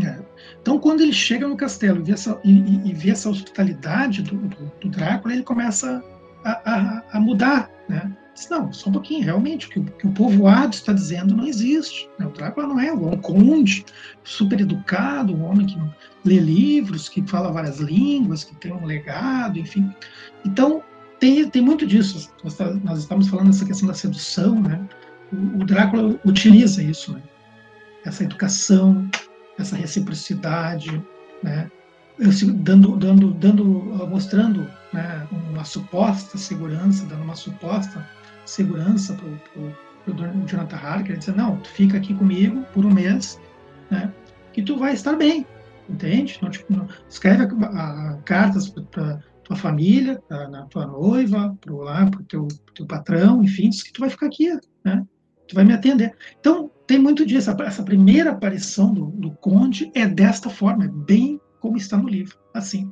É. 0.01 0.19
Então, 0.59 0.79
quando 0.79 1.01
ele 1.01 1.13
chega 1.13 1.47
no 1.47 1.55
castelo 1.55 1.99
e 1.99 2.03
vê 2.03 2.13
essa, 2.13 2.39
e, 2.43 2.89
e 2.89 2.93
vê 2.93 3.11
essa 3.11 3.29
hospitalidade 3.29 4.23
do, 4.23 4.35
do, 4.35 4.71
do, 4.81 4.89
Drácula, 4.89 5.33
ele 5.33 5.43
começa 5.43 6.03
a, 6.43 6.51
a, 6.51 7.03
a 7.17 7.19
mudar, 7.19 7.69
né? 7.87 8.11
Diz, 8.33 8.49
não, 8.49 8.73
só 8.73 8.89
um 8.89 8.93
pouquinho, 8.93 9.23
realmente, 9.23 9.67
o 9.67 9.69
que, 9.69 9.81
que 9.81 10.07
o 10.07 10.11
povoado 10.11 10.73
está 10.73 10.91
dizendo 10.91 11.35
não 11.35 11.45
existe. 11.45 12.09
Né? 12.17 12.25
O 12.25 12.31
Drácula 12.31 12.67
não 12.67 12.79
é 12.79 12.91
um 12.91 13.15
conde 13.17 13.85
super 14.23 14.59
educado, 14.59 15.35
um 15.35 15.43
homem 15.43 15.67
que 15.67 15.77
lê 16.25 16.39
livros, 16.39 17.07
que 17.07 17.21
fala 17.27 17.51
várias 17.51 17.79
línguas, 17.79 18.43
que 18.43 18.55
tem 18.55 18.71
um 18.73 18.85
legado, 18.85 19.59
enfim. 19.59 19.93
Então, 20.43 20.83
tem, 21.19 21.47
tem 21.47 21.61
muito 21.61 21.85
disso. 21.85 22.31
Nós, 22.43 22.55
tá, 22.55 22.73
nós 22.83 22.99
estamos 22.99 23.27
falando 23.27 23.47
dessa 23.47 23.65
questão 23.65 23.87
da 23.87 23.93
sedução, 23.93 24.59
né? 24.59 24.83
O, 25.31 25.61
o 25.61 25.65
Drácula 25.65 26.19
utiliza 26.25 26.81
isso, 26.81 27.13
né? 27.13 27.21
Essa 28.03 28.23
educação, 28.23 29.07
essa 29.59 29.75
reciprocidade, 29.75 31.01
né? 31.43 31.69
dando, 32.55 32.95
dando, 32.97 33.31
dando, 33.33 33.65
mostrando 34.07 34.67
né, 34.91 35.27
uma 35.31 35.63
suposta 35.63 36.37
segurança, 36.37 37.05
dando 37.05 37.23
uma 37.23 37.35
suposta 37.35 38.07
segurança 38.45 39.13
para 39.15 39.61
o 40.11 40.47
Jonathan 40.47 40.75
Harker, 40.75 41.17
dizendo, 41.17 41.37
não, 41.37 41.57
tu 41.57 41.69
fica 41.69 41.97
aqui 41.97 42.13
comigo 42.13 42.63
por 42.73 42.85
um 42.85 42.93
mês, 42.93 43.39
né, 43.89 44.11
que 44.51 44.61
tu 44.61 44.77
vai 44.77 44.93
estar 44.93 45.15
bem, 45.15 45.45
entende? 45.89 46.35
Então, 46.37 46.49
tipo, 46.49 46.87
escreve 47.09 47.43
a, 47.43 48.11
a, 48.13 48.17
cartas 48.23 48.69
para 48.69 49.19
tua 49.43 49.55
família, 49.55 50.21
pra, 50.27 50.47
na 50.47 50.65
tua 50.65 50.85
noiva, 50.85 51.57
para 51.59 51.73
o 51.73 52.23
teu, 52.23 52.47
teu 52.75 52.85
patrão, 52.85 53.43
enfim, 53.43 53.69
diz 53.69 53.83
que 53.83 53.93
tu 53.93 54.01
vai 54.01 54.09
ficar 54.09 54.27
aqui, 54.27 54.49
né? 54.83 55.05
Tu 55.47 55.55
vai 55.55 55.65
me 55.65 55.73
atender. 55.73 56.15
Então, 56.39 56.71
tem 56.87 56.97
muito 56.97 57.25
disso. 57.25 57.51
Essa 57.51 57.83
primeira 57.83 58.31
aparição 58.31 58.93
do, 58.93 59.07
do 59.07 59.31
Conde 59.31 59.91
é 59.93 60.07
desta 60.07 60.49
forma, 60.49 60.85
é 60.85 60.87
bem 60.87 61.39
como 61.59 61.77
está 61.77 61.97
no 61.97 62.07
livro, 62.07 62.37
assim, 62.53 62.91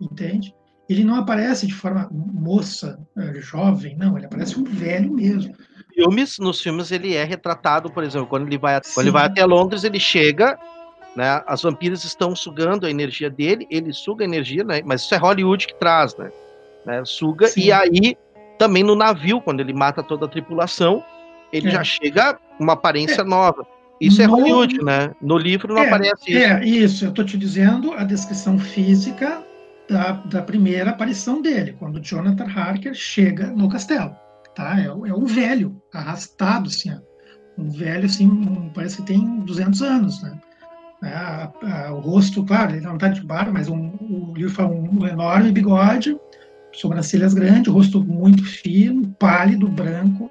entende? 0.00 0.54
Ele 0.90 1.04
não 1.04 1.14
aparece 1.14 1.68
de 1.68 1.72
forma 1.72 2.08
moça, 2.10 2.98
é, 3.16 3.40
jovem, 3.40 3.96
não, 3.96 4.16
ele 4.16 4.26
aparece 4.26 4.58
um 4.58 4.64
velho 4.64 5.12
mesmo. 5.12 5.54
Filmes, 5.94 6.36
nos 6.40 6.60
filmes 6.60 6.90
ele 6.90 7.14
é 7.14 7.22
retratado, 7.22 7.88
por 7.92 8.02
exemplo, 8.02 8.26
quando 8.26 8.48
ele 8.48 8.58
vai, 8.58 8.80
quando 8.92 9.06
ele 9.06 9.12
vai 9.12 9.26
até 9.26 9.44
Londres, 9.44 9.84
ele 9.84 10.00
chega, 10.00 10.58
né, 11.14 11.44
as 11.46 11.62
vampiras 11.62 12.02
estão 12.02 12.34
sugando 12.34 12.86
a 12.86 12.90
energia 12.90 13.30
dele, 13.30 13.68
ele 13.70 13.92
suga 13.92 14.24
a 14.24 14.26
energia, 14.26 14.64
né, 14.64 14.82
mas 14.84 15.02
isso 15.02 15.14
é 15.14 15.18
Hollywood 15.18 15.68
que 15.68 15.74
traz, 15.76 16.16
né, 16.16 16.32
né 16.84 17.02
suga, 17.04 17.46
Sim. 17.46 17.60
e 17.60 17.72
aí 17.72 18.16
também 18.58 18.82
no 18.82 18.96
navio, 18.96 19.40
quando 19.40 19.60
ele 19.60 19.72
mata 19.72 20.02
toda 20.02 20.26
a 20.26 20.28
tripulação, 20.28 21.04
ele 21.52 21.68
é. 21.68 21.70
já 21.70 21.84
chega 21.84 22.34
com 22.34 22.64
uma 22.64 22.72
aparência 22.72 23.20
é. 23.20 23.24
nova. 23.24 23.64
Isso 24.00 24.20
é 24.20 24.26
no... 24.26 24.38
é 24.38 24.40
Hollywood, 24.40 24.82
né? 24.82 25.14
No 25.20 25.38
livro 25.38 25.72
não 25.74 25.82
é, 25.82 25.86
aparece 25.86 26.22
isso. 26.26 26.38
É, 26.38 26.64
isso. 26.64 27.04
Eu 27.04 27.10
estou 27.10 27.24
te 27.24 27.36
dizendo 27.36 27.92
a 27.92 28.02
descrição 28.02 28.58
física 28.58 29.44
da, 29.90 30.12
da 30.12 30.42
primeira 30.42 30.90
aparição 30.90 31.42
dele, 31.42 31.74
quando 31.78 32.00
Jonathan 32.00 32.44
Harker 32.44 32.94
chega 32.94 33.48
no 33.48 33.68
castelo. 33.68 34.14
Tá? 34.54 34.80
É, 34.80 34.84
é 34.86 35.14
um 35.14 35.26
velho, 35.26 35.82
arrastado, 35.92 36.68
assim. 36.68 36.92
Um 37.58 37.68
velho, 37.68 38.06
assim, 38.06 38.70
parece 38.72 38.98
que 38.98 39.02
tem 39.02 39.40
200 39.40 39.82
anos, 39.82 40.22
né? 40.22 40.40
É, 41.02 41.08
a, 41.08 41.52
a, 41.62 41.92
o 41.92 42.00
rosto, 42.00 42.44
claro, 42.44 42.72
ele 42.72 42.86
não 42.86 42.94
está 42.94 43.08
de 43.08 43.22
barba, 43.22 43.52
mas 43.52 43.68
um, 43.68 43.90
o 44.00 44.32
livro 44.34 44.52
fala 44.52 44.70
um, 44.70 45.00
um 45.00 45.06
enorme 45.06 45.50
bigode, 45.50 46.16
sobrancelhas 46.72 47.34
grandes, 47.34 47.72
rosto 47.72 48.04
muito 48.04 48.44
fino, 48.44 49.08
pálido, 49.18 49.66
branco, 49.66 50.30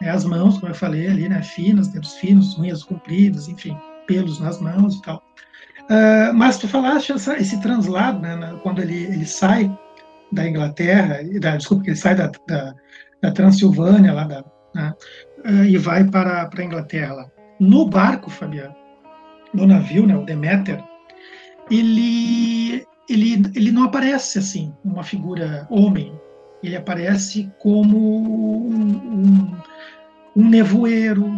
né, 0.00 0.10
as 0.10 0.24
mãos, 0.24 0.58
como 0.58 0.70
eu 0.70 0.74
falei 0.74 1.06
ali, 1.06 1.28
né, 1.28 1.40
finas, 1.42 1.88
dedos 1.88 2.14
finos, 2.14 2.58
unhas 2.58 2.82
compridas, 2.82 3.48
enfim, 3.48 3.76
pelos 4.06 4.40
nas 4.40 4.60
mãos 4.60 4.96
e 4.96 5.02
tal. 5.02 5.22
Uh, 5.90 6.34
mas 6.34 6.58
tu 6.58 6.68
falaste 6.68 7.12
essa, 7.12 7.36
esse 7.38 7.58
translado, 7.62 8.20
né, 8.20 8.58
quando 8.62 8.82
ele, 8.82 9.04
ele 9.04 9.24
sai 9.24 9.74
da 10.30 10.46
Inglaterra, 10.46 11.20
da, 11.40 11.56
desculpa, 11.56 11.84
ele 11.86 11.96
sai 11.96 12.14
da, 12.14 12.30
da, 12.46 12.74
da 13.22 13.30
Transilvânia, 13.30 14.12
lá 14.12 14.24
da, 14.24 14.44
né, 14.74 14.94
uh, 15.46 15.64
e 15.64 15.78
vai 15.78 16.04
para, 16.04 16.44
para 16.46 16.62
a 16.62 16.64
Inglaterra. 16.64 17.14
Lá. 17.14 17.30
No 17.58 17.88
barco, 17.88 18.28
Fabiano, 18.28 18.74
no 19.54 19.66
navio, 19.66 20.06
né, 20.06 20.14
o 20.14 20.26
Deméter, 20.26 20.84
ele, 21.70 22.86
ele, 23.08 23.42
ele 23.54 23.72
não 23.72 23.84
aparece 23.84 24.38
assim, 24.38 24.74
uma 24.84 25.02
figura 25.02 25.66
homem, 25.70 26.12
ele 26.62 26.76
aparece 26.76 27.50
como 27.58 27.96
um, 28.68 29.56
um 30.36 30.48
nevoeiro, 30.48 31.30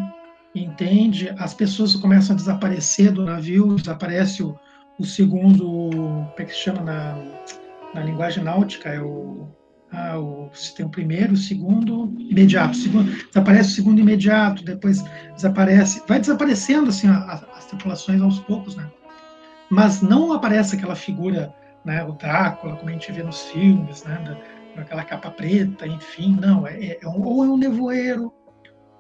entende? 0.55 1.33
As 1.39 1.55
pessoas 1.55 1.95
começam 1.97 2.35
a 2.35 2.37
desaparecer 2.37 3.13
do 3.13 3.25
navio, 3.25 3.77
desaparece 3.77 4.43
o, 4.43 4.59
o 4.99 5.05
segundo, 5.05 5.65
como 5.65 6.35
é 6.39 6.45
que 6.45 6.53
se 6.53 6.59
chama 6.59 6.83
na, 6.83 7.19
na 7.95 8.03
linguagem 8.03 8.43
náutica? 8.43 8.89
É 8.89 9.01
o, 9.01 9.49
ah, 9.93 10.19
o, 10.19 10.51
tem 10.77 10.87
o 10.87 10.91
primeiro, 10.91 11.35
o 11.35 11.37
segundo, 11.37 12.15
imediato. 12.19 12.77
Segundo, 12.77 13.11
desaparece 13.27 13.71
o 13.71 13.75
segundo 13.75 14.01
imediato, 14.01 14.65
depois 14.65 15.03
desaparece, 15.35 16.03
vai 16.07 16.21
desaparecendo 16.21 16.91
assim 16.91 17.09
a, 17.09 17.45
as 17.57 17.67
tripulações 17.67 18.21
aos 18.21 18.39
poucos, 18.41 18.77
né? 18.77 18.89
Mas 19.69 20.03
não 20.03 20.33
aparece 20.33 20.77
aquela 20.77 20.97
figura, 20.97 21.55
né, 21.85 22.03
o 22.05 22.13
Drácula, 22.13 22.77
como 22.77 22.91
a 22.91 22.93
gente 22.93 23.13
vê 23.13 23.23
nos 23.23 23.43
filmes, 23.43 24.03
né, 24.03 24.17
da, 24.25 24.81
aquela 24.81 25.05
capa 25.05 25.31
preta, 25.31 25.87
enfim, 25.87 26.37
não, 26.41 26.67
é, 26.67 26.99
é 27.01 27.09
um, 27.09 27.23
ou 27.23 27.45
é 27.45 27.49
um 27.49 27.57
nevoeiro, 27.57 28.33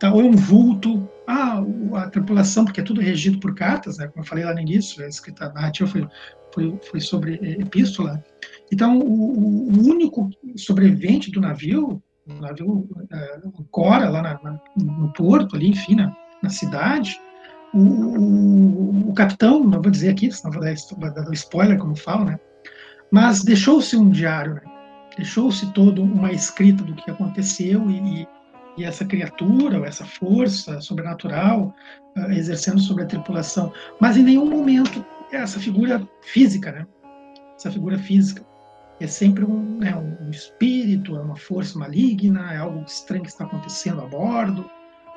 tá, 0.00 0.12
ou 0.12 0.22
é 0.22 0.24
um 0.24 0.32
vulto, 0.32 1.08
ah, 1.26 1.62
a 1.94 2.10
tripulação, 2.10 2.64
porque 2.64 2.80
é 2.80 2.84
tudo 2.84 3.00
regido 3.00 3.38
por 3.38 3.54
cartas, 3.54 3.98
né, 3.98 4.08
como 4.08 4.24
eu 4.24 4.28
falei 4.28 4.44
lá 4.44 4.54
no 4.54 4.60
início, 4.60 5.04
a 5.04 5.08
escrita 5.08 5.46
a 5.46 5.52
narrativa 5.52 5.88
foi, 5.88 6.08
foi, 6.52 6.80
foi 6.90 7.00
sobre 7.00 7.34
epístola. 7.60 8.24
Então, 8.72 8.98
o, 8.98 9.68
o 9.68 9.88
único 9.88 10.30
sobrevivente 10.56 11.30
do 11.30 11.40
navio, 11.40 12.02
o 12.26 12.40
navio 12.40 12.88
uh, 12.88 13.64
Cora, 13.70 14.08
lá 14.08 14.22
na, 14.22 14.40
na, 14.42 14.60
no 14.76 15.12
porto, 15.12 15.54
ali, 15.54 15.68
enfim, 15.68 15.96
na, 15.96 16.16
na 16.42 16.48
cidade, 16.48 17.20
o, 17.74 17.78
o, 17.78 19.10
o, 19.10 19.12
capitão, 19.12 19.62
não 19.62 19.82
vou 19.82 19.90
dizer 19.90 20.10
aqui, 20.10 20.30
senão 20.32 20.52
vou 20.52 20.62
dar, 20.62 21.10
dar 21.10 21.32
spoiler, 21.32 21.78
como 21.78 21.94
falo, 21.94 22.24
né? 22.24 22.40
Mas 23.12 23.42
deixou-se 23.42 23.96
um 23.96 24.08
diário, 24.10 24.54
né? 24.54 24.62
deixou-se 25.16 25.70
todo 25.72 26.02
uma 26.02 26.32
escrita 26.32 26.82
do 26.82 26.94
que 26.94 27.10
aconteceu 27.10 27.90
e, 27.90 28.26
e 28.76 28.84
essa 28.84 29.04
criatura, 29.04 29.78
ou 29.78 29.84
essa 29.84 30.04
força 30.04 30.80
sobrenatural 30.80 31.74
uh, 32.16 32.32
exercendo 32.32 32.80
sobre 32.80 33.04
a 33.04 33.06
tripulação. 33.06 33.72
Mas 34.00 34.16
em 34.16 34.22
nenhum 34.22 34.46
momento 34.46 35.04
essa 35.32 35.60
figura 35.60 36.06
física, 36.22 36.72
né? 36.72 36.86
Essa 37.56 37.70
figura 37.70 37.98
física 37.98 38.44
é 39.00 39.06
sempre 39.06 39.44
um, 39.44 39.78
né, 39.78 39.94
um 39.96 40.30
espírito, 40.30 41.16
é 41.16 41.20
uma 41.20 41.36
força 41.36 41.78
maligna, 41.78 42.52
é 42.52 42.58
algo 42.58 42.84
estranho 42.86 43.22
que 43.22 43.30
está 43.30 43.44
acontecendo 43.44 44.02
a 44.02 44.06
bordo. 44.06 44.68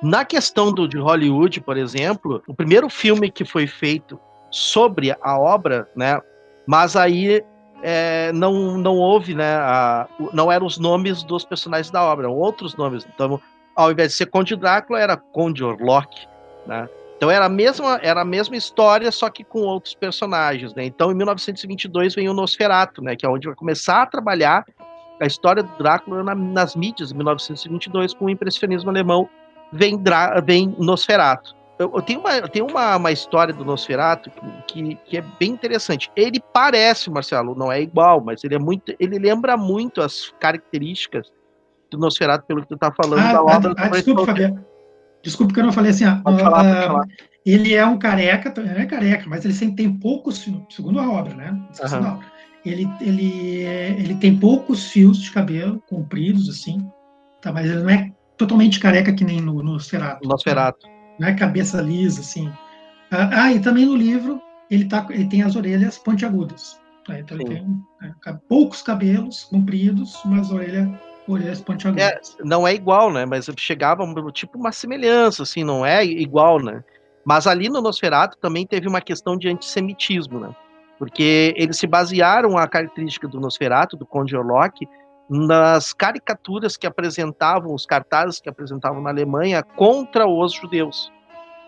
Na 0.02 0.24
questão 0.24 0.72
do, 0.72 0.88
de 0.88 0.98
Hollywood, 0.98 1.62
por 1.62 1.78
exemplo, 1.78 2.42
o 2.48 2.54
primeiro 2.54 2.90
filme 2.90 3.30
que 3.30 3.46
foi 3.46 3.68
feito 3.68 4.20
sobre 4.50 5.16
a 5.22 5.40
obra, 5.40 5.88
né? 5.96 6.20
Mas 6.68 6.96
aí 6.96 7.44
é, 7.84 8.32
não, 8.32 8.78
não 8.78 8.96
houve, 8.96 9.36
né? 9.36 9.56
A, 9.58 10.08
não 10.32 10.50
eram 10.50 10.66
os 10.66 10.78
nomes 10.78 11.22
dos 11.22 11.44
personagens 11.44 11.92
da 11.92 12.02
obra, 12.02 12.26
eram 12.26 12.36
outros 12.36 12.76
nomes. 12.76 13.06
Então, 13.14 13.40
ao 13.76 13.92
invés 13.92 14.12
de 14.12 14.18
ser 14.18 14.28
Conde 14.28 14.56
Drácula, 14.56 15.00
era 15.00 15.18
Conde 15.18 15.64
Orlok, 15.64 16.26
né? 16.66 16.88
Então 17.18 17.30
era 17.30 17.46
a 17.46 17.50
mesma, 17.50 18.00
era 18.02 18.22
a 18.22 18.26
mesma 18.26 18.56
história, 18.56 19.12
só 19.12 19.30
que 19.30 19.44
com 19.44 19.60
outros 19.62 19.94
personagens, 19.94 20.74
né? 20.74 20.86
Então 20.86 21.12
em 21.12 21.16
1922 21.16 22.16
vem 22.16 22.28
o 22.28 22.34
Nosferatu, 22.34 23.02
né? 23.02 23.16
Que 23.16 23.26
é 23.26 23.30
onde 23.30 23.48
vai 23.48 23.56
começar 23.56 24.02
a 24.02 24.06
trabalhar 24.06 24.66
a 25.22 25.26
história 25.26 25.64
do 25.64 25.78
Drácula 25.78 26.24
na, 26.24 26.36
nas 26.36 26.76
mídias, 26.76 27.12
em 27.12 27.16
1922, 27.16 28.14
com 28.14 28.26
o 28.26 28.30
impressionismo 28.30 28.90
alemão, 28.90 29.30
vem, 29.72 29.98
Drá, 29.98 30.40
vem 30.42 30.76
Nosferatu. 30.78 31.56
Eu, 31.80 31.92
eu, 31.96 32.02
tenho, 32.02 32.20
uma, 32.20 32.38
eu 32.38 32.48
tenho 32.48 32.68
uma, 32.68 32.96
uma 32.98 33.12
história 33.12 33.54
do 33.54 33.66
Nosferatu 33.66 34.30
que, 34.30 34.84
que, 34.84 34.96
que, 35.06 35.18
é 35.18 35.24
bem 35.40 35.52
interessante. 35.52 36.12
Ele 36.16 36.40
parece, 36.54 37.10
Marcelo, 37.10 37.56
não 37.56 37.72
é 37.72 37.82
igual, 37.82 38.22
mas 38.24 38.44
ele 38.44 38.56
é 38.56 38.60
muito. 38.60 38.94
Ele 39.00 39.18
lembra 39.18 39.58
muito 39.58 40.02
as 40.02 40.32
características 40.40 41.32
do 41.90 41.98
Nosferatu, 41.98 42.46
pelo 42.46 42.62
que 42.62 42.68
tu 42.68 42.78
tá 42.78 42.92
falando 42.92 43.22
ah, 43.22 43.34
da 43.34 43.40
ah, 43.40 43.44
obra. 43.44 43.74
Ah, 43.78 43.88
desculpa, 43.90 44.26
Fabiano. 44.26 44.66
Desculpa 45.24 45.54
que 45.54 45.60
eu 45.60 45.66
não 45.66 45.74
falei 45.74 45.92
assim. 45.92 46.06
Ah, 46.06 46.22
falar, 46.24 46.66
uh, 46.66 46.88
falar. 46.88 47.08
Ele 47.46 47.74
é 47.74 47.86
um 47.86 47.98
careca, 47.98 48.54
não 48.56 48.72
é 48.72 48.86
careca, 48.86 49.26
mas 49.28 49.44
ele 49.44 49.54
sempre 49.54 49.78
tem 49.78 49.94
poucos, 49.94 50.48
segundo 50.70 51.00
a 51.00 51.10
obra, 51.10 51.34
né? 51.34 51.52
Uhum. 51.52 52.20
Ele, 52.66 52.88
ele, 53.02 53.64
ele 53.64 54.16
tem 54.16 54.38
poucos 54.38 54.90
fios 54.90 55.18
de 55.18 55.32
cabelo 55.32 55.84
compridos, 55.90 56.48
assim, 56.48 56.88
tá? 57.42 57.52
mas 57.52 57.70
ele 57.70 57.82
não 57.82 57.90
é 57.90 58.12
totalmente 58.38 58.80
careca 58.80 59.12
que 59.12 59.26
nem 59.26 59.42
no, 59.42 59.56
no 59.56 59.74
Nosferatu. 59.74 60.26
Nosferatu. 60.26 60.93
Não 61.20 61.28
é 61.28 61.34
cabeça 61.34 61.82
lisa, 61.82 62.22
assim. 62.22 62.52
Ah, 63.12 63.44
ah, 63.44 63.54
e 63.54 63.60
também 63.60 63.86
no 63.86 63.96
livro 63.96 64.42
ele, 64.70 64.86
tá, 64.86 65.06
ele 65.10 65.28
tem 65.28 65.44
as 65.44 65.56
orelhas 65.56 65.98
pontiagudas. 65.98 66.80
Tá? 67.06 67.20
Então 67.20 67.38
Sim. 67.38 67.44
ele 67.46 67.56
tem 67.56 67.84
né, 68.02 68.40
poucos 68.48 68.82
cabelos 68.82 69.44
compridos, 69.46 70.20
mas 70.26 70.52
orelha 70.52 71.00
orelhas 71.28 71.62
pontiagudas. 71.62 72.36
É, 72.40 72.44
não 72.44 72.68
é 72.68 72.74
igual, 72.74 73.12
né? 73.12 73.26
Mas 73.26 73.50
chegava 73.58 74.04
tipo 74.32 74.58
uma 74.58 74.72
semelhança, 74.72 75.44
assim, 75.44 75.64
não 75.64 75.86
é 75.86 76.04
igual, 76.04 76.60
né? 76.62 76.84
Mas 77.26 77.48
ali 77.48 77.70
no 77.70 77.82
Nosferatu 77.82 78.38
também 78.38 78.68
teve 78.68 78.88
uma 78.88 79.00
questão 79.00 79.38
de 79.38 79.48
antissemitismo, 79.48 80.40
né? 80.40 80.54
Porque 81.00 81.54
eles 81.58 81.78
se 81.78 81.88
basearam 81.88 82.58
a 82.58 82.68
característica 82.68 83.28
do 83.28 83.40
Nosferatu, 83.40 83.96
do 83.96 84.06
Conde 84.06 84.36
Orlok, 84.36 84.88
nas 85.30 85.94
caricaturas 85.94 86.76
que 86.78 86.86
apresentavam, 86.86 87.74
os 87.74 87.86
cartazes 87.86 88.40
que 88.40 88.50
apresentavam 88.50 89.02
na 89.02 89.10
Alemanha 89.10 89.64
contra 89.64 90.28
os 90.28 90.54
judeus. 90.54 91.12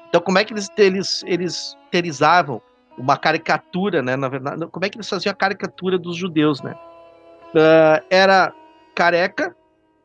Então, 0.09 0.21
como 0.21 0.37
é 0.37 0.43
que 0.43 0.53
eles, 0.53 0.69
eles, 0.77 1.23
eles 1.25 1.77
terizavam 1.91 2.61
uma 2.97 3.17
caricatura, 3.17 4.01
né? 4.01 4.15
Na 4.15 4.27
verdade, 4.27 4.65
como 4.67 4.85
é 4.85 4.89
que 4.89 4.97
eles 4.97 5.09
faziam 5.09 5.31
a 5.31 5.35
caricatura 5.35 5.97
dos 5.97 6.15
judeus, 6.15 6.61
né? 6.61 6.75
Uh, 7.53 8.05
era 8.09 8.53
careca, 8.93 9.55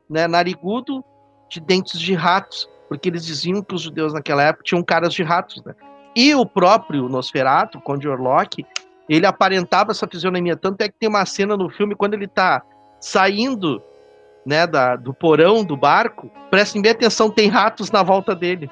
né, 0.08 0.26
narigudo, 0.26 1.04
de 1.48 1.60
dentes 1.60 2.00
de 2.00 2.14
ratos, 2.14 2.68
porque 2.88 3.08
eles 3.08 3.24
diziam 3.24 3.62
que 3.62 3.74
os 3.74 3.82
judeus 3.82 4.12
naquela 4.12 4.42
época 4.42 4.64
tinham 4.64 4.82
caras 4.82 5.14
de 5.14 5.22
ratos, 5.22 5.62
né? 5.64 5.74
E 6.14 6.34
o 6.34 6.44
próprio 6.44 7.08
Nosferatu, 7.08 7.80
Conde 7.80 8.08
Orlok, 8.08 8.66
ele 9.08 9.26
aparentava 9.26 9.92
essa 9.92 10.06
fisionomia, 10.06 10.56
tanto 10.56 10.82
é 10.82 10.88
que 10.88 10.98
tem 10.98 11.08
uma 11.08 11.24
cena 11.24 11.56
no 11.56 11.68
filme 11.68 11.94
quando 11.94 12.14
ele 12.14 12.26
tá 12.26 12.62
saindo, 13.00 13.82
né, 14.44 14.66
da, 14.66 14.96
do 14.96 15.14
porão 15.14 15.64
do 15.64 15.76
barco, 15.76 16.30
prestem 16.50 16.82
bem 16.82 16.92
atenção, 16.92 17.30
tem 17.30 17.48
ratos 17.48 17.90
na 17.90 18.02
volta 18.02 18.34
dele. 18.34 18.70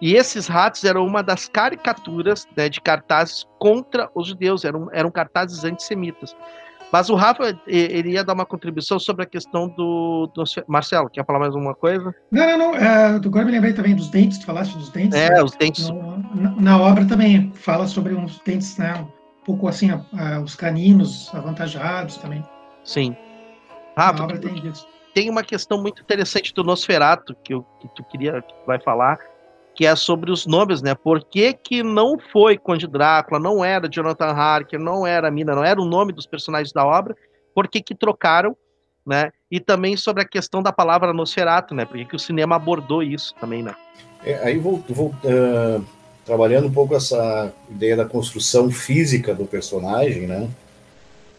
E 0.00 0.14
esses 0.14 0.46
ratos 0.46 0.82
eram 0.84 1.06
uma 1.06 1.22
das 1.22 1.48
caricaturas 1.48 2.48
né, 2.56 2.68
de 2.68 2.80
cartazes 2.80 3.46
contra 3.58 4.10
os 4.14 4.28
judeus, 4.28 4.64
eram, 4.64 4.88
eram 4.92 5.10
cartazes 5.10 5.62
antissemitas. 5.62 6.34
Mas 6.92 7.08
o 7.08 7.14
Rafa, 7.14 7.56
ele 7.66 8.12
ia 8.12 8.24
dar 8.24 8.32
uma 8.32 8.44
contribuição 8.44 8.98
sobre 8.98 9.22
a 9.22 9.26
questão 9.26 9.68
do, 9.68 10.28
do 10.34 10.42
Marcelo, 10.66 11.08
quer 11.08 11.24
falar 11.24 11.38
mais 11.38 11.54
alguma 11.54 11.74
coisa? 11.74 12.12
Não, 12.32 12.46
não, 12.46 12.58
não. 12.58 12.74
É, 12.74 13.14
agora 13.14 13.44
me 13.44 13.52
lembrei 13.52 13.72
também 13.72 13.94
dos 13.94 14.08
dentes, 14.08 14.38
tu 14.38 14.46
falaste 14.46 14.76
dos 14.76 14.90
dentes. 14.90 15.16
É, 15.16 15.30
né? 15.30 15.42
os 15.42 15.52
dentes. 15.52 15.88
Na, 15.88 16.50
na, 16.56 16.80
obra 16.80 17.04
também 17.04 17.52
fala 17.54 17.86
sobre 17.86 18.14
uns 18.14 18.40
dentes, 18.40 18.76
né? 18.76 18.94
Um 18.94 19.44
pouco 19.44 19.68
assim, 19.68 19.90
os 20.42 20.56
caninos 20.56 21.32
avantajados 21.32 22.16
também. 22.16 22.42
Sim. 22.84 23.16
Rafa, 24.00 24.38
tem, 24.38 24.72
tem 25.14 25.30
uma 25.30 25.42
questão 25.42 25.80
muito 25.80 26.00
interessante 26.00 26.54
do 26.54 26.64
Nosferato 26.64 27.36
que, 27.44 27.52
eu, 27.52 27.64
que 27.80 27.88
tu 27.94 28.02
queria 28.04 28.40
que 28.40 28.52
tu 28.52 28.66
vai 28.66 28.80
falar, 28.80 29.18
que 29.74 29.86
é 29.86 29.94
sobre 29.94 30.30
os 30.30 30.46
nomes, 30.46 30.80
né? 30.82 30.94
Por 30.94 31.22
que, 31.24 31.52
que 31.52 31.82
não 31.82 32.18
foi 32.18 32.56
Conde 32.56 32.86
Drácula, 32.86 33.38
não 33.38 33.64
era 33.64 33.88
Jonathan 33.88 34.32
Harker, 34.32 34.80
não 34.80 35.06
era 35.06 35.30
Mina, 35.30 35.54
não 35.54 35.64
era 35.64 35.80
o 35.80 35.84
nome 35.84 36.12
dos 36.12 36.26
personagens 36.26 36.72
da 36.72 36.84
obra, 36.84 37.14
por 37.54 37.68
que, 37.68 37.82
que 37.82 37.94
trocaram, 37.94 38.56
né? 39.06 39.30
E 39.50 39.60
também 39.60 39.96
sobre 39.96 40.22
a 40.22 40.26
questão 40.26 40.62
da 40.62 40.72
palavra 40.72 41.12
Nosferatu, 41.12 41.74
né? 41.74 41.84
Por 41.84 41.96
que, 41.96 42.04
que 42.04 42.16
o 42.16 42.18
cinema 42.18 42.56
abordou 42.56 43.02
isso 43.02 43.34
também, 43.40 43.62
né? 43.62 43.74
É, 44.24 44.34
aí 44.44 44.58
vou, 44.58 44.82
vou 44.88 45.08
uh, 45.08 45.84
trabalhando 46.24 46.68
um 46.68 46.72
pouco 46.72 46.94
essa 46.94 47.52
ideia 47.70 47.96
da 47.96 48.04
construção 48.04 48.70
física 48.70 49.34
do 49.34 49.44
personagem, 49.44 50.26
né? 50.26 50.48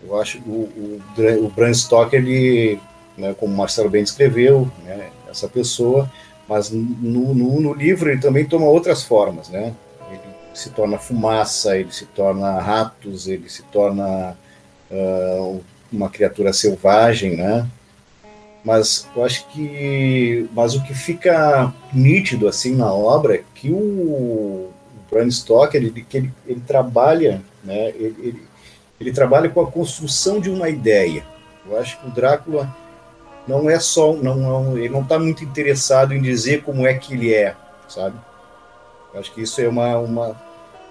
Eu 0.08 0.20
acho 0.20 0.42
que 0.42 0.50
o, 0.50 0.54
o, 0.54 1.02
o 1.46 1.50
Bram 1.50 1.74
Stoker, 1.74 2.20
ele, 2.20 2.80
né, 3.18 3.36
como 3.40 3.54
o 3.54 3.58
Marcelo 3.58 3.90
bem 3.90 4.04
descreveu, 4.04 4.70
né, 4.84 5.10
essa 5.30 5.48
pessoa 5.48 6.10
mas 6.52 6.70
no, 6.70 7.34
no, 7.34 7.62
no, 7.62 7.74
livro 7.74 8.10
ele 8.10 8.20
também 8.20 8.44
toma 8.44 8.66
outras 8.66 9.04
formas, 9.04 9.48
né? 9.48 9.74
Ele 10.12 10.20
se 10.54 10.70
torna 10.70 10.98
fumaça, 10.98 11.78
ele 11.78 11.94
se 11.94 12.06
torna 12.08 12.60
ratos, 12.60 13.26
ele 13.26 13.50
se 13.50 13.64
torna 13.64 14.36
uh, 14.92 15.64
uma 15.90 16.10
criatura 16.10 16.52
selvagem, 16.52 17.38
né? 17.38 17.66
Mas 18.66 19.08
eu 19.16 19.24
acho 19.24 19.48
que, 19.48 20.46
mas 20.54 20.76
o 20.76 20.84
que 20.84 20.94
fica 20.94 21.74
nítido 21.94 22.50
assim 22.50 22.76
na 22.76 22.94
obra 22.94 23.36
é 23.36 23.44
que 23.56 23.72
o 23.72 24.72
Bram 25.10 25.32
Stoker 25.32 25.82
ele, 25.82 26.06
ele, 26.14 26.34
ele 26.46 26.62
trabalha, 26.68 27.42
né? 27.64 27.92
Ele, 27.96 28.16
ele, 28.20 28.44
ele 29.02 29.12
trabalha 29.12 29.50
com 29.50 29.60
a 29.60 29.72
construção 29.72 30.40
de 30.40 30.50
uma 30.50 30.70
ideia. 30.70 31.26
Eu 31.68 31.78
acho 31.80 32.00
que 32.00 32.08
o 32.08 32.12
Drácula 32.12 32.72
não 33.48 33.68
é 33.68 33.80
só, 33.80 34.14
não, 34.14 34.36
não 34.36 34.78
ele 34.78 34.90
não 34.90 35.02
está 35.02 35.18
muito 35.18 35.44
interessado 35.44 36.14
em 36.14 36.22
dizer 36.22 36.62
como 36.62 36.86
é 36.86 36.94
que 36.94 37.16
ele 37.16 37.34
é, 37.34 37.56
sabe? 37.90 38.16
Eu 39.12 39.20
acho 39.20 39.34
que 39.34 39.42
isso 39.42 39.60
é 39.60 39.68
uma, 39.68 39.98
uma, 39.98 40.40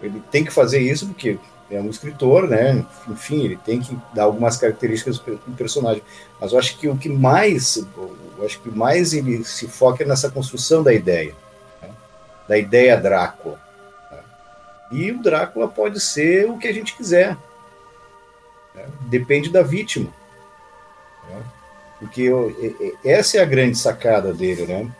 ele 0.03 0.21
tem 0.29 0.45
que 0.45 0.51
fazer 0.51 0.81
isso 0.81 1.07
porque 1.07 1.39
é 1.71 1.81
um 1.81 1.89
escritor, 1.89 2.49
né? 2.49 2.85
Enfim, 3.09 3.45
ele 3.45 3.57
tem 3.57 3.81
que 3.81 3.97
dar 4.13 4.25
algumas 4.25 4.57
características 4.57 5.17
para 5.17 5.35
o 5.35 5.53
personagem. 5.57 6.03
Mas 6.41 6.51
eu 6.51 6.59
acho 6.59 6.77
que 6.79 6.89
o 6.89 6.97
que 6.97 7.09
mais, 7.09 7.77
eu 7.97 8.45
acho 8.45 8.61
que 8.61 8.71
mais 8.71 9.15
ele 9.15 9.45
se 9.45 9.69
foca 9.69 10.03
é 10.03 10.07
nessa 10.07 10.29
construção 10.29 10.83
da 10.83 10.93
ideia, 10.93 11.33
né? 11.81 11.91
da 12.49 12.59
ideia 12.59 12.97
Drácula. 12.97 13.61
Né? 14.11 14.19
E 14.91 15.13
o 15.13 15.23
Drácula 15.23 15.69
pode 15.69 16.01
ser 16.01 16.51
o 16.51 16.59
que 16.59 16.67
a 16.67 16.75
gente 16.75 16.97
quiser. 16.97 17.37
Né? 18.75 18.87
Depende 19.03 19.51
da 19.51 19.63
vítima. 19.63 20.11
Né? 21.29 21.43
Porque 21.99 22.23
eu, 22.23 22.55
essa 23.05 23.39
é 23.39 23.41
a 23.41 23.47
grande 23.47 23.77
sacada 23.77 24.33
dele, 24.33 24.67
né? 24.67 24.91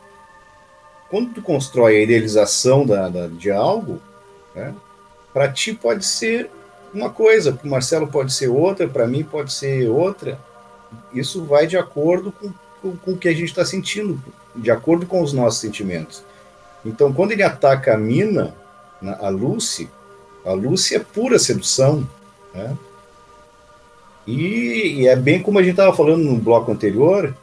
Quando 1.09 1.35
tu 1.35 1.43
constrói 1.43 1.97
a 1.97 2.03
idealização 2.03 2.85
da, 2.87 3.09
da 3.09 3.27
de 3.27 3.51
algo, 3.51 4.01
né? 4.55 4.75
para 5.33 5.51
ti 5.51 5.73
pode 5.73 6.05
ser 6.05 6.51
uma 6.93 7.11
coisa, 7.11 7.53
para 7.53 7.67
o 7.67 7.71
Marcelo 7.71 8.07
pode 8.07 8.33
ser 8.33 8.49
outra, 8.49 8.87
para 8.87 9.07
mim 9.07 9.25
pode 9.25 9.53
ser 9.53 9.89
outra. 9.89 10.39
Isso 11.13 11.45
vai 11.45 11.67
de 11.67 11.77
acordo 11.77 12.33
com, 12.33 12.53
com, 12.83 12.97
com 12.97 13.13
o 13.13 13.17
que 13.17 13.29
a 13.29 13.33
gente 13.33 13.49
está 13.49 13.65
sentindo, 13.65 14.23
de 14.55 14.71
acordo 14.71 15.07
com 15.07 15.23
os 15.23 15.33
nossos 15.33 15.61
sentimentos. 15.61 16.23
Então, 16.85 17.13
quando 17.13 17.33
ele 17.33 17.43
ataca 17.43 17.95
a 17.95 17.99
mina, 17.99 18.55
a 19.21 19.29
Lucy, 19.29 19.89
a 20.45 20.53
Lucy 20.53 20.97
é 20.97 20.99
pura 20.99 21.39
sedução, 21.39 22.09
né? 22.55 22.77
E, 24.31 25.01
e 25.01 25.09
é 25.09 25.17
bem 25.17 25.43
como 25.43 25.59
a 25.59 25.63
gente 25.63 25.73
estava 25.73 25.95
falando 25.95 26.23
no 26.23 26.37
bloco 26.37 26.71
anterior, 26.71 27.35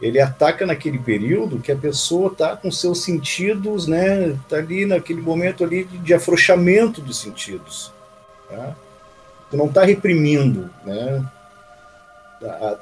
ele 0.00 0.20
ataca 0.20 0.66
naquele 0.66 0.98
período 0.98 1.60
que 1.60 1.72
a 1.72 1.76
pessoa 1.76 2.30
está 2.30 2.56
com 2.56 2.70
seus 2.70 3.02
sentidos, 3.02 3.86
né? 3.86 4.28
Está 4.30 4.56
ali 4.56 4.84
naquele 4.84 5.22
momento 5.22 5.64
ali 5.64 5.84
de, 5.84 5.98
de 5.98 6.14
afrouxamento 6.14 7.00
dos 7.00 7.20
sentidos. 7.20 7.92
Tá? 8.48 8.74
Tu 9.50 9.56
não 9.56 9.66
está 9.66 9.84
reprimindo, 9.84 10.68
né? 10.84 11.24
A, 12.42 12.76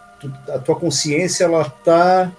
a, 0.54 0.58
tua 0.58 0.74
consciência 0.74 1.44
ela 1.44 1.62
está 1.62 2.32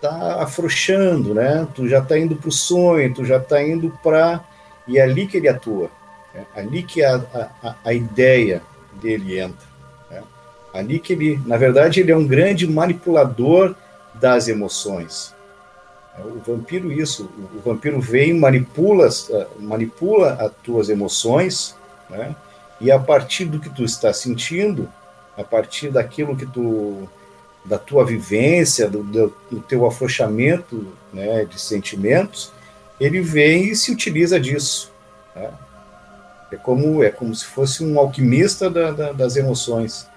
tá 0.00 0.42
afrouxando, 0.42 1.34
né? 1.34 1.68
Tu 1.74 1.88
já 1.88 1.98
está 1.98 2.18
indo 2.18 2.34
para 2.34 2.48
o 2.48 2.52
sonho, 2.52 3.14
tu 3.14 3.24
já 3.24 3.36
está 3.36 3.62
indo 3.62 3.90
para 4.02 4.42
e 4.88 4.98
é 4.98 5.02
ali 5.02 5.28
que 5.28 5.36
ele 5.36 5.48
atua, 5.48 5.90
é 6.34 6.44
ali 6.56 6.82
que 6.82 7.04
a, 7.04 7.22
a, 7.62 7.76
a 7.84 7.94
ideia 7.94 8.62
dele 9.00 9.38
entra? 9.38 9.71
Ali 10.72 10.98
que 10.98 11.12
ele, 11.12 11.40
na 11.46 11.56
verdade, 11.56 12.00
ele 12.00 12.12
é 12.12 12.16
um 12.16 12.26
grande 12.26 12.66
manipulador 12.66 13.74
das 14.14 14.48
emoções. 14.48 15.34
É, 16.18 16.22
o 16.22 16.40
vampiro 16.40 16.92
isso, 16.92 17.30
o 17.54 17.60
vampiro 17.60 18.00
vem 18.00 18.34
manipula 18.34 19.08
manipula 19.58 20.34
as 20.34 20.52
tuas 20.62 20.88
emoções, 20.88 21.74
né? 22.08 22.34
E 22.80 22.90
a 22.90 22.98
partir 22.98 23.44
do 23.44 23.60
que 23.60 23.70
tu 23.70 23.84
está 23.84 24.12
sentindo, 24.12 24.88
a 25.36 25.44
partir 25.44 25.90
daquilo 25.90 26.36
que 26.36 26.46
tu 26.46 27.08
da 27.64 27.78
tua 27.78 28.04
vivência, 28.04 28.90
do, 28.90 29.04
do, 29.04 29.32
do 29.50 29.60
teu 29.60 29.86
afrouxamento 29.86 30.92
né, 31.12 31.44
de 31.44 31.60
sentimentos, 31.60 32.52
ele 32.98 33.20
vem 33.20 33.68
e 33.68 33.76
se 33.76 33.92
utiliza 33.92 34.40
disso. 34.40 34.90
Né? 35.34 35.48
É 36.50 36.56
como 36.56 37.02
é 37.02 37.10
como 37.10 37.34
se 37.34 37.44
fosse 37.44 37.84
um 37.84 37.98
alquimista 37.98 38.68
da, 38.68 38.90
da, 38.90 39.12
das 39.12 39.36
emoções. 39.36 40.08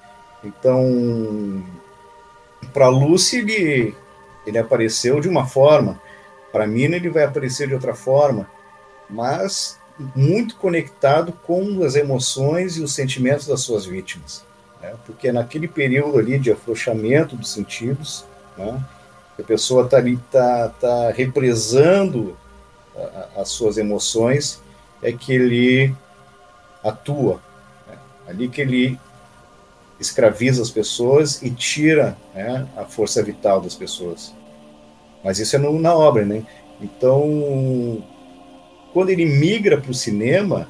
Então, 0.45 1.63
para 2.73 2.87
Lucy 2.87 3.39
ele 3.39 3.95
ele 4.45 4.59
apareceu 4.59 5.19
de 5.19 5.27
uma 5.27 5.47
forma, 5.47 5.99
para 6.51 6.67
mim 6.67 6.83
ele 6.83 7.09
vai 7.09 7.23
aparecer 7.23 7.67
de 7.67 7.73
outra 7.73 7.95
forma, 7.95 8.47
mas 9.09 9.79
muito 10.15 10.55
conectado 10.57 11.31
com 11.31 11.83
as 11.83 11.95
emoções 11.95 12.77
e 12.77 12.83
os 12.83 12.93
sentimentos 12.93 13.47
das 13.47 13.61
suas 13.61 13.85
vítimas. 13.85 14.45
Né? 14.81 14.93
Porque 15.05 15.31
naquele 15.31 15.67
período 15.67 16.19
ali 16.19 16.37
de 16.37 16.51
afrouxamento 16.51 17.35
dos 17.35 17.51
sentidos, 17.51 18.25
né? 18.57 18.83
a 19.39 19.43
pessoa 19.43 19.85
está 19.85 19.97
ali, 19.97 20.13
está 20.13 20.69
tá 20.69 21.11
represando 21.11 22.37
a, 22.95 23.41
as 23.41 23.49
suas 23.49 23.77
emoções, 23.77 24.61
é 25.01 25.11
que 25.11 25.33
ele 25.33 25.95
atua. 26.83 27.41
Né? 27.87 27.97
Ali 28.27 28.47
que 28.47 28.61
ele 28.61 28.99
escraviza 29.99 30.61
as 30.61 30.69
pessoas 30.69 31.41
e 31.41 31.49
tira 31.49 32.17
né, 32.33 32.67
a 32.75 32.83
força 32.83 33.23
vital 33.23 33.61
das 33.61 33.75
pessoas. 33.75 34.33
Mas 35.23 35.39
isso 35.39 35.55
é 35.55 35.59
no, 35.59 35.79
na 35.79 35.95
obra, 35.95 36.25
né? 36.25 36.43
Então, 36.81 38.03
quando 38.93 39.09
ele 39.09 39.25
migra 39.25 39.79
para 39.79 39.91
o 39.91 39.93
cinema, 39.93 40.69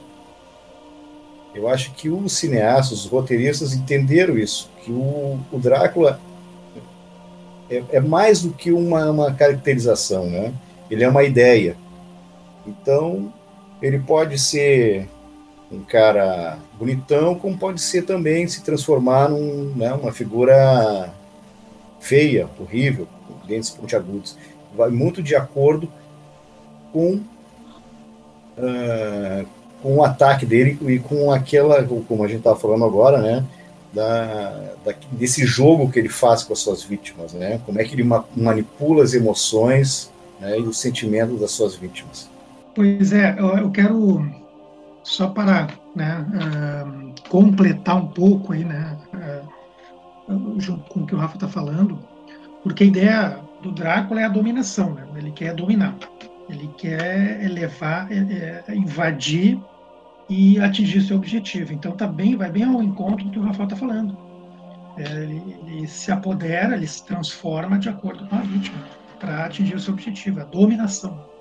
eu 1.54 1.68
acho 1.68 1.94
que 1.94 2.10
os 2.10 2.34
cineastas, 2.34 3.06
os 3.06 3.06
roteiristas 3.06 3.74
entenderam 3.74 4.38
isso, 4.38 4.70
que 4.84 4.92
o, 4.92 5.40
o 5.52 5.58
Drácula 5.58 6.20
é, 7.70 7.84
é, 7.94 8.00
mais 8.00 8.42
do 8.42 8.52
que 8.52 8.72
uma, 8.72 9.10
uma 9.10 9.34
caracterização, 9.34 10.30
né? 10.30 10.54
Ele 10.90 11.04
é 11.04 11.10
uma 11.10 11.24
ideia. 11.24 11.76
Então, 12.68 13.34
ele 13.82 14.00
pode 14.00 14.38
ser 14.38 15.08
um 15.72 15.82
cara 15.82 16.58
bonitão, 16.78 17.36
como 17.36 17.58
pode 17.58 17.82
ser 17.82 18.04
também 18.04 18.48
se 18.48 18.64
transformar 18.64 19.30
num, 19.30 19.74
né, 19.76 19.94
uma 19.94 20.12
figura 20.12 21.14
feia, 22.00 22.48
horrível, 22.60 23.08
com 23.28 23.48
dentes 23.48 23.70
pontiagudos. 23.70 24.38
Vai 24.76 24.90
muito 24.90 25.24
de 25.24 25.36
acordo 25.36 25.90
com 26.94 27.20
uh, 28.58 29.46
com 29.86 29.98
o 29.98 30.04
ataque 30.04 30.48
dele 30.48 30.80
e 30.82 30.98
com 30.98 31.32
aquela, 31.32 31.84
como 31.84 32.24
a 32.24 32.28
gente 32.28 32.40
estava 32.40 32.56
falando 32.56 32.86
agora, 32.86 33.20
né, 33.20 33.46
da, 33.94 34.74
da, 34.84 34.94
desse 35.12 35.46
jogo 35.46 35.92
que 35.92 36.00
ele 36.00 36.10
faz 36.10 36.42
com 36.42 36.54
as 36.54 36.60
suas 36.60 36.84
vítimas, 36.84 37.34
né, 37.34 37.62
como 37.66 37.80
é 37.80 37.84
que 37.84 37.94
ele 37.94 38.04
ma 38.04 38.26
manipula 38.36 39.04
as 39.04 39.14
emoções 39.14 40.12
né, 40.40 40.60
e 40.60 40.64
os 40.64 40.80
sentimentos 40.80 41.40
das 41.40 41.52
suas 41.52 41.76
vítimas. 41.76 42.28
Pois 42.74 43.14
é, 43.14 43.36
eu, 43.38 43.58
eu 43.58 43.70
quero 43.70 44.26
só 45.06 45.28
para 45.28 45.68
né, 45.96 46.26
uh, 46.34 47.30
completar 47.30 47.96
um 47.96 48.08
pouco 48.08 48.54
aí, 48.54 48.66
né, 48.66 48.98
uh, 50.28 50.60
junto 50.60 50.90
com 50.90 51.02
o 51.02 51.06
que 51.06 51.14
o 51.14 51.18
Rafa 51.18 51.36
está 51.36 51.48
falando, 51.48 52.00
porque 52.64 52.84
a 52.84 52.88
ideia 52.88 53.40
do 53.62 53.72
Drácula 53.72 54.22
é 54.22 54.24
a 54.24 54.30
dominação, 54.30 54.96
né? 54.96 55.06
ele 55.16 55.32
quer 55.32 55.54
dominar. 55.54 55.96
Ele 56.50 56.68
quer 56.78 57.44
elevar, 57.44 58.12
é, 58.12 58.64
é, 58.68 58.76
invadir 58.76 59.60
e 60.28 60.60
atingir 60.60 61.02
seu 61.02 61.18
objetivo. 61.18 61.72
Então 61.72 61.92
tá 61.92 62.08
bem, 62.08 62.36
vai 62.36 62.50
bem 62.50 62.64
ao 62.64 62.82
encontro 62.82 63.26
do 63.26 63.32
que 63.32 63.40
o 63.40 63.44
Rafael 63.44 63.66
está 63.66 63.76
falando. 63.76 64.18
É, 64.98 65.24
ele, 65.24 65.58
ele, 65.68 65.88
se 65.88 66.12
apodera, 66.12 66.76
ele 66.76 66.88
se 66.88 67.06
transforma 67.06 67.78
de 67.78 67.90
acordo 67.90 68.26
com 68.28 68.36
a 68.36 68.42
vítima 68.42 68.78
para 69.20 69.46
atingir 69.46 69.76
o 69.76 69.80
seu 69.80 69.94
objetivo, 69.94 70.42
a 70.42 70.46
dominação. 70.46 71.35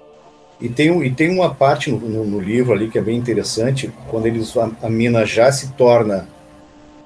E 0.61 0.69
tem, 0.69 1.03
e 1.05 1.11
tem 1.11 1.31
uma 1.31 1.55
parte 1.55 1.91
no, 1.91 1.99
no, 1.99 2.25
no, 2.25 2.41
livro 2.41 2.73
ali 2.73 2.89
que 2.89 2.99
é 2.99 3.03
bem 3.03 3.19
interessante, 3.19 3.93
quando 4.09 4.27
eles, 4.27 4.57
a, 4.57 4.71
a 4.83 4.89
mina 4.89 5.27
já 5.27 5.51
se 5.51 5.73
torna 5.73 6.29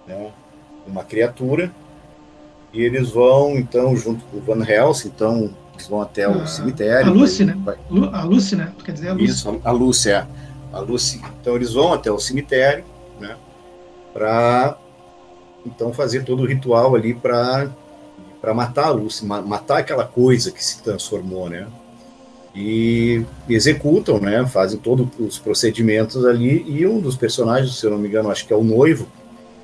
né, 0.06 0.30
uma 0.86 1.02
criatura, 1.02 1.72
e 2.72 2.82
eles 2.82 3.10
vão, 3.10 3.56
então, 3.56 3.96
junto 3.96 4.24
com 4.26 4.36
o 4.36 4.40
Van 4.40 4.62
Helsing, 4.62 5.08
então, 5.08 5.50
eles 5.74 5.88
vão 5.88 6.02
até 6.02 6.28
o 6.28 6.42
ah, 6.42 6.46
cemitério. 6.46 7.10
A 7.10 7.14
Lucy, 7.14 7.44
né? 7.44 7.56
Vai... 7.64 7.76
A 8.12 8.24
Lucy, 8.24 8.56
né? 8.56 8.72
Quer 8.84 8.92
dizer, 8.92 9.08
a 9.08 9.12
Lucy. 9.12 9.24
Isso, 9.24 9.60
a 9.64 9.70
Lucy, 9.70 10.10
é. 10.10 10.26
A 10.72 10.80
Lucy. 10.80 11.22
Então 11.40 11.56
eles 11.56 11.72
vão 11.72 11.92
até 11.92 12.10
o 12.10 12.18
cemitério, 12.18 12.84
né? 13.18 13.36
Para 14.12 14.76
então 15.64 15.92
fazer 15.92 16.24
todo 16.24 16.42
o 16.42 16.46
ritual 16.46 16.94
ali 16.94 17.14
para 17.14 17.70
para 18.40 18.54
matar 18.54 18.86
a 18.86 18.90
Lucy, 18.90 19.24
matar 19.24 19.78
aquela 19.78 20.04
coisa 20.04 20.52
que 20.52 20.64
se 20.64 20.80
transformou, 20.82 21.48
né? 21.48 21.66
E 22.60 23.24
executam, 23.48 24.18
né? 24.18 24.44
Fazem 24.46 24.78
todos 24.78 25.06
os 25.18 25.38
procedimentos 25.38 26.24
ali 26.26 26.64
e 26.66 26.86
um 26.86 27.00
dos 27.00 27.16
personagens, 27.16 27.78
se 27.78 27.86
eu 27.86 27.90
não 27.90 27.98
me 27.98 28.08
engano, 28.08 28.30
acho 28.30 28.46
que 28.46 28.52
é 28.52 28.56
o 28.56 28.64
noivo, 28.64 29.06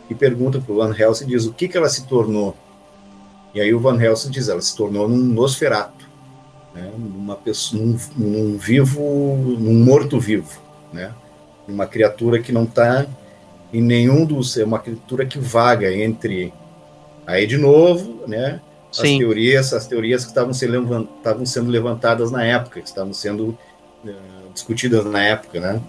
que 0.06 0.14
pergunta 0.14 0.60
para 0.60 0.72
o 0.72 0.76
Van 0.76 0.94
Helsing 0.96 1.26
diz 1.26 1.44
o 1.44 1.52
que 1.52 1.66
que 1.66 1.76
ela 1.76 1.88
se 1.88 2.06
tornou. 2.06 2.54
E 3.52 3.60
aí 3.60 3.74
o 3.74 3.80
Van 3.80 4.00
Helsing 4.00 4.30
diz 4.30 4.48
ela 4.48 4.60
se 4.60 4.76
tornou 4.76 5.08
num 5.08 5.16
Nosferato 5.16 6.04
né, 6.74 6.90
numa 6.96 7.36
pessoa, 7.36 7.96
num 8.16 8.58
vivo, 8.58 9.00
num 9.36 9.84
morto-vivo, 9.84 10.60
né, 10.92 11.12
uma 11.68 11.86
criatura 11.86 12.40
que 12.40 12.52
não 12.52 12.64
está 12.64 13.06
em 13.72 13.80
nenhum 13.80 14.26
dos, 14.26 14.56
é 14.56 14.64
uma 14.64 14.78
criatura 14.78 15.24
que 15.24 15.38
vaga 15.38 15.92
entre 15.92 16.52
aí 17.26 17.46
de 17.46 17.56
novo, 17.56 18.26
né, 18.26 18.60
as 19.02 19.18
teorias, 19.18 19.72
as 19.72 19.86
teorias 19.86 20.24
que 20.24 20.30
estavam 20.30 20.52
sendo, 20.52 21.08
estavam 21.16 21.46
sendo 21.46 21.70
levantadas 21.70 22.30
na 22.30 22.44
época, 22.44 22.80
que 22.80 22.86
estavam 22.86 23.12
sendo 23.12 23.58
uh, 24.04 24.52
discutidas 24.52 25.04
na 25.04 25.22
época, 25.22 25.60
né? 25.60 25.80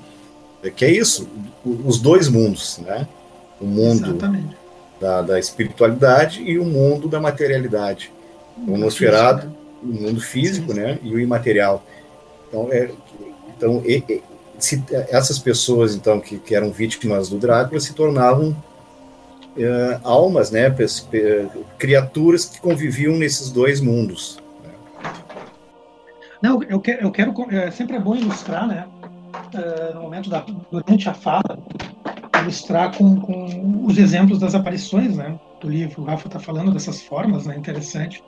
É 0.64 0.70
que 0.70 0.84
é 0.84 0.92
isso, 0.92 1.28
os 1.64 2.00
dois 2.00 2.28
mundos, 2.28 2.80
né? 2.80 3.08
O 3.62 3.66
mundo 3.66 4.18
da, 5.00 5.22
da, 5.22 5.40
espiritualidade 5.40 6.42
e 6.42 6.58
o 6.58 6.66
mundo 6.66 7.08
da 7.08 7.20
materialidade. 7.20 8.12
O 8.68 8.78
Nosferatu, 8.78 9.48
o 9.84 9.88
mundo 9.88 10.20
físico, 10.20 10.74
né? 10.74 10.98
E 11.04 11.14
o 11.14 11.20
imaterial. 11.20 11.86
Então, 12.48 12.70
é, 12.72 12.90
então 13.56 13.84
e, 13.86 14.04
e, 14.10 14.24
se, 14.58 14.84
essas 15.10 15.38
pessoas, 15.38 15.94
então, 15.94 16.20
que, 16.20 16.40
que 16.40 16.56
eram 16.56 16.72
vítimas 16.72 17.30
do 17.30 17.38
Drácula 17.38 17.80
se 17.80 17.94
tornavam 17.94 18.56
uh, 19.58 20.00
almas, 20.04 20.52
né, 20.52 20.74
criaturas 21.78 22.46
que 22.46 22.60
conviviam 22.60 23.16
nesses 23.18 23.52
dois 23.52 23.80
mundos. 23.82 24.40
Não, 26.42 26.62
eu 26.64 26.80
quero, 26.80 27.02
eu 27.02 27.12
quero 27.12 27.34
é, 27.52 27.72
sempre 27.72 27.96
é 27.96 28.00
bom 28.00 28.16
ilustrar, 28.16 28.68
né, 28.68 28.86
uh, 29.54 29.96
no 29.96 30.02
momento 30.02 30.30
da 30.30 30.46
durante 30.72 31.10
a 31.10 31.14
fala, 31.14 31.60
ilustrar 32.42 32.96
com, 32.96 33.20
com 33.20 33.86
os 33.86 33.98
exemplos 33.98 34.40
das 34.40 34.54
aparições, 34.54 35.16
né, 35.16 35.40
do 35.62 35.70
livro. 35.70 36.02
O 36.02 36.06
Rafa 36.06 36.28
está 36.28 36.40
falando 36.40 36.72
dessas 36.72 37.02
formas, 37.02 37.46
né, 37.46 37.58
interessante. 37.58 38.24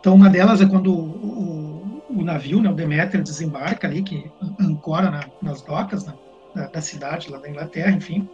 Então, 0.00 0.14
uma 0.14 0.28
delas 0.28 0.60
é 0.60 0.66
quando 0.66 0.92
o, 0.92 2.02
o, 2.10 2.20
o 2.20 2.24
navio, 2.24 2.60
né, 2.60 2.68
o 2.68 2.74
Deméter, 2.74 3.22
desembarca 3.22 3.86
ali, 3.86 4.02
que 4.02 4.30
ancora 4.60 5.10
na, 5.10 5.24
nas 5.40 5.62
docas 5.62 6.04
né, 6.04 6.12
da, 6.54 6.66
da 6.66 6.80
cidade 6.82 7.30
lá 7.30 7.38
da 7.38 7.48
Inglaterra, 7.48 7.92
enfim 7.92 8.28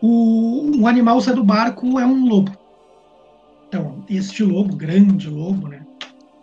o, 0.00 0.80
o 0.80 0.86
animal 0.86 1.20
sai 1.20 1.34
do 1.34 1.44
barco 1.44 1.98
é 1.98 2.06
um 2.06 2.26
lobo. 2.26 2.52
Então, 3.68 4.04
este 4.08 4.42
lobo, 4.42 4.74
grande 4.74 5.28
lobo, 5.28 5.68
né, 5.68 5.84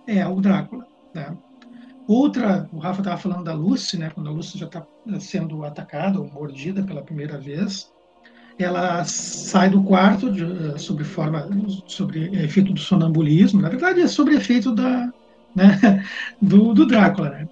é 0.08 0.26
o 0.28 0.40
Drácula. 0.40 0.86
Né? 1.14 1.36
Outra, 2.08 2.70
o 2.72 2.78
Rafa 2.78 3.02
estava 3.02 3.18
falando 3.18 3.44
da 3.44 3.54
Lucy, 3.54 3.98
né, 3.98 4.12
quando 4.14 4.30
a 4.30 4.34
Lucy 4.34 4.58
já 4.60 4.68
está 4.68 4.86
sendo 5.20 5.64
atacada 5.64 6.20
ou 6.20 6.30
mordida 6.30 6.84
pela 6.84 7.02
primeira 7.02 7.38
vez, 7.40 7.90
ela 8.60 9.04
sai 9.04 9.70
do 9.70 9.84
quarto 9.84 10.32
de, 10.32 10.80
sobre 10.80 11.04
forma, 11.04 11.50
sobre 11.88 12.28
efeito 12.44 12.74
do 12.74 12.80
sonambulismo. 12.80 13.62
Na 13.62 13.70
verdade, 13.70 14.02
é 14.02 14.08
sobre 14.08 14.36
efeito 14.36 14.72
da, 14.74 15.12
né, 15.56 16.04
do, 16.42 16.74
do 16.74 16.86
Drácula, 16.86 17.30
né? 17.30 17.50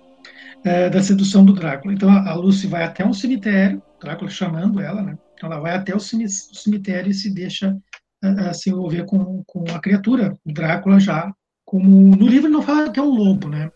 É, 0.64 0.90
da 0.90 1.04
sedução 1.04 1.44
do 1.44 1.52
Drácula. 1.52 1.94
Então 1.94 2.10
a 2.10 2.34
Lucy 2.36 2.68
vai 2.68 2.86
até 2.86 3.06
um 3.06 3.12
cemitério, 3.12 3.82
Drácula 4.02 4.30
chamando 4.30 4.80
ela, 4.80 5.02
né? 5.02 5.18
Então 5.44 5.52
ela 5.52 5.62
vai 5.62 5.76
até 5.76 5.94
o 5.94 6.00
cemitério 6.00 7.12
e 7.12 7.14
se 7.14 7.30
deixa 7.30 7.78
uh, 8.24 8.54
se 8.54 8.70
envolver 8.70 9.04
com, 9.06 9.44
com 9.46 9.66
a 9.76 9.80
criatura, 9.80 10.38
o 10.46 10.54
Drácula 10.54 11.02
já, 11.02 11.34
como 11.66 12.16
no 12.16 12.26
livro 12.26 12.50
não 12.50 12.62
fala 12.62 12.90
que 12.90 12.98
é 12.98 13.04
um 13.04 13.14
lobo, 13.14 13.50
né? 13.50 13.70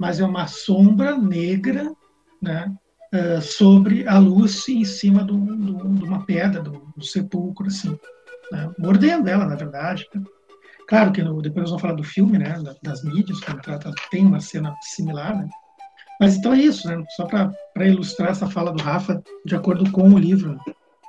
Mas 0.00 0.18
é 0.18 0.24
uma 0.24 0.48
sombra 0.48 1.16
negra, 1.16 1.92
né? 2.42 2.74
Uh, 3.14 3.40
sobre 3.40 4.04
a 4.08 4.18
luz 4.18 4.68
em 4.68 4.84
cima 4.84 5.22
do, 5.22 5.36
do, 5.36 5.94
de 5.94 6.04
uma 6.04 6.26
pedra, 6.26 6.60
do, 6.60 6.92
do 6.96 7.04
sepulcro, 7.04 7.68
assim, 7.68 7.96
né? 8.50 8.68
mordendo 8.76 9.28
ela, 9.28 9.46
na 9.46 9.54
verdade. 9.54 10.08
Claro 10.88 11.12
que 11.12 11.22
no, 11.22 11.40
depois 11.40 11.62
nós 11.62 11.70
vamos 11.70 11.82
falar 11.82 11.94
do 11.94 12.02
filme, 12.02 12.36
né? 12.36 12.60
Das 12.82 13.04
mídias, 13.04 13.38
que 13.38 13.62
trata, 13.62 13.92
tem 14.10 14.26
uma 14.26 14.40
cena 14.40 14.74
similar, 14.82 15.36
né? 15.36 15.48
Mas 16.20 16.34
então 16.34 16.52
é 16.52 16.58
isso, 16.58 16.88
né? 16.88 17.00
Só 17.10 17.26
para 17.26 17.86
ilustrar 17.86 18.30
essa 18.30 18.50
fala 18.50 18.72
do 18.72 18.82
Rafa, 18.82 19.22
de 19.44 19.54
acordo 19.54 19.88
com 19.92 20.10
o 20.10 20.18
livro. 20.18 20.58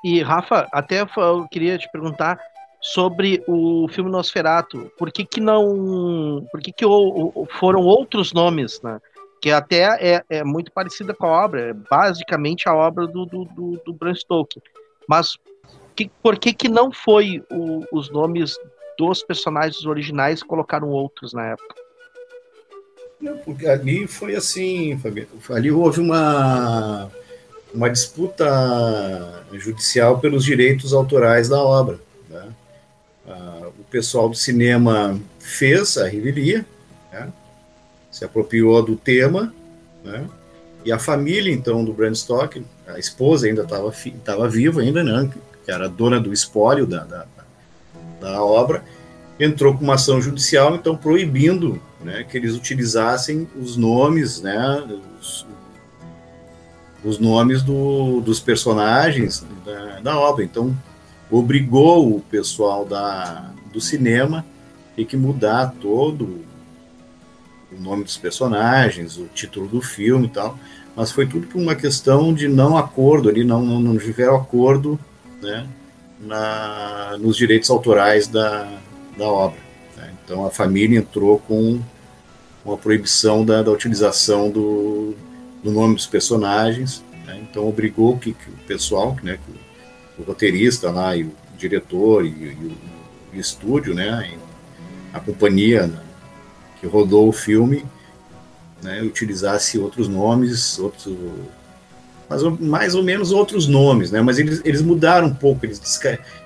E, 0.03 0.21
Rafa, 0.21 0.67
até 0.71 1.01
eu 1.01 1.47
queria 1.49 1.77
te 1.77 1.89
perguntar 1.91 2.39
sobre 2.81 3.43
o 3.47 3.87
filme 3.89 4.09
Nosferatu. 4.09 4.91
Por 4.97 5.11
que, 5.11 5.25
que 5.25 5.41
não. 5.41 6.45
Por 6.51 6.61
que, 6.61 6.71
que 6.71 6.85
foram 7.59 7.81
outros 7.81 8.33
nomes, 8.33 8.81
né? 8.81 8.99
Que 9.41 9.51
até 9.51 10.15
é, 10.15 10.23
é 10.29 10.43
muito 10.43 10.71
parecida 10.71 11.13
com 11.13 11.27
a 11.27 11.45
obra, 11.45 11.69
é 11.69 11.73
basicamente 11.73 12.67
a 12.67 12.75
obra 12.75 13.05
do, 13.05 13.25
do, 13.25 13.45
do, 13.45 13.81
do 13.85 13.93
Bram 13.93 14.13
Stoker. 14.13 14.61
Mas 15.07 15.37
que, 15.95 16.09
por 16.21 16.37
que, 16.37 16.53
que 16.53 16.69
não 16.69 16.91
foi 16.91 17.43
o, 17.51 17.83
os 17.91 18.09
nomes 18.09 18.57
dos 18.97 19.23
personagens 19.23 19.85
originais 19.85 20.41
colocaram 20.41 20.89
outros 20.89 21.33
na 21.33 21.47
época? 21.47 21.75
porque 23.43 23.67
ali 23.67 24.07
foi 24.07 24.35
assim, 24.35 24.97
Fabiano. 24.99 25.29
Ali 25.49 25.71
houve 25.71 25.99
uma 25.99 27.09
uma 27.77 27.89
disputa 27.91 29.43
judicial 29.53 30.19
pelos 30.19 30.43
direitos 30.43 30.93
autorais 30.93 31.47
da 31.47 31.61
obra. 31.61 31.99
Né? 32.27 32.43
Ah, 33.27 33.67
o 33.79 33.83
pessoal 33.83 34.27
do 34.27 34.35
cinema 34.35 35.17
fez 35.39 35.95
a 35.97 36.07
revelia, 36.07 36.65
né? 37.13 37.31
se 38.11 38.25
apropriou 38.25 38.81
do 38.81 38.95
tema, 38.95 39.53
né? 40.03 40.27
e 40.83 40.91
a 40.91 40.97
família, 40.97 41.53
então, 41.53 41.85
do 41.85 41.93
Bram 41.93 42.15
Stoker, 42.15 42.63
a 42.87 42.97
esposa 42.97 43.45
ainda 43.45 43.61
estava 43.61 44.49
viva, 44.49 44.81
ainda, 44.81 45.03
né? 45.03 45.29
que 45.63 45.71
era 45.71 45.87
dona 45.87 46.19
do 46.19 46.33
espólio 46.33 46.87
da, 46.87 47.03
da, 47.03 47.25
da 48.19 48.43
obra, 48.43 48.83
entrou 49.39 49.77
com 49.77 49.83
uma 49.83 49.93
ação 49.93 50.19
judicial, 50.19 50.73
então, 50.73 50.97
proibindo 50.97 51.79
né, 52.01 52.23
que 52.23 52.35
eles 52.37 52.55
utilizassem 52.55 53.47
os 53.55 53.77
nomes, 53.77 54.41
né, 54.41 54.83
os, 55.21 55.45
os 57.03 57.19
nomes 57.19 57.61
do, 57.63 58.21
dos 58.21 58.39
personagens 58.39 59.45
da, 59.65 59.99
da, 59.99 60.19
obra. 60.19 60.43
Então, 60.43 60.75
obrigou 61.29 62.15
o 62.15 62.21
pessoal 62.21 62.85
da, 62.85 63.51
do 63.71 63.79
cinema 63.79 64.45
a 64.97 65.03
que 65.03 65.15
mudar 65.15 65.73
todo 65.79 66.45
o 67.71 67.81
nome 67.81 68.03
dos 68.03 68.17
personagens, 68.17 69.17
o 69.17 69.25
título 69.25 69.67
do 69.67 69.81
filme 69.81 70.27
e 70.27 70.29
tal. 70.29 70.57
Mas 70.95 71.11
foi 71.11 71.27
tudo 71.27 71.45
por 71.47 71.61
uma 71.61 71.75
questão 71.75 72.33
de 72.33 72.47
não 72.47 72.75
acordo, 72.75 73.29
ali 73.29 73.43
não, 73.43 73.63
não, 73.63 73.79
não 73.79 73.97
tiveram 73.97 74.35
acordo 74.35 74.99
né, 75.41 75.67
na, 76.19 77.15
nos 77.19 77.37
direitos 77.37 77.69
autorais 77.69 78.27
da, 78.27 78.67
da 79.15 79.25
obra. 79.25 79.59
Né? 79.95 80.11
Então 80.23 80.45
a 80.45 80.49
família 80.49 80.97
entrou 80.97 81.37
com 81.39 81.79
uma 82.65 82.77
proibição 82.77 83.45
da, 83.45 83.61
da 83.61 83.71
utilização 83.71 84.49
do, 84.49 85.15
do 85.63 85.71
nome 85.71 85.95
dos 85.95 86.05
personagens, 86.05 87.03
né? 87.25 87.39
então 87.41 87.67
obrigou 87.67 88.17
que, 88.17 88.33
que, 88.33 88.49
o 88.49 88.67
pessoal, 88.67 89.15
né, 89.23 89.37
que 89.37 89.51
o, 89.51 90.21
o, 90.21 90.25
roteirista 90.25 90.91
lá 90.91 91.15
e 91.15 91.23
o 91.23 91.31
diretor 91.57 92.25
e, 92.25 92.29
e, 92.29 92.31
o, 92.31 92.77
e 93.33 93.37
o, 93.37 93.39
estúdio, 93.39 93.93
né, 93.93 94.37
a 95.13 95.19
companhia 95.19 95.87
né, 95.87 95.99
que 96.79 96.87
rodou 96.87 97.27
o 97.27 97.33
filme, 97.33 97.85
né, 98.81 99.01
utilizasse 99.01 99.79
outros 99.79 100.07
nomes, 100.07 100.77
outros, 100.79 101.07
mais 102.29 102.43
ou, 102.43 102.57
mais 102.59 102.95
ou 102.95 103.03
menos 103.03 103.31
outros 103.31 103.67
nomes, 103.67 104.11
né, 104.11 104.21
mas 104.21 104.37
eles, 104.37 104.61
eles 104.63 104.81
mudaram 104.81 105.27
um 105.27 105.33
pouco, 105.33 105.65
eles, 105.65 105.81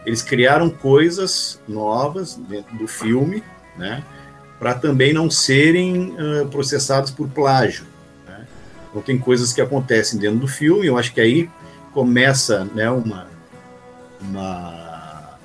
eles 0.06 0.22
criaram 0.22 0.70
coisas 0.70 1.60
novas 1.68 2.36
dentro 2.48 2.76
do 2.78 2.88
filme, 2.88 3.44
né, 3.78 4.04
para 4.58 4.76
também 4.76 5.12
não 5.12 5.30
serem 5.30 6.12
uh, 6.12 6.48
processados 6.52 7.10
por 7.10 7.28
plágio. 7.28 7.91
Então 8.92 9.02
tem 9.02 9.18
coisas 9.18 9.54
que 9.54 9.62
acontecem 9.62 10.20
dentro 10.20 10.40
do 10.40 10.48
filme, 10.48 10.86
eu 10.86 10.98
acho 10.98 11.14
que 11.14 11.22
aí 11.22 11.50
começa 11.94 12.66
né, 12.76 12.90
uma, 12.92 13.28
uma, 14.22 15.38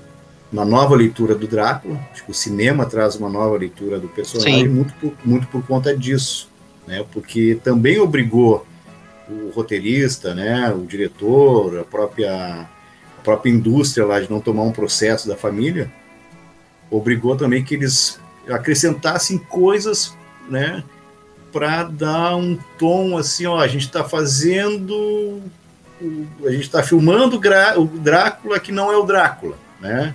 uma 0.53 0.65
nova 0.65 0.95
leitura 0.97 1.35
do 1.35 1.47
Drácula, 1.47 1.99
acho 2.13 2.25
que 2.25 2.31
o 2.31 2.35
cinema 2.35 2.85
traz 2.87 3.15
uma 3.15 3.31
nova 3.31 3.57
leitura 3.57 3.99
do 3.99 4.09
personagem 4.09 4.69
muito 4.69 4.93
por, 4.95 5.13
muito 5.25 5.47
por 5.47 5.65
conta 5.65 5.97
disso, 5.97 6.49
né, 6.87 7.05
porque 7.13 7.59
também 7.63 7.99
obrigou 8.01 8.67
o 9.29 9.51
roteirista, 9.51 10.35
né, 10.35 10.73
o 10.73 10.85
diretor, 10.85 11.79
a 11.81 11.85
própria, 11.85 12.69
a 13.19 13.23
própria 13.23 13.51
indústria 13.51 14.05
lá 14.05 14.21
de 14.21 14.31
não 14.31 14.41
tomar 14.41 14.63
um 14.63 14.73
processo 14.73 15.29
da 15.29 15.37
família, 15.37 15.91
obrigou 16.91 17.37
também 17.37 17.63
que 17.63 17.75
eles 17.75 18.21
acrescentassem 18.49 19.39
coisas, 19.39 20.17
né, 20.49 20.83
para 21.57 21.85
dar 21.85 22.37
um 22.37 22.55
tom 22.79 23.17
assim, 23.17 23.47
ó, 23.47 23.59
a 23.59 23.67
gente 23.67 23.87
está 23.87 24.05
fazendo, 24.05 25.41
a 26.45 26.51
gente 26.51 26.65
está 26.65 26.83
filmando 26.83 27.41
o 27.79 27.87
Drácula 27.87 28.61
que 28.61 28.71
não 28.71 28.93
é 28.93 28.97
o 28.99 29.05
Drácula, 29.05 29.57
né? 29.81 30.15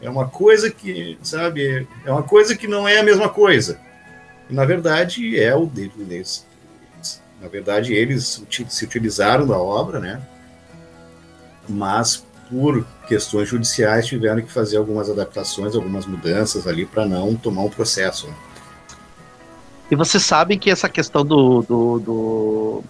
É 0.00 0.08
uma 0.08 0.28
coisa 0.28 0.70
que, 0.70 1.18
sabe, 1.20 1.84
é 2.04 2.12
uma 2.12 2.22
coisa 2.22 2.54
que 2.54 2.68
não 2.68 2.86
é 2.86 3.00
a 3.00 3.02
mesma 3.02 3.28
coisa. 3.28 3.80
E, 4.48 4.54
na 4.54 4.64
verdade, 4.64 5.36
é 5.36 5.52
o 5.56 5.66
deles. 5.66 6.46
Na 7.42 7.48
verdade, 7.48 7.92
eles 7.92 8.40
se 8.68 8.84
utilizaram 8.84 9.48
da 9.48 9.58
obra, 9.58 9.98
né? 9.98 10.22
Mas 11.68 12.24
por 12.48 12.86
questões 13.08 13.48
judiciais 13.48 14.06
tiveram 14.06 14.42
que 14.42 14.52
fazer 14.52 14.76
algumas 14.76 15.10
adaptações, 15.10 15.74
algumas 15.74 16.06
mudanças 16.06 16.68
ali 16.68 16.86
para 16.86 17.04
não 17.04 17.34
tomar 17.34 17.62
um 17.62 17.70
processo. 17.70 18.28
Né? 18.28 18.34
E 19.90 19.94
vocês 19.94 20.22
sabem 20.24 20.58
que 20.58 20.70
essa 20.70 20.88
questão 20.88 21.24
do, 21.24 21.62
do, 21.62 21.98
do, 22.00 22.84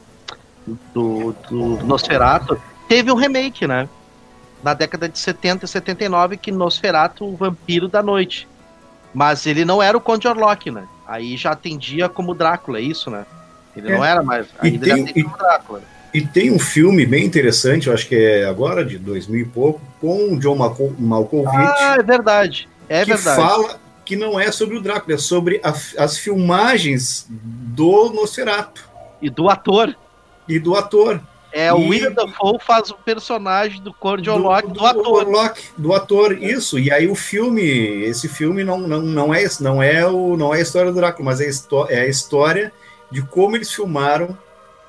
do, 0.94 1.32
do 1.48 1.84
Nosferatu 1.84 2.60
teve 2.88 3.12
um 3.12 3.16
remake, 3.16 3.66
né? 3.66 3.88
Na 4.62 4.72
década 4.72 5.08
de 5.08 5.18
70 5.18 5.66
e 5.66 5.68
79, 5.68 6.36
que 6.36 6.50
Nosferatu, 6.50 7.26
o 7.26 7.36
Vampiro 7.36 7.88
da 7.88 8.02
Noite. 8.02 8.48
Mas 9.12 9.46
ele 9.46 9.64
não 9.64 9.82
era 9.82 9.96
o 9.96 10.00
Conde 10.00 10.26
Orlok, 10.26 10.70
né? 10.70 10.84
Aí 11.06 11.36
já 11.36 11.52
atendia 11.52 12.08
como 12.08 12.34
Drácula, 12.34 12.78
é 12.78 12.82
isso, 12.82 13.10
né? 13.10 13.26
Ele 13.76 13.92
é. 13.92 13.96
não 13.96 14.04
era 14.04 14.22
mais. 14.22 14.46
Ainda 14.58 14.86
tem, 14.86 14.96
já 14.96 15.02
atendia 15.02 15.24
como 15.24 15.36
Drácula. 15.36 15.82
E 16.14 16.22
tem 16.22 16.50
um 16.50 16.58
filme 16.58 17.04
bem 17.04 17.26
interessante, 17.26 17.88
eu 17.88 17.94
acho 17.94 18.08
que 18.08 18.16
é 18.16 18.46
agora 18.46 18.82
de 18.82 18.96
2000 18.96 19.40
e 19.40 19.44
pouco, 19.44 19.80
com 20.00 20.32
o 20.32 20.38
John 20.38 20.56
Malkovich. 20.98 21.56
Ah, 21.78 21.96
é 21.98 22.02
verdade. 22.02 22.68
É 22.88 23.04
que 23.04 23.12
verdade. 23.12 23.36
fala 23.36 23.78
que 24.06 24.16
não 24.16 24.38
é 24.38 24.50
sobre 24.52 24.78
o 24.78 24.80
Drácula, 24.80 25.16
é 25.16 25.18
sobre 25.18 25.60
a, 25.62 25.74
as 25.98 26.16
filmagens 26.16 27.26
do 27.28 28.10
Nosferatu. 28.10 28.88
E 29.20 29.28
do 29.28 29.50
ator. 29.50 29.94
E 30.48 30.58
do 30.58 30.76
ator. 30.76 31.20
É, 31.52 31.72
o 31.72 31.88
William 31.88 32.12
Dafoe 32.12 32.58
faz 32.60 32.90
o 32.90 32.94
personagem 32.94 33.82
do 33.82 33.92
Cordy 33.92 34.28
Orlock 34.28 34.68
do, 34.68 34.74
do, 34.74 34.80
do, 34.80 34.86
ator. 34.86 35.06
Orlock, 35.06 35.62
do 35.76 35.94
ator, 35.94 36.32
isso. 36.42 36.78
E 36.78 36.92
aí 36.92 37.08
o 37.08 37.14
filme, 37.14 37.62
esse 37.62 38.28
filme 38.28 38.62
não, 38.62 38.78
não, 38.78 39.00
não, 39.00 39.34
é, 39.34 39.44
não, 39.60 39.82
é, 39.82 40.06
o, 40.06 40.36
não 40.36 40.54
é 40.54 40.58
a 40.58 40.62
história 40.62 40.92
do 40.92 40.96
Drácula, 40.96 41.24
mas 41.24 41.40
é 41.40 41.48
a, 41.48 41.92
é 41.92 42.00
a 42.02 42.06
história 42.06 42.72
de 43.10 43.22
como 43.22 43.56
eles 43.56 43.72
filmaram 43.72 44.36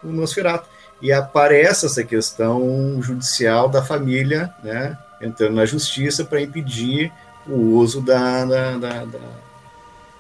o 0.04 0.10
Nosferatu 0.10 0.68
e 1.02 1.12
aparece 1.12 1.86
essa 1.86 2.04
questão 2.04 3.02
judicial 3.02 3.70
da 3.70 3.84
família, 3.84 4.54
né, 4.64 4.98
entrando 5.22 5.56
na 5.56 5.66
justiça 5.66 6.26
para 6.26 6.42
impedir 6.42 7.12
o 7.48 7.78
uso 7.78 8.02
da, 8.02 8.46
da, 8.46 8.72
da, 8.78 9.06
da, 9.06 9.20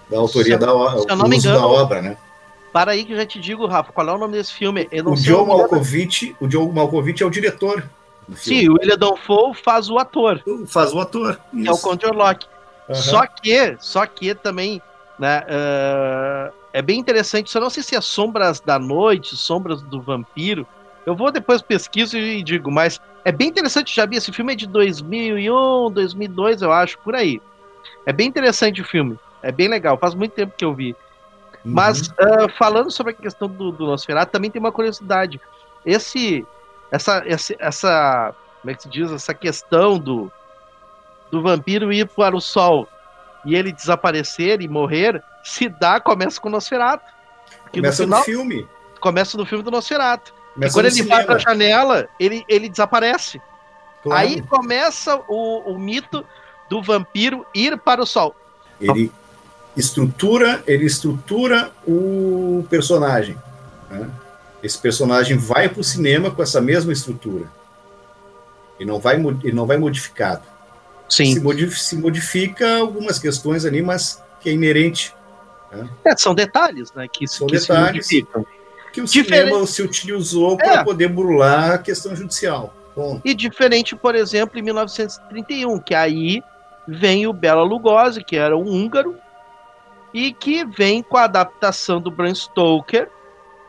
da 0.10 0.18
autoria 0.18 0.54
se, 0.54 0.60
da, 0.60 0.74
o 0.74 0.84
uso 0.86 1.04
engano, 1.04 1.60
da 1.60 1.68
obra, 1.68 2.02
né? 2.02 2.18
Para 2.72 2.92
aí 2.92 3.06
que 3.06 3.14
eu 3.14 3.18
já 3.18 3.26
te 3.26 3.40
digo, 3.40 3.66
Rafa, 3.66 3.92
qual 3.92 4.08
é 4.08 4.14
o 4.14 4.18
nome 4.18 4.34
desse 4.34 4.54
filme? 4.54 4.88
o 5.06 5.16
Joe 5.16 5.46
Malkovich, 5.46 6.36
o 6.40 6.50
Joe 6.50 6.72
Malkovich 6.72 7.24
é 7.24 7.26
o 7.26 7.30
diretor. 7.30 7.84
Sim, 8.36 8.70
o 8.70 8.74
William 8.74 8.98
Dafoe 8.98 9.54
faz 9.54 9.90
o 9.90 9.98
ator. 9.98 10.44
Faz 10.68 10.94
o 10.94 11.00
ator. 11.00 11.40
Que 11.52 11.68
é 11.68 11.72
o 11.72 11.78
Conde 11.78 12.06
Orlock. 12.06 12.46
Uhum. 12.90 12.96
Só 12.96 13.26
que, 13.26 13.78
só 13.80 14.06
que 14.06 14.36
também, 14.36 14.82
né, 15.18 15.44
uh, 15.44 16.54
é 16.74 16.82
bem 16.82 17.00
interessante. 17.00 17.54
Eu 17.56 17.62
não 17.62 17.70
sei 17.70 17.84
se 17.84 17.96
é 17.96 18.02
Sombras 18.02 18.60
da 18.60 18.78
Noite, 18.78 19.36
Sombras 19.36 19.82
do 19.82 20.02
Vampiro. 20.02 20.68
Eu 21.06 21.16
vou 21.16 21.32
depois 21.32 21.62
pesquiso 21.62 22.18
e 22.18 22.44
digo, 22.44 22.70
mas 22.70 23.00
é 23.28 23.32
bem 23.34 23.50
interessante. 23.50 23.94
Já 23.94 24.06
vi 24.06 24.16
esse 24.16 24.32
filme 24.32 24.54
é 24.54 24.56
de 24.56 24.66
2001, 24.68 25.92
2002, 25.92 26.62
eu 26.62 26.72
acho, 26.72 26.98
por 27.00 27.14
aí. 27.14 27.42
É 28.06 28.14
bem 28.14 28.26
interessante 28.26 28.82
o 28.82 28.86
filme. 28.86 29.20
É 29.44 29.52
bem 29.52 29.68
legal. 29.68 29.98
Faz 29.98 30.16
muito 30.16 30.32
tempo 30.32 30.54
que 30.58 30.64
eu 30.64 30.74
vi. 30.74 30.96
Uhum. 31.66 31.74
Mas 31.74 32.08
uh, 32.08 32.50
falando 32.58 32.90
sobre 32.90 33.12
a 33.12 33.16
questão 33.16 33.50
do, 33.50 33.70
do 33.74 33.86
Nosferatu, 33.86 34.32
também 34.32 34.50
tem 34.50 34.62
uma 34.62 34.72
curiosidade. 34.72 35.42
Esse, 35.86 36.48
essa, 36.90 37.22
essa, 37.26 37.54
essa, 37.60 38.36
como 38.62 38.72
é 38.72 38.74
que 38.74 38.84
se 38.84 38.90
diz? 38.90 39.12
Essa 39.12 39.34
questão 39.34 40.00
do, 40.00 40.32
do 41.30 41.42
vampiro 41.42 41.92
ir 41.92 42.08
para 42.08 42.34
o 42.34 42.40
sol 42.40 42.88
e 43.44 43.56
ele 43.56 43.74
desaparecer 43.74 44.62
e 44.62 44.70
morrer 44.70 45.22
se 45.44 45.68
dá, 45.68 46.00
começa 46.00 46.40
com 46.40 46.48
o 46.48 46.52
Nosferatu. 46.54 47.04
Começa 47.74 48.04
no, 48.04 48.08
final, 48.08 48.20
no 48.20 48.26
filme. 48.26 48.68
Começa 49.02 49.38
no 49.38 49.46
filme 49.46 49.66
do 49.66 49.72
Nosferatu. 49.72 50.37
E 50.60 50.72
quando 50.72 50.88
ele 50.88 51.04
vai 51.04 51.24
pra 51.24 51.38
janela, 51.38 52.10
ele, 52.20 52.44
ele 52.48 52.70
desaparece. 52.70 53.42
Claro. 54.02 54.20
Aí 54.20 54.42
começa 54.42 55.16
o, 55.28 55.72
o 55.72 55.78
mito 55.78 56.26
do 56.70 56.82
vampiro 56.82 57.46
ir 57.54 57.78
para 57.78 58.02
o 58.02 58.06
sol. 58.06 58.36
Ele 58.80 59.12
estrutura, 59.76 60.64
ele 60.66 60.86
estrutura 60.86 61.72
o 61.88 62.66
personagem. 62.70 63.38
Né? 63.90 64.10
Esse 64.64 64.78
personagem 64.78 65.38
vai 65.38 65.70
para 65.70 65.82
o 65.82 65.84
cinema 65.84 66.32
com 66.32 66.42
essa 66.42 66.60
mesma 66.60 66.92
estrutura. 66.92 67.46
E 68.80 68.86
não 68.86 69.00
vai, 69.00 69.16
ele 69.16 69.54
não 69.54 69.66
vai 69.66 69.78
modificado. 69.78 70.44
Sim. 71.08 71.34
Se, 71.34 71.40
modifica, 71.40 71.78
se 71.78 71.96
modifica 71.96 72.78
algumas 72.78 73.20
questões 73.20 73.66
ali, 73.66 73.82
mas 73.82 74.22
que 74.42 74.50
é 74.50 74.54
inerente. 74.54 75.14
Né? 75.72 75.88
É, 76.04 76.18
são 76.18 76.34
detalhes, 76.34 76.92
né? 76.94 77.08
Que, 77.08 77.28
são 77.28 77.48
que 77.48 77.58
detalhes 77.58 78.08
se 78.08 78.28
que 78.98 79.02
o 79.02 79.06
Diferente... 79.06 79.50
cinema 79.50 79.68
se 79.68 79.82
utilizou 79.84 80.58
para 80.58 80.80
é. 80.80 80.84
poder 80.84 81.08
burlar 81.08 81.72
a 81.74 81.78
questão 81.78 82.16
judicial. 82.16 82.74
Bom. 82.96 83.22
E 83.24 83.34
diferente, 83.36 83.96
por 83.96 84.16
exemplo, 84.16 84.58
em 84.58 84.64
1931, 84.64 85.80
que 85.80 85.94
aí 85.94 86.42
vem 86.88 87.28
o 87.28 87.34
Bela 87.34 87.62
Lugosi, 87.62 88.24
que 88.24 88.36
era 88.36 88.58
um 88.58 88.68
húngaro, 88.68 89.16
e 90.12 90.34
que 90.34 90.66
vem 90.66 91.04
com 91.04 91.16
a 91.16 91.26
adaptação 91.26 92.02
do 92.02 92.10
Bram 92.10 92.34
Stoker, 92.34 93.10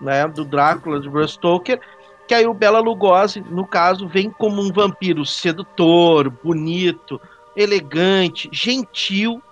né, 0.00 0.26
do 0.26 0.46
Drácula 0.46 0.98
de 0.98 1.10
Bram 1.10 1.28
Stoker, 1.28 1.78
que 2.26 2.32
aí 2.32 2.46
o 2.46 2.54
Bela 2.54 2.80
Lugosi, 2.80 3.44
no 3.50 3.66
caso, 3.66 4.08
vem 4.08 4.30
como 4.30 4.62
um 4.62 4.72
vampiro 4.72 5.26
sedutor, 5.26 6.30
bonito, 6.30 7.20
elegante, 7.54 8.48
gentil, 8.50 9.42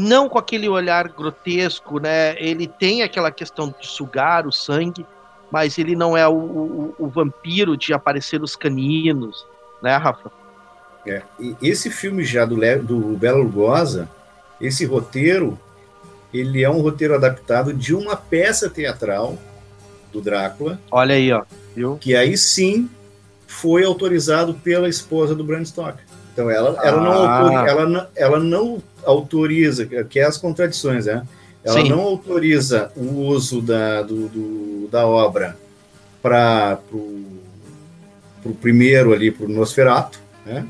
não 0.00 0.28
com 0.28 0.38
aquele 0.38 0.68
olhar 0.68 1.08
grotesco, 1.08 2.00
né? 2.00 2.34
Ele 2.42 2.66
tem 2.66 3.02
aquela 3.02 3.30
questão 3.30 3.72
de 3.78 3.86
sugar 3.86 4.46
o 4.46 4.52
sangue, 4.52 5.04
mas 5.50 5.78
ele 5.78 5.94
não 5.94 6.16
é 6.16 6.26
o, 6.26 6.34
o, 6.34 6.94
o 6.98 7.08
vampiro 7.08 7.76
de 7.76 7.92
aparecer 7.92 8.42
os 8.42 8.56
caninos, 8.56 9.46
né, 9.82 9.96
Rafa? 9.96 10.30
É, 11.06 11.22
esse 11.62 11.90
filme 11.90 12.24
já 12.24 12.44
do, 12.44 12.56
do 12.82 13.16
Bela 13.16 13.38
Lugosa, 13.38 14.08
esse 14.60 14.84
roteiro, 14.84 15.58
ele 16.32 16.62
é 16.62 16.70
um 16.70 16.80
roteiro 16.80 17.14
adaptado 17.14 17.72
de 17.72 17.94
uma 17.94 18.16
peça 18.16 18.68
teatral 18.68 19.38
do 20.12 20.20
Drácula. 20.20 20.80
Olha 20.90 21.14
aí, 21.14 21.32
ó. 21.32 21.44
Viu? 21.74 21.96
Que 22.00 22.14
aí 22.16 22.36
sim 22.36 22.88
foi 23.46 23.84
autorizado 23.84 24.54
pela 24.54 24.88
esposa 24.88 25.34
do 25.34 25.44
Bram 25.44 25.64
Stoker. 25.64 26.04
Então 26.40 26.50
ela, 26.50 26.78
ela, 26.82 26.98
ah. 26.98 27.44
não, 27.44 27.66
ela, 27.68 27.86
não, 27.86 28.06
ela 28.16 28.40
não 28.40 28.82
autoriza, 29.04 29.84
que 29.84 30.18
é 30.18 30.24
as 30.24 30.38
contradições, 30.38 31.04
né? 31.04 31.22
Ela 31.62 31.82
sim. 31.82 31.88
não 31.90 32.00
autoriza 32.00 32.90
o 32.96 33.26
uso 33.26 33.60
da, 33.60 34.00
do, 34.00 34.28
do 34.28 34.88
da 34.90 35.06
obra 35.06 35.58
para 36.22 36.78
o 36.90 38.54
primeiro 38.58 39.12
ali, 39.12 39.30
para 39.30 39.44
o 39.44 39.48
Nosferato, 39.50 40.18
né? 40.46 40.64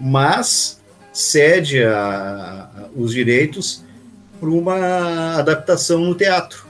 mas 0.00 0.80
cede 1.12 1.84
a, 1.84 2.70
a, 2.74 2.86
os 2.96 3.12
direitos 3.12 3.84
para 4.40 4.48
uma 4.48 5.36
adaptação 5.36 6.00
no 6.00 6.14
teatro. 6.14 6.66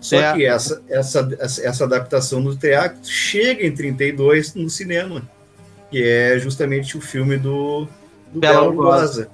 Só 0.00 0.16
é. 0.16 0.32
que 0.34 0.46
essa, 0.46 0.80
essa, 0.88 1.28
essa 1.40 1.84
adaptação 1.84 2.40
no 2.40 2.54
teatro 2.54 3.00
chega 3.04 3.66
em 3.66 3.74
32 3.74 4.54
no 4.54 4.70
cinema, 4.70 5.28
que 5.90 6.02
é 6.02 6.38
justamente 6.38 6.96
o 6.96 7.00
filme 7.00 7.36
do, 7.36 7.86
do 8.32 8.40
Bela 8.40 8.66
Lugosi. 8.66 9.26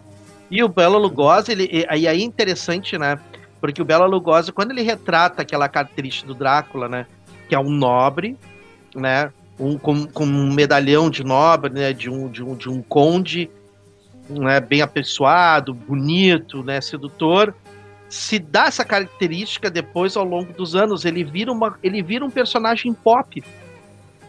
E 0.51 0.63
o 0.63 0.69
Bela 0.69 0.99
Lugosi, 0.99 1.53
ele, 1.53 1.69
e 1.73 1.87
aí 1.89 2.07
é 2.07 2.17
interessante, 2.17 2.97
né? 2.99 3.19
Porque 3.61 3.81
o 3.81 3.85
Bela 3.85 4.07
Lugosi, 4.07 4.53
quando 4.53 4.71
ele 4.71 4.83
retrata 4.83 5.43
aquela 5.43 5.69
característica 5.69 6.27
do 6.27 6.35
Drácula, 6.35 6.89
né? 6.89 7.07
Que 7.49 7.55
é 7.55 7.59
um 7.59 7.71
nobre, 7.71 8.37
né? 8.95 9.33
Um, 9.59 9.79
com, 9.79 10.07
com 10.07 10.25
um 10.25 10.53
medalhão 10.53 11.09
de 11.09 11.25
nobre, 11.25 11.73
né? 11.73 11.93
De 11.93 12.11
um, 12.11 12.29
de 12.29 12.43
um, 12.43 12.55
de 12.55 12.69
um 12.69 12.83
conde, 12.83 13.51
né? 14.29 14.61
bem 14.61 14.83
apessoado, 14.83 15.73
bonito, 15.73 16.63
né? 16.63 16.81
Sedutor 16.81 17.55
se 18.15 18.39
dá 18.39 18.67
essa 18.67 18.85
característica 18.85 19.69
depois 19.69 20.17
ao 20.17 20.25
longo 20.25 20.53
dos 20.53 20.77
anos. 20.77 21.05
Ele 21.05 21.25
vira, 21.25 21.51
uma, 21.51 21.77
ele 21.83 22.01
vira 22.01 22.25
um 22.25 22.31
personagem 22.31 22.95
pop 22.95 23.43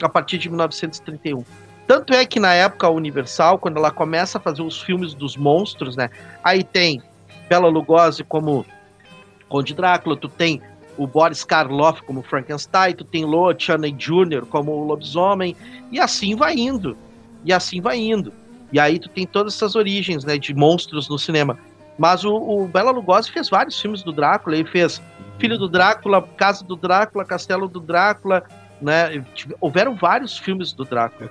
a 0.02 0.10
partir 0.10 0.40
de 0.40 0.50
1931. 0.50 1.44
Tanto 1.88 2.14
é 2.14 2.26
que 2.26 2.40
na 2.40 2.54
época 2.54 2.90
Universal, 2.90 3.60
quando 3.60 3.78
ela 3.78 3.92
começa 3.92 4.38
a 4.38 4.42
fazer 4.42 4.62
os 4.62 4.82
filmes 4.82 5.14
dos 5.14 5.38
monstros, 5.38 5.96
né? 5.96 6.10
Aí 6.44 6.64
tem 6.64 7.02
Bela 7.48 7.68
Lugosi 7.68 8.24
como 8.24 8.66
Conde 9.48 9.74
Drácula, 9.74 10.18
tu 10.18 10.28
tem 10.28 10.62
o 10.98 11.06
Boris 11.06 11.44
Karloff 11.44 12.02
como 12.04 12.24
Frankenstein, 12.24 12.96
tu 12.96 13.04
tem 13.04 13.26
Lou 13.26 13.54
Chaney 13.58 13.92
Jr. 13.92 14.46
como 14.50 14.72
o 14.72 14.86
lobisomem, 14.86 15.56
e 15.92 16.00
assim 16.00 16.36
vai 16.36 16.56
indo. 16.56 16.98
E 17.44 17.54
assim 17.54 17.82
vai 17.82 17.98
indo. 17.98 18.34
E 18.72 18.80
aí 18.80 18.98
tu 18.98 19.10
tem 19.10 19.28
todas 19.28 19.56
essas 19.56 19.76
origens, 19.76 20.24
né, 20.24 20.38
de 20.38 20.54
monstros 20.54 21.08
no 21.08 21.20
cinema. 21.20 21.58
Mas 21.98 22.26
o, 22.26 22.36
o 22.36 22.68
Bela 22.68 22.92
Lugosi 22.92 23.32
fez 23.32 23.50
vários 23.50 23.80
filmes 23.80 24.04
do 24.04 24.12
Drácula. 24.12 24.56
Ele 24.56 24.68
fez 24.68 25.02
Filho 25.38 25.58
do 25.58 25.68
Drácula, 25.68 26.22
Casa 26.22 26.64
do 26.64 26.76
Drácula, 26.76 27.24
Castelo 27.24 27.68
do 27.68 27.80
Drácula, 27.80 28.44
né? 28.82 29.24
Houveram 29.62 29.96
vários 29.96 30.38
filmes 30.38 30.74
do 30.74 30.84
Drácula. 30.84 31.30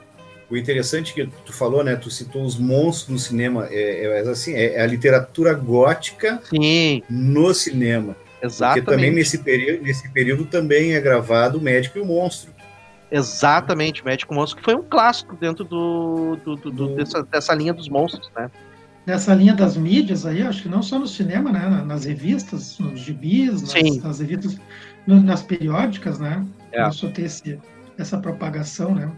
O 0.55 0.57
interessante 0.57 1.13
que 1.13 1.27
tu 1.45 1.53
falou, 1.53 1.83
né? 1.83 1.97
Tu 1.97 2.09
citou 2.11 2.45
os 2.45 2.57
monstros 2.57 3.09
no 3.09 3.19
cinema. 3.19 3.67
É, 3.73 4.05
é 4.05 4.21
assim, 4.21 4.55
é, 4.55 4.75
é, 4.75 4.83
a 4.83 4.87
literatura 4.87 5.53
gótica 5.53 6.41
Sim. 6.49 7.03
no 7.11 7.53
cinema. 7.53 8.17
Exatamente. 8.41 8.85
Porque 8.85 8.97
também 8.97 9.13
nesse 9.13 9.39
período, 9.39 9.83
nesse 9.83 10.09
período 10.13 10.45
também 10.45 10.95
é 10.95 11.01
gravado 11.01 11.59
o 11.59 11.61
Médico 11.61 11.99
e 11.99 12.01
o 12.01 12.07
Monstro. 12.07 12.53
Exatamente, 13.11 14.03
o 14.03 14.05
Médico 14.05 14.33
e 14.33 14.37
o 14.37 14.39
Monstro, 14.39 14.59
que 14.59 14.65
foi 14.65 14.77
um 14.77 14.83
clássico 14.83 15.35
dentro 15.35 15.65
do, 15.65 16.37
do, 16.45 16.55
do, 16.55 16.71
do 16.71 16.95
dessa, 16.95 17.25
dessa 17.25 17.53
linha 17.53 17.75
dos 17.75 17.89
monstros, 17.89 18.31
né? 18.37 18.49
nessa 19.05 19.35
linha 19.35 19.55
das 19.55 19.77
mídias 19.77 20.25
aí, 20.25 20.43
acho 20.43 20.63
que 20.63 20.69
não 20.69 20.83
só 20.83 20.99
no 20.99 21.07
cinema, 21.07 21.51
né? 21.51 21.83
Nas 21.85 22.05
revistas, 22.05 22.79
nos 22.79 23.01
gibis, 23.01 23.61
nas, 23.61 24.03
nas 24.03 24.21
revistas, 24.21 24.59
nas 25.07 25.43
periódicas, 25.43 26.21
né? 26.21 26.47
É. 26.73 26.81
Começou 26.81 27.09
a 27.09 27.13
ter 27.13 27.23
esse, 27.23 27.59
essa 27.99 28.19
propagação, 28.19 28.95
né? 28.95 29.11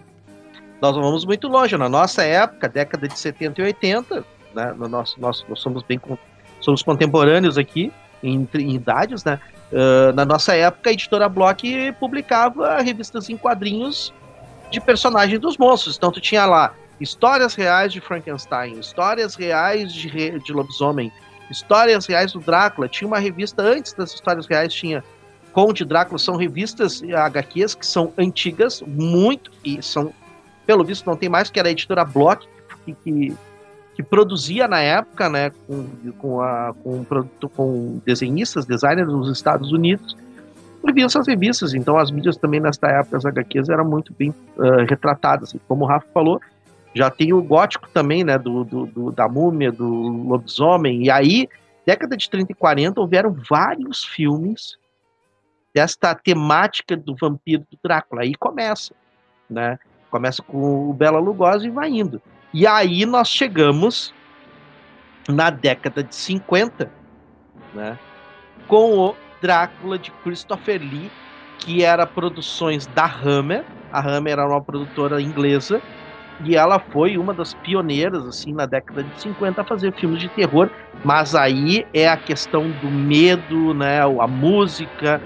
Nós 0.80 0.94
não 0.94 1.02
vamos 1.02 1.24
muito 1.24 1.48
longe. 1.48 1.76
Na 1.76 1.88
nossa 1.88 2.22
época, 2.22 2.68
década 2.68 3.08
de 3.08 3.18
70 3.18 3.60
e 3.60 3.64
80, 3.64 4.24
né? 4.54 4.74
No 4.76 4.88
nosso, 4.88 5.20
nosso, 5.20 5.44
nós 5.48 5.60
somos 5.60 5.82
bem 5.82 6.00
somos 6.60 6.82
contemporâneos 6.82 7.58
aqui, 7.58 7.92
em, 8.22 8.48
em 8.54 8.74
idades, 8.74 9.24
né? 9.24 9.38
Uh, 9.70 10.12
na 10.14 10.24
nossa 10.24 10.54
época, 10.54 10.90
a 10.90 10.92
editora 10.92 11.28
Block 11.28 11.92
publicava 11.98 12.80
revistas 12.80 13.28
em 13.28 13.36
quadrinhos 13.36 14.12
de 14.70 14.80
personagens 14.80 15.38
dos 15.40 15.56
monstros. 15.56 15.96
Então, 15.96 16.10
tu 16.10 16.20
tinha 16.20 16.46
lá 16.46 16.74
histórias 17.00 17.54
reais 17.54 17.92
de 17.92 18.00
Frankenstein, 18.00 18.78
histórias 18.78 19.34
reais 19.34 19.92
de, 19.92 20.38
de 20.38 20.52
lobisomem, 20.52 21.12
histórias 21.50 22.06
reais 22.06 22.32
do 22.32 22.40
Drácula. 22.40 22.88
Tinha 22.88 23.06
uma 23.06 23.18
revista 23.18 23.62
antes 23.62 23.92
das 23.92 24.12
histórias 24.12 24.46
reais, 24.46 24.72
tinha 24.72 25.04
Conde 25.52 25.84
Drácula. 25.84 26.18
São 26.18 26.36
revistas 26.36 27.02
HQs 27.02 27.74
que 27.74 27.86
são 27.86 28.12
antigas, 28.16 28.82
muito, 28.86 29.50
e 29.64 29.82
são, 29.82 30.12
pelo 30.66 30.84
visto, 30.84 31.06
não 31.06 31.16
tem 31.16 31.28
mais, 31.28 31.48
que 31.50 31.58
era 31.58 31.68
a 31.68 31.72
editora 31.72 32.04
Block, 32.04 32.46
que, 32.84 32.92
que 32.94 33.36
que 33.96 34.02
produzia 34.02 34.68
na 34.68 34.78
época, 34.78 35.30
né, 35.30 35.50
com, 35.66 36.12
com, 36.18 36.40
a, 36.42 36.74
com, 36.84 37.02
com 37.48 37.98
desenhistas, 38.04 38.66
designers 38.66 39.08
dos 39.08 39.32
Estados 39.32 39.72
Unidos, 39.72 40.14
escreviam 40.76 41.06
essas 41.06 41.26
revistas. 41.26 41.72
Então, 41.72 41.96
as 41.96 42.10
mídias 42.10 42.36
também, 42.36 42.60
nesta 42.60 42.88
época, 42.88 43.16
as 43.16 43.24
HQs 43.24 43.70
eram 43.70 43.86
muito 43.86 44.12
bem 44.12 44.34
uh, 44.58 44.84
retratadas. 44.86 45.56
Como 45.66 45.84
o 45.84 45.88
Rafa 45.88 46.06
falou, 46.12 46.38
já 46.94 47.10
tem 47.10 47.32
o 47.32 47.42
gótico 47.42 47.88
também, 47.88 48.22
né, 48.22 48.36
do, 48.36 48.64
do, 48.64 48.86
do, 48.86 49.12
da 49.12 49.26
múmia, 49.26 49.72
do 49.72 49.88
lobisomem. 49.88 51.04
E 51.04 51.10
aí, 51.10 51.48
década 51.86 52.18
de 52.18 52.28
30 52.28 52.52
e 52.52 52.54
40, 52.54 53.00
houveram 53.00 53.34
vários 53.48 54.04
filmes 54.04 54.76
desta 55.74 56.14
temática 56.14 56.94
do 56.94 57.16
vampiro 57.16 57.64
do 57.70 57.78
Drácula. 57.82 58.22
Aí 58.22 58.34
começa, 58.34 58.94
né? 59.48 59.78
Começa 60.16 60.42
com 60.42 60.88
o 60.88 60.94
Bela 60.94 61.18
Lugosi 61.18 61.66
e 61.66 61.70
vai 61.70 61.90
indo. 61.90 62.22
E 62.54 62.66
aí 62.66 63.04
nós 63.04 63.28
chegamos 63.28 64.14
na 65.28 65.50
década 65.50 66.02
de 66.02 66.14
50, 66.14 66.90
né, 67.74 67.98
com 68.66 68.98
o 68.98 69.14
Drácula 69.42 69.98
de 69.98 70.10
Christopher 70.10 70.80
Lee, 70.80 71.12
que 71.58 71.82
era 71.82 72.06
produções 72.06 72.86
da 72.86 73.04
Hammer. 73.04 73.62
A 73.92 74.00
Hammer 74.00 74.32
era 74.32 74.48
uma 74.48 74.62
produtora 74.62 75.20
inglesa 75.20 75.82
e 76.42 76.56
ela 76.56 76.78
foi 76.78 77.18
uma 77.18 77.34
das 77.34 77.52
pioneiras 77.52 78.24
assim 78.26 78.54
na 78.54 78.64
década 78.64 79.04
de 79.04 79.20
50 79.20 79.60
a 79.60 79.64
fazer 79.66 79.92
filmes 79.92 80.22
de 80.22 80.30
terror, 80.30 80.70
mas 81.04 81.34
aí 81.34 81.86
é 81.92 82.08
a 82.08 82.16
questão 82.16 82.70
do 82.70 82.90
medo, 82.90 83.74
né, 83.74 84.00
a 84.00 84.26
música. 84.26 85.20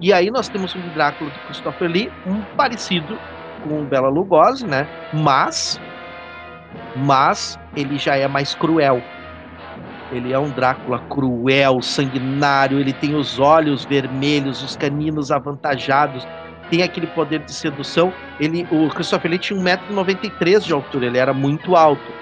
E 0.00 0.12
aí 0.12 0.30
nós 0.30 0.48
temos 0.48 0.72
um 0.76 0.88
Drácula 0.90 1.32
de 1.32 1.40
Christopher 1.40 1.90
Lee, 1.90 2.12
um 2.24 2.42
parecido 2.56 3.18
com 3.62 3.84
Bela 3.84 4.08
Lugosi, 4.08 4.66
né? 4.66 4.86
Mas 5.12 5.80
mas 6.96 7.58
ele 7.76 7.98
já 7.98 8.16
é 8.16 8.26
mais 8.28 8.54
cruel. 8.54 9.02
Ele 10.12 10.32
é 10.32 10.38
um 10.38 10.50
Drácula 10.50 10.98
cruel, 11.08 11.80
sanguinário, 11.80 12.80
ele 12.80 12.92
tem 12.92 13.14
os 13.14 13.38
olhos 13.38 13.84
vermelhos, 13.84 14.62
os 14.62 14.76
caninos 14.76 15.30
avantajados, 15.30 16.26
tem 16.68 16.82
aquele 16.82 17.06
poder 17.08 17.40
de 17.40 17.52
sedução. 17.52 18.12
Ele, 18.40 18.66
o 18.72 18.88
Christopher 18.88 19.30
Lee 19.30 19.38
tinha 19.38 19.58
1,93m 19.60 20.60
de 20.64 20.72
altura, 20.72 21.06
ele 21.06 21.18
era 21.18 21.32
muito 21.32 21.76
alto. 21.76 22.12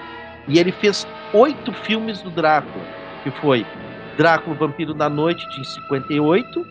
E 0.47 0.59
ele 0.59 0.71
fez 0.71 1.07
oito 1.33 1.73
filmes 1.73 2.21
do 2.21 2.29
Drácula, 2.29 2.85
que 3.23 3.31
foi 3.31 3.65
Drácula, 4.17 4.55
Vampiro 4.55 4.93
da 4.93 5.09
Noite, 5.09 5.47
de 5.49 5.67
58. 5.67 6.65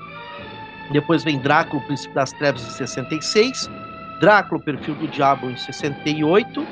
Depois 0.92 1.24
vem 1.24 1.38
Drácula, 1.38 1.82
Príncipe 1.82 2.14
das 2.14 2.32
Trevas, 2.32 2.64
de 2.64 2.72
66. 2.72 3.68
Drácula, 4.20 4.60
o 4.60 4.62
Perfil 4.62 4.94
do 4.94 5.08
Diabo, 5.08 5.50
em 5.50 5.56
68 5.56 6.66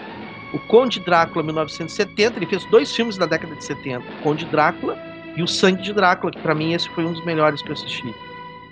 o 0.52 0.58
Conde 0.60 1.00
Drácula 1.00 1.44
1970, 1.44 2.38
ele 2.38 2.46
fez 2.46 2.64
dois 2.66 2.94
filmes 2.94 3.16
da 3.16 3.26
década 3.26 3.54
de 3.54 3.64
70, 3.64 4.00
o 4.00 4.22
Conde 4.22 4.46
Drácula 4.46 4.96
e 5.36 5.42
o 5.42 5.48
Sangue 5.48 5.82
de 5.82 5.92
Drácula, 5.92 6.32
que 6.32 6.38
para 6.38 6.54
mim 6.54 6.72
esse 6.72 6.88
foi 6.90 7.04
um 7.04 7.12
dos 7.12 7.24
melhores 7.24 7.60
que 7.60 7.68
eu 7.68 7.74
assisti. 7.74 8.14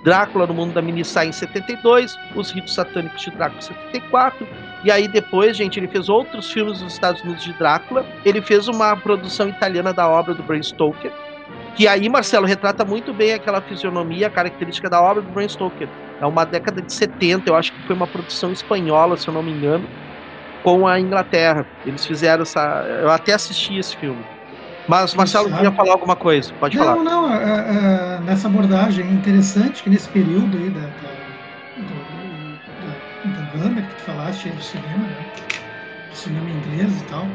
Drácula 0.02 0.46
no 0.46 0.54
Mundo 0.54 0.72
da 0.72 0.82
Minissai 0.82 1.28
em 1.28 1.32
72, 1.32 2.16
Os 2.34 2.50
Ritos 2.52 2.74
Satânicos 2.74 3.22
de 3.22 3.30
Drácula 3.32 3.58
em 3.58 3.62
74, 3.62 4.46
e 4.84 4.90
aí 4.90 5.08
depois, 5.08 5.56
gente, 5.56 5.78
ele 5.80 5.88
fez 5.88 6.08
outros 6.08 6.50
filmes 6.50 6.80
nos 6.80 6.92
Estados 6.92 7.22
Unidos 7.22 7.42
de 7.42 7.52
Drácula, 7.54 8.06
ele 8.24 8.40
fez 8.40 8.68
uma 8.68 8.96
produção 8.96 9.48
italiana 9.48 9.92
da 9.92 10.08
obra 10.08 10.34
do 10.34 10.42
Bram 10.42 10.62
Stoker, 10.62 11.12
que 11.76 11.88
aí, 11.88 12.08
Marcelo, 12.08 12.46
retrata 12.46 12.84
muito 12.84 13.12
bem 13.12 13.32
aquela 13.32 13.60
fisionomia 13.60 14.30
característica 14.30 14.88
da 14.88 15.02
obra 15.02 15.22
do 15.22 15.30
Bram 15.30 15.48
Stoker. 15.48 15.88
É 16.20 16.26
uma 16.26 16.44
década 16.44 16.80
de 16.80 16.92
70, 16.92 17.50
eu 17.50 17.56
acho 17.56 17.72
que 17.72 17.86
foi 17.86 17.96
uma 17.96 18.06
produção 18.06 18.52
espanhola, 18.52 19.16
se 19.16 19.28
eu 19.28 19.34
não 19.34 19.42
me 19.42 19.52
engano, 19.52 19.84
com 20.62 20.86
a 20.86 21.00
Inglaterra. 21.00 21.66
Eles 21.84 22.06
fizeram 22.06 22.42
essa. 22.42 22.60
Eu 23.02 23.10
até 23.10 23.34
assisti 23.34 23.76
esse 23.76 23.96
filme. 23.96 24.24
Mas 24.86 25.14
Marcelo 25.14 25.50
queria 25.50 25.72
falar 25.72 25.92
alguma 25.92 26.14
coisa, 26.14 26.52
pode 26.60 26.76
não, 26.76 26.84
falar. 26.84 27.02
Não, 27.02 27.04
não, 27.04 27.34
é, 27.34 28.16
é, 28.16 28.20
nessa 28.20 28.48
abordagem 28.48 29.10
interessante 29.10 29.82
que 29.82 29.88
nesse 29.88 30.08
período 30.10 30.56
aí 30.58 30.68
da, 30.68 30.80
da, 30.80 30.88
da, 33.58 33.68
da 33.68 33.82
que 33.82 33.94
tu 33.94 34.02
falaste 34.02 34.50
do 34.50 34.62
cinema, 34.62 35.06
né? 35.06 35.24
do 36.10 36.16
cinema 36.16 36.50
inglês 36.50 37.00
e 37.00 37.04
tal, 37.04 37.26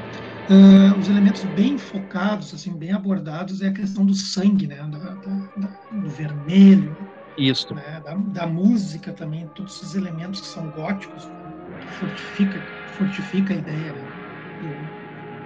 uh, 0.50 1.00
os 1.00 1.08
elementos 1.08 1.44
bem 1.56 1.78
focados, 1.78 2.54
assim, 2.54 2.74
bem 2.74 2.92
abordados 2.92 3.62
é 3.62 3.68
a 3.68 3.74
questão 3.74 4.06
do 4.06 4.14
sangue, 4.14 4.68
né? 4.68 4.78
do 5.92 6.10
vermelho. 6.10 6.96
Isso. 7.38 7.74
Né? 7.74 8.02
Da, 8.34 8.48
música 8.48 9.14
também, 9.14 9.48
todos 9.56 9.78
esses 9.78 9.96
elementos 9.96 10.42
que 10.42 10.48
são 10.48 10.70
góticos, 10.72 11.30
que 11.80 11.88
fortifica 12.00 12.62
fortifica 12.98 13.54
a 13.54 13.58
ideia 13.58 13.94
né, 13.94 14.12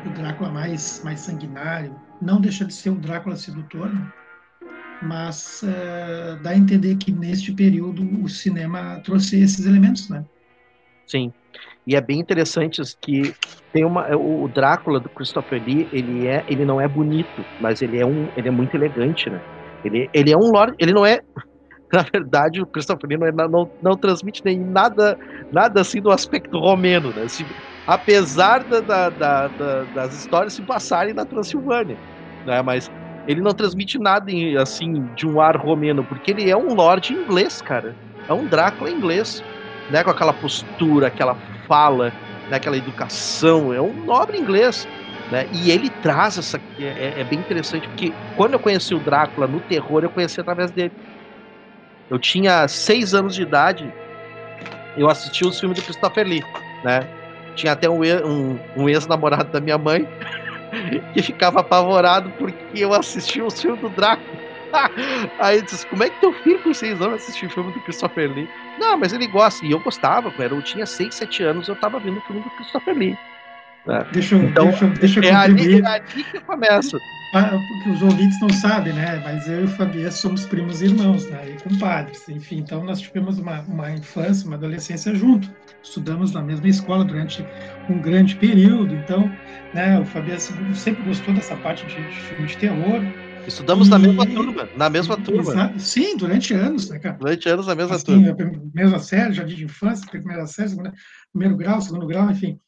do, 0.03 0.09
do, 0.09 0.15
Drácula 0.15 0.49
mais, 0.49 1.01
mais 1.03 1.19
sanguinário. 1.19 1.95
Não 2.19 2.41
deixa 2.41 2.65
de 2.65 2.73
ser 2.73 2.89
um 2.89 2.99
Drácula 2.99 3.35
sedutor, 3.35 3.93
né? 3.93 4.11
mas 5.03 5.61
uh, 5.61 6.41
dá 6.41 6.51
a 6.51 6.57
entender 6.57 6.95
que 6.95 7.11
neste 7.11 7.51
período 7.51 8.03
o 8.23 8.27
cinema 8.27 8.99
trouxe 9.03 9.39
esses 9.39 9.65
elementos, 9.65 10.09
né? 10.09 10.25
Sim. 11.05 11.31
E 11.85 11.95
é 11.95 12.01
bem 12.01 12.19
interessante 12.19 12.81
que 13.01 13.35
tem 13.73 13.83
uma 13.83 14.07
o 14.15 14.47
Drácula 14.47 14.99
do 14.99 15.09
Christopher 15.09 15.61
Lee, 15.61 15.89
ele 15.91 16.27
é 16.27 16.43
ele 16.47 16.63
não 16.63 16.79
é 16.79 16.87
bonito, 16.87 17.45
mas 17.59 17.81
ele 17.81 17.99
é 17.99 18.05
um 18.05 18.29
ele 18.37 18.47
é 18.47 18.51
muito 18.51 18.75
elegante, 18.75 19.29
né? 19.29 19.41
Ele, 19.83 20.07
ele 20.13 20.31
é 20.31 20.37
um 20.37 20.51
lord, 20.51 20.73
ele 20.79 20.93
não 20.93 21.05
é 21.05 21.19
na 21.91 22.03
verdade, 22.03 22.61
o 22.61 22.67
Christopher 22.67 23.09
Lee 23.09 23.17
não, 23.17 23.49
não, 23.49 23.71
não, 23.81 23.97
transmite 23.97 24.41
nem 24.45 24.59
nada, 24.59 25.17
nada 25.51 25.81
assim 25.81 26.01
do 26.01 26.11
aspecto 26.11 26.57
romeno, 26.59 27.11
né? 27.13 27.25
Apesar 27.85 28.63
da, 28.63 28.79
da, 28.79 29.09
da, 29.09 29.47
das 29.93 30.13
histórias 30.15 30.53
se 30.53 30.65
passarem 30.65 31.13
na 31.13 31.25
Transilvânia, 31.25 31.97
né? 32.45 32.61
Mas 32.61 32.89
ele 33.27 33.41
não 33.41 33.53
transmite 33.53 33.99
nada 33.99 34.31
assim 34.61 35.07
de 35.15 35.27
um 35.27 35.39
ar 35.39 35.57
romeno, 35.57 36.03
porque 36.03 36.31
ele 36.31 36.49
é 36.49 36.57
um 36.57 36.73
lord 36.73 37.13
inglês, 37.13 37.61
cara. 37.61 37.95
É 38.27 38.33
um 38.33 38.47
Drácula 38.47 38.89
inglês, 38.89 39.43
né? 39.89 40.03
Com 40.03 40.11
aquela 40.11 40.33
postura, 40.33 41.07
aquela 41.07 41.35
fala, 41.67 42.11
né? 42.49 42.57
aquela 42.57 42.77
educação. 42.77 43.73
É 43.73 43.81
um 43.81 44.05
nobre 44.05 44.37
inglês. 44.37 44.87
Né? 45.31 45.47
E 45.53 45.71
ele 45.71 45.89
traz 45.89 46.37
essa. 46.37 46.59
É, 46.79 46.83
é, 46.83 47.21
é 47.21 47.23
bem 47.23 47.39
interessante, 47.39 47.87
porque 47.87 48.13
quando 48.35 48.53
eu 48.53 48.59
conheci 48.59 48.93
o 48.93 48.99
Drácula 48.99 49.47
no 49.47 49.59
terror, 49.61 50.03
eu 50.03 50.09
conheci 50.09 50.39
através 50.39 50.71
dele. 50.71 50.91
Eu 52.09 52.19
tinha 52.19 52.67
seis 52.67 53.13
anos 53.13 53.33
de 53.33 53.41
idade, 53.41 53.91
eu 54.97 55.09
assisti 55.09 55.45
os 55.45 55.59
filmes 55.59 55.79
de 55.79 55.83
Christopher 55.83 56.27
Lee, 56.27 56.43
né? 56.83 56.99
Tinha 57.55 57.73
até 57.73 57.89
um, 57.89 58.01
um, 58.01 58.59
um 58.75 58.89
ex-namorado 58.89 59.51
da 59.51 59.59
minha 59.59 59.77
mãe 59.77 60.07
que 61.13 61.21
ficava 61.21 61.61
apavorado 61.61 62.29
porque 62.31 62.83
eu 62.83 62.93
assistia 62.93 63.45
os 63.45 63.59
filmes 63.59 63.81
do 63.81 63.89
Drácula. 63.89 64.42
Aí 65.39 65.61
disse, 65.61 65.85
como 65.87 66.03
é 66.03 66.09
que 66.09 66.19
teu 66.19 66.33
filho 66.33 66.61
com 66.63 66.73
seis 66.73 66.99
anos 67.01 67.21
assistiu 67.21 67.49
o 67.49 67.51
filme 67.51 67.71
do 67.71 67.79
Christopher 67.81 68.31
Lee? 68.31 68.49
Não, 68.79 68.97
mas 68.97 69.13
ele 69.13 69.27
gosta, 69.27 69.65
e 69.65 69.71
eu 69.71 69.79
gostava, 69.79 70.33
eu 70.37 70.61
tinha 70.61 70.85
seis, 70.85 71.15
sete 71.15 71.43
anos, 71.43 71.67
eu 71.67 71.75
tava 71.75 71.99
vendo 71.99 72.17
o 72.17 72.21
filme 72.21 72.41
do 72.41 72.49
Christopher 72.51 72.95
Lee. 72.95 73.17
Né? 73.85 74.05
Deixa, 74.11 74.35
então, 74.35 74.69
deixa, 74.69 74.87
deixa 74.87 75.19
eu 75.19 75.23
é 75.23 75.33
ali, 75.33 75.81
é 75.81 75.87
ali 75.87 76.23
que 76.23 76.39
começa. 76.39 76.97
Ah, 77.35 77.49
porque 77.67 77.89
os 77.89 78.01
ouvintes 78.01 78.39
não 78.39 78.49
sabem, 78.49 78.93
né? 78.93 79.19
Mas 79.23 79.47
eu 79.47 79.61
e 79.61 79.63
o 79.63 79.67
Fabiano 79.67 80.11
somos 80.11 80.45
primos 80.45 80.81
irmãos, 80.83 81.27
né? 81.29 81.49
E 81.49 81.69
compadres. 81.69 82.29
Enfim, 82.29 82.59
então 82.59 82.83
nós 82.83 83.01
tivemos 83.01 83.39
uma, 83.39 83.61
uma 83.61 83.91
infância, 83.91 84.45
uma 84.47 84.55
adolescência 84.55 85.15
junto. 85.15 85.49
Estudamos 85.81 86.31
na 86.31 86.41
mesma 86.41 86.67
escola 86.67 87.03
durante 87.03 87.43
um 87.89 87.99
grande 87.99 88.35
período. 88.35 88.93
Então, 88.93 89.29
né? 89.73 89.99
O 89.99 90.05
Fabiano 90.05 90.39
sempre 90.75 91.03
gostou 91.03 91.33
dessa 91.33 91.55
parte 91.55 91.85
de, 91.87 91.95
de 91.95 92.15
filme 92.21 92.45
de 92.45 92.57
terror. 92.57 93.01
Estudamos 93.47 93.87
e... 93.87 93.91
na 93.91 93.99
mesma 93.99 94.25
turma, 94.25 94.69
na 94.75 94.89
mesma 94.89 95.17
turma. 95.17 95.73
Sim, 95.77 96.15
durante 96.17 96.53
anos, 96.53 96.89
né, 96.89 96.99
cara? 96.99 97.17
Durante 97.17 97.49
anos 97.49 97.67
na 97.67 97.75
mesma 97.75 97.95
assim, 97.95 98.33
turma. 98.33 98.61
Mesma 98.73 98.99
série, 98.99 99.33
jardim 99.33 99.55
de 99.55 99.65
infância, 99.65 100.07
primeira 100.09 100.45
série, 100.47 100.69
segunda, 100.69 100.93
primeiro 101.31 101.57
grau, 101.57 101.81
segundo 101.81 102.07
grau, 102.07 102.29
enfim. 102.29 102.59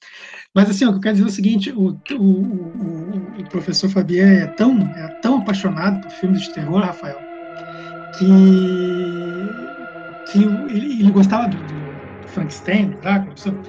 Mas 0.53 0.69
assim, 0.69 0.85
o 0.85 0.91
que 0.91 0.97
eu 0.97 1.01
quero 1.01 1.15
dizer 1.15 1.27
é 1.27 1.29
o 1.29 1.33
seguinte, 1.33 1.71
o, 1.71 1.99
o, 2.11 2.21
o, 2.21 3.39
o 3.39 3.49
professor 3.49 3.89
Fabian 3.89 4.27
é 4.27 4.47
tão, 4.47 4.81
é 4.95 5.07
tão 5.21 5.39
apaixonado 5.39 6.01
por 6.01 6.11
filmes 6.11 6.41
de 6.43 6.53
terror, 6.53 6.81
Rafael, 6.81 7.19
que, 8.17 8.25
que 10.31 10.43
ele, 10.73 10.99
ele 11.01 11.11
gostava 11.11 11.47
do, 11.47 11.57
do 11.57 12.27
Frankenstein, 12.27 12.97
Drácula. 13.01 13.33
Então, 13.37 13.61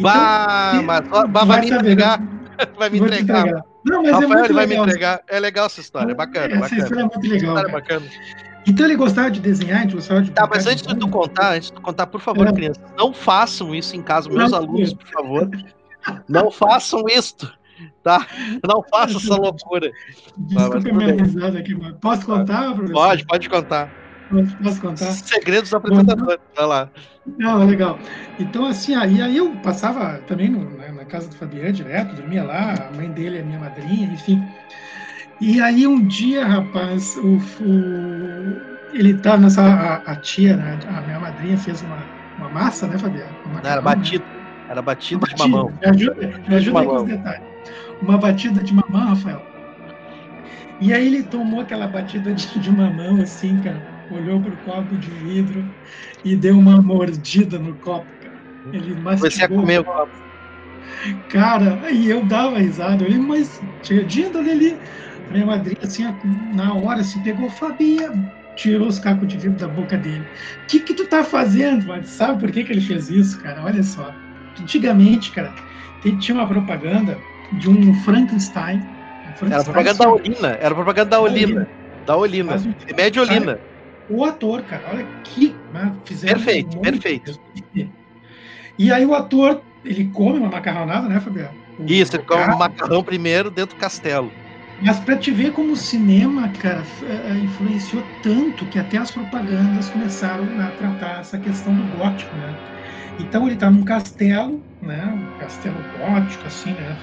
bah, 0.00 0.82
mas, 0.84 1.08
bah, 1.30 1.44
vai 1.44 1.60
me 1.60 1.70
entregar. 1.70 2.39
vai 2.78 2.90
me 2.90 2.98
entregar. 2.98 3.40
entregar. 3.40 3.64
Não, 3.84 4.02
mas 4.02 4.10
é 4.10 4.12
Rafael, 4.12 4.28
muito 4.28 4.44
ele 4.46 4.52
vai 4.54 4.66
me 4.66 4.70
legal. 4.72 4.86
entregar. 4.86 5.20
É 5.28 5.40
legal 5.40 5.66
essa 5.66 5.80
história, 5.80 6.12
é 6.12 6.14
bacana, 6.14 6.46
Essa 6.46 6.60
bacana. 6.60 6.82
história 6.82 7.00
é 7.00 7.04
muito 7.04 7.28
legal. 7.28 7.54
Cara. 7.56 7.68
bacana. 7.68 8.06
Então 8.66 8.84
ele 8.86 8.96
gostava 8.96 9.30
de 9.30 9.40
desenhar, 9.40 9.82
gente 9.82 9.94
gostava 9.94 10.22
de 10.22 10.30
Tá, 10.32 10.46
mas 10.46 10.64
de 10.64 10.70
antes 10.70 10.86
de 10.86 10.94
tu 10.94 11.08
contar, 11.08 11.54
antes 11.54 11.68
de 11.68 11.74
tu 11.74 11.80
contar, 11.80 12.06
por 12.06 12.20
favor, 12.20 12.46
É. 12.46 12.52
crianças, 12.52 12.82
não 12.96 13.12
façam 13.12 13.74
isso 13.74 13.96
em 13.96 14.02
casa, 14.02 14.28
meus 14.28 14.50
Não. 14.50 14.58
alunos, 14.58 14.92
por 14.92 15.06
favor. 15.08 15.50
Não 16.28 16.50
façam 16.50 17.04
isto, 17.08 17.50
tá? 18.02 18.26
Não 18.66 18.82
façam 18.90 19.16
essa 19.18 19.36
loucura. 19.36 19.90
Desculpa 20.36 20.76
tudo 20.80 20.94
minha 20.94 21.14
risada 21.14 21.58
aqui, 21.58 21.74
mas 21.74 21.92
posso 22.00 22.26
contar, 22.26 22.64
professor? 22.74 22.92
Pode, 22.92 23.26
pode 23.26 23.48
contar. 23.48 23.90
Posso, 24.30 24.56
posso 24.58 24.80
contar? 24.80 25.12
Segredos 25.12 25.70
do 25.70 25.76
apresentador. 25.76 26.38
Vai 26.56 26.66
lá. 26.66 26.90
Não, 27.38 27.66
legal. 27.66 27.98
Então, 28.38 28.64
assim, 28.66 28.94
aí, 28.94 29.20
aí 29.20 29.36
eu 29.36 29.56
passava 29.56 30.18
também 30.20 30.48
no- 30.48 30.76
na, 30.76 30.92
na 30.92 31.04
casa 31.04 31.28
do 31.28 31.36
Fabiano 31.36 31.72
direto, 31.72 32.14
dormia 32.14 32.44
lá, 32.44 32.88
a 32.88 32.92
mãe 32.92 33.10
dele 33.10 33.38
é 33.38 33.42
minha 33.42 33.58
madrinha, 33.58 34.06
enfim. 34.06 34.40
E 35.40 35.60
aí 35.60 35.86
um 35.86 36.06
dia, 36.06 36.46
rapaz, 36.46 37.16
o, 37.16 37.36
o- 37.62 38.70
ele 38.92 39.14
tava 39.20 39.42
nessa. 39.42 39.62
A, 39.62 39.96
a 40.12 40.16
tia, 40.16 40.56
né, 40.56 40.78
a 40.88 41.00
minha 41.02 41.18
madrinha 41.20 41.56
fez 41.58 41.82
uma, 41.82 41.98
uma 42.36 42.48
massa, 42.50 42.86
né, 42.86 42.98
Fabiano? 42.98 43.36
Uma 43.46 43.60
Não, 43.60 43.70
era 43.70 43.80
né? 43.80 43.82
batido. 43.82 44.24
Era 44.68 44.82
batido 44.82 45.26
de 45.26 45.32
Batida, 45.32 45.48
mamão. 45.48 45.72
Me 45.82 45.88
ajuda, 45.88 46.14
me 46.46 46.54
ajuda 46.54 46.80
aí 46.80 46.86
com 46.86 46.96
os 46.96 47.04
detalhes. 47.04 47.42
Uma 48.00 48.18
batida 48.18 48.62
de 48.62 48.72
mamão, 48.72 49.08
Rafael. 49.08 49.42
E 50.80 50.92
aí 50.92 51.06
ele 51.06 51.22
tomou 51.24 51.60
aquela 51.60 51.86
batida 51.86 52.32
de, 52.32 52.58
de 52.58 52.70
mamão, 52.70 53.20
assim, 53.20 53.60
cara, 53.60 53.99
olhou 54.14 54.42
pro 54.42 54.58
copo 54.58 54.96
de 54.96 55.10
vidro 55.10 55.68
e 56.24 56.36
deu 56.36 56.58
uma 56.58 56.80
mordida 56.82 57.58
no 57.58 57.78
copo, 57.78 58.12
cara. 58.20 58.40
Ele 58.72 58.94
Comecei 58.94 59.44
a 59.44 59.48
mastigou 59.48 59.60
comer 59.60 59.78
o 59.78 59.82
o 59.82 59.84
copo. 59.84 60.12
Cara, 61.28 61.80
aí 61.86 62.06
eu 62.06 62.24
dava 62.24 62.58
risada, 62.58 63.08
eu 63.08 63.22
mas 63.22 63.60
tinha 63.82 64.30
dali 64.30 64.50
ali. 64.50 64.80
A 65.28 65.32
minha 65.32 65.46
madrinha, 65.46 65.78
assim, 65.82 66.02
na 66.52 66.74
hora, 66.74 67.00
assim, 67.00 67.22
pegou, 67.22 67.48
Fabia, 67.48 68.12
tirou 68.54 68.88
os 68.88 68.98
cacos 68.98 69.28
de 69.28 69.38
vidro 69.38 69.56
da 69.58 69.68
boca 69.68 69.96
dele. 69.96 70.24
O 70.24 70.66
que 70.66 70.80
que 70.80 70.94
tu 70.94 71.08
tá 71.08 71.24
fazendo? 71.24 71.86
Mas 71.86 72.10
sabe 72.10 72.40
por 72.40 72.50
que 72.50 72.64
que 72.64 72.72
ele 72.72 72.80
fez 72.80 73.08
isso, 73.08 73.38
cara? 73.38 73.62
Olha 73.64 73.82
só. 73.82 74.14
Antigamente, 74.60 75.30
cara, 75.30 75.54
tinha 76.18 76.34
uma 76.34 76.48
propaganda 76.48 77.24
de 77.52 77.68
um 77.68 77.94
Frankenstein. 77.94 78.80
Um 79.24 79.34
Frankenstein 79.34 79.52
Era 79.52 79.64
propaganda 79.64 80.04
da 80.04 80.10
Olina. 80.10 80.48
Era 80.60 80.74
propaganda 80.74 81.10
da 81.10 81.20
Olina. 81.20 81.66
Da 82.04 82.16
Olina. 82.16 82.62
Remédio 82.88 83.22
Olina. 83.22 83.60
O 84.10 84.24
ator, 84.24 84.64
cara, 84.64 84.90
olha 84.90 85.10
que 85.22 85.62
né, 85.70 85.96
fizeram 86.04 86.38
Perfeito, 86.38 86.78
um 86.78 86.82
perfeito. 86.82 87.32
de. 87.72 87.94
E 88.78 88.92
aí 88.92 89.04
o 89.06 89.14
ator, 89.14 89.64
ele 89.84 90.10
come 90.10 90.38
uma 90.38 90.48
macarronada, 90.50 91.08
né, 91.08 91.20
Fabiano? 91.20 91.58
O- 91.76 91.86
Isso, 91.86 92.16
ele 92.16 92.24
come 92.24 92.54
um 92.54 92.58
macarrão 92.58 93.02
primeiro 93.04 93.50
dentro 93.50 93.74
do 93.74 93.78
castelo. 93.78 94.34
Mas 94.82 94.98
para 95.00 95.18
te 95.18 95.30
ver 95.30 95.52
como 95.52 95.72
o 95.72 95.76
cinema, 95.76 96.50
cara, 96.52 96.80
f- 96.84 97.04
eh, 97.04 97.38
influenciou 97.40 98.10
tanto 98.20 98.66
que 98.68 98.78
até 98.78 98.96
as 98.96 99.10
propagandas 99.10 99.90
começaram 99.90 100.58
a 100.58 100.72
tratar 100.72 101.20
essa 101.20 101.38
questão 101.38 101.76
do 101.76 101.86
gótico, 101.86 102.36
né? 102.36 102.58
Então 103.18 103.46
ele 103.46 103.56
tá 103.56 103.70
num 103.70 103.84
castelo, 103.84 104.66
né? 104.80 105.06
Um 105.14 105.32
castelo 105.36 105.82
gótico, 105.84 106.46
assim, 106.46 106.74
né? 106.74 106.98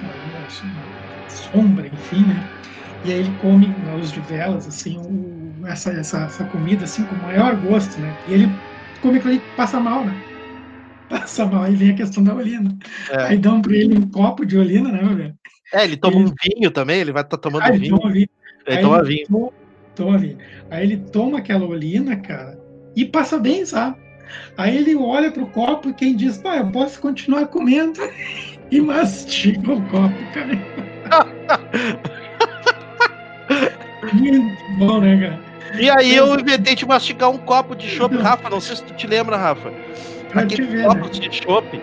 Assim, 0.46 0.68
uma 0.70 0.92
sombra, 1.26 1.88
enfim, 1.88 2.26
né? 2.26 2.48
E 3.02 3.12
aí 3.12 3.18
ele 3.18 3.36
come 3.36 3.76
na 3.78 3.94
luz 3.94 4.10
de 4.10 4.20
velas, 4.20 4.66
assim, 4.66 4.96
o- 4.98 5.37
essa, 5.66 5.90
essa, 5.92 6.24
essa 6.24 6.44
comida, 6.44 6.84
assim, 6.84 7.06
com 7.06 7.14
o 7.14 7.22
maior 7.22 7.56
gosto, 7.56 8.00
né? 8.00 8.16
E 8.26 8.32
ele 8.32 8.58
come 9.00 9.18
aquilo 9.18 9.32
ali 9.32 9.46
passa 9.54 9.80
mal, 9.80 10.04
né? 10.04 10.20
Passa 11.08 11.46
mal, 11.46 11.62
aí 11.62 11.74
vem 11.74 11.92
a 11.92 11.96
questão 11.96 12.22
da 12.22 12.34
olina. 12.34 12.76
É. 13.10 13.28
Aí 13.28 13.38
dão 13.38 13.62
para 13.62 13.74
ele 13.74 13.96
um 13.96 14.10
copo 14.10 14.44
de 14.44 14.58
olina, 14.58 14.92
né, 14.92 15.02
meu 15.02 15.16
velho? 15.16 15.34
É, 15.72 15.84
ele 15.84 15.96
toma 15.96 16.18
um 16.18 16.34
vinho 16.44 16.70
também, 16.70 17.00
ele 17.00 17.12
vai 17.12 17.22
estar 17.22 17.38
tomando 17.38 17.62
Ah, 17.62 17.68
ele 17.70 17.78
vinho. 17.78 17.98
toma 17.98 18.12
vinho. 18.12 18.28
Ele 18.66 18.76
Aí 18.76 18.82
toma 18.82 18.98
ele 18.98 19.08
vinho. 19.08 19.26
to- 19.26 19.54
Toma 19.94 20.18
vinho. 20.18 20.36
Aí 20.70 20.82
ele 20.84 20.98
toma 21.10 21.38
aquela 21.38 21.66
olina, 21.66 22.20
cara, 22.20 22.58
e 22.94 23.06
passa 23.06 23.38
bem, 23.38 23.64
sabe? 23.64 23.96
Aí 24.56 24.76
ele 24.76 24.94
olha 24.94 25.32
pro 25.32 25.50
copo 25.50 25.88
e 25.88 25.94
quem 25.94 26.14
diz, 26.14 26.36
pá, 26.38 26.58
eu 26.58 26.70
posso 26.70 27.00
continuar 27.00 27.48
comendo. 27.48 27.98
E 28.70 28.82
mastiga 28.82 29.72
o 29.72 29.82
copo, 29.88 30.22
cara. 30.30 30.52
Muito 34.12 34.54
bom, 34.76 35.00
né, 35.00 35.18
cara? 35.18 35.47
E 35.74 35.90
aí 35.90 36.14
eu 36.14 36.38
inventei 36.38 36.74
de 36.74 36.86
mastigar 36.86 37.30
um 37.30 37.38
copo 37.38 37.74
de 37.74 37.88
chopp. 37.88 38.16
Rafa, 38.16 38.48
não 38.48 38.60
sei 38.60 38.76
se 38.76 38.84
tu 38.84 38.94
te 38.94 39.06
lembra, 39.06 39.36
Rafa. 39.36 39.72
Aqueles 40.34 40.70
ver, 40.70 40.84
copos 40.86 41.18
né? 41.18 41.28
de 41.28 41.36
chopp 41.36 41.80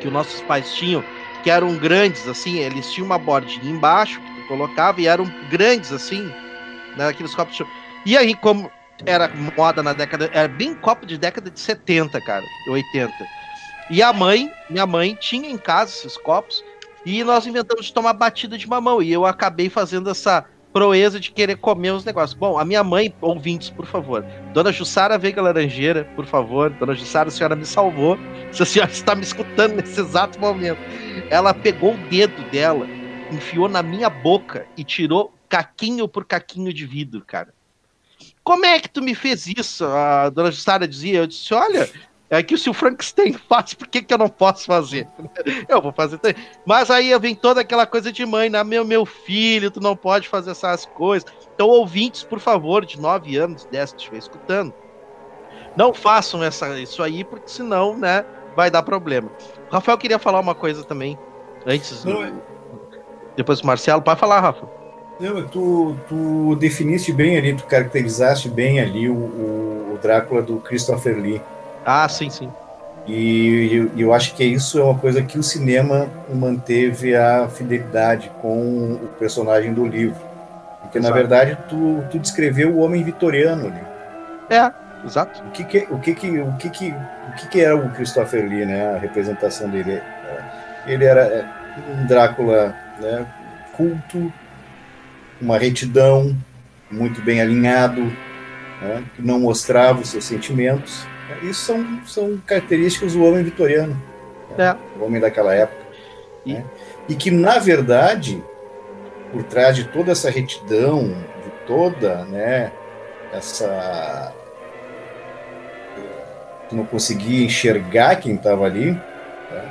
que 0.00 0.08
os 0.08 0.12
nossos 0.12 0.40
pais 0.42 0.74
tinham, 0.74 1.04
que 1.42 1.50
eram 1.50 1.76
grandes, 1.76 2.26
assim, 2.26 2.58
eles 2.58 2.90
tinham 2.90 3.06
uma 3.06 3.18
bordinha 3.18 3.70
embaixo 3.70 4.20
que 4.20 4.42
tu 4.42 4.48
colocava 4.48 5.00
e 5.00 5.06
eram 5.06 5.24
grandes, 5.48 5.92
assim, 5.92 6.24
né, 6.96 7.08
aqueles 7.08 7.34
copos 7.34 7.52
de 7.52 7.58
chopp. 7.58 7.70
E 8.04 8.16
aí, 8.16 8.34
como 8.34 8.70
era 9.06 9.28
moda 9.56 9.82
na 9.82 9.92
década, 9.92 10.28
era 10.32 10.48
bem 10.48 10.74
copo 10.74 11.06
de 11.06 11.16
década 11.16 11.50
de 11.50 11.58
70, 11.58 12.20
cara, 12.20 12.44
80. 12.68 13.12
E 13.90 14.02
a 14.02 14.12
mãe, 14.12 14.50
minha 14.68 14.86
mãe, 14.86 15.16
tinha 15.20 15.48
em 15.48 15.58
casa 15.58 15.92
esses 15.92 16.16
copos 16.16 16.64
e 17.04 17.22
nós 17.24 17.46
inventamos 17.46 17.86
de 17.86 17.92
tomar 17.92 18.12
batida 18.12 18.56
de 18.56 18.68
mamão. 18.68 19.02
E 19.02 19.12
eu 19.12 19.26
acabei 19.26 19.68
fazendo 19.68 20.10
essa 20.10 20.44
proeza 20.72 21.20
de 21.20 21.30
querer 21.30 21.56
comer 21.56 21.90
os 21.90 22.04
negócios. 22.04 22.38
Bom, 22.38 22.58
a 22.58 22.64
minha 22.64 22.82
mãe, 22.82 23.14
ouvintes, 23.20 23.70
por 23.70 23.86
favor. 23.86 24.24
Dona 24.52 24.72
Jussara 24.72 25.18
Veiga 25.18 25.42
Laranjeira, 25.42 26.04
por 26.16 26.24
favor. 26.24 26.70
Dona 26.70 26.94
Jussara, 26.94 27.28
a 27.28 27.32
senhora 27.32 27.54
me 27.54 27.66
salvou. 27.66 28.18
Se 28.50 28.62
a 28.62 28.66
senhora 28.66 28.90
está 28.90 29.14
me 29.14 29.22
escutando 29.22 29.74
nesse 29.74 30.00
exato 30.00 30.40
momento. 30.40 30.80
Ela 31.30 31.52
pegou 31.52 31.94
o 31.94 32.08
dedo 32.08 32.42
dela, 32.50 32.86
enfiou 33.30 33.68
na 33.68 33.82
minha 33.82 34.08
boca 34.08 34.66
e 34.76 34.84
tirou 34.84 35.34
caquinho 35.48 36.08
por 36.08 36.24
caquinho 36.24 36.72
de 36.72 36.86
vidro, 36.86 37.22
cara. 37.26 37.52
Como 38.42 38.64
é 38.64 38.80
que 38.80 38.88
tu 38.88 39.02
me 39.02 39.14
fez 39.14 39.46
isso? 39.46 39.84
A 39.84 40.30
dona 40.30 40.50
Jussara 40.50 40.88
dizia. 40.88 41.18
Eu 41.18 41.26
disse: 41.26 41.52
olha. 41.52 41.88
É 42.34 42.42
que 42.42 42.56
se 42.56 42.70
o 42.70 42.72
Frankenstein 42.72 43.34
faz, 43.48 43.74
por 43.74 43.86
que, 43.86 44.00
que 44.02 44.14
eu 44.14 44.16
não 44.16 44.28
posso 44.28 44.64
fazer? 44.64 45.06
Eu 45.68 45.82
vou 45.82 45.92
fazer 45.92 46.16
também. 46.16 46.42
Mas 46.64 46.90
aí 46.90 47.16
vem 47.18 47.34
toda 47.34 47.60
aquela 47.60 47.84
coisa 47.86 48.10
de 48.10 48.24
mãe, 48.24 48.48
né? 48.48 48.64
Meu, 48.64 48.86
meu 48.86 49.04
filho, 49.04 49.70
tu 49.70 49.80
não 49.80 49.94
pode 49.94 50.28
fazer 50.30 50.52
essas 50.52 50.86
coisas. 50.86 51.30
Então, 51.54 51.68
ouvintes, 51.68 52.22
por 52.22 52.40
favor, 52.40 52.86
de 52.86 52.98
9 52.98 53.36
anos, 53.36 53.66
10 53.70 53.92
que 53.92 53.98
estiver 53.98 54.16
escutando, 54.16 54.72
não 55.76 55.92
façam 55.92 56.42
essa, 56.42 56.78
isso 56.80 57.02
aí, 57.02 57.22
porque 57.22 57.48
senão, 57.50 57.96
né, 57.96 58.24
vai 58.56 58.70
dar 58.70 58.82
problema. 58.82 59.30
O 59.70 59.74
Rafael 59.74 59.98
queria 59.98 60.18
falar 60.18 60.40
uma 60.40 60.54
coisa 60.54 60.82
também, 60.84 61.18
antes, 61.66 62.02
Não, 62.02 62.24
é- 62.24 62.32
depois 63.36 63.60
do 63.60 63.66
Marcelo. 63.66 64.00
Pode 64.00 64.18
falar, 64.18 64.40
Rafa. 64.40 64.66
Não, 65.20 65.46
tu, 65.46 65.94
tu 66.08 66.56
definiste 66.56 67.12
bem 67.12 67.36
ali, 67.36 67.54
tu 67.54 67.64
caracterizaste 67.64 68.48
bem 68.48 68.80
ali 68.80 69.08
o, 69.08 69.14
o- 69.14 69.92
o 69.94 69.98
Drácula 70.00 70.40
do 70.40 70.56
Christopher 70.56 71.18
Lee. 71.20 71.40
Ah, 71.84 72.08
sim, 72.08 72.30
sim. 72.30 72.50
E 73.06 73.70
eu, 73.72 73.90
eu 73.96 74.14
acho 74.14 74.34
que 74.34 74.44
isso 74.44 74.78
é 74.78 74.84
uma 74.84 74.98
coisa 74.98 75.22
que 75.22 75.38
o 75.38 75.42
cinema 75.42 76.08
manteve 76.32 77.16
a 77.16 77.48
fidelidade 77.48 78.30
com 78.40 78.92
o 78.92 79.08
personagem 79.18 79.74
do 79.74 79.86
livro. 79.86 80.20
Porque, 80.82 81.00
na 81.00 81.08
Exato. 81.08 81.14
verdade, 81.14 81.58
tu, 81.68 82.04
tu 82.10 82.18
descreveu 82.18 82.70
o 82.70 82.78
homem 82.78 83.02
vitoriano 83.02 83.66
ali. 83.66 83.80
É, 84.50 84.70
exato. 85.04 85.42
O 85.42 85.50
que 85.50 85.64
que, 85.64 85.86
o 85.90 85.98
que, 85.98 86.14
que, 86.14 86.40
o 86.40 86.52
que, 86.52 86.70
que, 86.70 86.90
o 86.90 87.32
que, 87.36 87.48
que 87.48 87.60
era 87.60 87.74
o 87.74 87.90
Christopher 87.90 88.48
Lee, 88.48 88.64
né? 88.64 88.94
A 88.94 88.98
representação 88.98 89.68
dele. 89.68 90.00
Ele 90.86 91.04
era 91.04 91.22
é, 91.22 91.44
um 91.96 92.06
Drácula 92.06 92.74
né, 93.00 93.26
culto, 93.72 94.32
uma 95.40 95.58
retidão, 95.58 96.36
muito 96.90 97.20
bem 97.22 97.40
alinhado, 97.40 98.02
né, 98.80 99.02
que 99.14 99.22
não 99.22 99.40
mostrava 99.40 100.00
os 100.00 100.10
seus 100.10 100.24
sentimentos. 100.24 101.06
Isso 101.42 101.64
são, 101.64 102.00
são 102.06 102.42
características 102.46 103.14
do 103.14 103.24
homem 103.24 103.42
vitoriano, 103.42 104.00
né, 104.56 104.76
o 104.98 105.04
homem 105.04 105.20
daquela 105.20 105.54
época. 105.54 105.82
E- 106.44 106.54
né, 106.54 106.64
e 107.08 107.14
que, 107.14 107.30
na 107.30 107.58
verdade, 107.58 108.42
por 109.32 109.42
trás 109.44 109.74
de 109.74 109.84
toda 109.84 110.12
essa 110.12 110.30
retidão, 110.30 111.08
de 111.42 111.50
toda 111.66 112.24
né, 112.26 112.70
essa 113.32 114.32
não 116.74 116.84
conseguia 116.84 117.44
enxergar 117.44 118.16
quem 118.16 118.34
estava 118.34 118.64
ali. 118.64 118.94
Tá? 119.48 119.64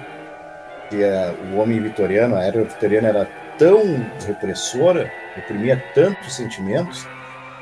E 0.91 1.03
a, 1.03 1.33
o 1.51 1.57
homem 1.57 1.79
vitoriano, 1.81 2.35
a 2.35 2.43
era 2.43 2.63
vitoriana 2.63 3.07
era 3.09 3.29
tão 3.57 3.81
repressora, 4.25 5.11
reprimia 5.35 5.81
tantos 5.93 6.35
sentimentos, 6.35 7.07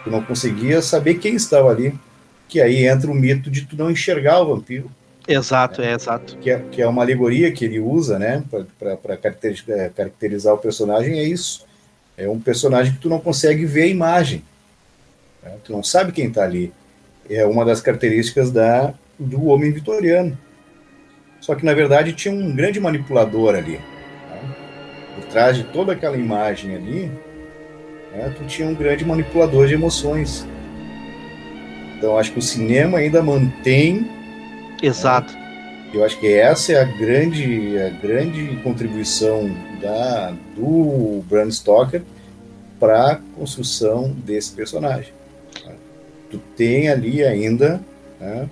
que 0.04 0.10
não 0.10 0.24
conseguia 0.24 0.82
saber 0.82 1.16
quem 1.16 1.36
estava 1.36 1.70
ali. 1.70 1.98
Que 2.50 2.60
aí 2.60 2.86
entra 2.86 3.10
o 3.10 3.16
mito 3.16 3.50
de 3.50 3.62
tu 3.66 3.78
não 3.78 3.90
enxergar 3.90 4.42
o 4.42 4.48
vampiro, 4.56 4.92
Exato, 5.28 5.82
é 5.84 5.94
exato. 5.94 6.36
que 6.38 6.50
é, 6.50 6.60
que 6.72 6.82
é 6.82 6.88
uma 6.88 7.04
alegoria 7.04 7.52
que 7.52 7.64
ele 7.64 7.80
usa, 7.80 8.18
né, 8.18 8.44
para 8.80 9.16
caracterizar, 9.16 9.78
é, 9.78 9.90
caracterizar 9.90 10.54
o 10.56 10.58
personagem. 10.58 11.20
É 11.20 11.24
isso. 11.24 11.68
É 12.18 12.28
um 12.28 12.40
personagem 12.40 12.94
que 12.94 13.00
tu 13.00 13.08
não 13.10 13.20
consegue 13.20 13.64
ver 13.64 13.84
a 13.84 13.88
imagem. 13.88 14.42
né? 15.44 15.54
Tu 15.64 15.72
não 15.72 15.84
sabe 15.84 16.12
quem 16.12 16.30
está 16.30 16.44
ali. 16.44 16.74
É 17.30 17.46
uma 17.46 17.64
das 17.64 17.80
características 17.80 18.50
da, 18.50 18.92
do 19.20 19.46
homem 19.46 19.72
vitoriano. 19.72 20.36
Só 21.40 21.54
que, 21.54 21.64
na 21.64 21.76
verdade, 21.76 22.12
tinha 22.14 22.34
um 22.34 22.56
grande 22.56 22.80
manipulador 22.80 23.54
ali, 23.54 23.74
né, 24.30 24.56
por 25.16 25.26
trás 25.26 25.56
de 25.56 25.64
toda 25.66 25.94
aquela 25.94 26.18
imagem 26.18 26.76
ali, 26.76 27.12
né, 28.12 28.34
tu 28.36 28.46
tinha 28.46 28.68
um 28.68 28.74
grande 28.74 29.06
manipulador 29.06 29.68
de 29.68 29.76
emoções. 29.76 30.44
Então 32.00 32.18
acho 32.18 32.32
que 32.32 32.40
o 32.40 32.42
cinema 32.42 32.98
ainda 32.98 33.22
mantém. 33.22 34.10
Exato. 34.82 35.34
Né, 35.34 35.90
eu 35.94 36.06
acho 36.06 36.18
que 36.18 36.28
essa 36.28 36.72
é 36.72 36.82
a 36.82 36.86
grande, 36.86 37.78
a 37.78 37.90
grande 37.90 38.58
contribuição 38.64 39.52
da, 39.82 40.34
do 40.56 41.22
Bram 41.28 41.52
Stoker 41.52 42.02
para 42.80 43.12
a 43.12 43.16
construção 43.36 44.16
desse 44.26 44.54
personagem. 44.54 45.12
Né. 45.66 45.74
Tu 46.32 46.38
tem 46.56 46.88
ali 46.88 47.22
ainda 47.22 47.82
né, 48.18 48.48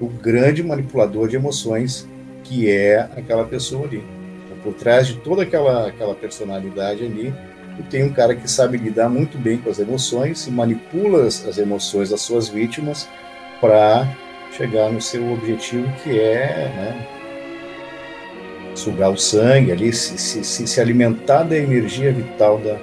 o 0.00 0.08
grande 0.08 0.64
manipulador 0.64 1.28
de 1.28 1.36
emoções 1.36 2.08
que 2.42 2.68
é 2.68 2.98
aquela 3.16 3.44
pessoa 3.44 3.86
ali. 3.86 4.02
Então, 4.44 4.58
por 4.64 4.74
trás 4.74 5.06
de 5.06 5.14
toda 5.18 5.42
aquela, 5.42 5.86
aquela 5.86 6.14
personalidade 6.14 7.04
ali, 7.04 7.32
tu 7.76 7.82
tem 7.84 8.04
um 8.04 8.12
cara 8.12 8.34
que 8.34 8.50
sabe 8.50 8.76
lidar 8.76 9.08
muito 9.08 9.38
bem 9.38 9.58
com 9.58 9.70
as 9.70 9.78
emoções 9.78 10.46
e 10.46 10.50
manipula 10.50 11.26
as, 11.26 11.46
as 11.46 11.58
emoções 11.58 12.10
das 12.10 12.20
suas 12.20 12.48
vítimas 12.48 13.08
para 13.60 14.08
chegar 14.52 14.90
no 14.90 15.00
seu 15.00 15.32
objetivo 15.32 15.90
que 16.02 16.18
é 16.18 16.72
né, 16.76 17.06
sugar 18.74 19.10
o 19.10 19.16
sangue 19.16 19.72
ali, 19.72 19.92
se, 19.92 20.18
se, 20.18 20.66
se, 20.66 20.80
alimentar 20.80 21.42
da 21.44 21.56
energia 21.56 22.12
vital 22.12 22.58
da, 22.58 22.78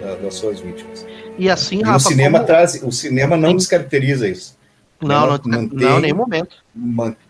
da, 0.00 0.14
das 0.16 0.34
suas 0.34 0.60
vítimas. 0.60 1.06
E 1.38 1.50
assim, 1.50 1.80
e 1.80 1.82
Rafa, 1.82 1.96
o 1.96 2.00
cinema 2.00 2.38
como... 2.38 2.46
traz, 2.46 2.82
o 2.82 2.92
cinema 2.92 3.36
não 3.36 3.56
descaracteriza 3.56 4.28
isso. 4.28 4.56
Não, 5.00 5.26
não, 5.26 5.40
mantém, 5.44 5.78
não, 5.78 6.00
nenhum 6.00 6.16
momento. 6.16 6.56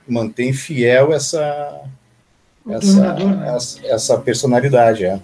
Mantém 0.06 0.52
fiel 0.52 1.12
essa 1.12 1.82
essa, 2.68 3.14
né? 3.14 3.54
essa, 3.56 3.86
essa 3.86 4.18
personalidade, 4.18 5.04
é. 5.04 5.18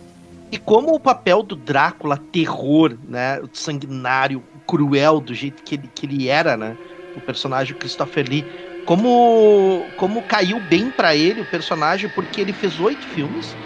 E 0.51 0.59
como 0.59 0.95
o 0.95 1.01
papel 1.01 1.43
do 1.43 1.55
Drácula, 1.55 2.17
terror, 2.17 2.99
né, 3.07 3.41
sanguinário, 3.53 4.43
cruel 4.67 5.21
do 5.21 5.35
jeito 5.35 5.63
que 5.63 5.75
ele, 5.75 5.89
que 5.95 6.07
ele 6.07 6.29
era, 6.29 6.57
né, 6.57 6.77
o 7.15 7.21
personagem 7.21 7.77
Christopher 7.77 8.27
Lee, 8.29 8.47
como 8.87 9.93
como 9.97 10.23
caiu 10.23 10.59
bem 10.59 10.91
para 10.91 11.15
ele 11.15 11.43
o 11.43 11.47
personagem, 11.47 12.09
porque 12.09 12.41
ele 12.41 12.55
fez 12.55 12.81
oito 12.81 13.07
filmes 13.07 13.59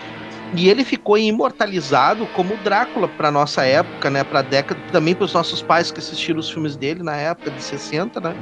e 0.55 0.69
ele 0.69 0.85
ficou 0.85 1.17
imortalizado 1.17 2.27
como 2.29 2.57
Drácula 2.59 3.09
para 3.09 3.31
nossa 3.31 3.65
época, 3.65 4.11
né, 4.11 4.25
para 4.25 4.43
década, 4.43 4.81
também 4.91 5.15
para 5.15 5.25
os 5.25 5.33
nossos 5.33 5.63
pais 5.63 5.91
que 5.91 6.01
assistiram 6.01 6.41
os 6.41 6.51
filmes 6.51 6.77
dele 6.77 7.03
na 7.03 7.17
época 7.17 7.51
de 7.53 7.63
60, 7.63 8.21
né? 8.21 8.37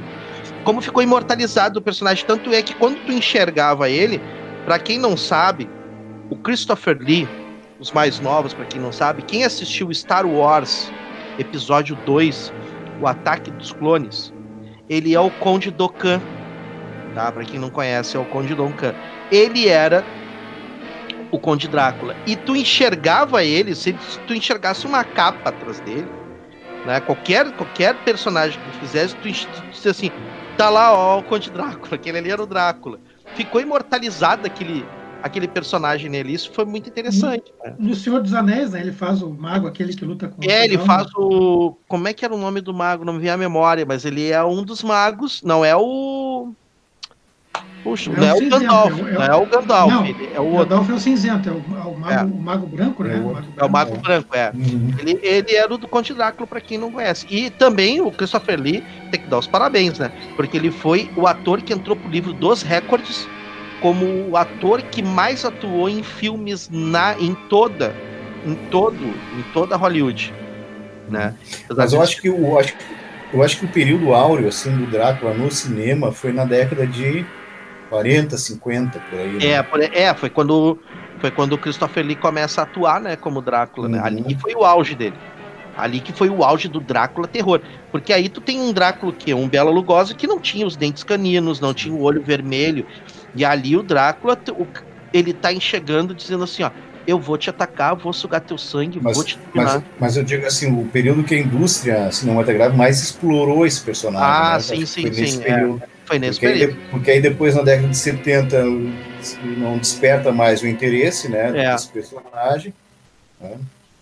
Como 0.64 0.80
ficou 0.80 1.02
imortalizado 1.02 1.78
o 1.78 1.82
personagem, 1.82 2.24
tanto 2.26 2.52
é 2.52 2.62
que 2.62 2.74
quando 2.74 3.00
tu 3.04 3.12
enxergava 3.12 3.88
ele, 3.88 4.20
para 4.64 4.78
quem 4.78 4.98
não 4.98 5.16
sabe, 5.16 5.70
o 6.28 6.36
Christopher 6.36 6.98
Lee, 7.00 7.28
os 7.80 7.90
mais 7.90 8.20
novos, 8.20 8.52
para 8.52 8.66
quem 8.66 8.80
não 8.80 8.92
sabe, 8.92 9.22
quem 9.22 9.44
assistiu 9.44 9.92
Star 9.92 10.26
Wars 10.26 10.92
Episódio 11.38 11.96
2, 12.04 12.52
O 13.00 13.06
Ataque 13.06 13.50
dos 13.50 13.72
Clones, 13.72 14.32
ele 14.88 15.14
é 15.14 15.20
o 15.20 15.30
Conde 15.30 15.70
Dokkan, 15.70 16.20
tá? 17.14 17.32
Para 17.32 17.44
quem 17.44 17.58
não 17.58 17.70
conhece, 17.70 18.16
é 18.16 18.20
o 18.20 18.24
Conde 18.26 18.54
Dokkan. 18.54 18.94
Ele 19.32 19.68
era 19.68 20.04
o 21.30 21.38
Conde 21.38 21.66
Drácula. 21.66 22.14
E 22.26 22.36
tu 22.36 22.54
enxergava 22.54 23.42
ele, 23.42 23.74
se 23.74 23.96
tu 24.26 24.34
enxergasse 24.34 24.86
uma 24.86 25.02
capa 25.02 25.48
atrás 25.48 25.80
dele, 25.80 26.08
né? 26.84 27.00
Qualquer, 27.00 27.50
qualquer 27.52 27.94
personagem 28.04 28.60
que 28.60 28.70
tu 28.70 28.78
fizesse, 28.80 29.16
tu, 29.16 29.32
tu, 29.32 29.82
tu 29.82 29.88
assim, 29.88 30.10
tá 30.58 30.68
lá, 30.68 30.92
ó, 30.92 31.20
o 31.20 31.22
Conde 31.22 31.50
Drácula, 31.50 31.94
aquele 31.96 32.18
ali 32.18 32.30
era 32.30 32.42
o 32.42 32.46
Drácula 32.46 33.00
ficou 33.34 33.60
imortalizado 33.60 34.46
aquele, 34.46 34.84
aquele 35.22 35.48
personagem 35.48 36.10
nele. 36.10 36.32
Isso 36.32 36.50
foi 36.52 36.64
muito 36.64 36.88
interessante. 36.88 37.52
No, 37.58 37.70
né? 37.70 37.76
no 37.78 37.94
Senhor 37.94 38.22
dos 38.22 38.34
Anéis, 38.34 38.72
né? 38.72 38.80
Ele 38.80 38.92
faz 38.92 39.22
o 39.22 39.30
mago, 39.30 39.66
aquele 39.66 39.94
que 39.94 40.04
luta 40.04 40.28
com 40.28 40.42
É, 40.42 40.64
ele 40.64 40.78
faz 40.78 41.08
o. 41.16 41.76
Como 41.88 42.08
é 42.08 42.12
que 42.12 42.24
era 42.24 42.34
o 42.34 42.38
nome 42.38 42.60
do 42.60 42.74
mago? 42.74 43.04
Não 43.04 43.14
me 43.14 43.20
vem 43.20 43.30
à 43.30 43.36
memória, 43.36 43.84
mas 43.86 44.04
ele 44.04 44.30
é 44.30 44.42
um 44.42 44.62
dos 44.62 44.82
magos. 44.82 45.42
Não 45.42 45.64
é 45.64 45.76
o. 45.76 46.52
Puxa, 47.82 48.12
não 48.12 48.26
é, 48.26 48.34
o 48.34 48.50
Gandalf, 48.50 48.98
é 48.98 49.12
não 49.12 49.22
é 49.22 49.36
o 49.36 49.46
Gandalf, 49.46 49.90
não, 49.90 50.04
é 50.04 50.38
o 50.40 50.44
outro. 50.44 50.68
Gandalf 50.68 50.90
é 50.90 50.92
o 50.92 51.00
cinzento, 51.00 51.48
é 51.48 51.52
o, 51.52 51.56
é 51.56 51.86
o, 51.86 51.98
mago, 51.98 52.12
é. 52.12 52.22
o 52.24 52.42
mago, 52.42 52.66
branco, 52.66 53.02
né? 53.02 53.16
É 53.16 53.18
o, 53.18 53.62
é 53.62 53.64
o 53.64 53.70
mago 53.70 53.96
branco, 53.96 54.36
é. 54.36 54.52
Uhum. 54.54 54.94
Ele, 54.98 55.18
ele 55.22 55.54
era 55.54 55.72
o 55.72 55.78
do 55.78 55.88
Conde 55.88 56.12
Drácula, 56.12 56.46
para 56.46 56.60
quem 56.60 56.76
não 56.76 56.92
conhece. 56.92 57.26
E 57.30 57.48
também 57.48 58.02
o 58.02 58.10
Christopher 58.10 58.60
Lee 58.60 58.84
tem 59.10 59.22
que 59.22 59.28
dar 59.28 59.38
os 59.38 59.46
parabéns, 59.46 59.98
né? 59.98 60.12
Porque 60.36 60.58
ele 60.58 60.70
foi 60.70 61.10
o 61.16 61.26
ator 61.26 61.62
que 61.62 61.72
entrou 61.72 61.96
pro 61.96 62.10
livro 62.10 62.34
dos 62.34 62.60
recordes 62.60 63.26
como 63.80 64.30
o 64.30 64.36
ator 64.36 64.82
que 64.82 65.02
mais 65.02 65.44
atuou 65.44 65.88
em 65.88 66.02
filmes 66.02 66.68
na 66.70 67.18
em 67.18 67.34
toda 67.48 67.94
em 68.44 68.54
todo 68.70 69.04
em 69.04 69.42
toda 69.52 69.76
Hollywood, 69.76 70.32
né? 71.08 71.34
Mas 71.76 71.92
eu 71.92 72.00
acho 72.00 72.20
que 72.20 72.28
eu 72.28 72.58
acho 72.58 72.74
eu 73.32 73.42
acho 73.42 73.58
que 73.58 73.64
o 73.64 73.68
período 73.68 74.14
áureo 74.14 74.48
assim 74.48 74.76
do 74.76 74.86
Drácula 74.86 75.34
no 75.34 75.50
cinema 75.50 76.12
foi 76.12 76.32
na 76.32 76.44
década 76.44 76.86
de 76.86 77.24
40, 77.90 78.38
50 78.38 78.98
por 78.98 79.18
aí. 79.18 79.32
Né? 79.32 79.46
É, 79.46 80.02
é, 80.04 80.14
foi 80.14 80.30
quando 80.30 80.78
foi 81.20 81.30
quando 81.30 81.52
o 81.52 81.58
Christopher 81.58 82.04
Lee 82.04 82.16
começa 82.16 82.62
a 82.62 82.64
atuar, 82.64 83.00
né, 83.00 83.14
como 83.14 83.42
Drácula, 83.42 83.86
uhum. 83.86 83.92
né? 83.92 84.00
Ali 84.02 84.34
foi 84.36 84.54
o 84.54 84.64
auge 84.64 84.94
dele. 84.94 85.16
Ali 85.76 86.00
que 86.00 86.12
foi 86.12 86.28
o 86.28 86.42
auge 86.42 86.68
do 86.68 86.80
Drácula 86.80 87.26
terror. 87.26 87.60
Porque 87.90 88.12
aí 88.12 88.28
tu 88.28 88.40
tem 88.40 88.60
um 88.60 88.72
Drácula 88.72 89.12
que 89.12 89.30
é 89.30 89.36
um 89.36 89.48
Bela 89.48 89.70
Lugosi 89.70 90.14
que 90.14 90.26
não 90.26 90.40
tinha 90.40 90.66
os 90.66 90.76
dentes 90.76 91.04
caninos, 91.04 91.60
não 91.60 91.74
tinha 91.74 91.94
o 91.94 92.02
olho 92.02 92.22
vermelho, 92.22 92.86
e 93.34 93.44
ali 93.44 93.76
o 93.76 93.82
Drácula, 93.82 94.38
o, 94.50 94.66
ele 95.12 95.32
tá 95.32 95.52
enxergando, 95.52 96.14
dizendo 96.14 96.44
assim, 96.44 96.62
ó, 96.62 96.70
eu 97.06 97.18
vou 97.18 97.36
te 97.36 97.50
atacar, 97.50 97.94
vou 97.96 98.12
sugar 98.12 98.40
teu 98.40 98.58
sangue, 98.58 99.00
mas, 99.02 99.16
vou 99.16 99.24
te 99.24 99.38
mas, 99.54 99.82
mas, 99.98 100.16
eu 100.16 100.22
digo 100.22 100.46
assim, 100.46 100.72
o 100.72 100.86
período 100.86 101.24
que 101.24 101.34
a 101.34 101.38
indústria 101.38 102.10
cinematográfica 102.12 102.76
mais 102.76 103.02
explorou 103.02 103.66
esse 103.66 103.80
personagem. 103.80 104.28
Ah, 104.28 104.54
né? 104.54 104.60
sim, 104.60 104.86
sim, 104.86 105.12
foi 105.12 105.26
sim. 105.26 105.42
É, 105.42 105.88
foi 106.04 106.18
nesse 106.18 106.38
porque 106.38 106.52
período. 106.52 106.78
Aí, 106.78 106.90
porque 106.90 107.10
aí 107.10 107.20
depois, 107.20 107.54
na 107.54 107.62
década 107.62 107.88
de 107.88 107.96
70, 107.96 108.64
não 109.58 109.78
desperta 109.78 110.30
mais 110.32 110.62
o 110.62 110.66
interesse, 110.66 111.28
né, 111.28 111.64
é. 111.64 111.72
desse 111.72 111.88
personagem. 111.88 112.74
Né? 113.40 113.56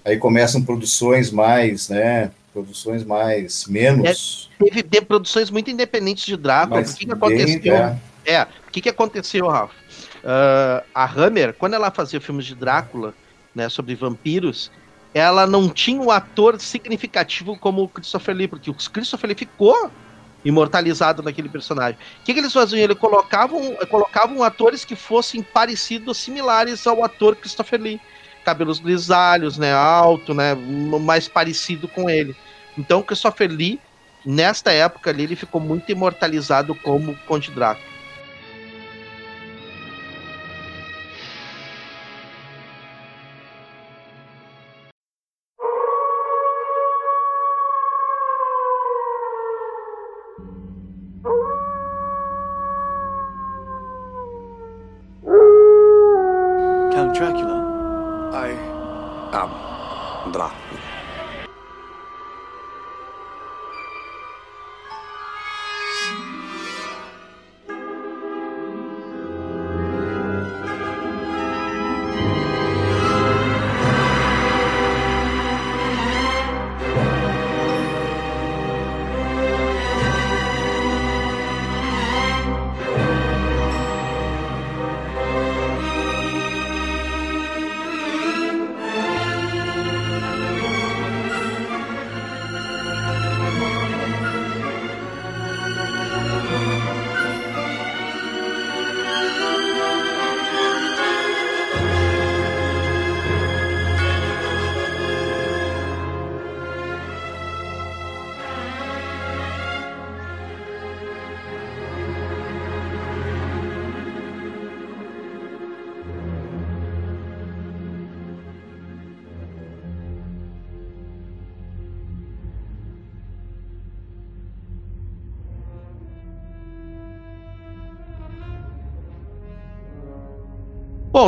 Aí 0.04 0.16
começam 0.16 0.62
produções 0.62 1.30
mais, 1.30 1.88
né, 1.88 2.30
produções 2.52 3.04
mais, 3.04 3.66
menos... 3.68 4.50
É, 4.60 4.82
teve 4.82 5.02
produções 5.02 5.50
muito 5.50 5.70
independentes 5.70 6.24
de 6.24 6.36
Drácula, 6.36 6.80
o 6.80 6.84
que, 6.84 7.06
que 7.06 7.12
aconteceu? 7.12 7.74
É. 7.74 7.96
É, 8.28 8.46
que, 8.78 8.82
que 8.82 8.88
aconteceu, 8.88 9.48
Ralph? 9.48 9.72
Uh, 10.18 10.84
a 10.94 11.04
Hammer, 11.04 11.54
quando 11.54 11.74
ela 11.74 11.90
fazia 11.90 12.20
filmes 12.20 12.46
de 12.46 12.54
Drácula, 12.54 13.14
né, 13.54 13.68
sobre 13.68 13.94
vampiros, 13.94 14.70
ela 15.12 15.46
não 15.46 15.68
tinha 15.68 16.00
um 16.00 16.10
ator 16.10 16.60
significativo 16.60 17.58
como 17.58 17.82
o 17.82 17.88
Christopher 17.88 18.36
Lee, 18.36 18.48
porque 18.48 18.70
o 18.70 18.74
Christopher 18.74 19.28
Lee 19.28 19.36
ficou 19.36 19.90
imortalizado 20.44 21.22
naquele 21.22 21.48
personagem. 21.48 21.98
O 22.20 22.24
que, 22.24 22.32
que 22.32 22.40
eles 22.40 22.52
faziam? 22.52 22.80
Eles 22.80 22.96
colocavam, 22.98 23.74
colocavam 23.90 24.42
atores 24.42 24.84
que 24.84 24.94
fossem 24.94 25.42
parecidos, 25.42 26.18
similares 26.18 26.86
ao 26.86 27.04
ator 27.04 27.34
Christopher 27.34 27.80
Lee. 27.80 28.00
Cabelos 28.44 28.78
grisalhos, 28.78 29.58
né, 29.58 29.74
alto, 29.74 30.32
né, 30.32 30.54
mais 30.54 31.26
parecido 31.26 31.88
com 31.88 32.08
ele. 32.08 32.36
Então, 32.76 33.02
Christopher 33.02 33.50
Lee, 33.50 33.80
nesta 34.24 34.72
época 34.72 35.10
ali, 35.10 35.24
ele 35.24 35.36
ficou 35.36 35.60
muito 35.60 35.90
imortalizado 35.90 36.74
como 36.76 37.16
Conde 37.26 37.50
Drácula. 37.50 37.97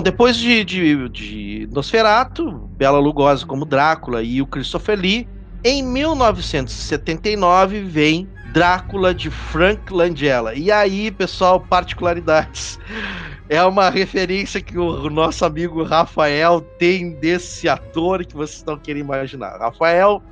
Bom, 0.00 0.02
depois 0.02 0.38
de, 0.38 0.64
de, 0.64 1.08
de 1.10 1.68
Nosferatu, 1.70 2.52
Bela 2.78 2.98
Lugosi 2.98 3.44
como 3.44 3.66
Drácula 3.66 4.22
e 4.22 4.40
o 4.40 4.46
Christopher 4.46 4.98
Lee, 4.98 5.28
em 5.62 5.82
1979 5.82 7.82
vem 7.82 8.26
Drácula 8.50 9.12
de 9.12 9.28
Frank 9.28 9.92
Langella. 9.92 10.54
E 10.54 10.72
aí, 10.72 11.10
pessoal, 11.10 11.60
particularidades. 11.60 12.78
É 13.52 13.60
uma 13.64 13.90
referência 13.90 14.60
que 14.60 14.78
o 14.78 15.10
nosso 15.10 15.44
amigo 15.44 15.82
Rafael 15.82 16.60
tem 16.78 17.14
desse 17.14 17.68
ator 17.68 18.24
que 18.24 18.36
vocês 18.36 18.64
não 18.64 18.78
querem 18.78 19.02
imaginar. 19.02 19.58
Rafael 19.58 20.22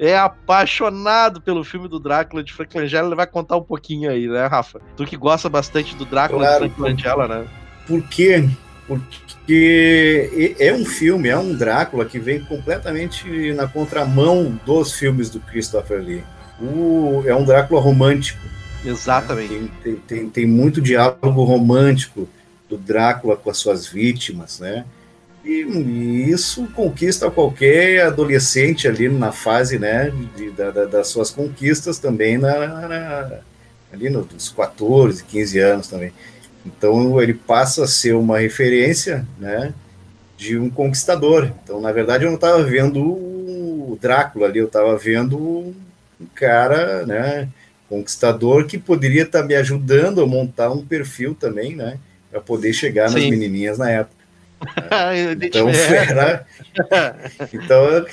é 0.00 0.18
apaixonado 0.18 1.40
pelo 1.40 1.62
filme 1.62 1.86
do 1.86 2.00
Drácula 2.00 2.42
de 2.42 2.52
Frank 2.52 2.76
Langella. 2.76 3.06
Ele 3.06 3.14
vai 3.14 3.28
contar 3.28 3.56
um 3.56 3.62
pouquinho 3.62 4.10
aí, 4.10 4.26
né, 4.26 4.46
Rafa? 4.46 4.80
Tu 4.96 5.04
que 5.04 5.16
gosta 5.16 5.48
bastante 5.48 5.94
do 5.94 6.04
Drácula 6.04 6.44
claro, 6.44 6.68
de 6.68 6.74
Frank 6.74 6.90
Langella, 6.90 7.28
né? 7.28 7.46
Por 7.86 8.02
quê? 8.08 8.50
Porque 8.90 10.56
é 10.58 10.74
um 10.74 10.84
filme, 10.84 11.28
é 11.28 11.38
um 11.38 11.54
Drácula 11.54 12.04
que 12.04 12.18
vem 12.18 12.40
completamente 12.40 13.52
na 13.52 13.68
contramão 13.68 14.58
dos 14.66 14.92
filmes 14.94 15.30
do 15.30 15.38
Christopher 15.38 16.02
Lee. 16.02 16.24
O, 16.60 17.22
é 17.24 17.32
um 17.32 17.44
Drácula 17.44 17.80
romântico. 17.80 18.40
Exatamente. 18.84 19.54
Né? 19.54 19.68
Tem, 19.82 19.94
tem, 19.94 20.18
tem, 20.18 20.28
tem 20.28 20.46
muito 20.46 20.80
diálogo 20.80 21.44
romântico 21.44 22.28
do 22.68 22.76
Drácula 22.76 23.36
com 23.36 23.48
as 23.48 23.58
suas 23.58 23.86
vítimas, 23.86 24.58
né? 24.58 24.84
E, 25.44 25.62
e 25.62 26.30
isso 26.30 26.66
conquista 26.74 27.30
qualquer 27.30 28.06
adolescente 28.06 28.88
ali 28.88 29.08
na 29.08 29.30
fase, 29.30 29.78
né, 29.78 30.12
de, 30.36 30.50
da, 30.50 30.70
das 30.84 31.08
suas 31.08 31.30
conquistas 31.30 31.98
também 31.98 32.36
na, 32.36 32.66
na, 32.66 33.38
ali 33.90 34.10
nos 34.10 34.50
14, 34.50 35.24
15 35.24 35.58
anos 35.60 35.88
também. 35.88 36.12
Então 36.76 37.20
ele 37.20 37.34
passa 37.34 37.84
a 37.84 37.88
ser 37.88 38.14
uma 38.14 38.38
referência, 38.38 39.26
né, 39.38 39.72
de 40.36 40.58
um 40.58 40.70
conquistador. 40.70 41.52
Então, 41.62 41.80
na 41.80 41.92
verdade, 41.92 42.24
eu 42.24 42.28
não 42.28 42.36
estava 42.36 42.62
vendo 42.62 43.00
o 43.02 43.98
Drácula 44.00 44.46
ali, 44.46 44.58
eu 44.58 44.66
estava 44.66 44.96
vendo 44.96 45.38
um 45.38 46.26
cara, 46.34 47.04
né, 47.04 47.48
conquistador 47.88 48.66
que 48.66 48.78
poderia 48.78 49.22
estar 49.22 49.40
tá 49.40 49.46
me 49.46 49.54
ajudando 49.54 50.22
a 50.22 50.26
montar 50.26 50.70
um 50.70 50.84
perfil 50.84 51.34
também, 51.34 51.76
né, 51.76 51.98
para 52.30 52.40
poder 52.40 52.72
chegar 52.72 53.10
nas 53.10 53.22
menininhas 53.22 53.78
na 53.78 53.90
época. 53.90 54.20
então, 55.42 55.68
era, 55.72 56.46
então, 57.52 58.06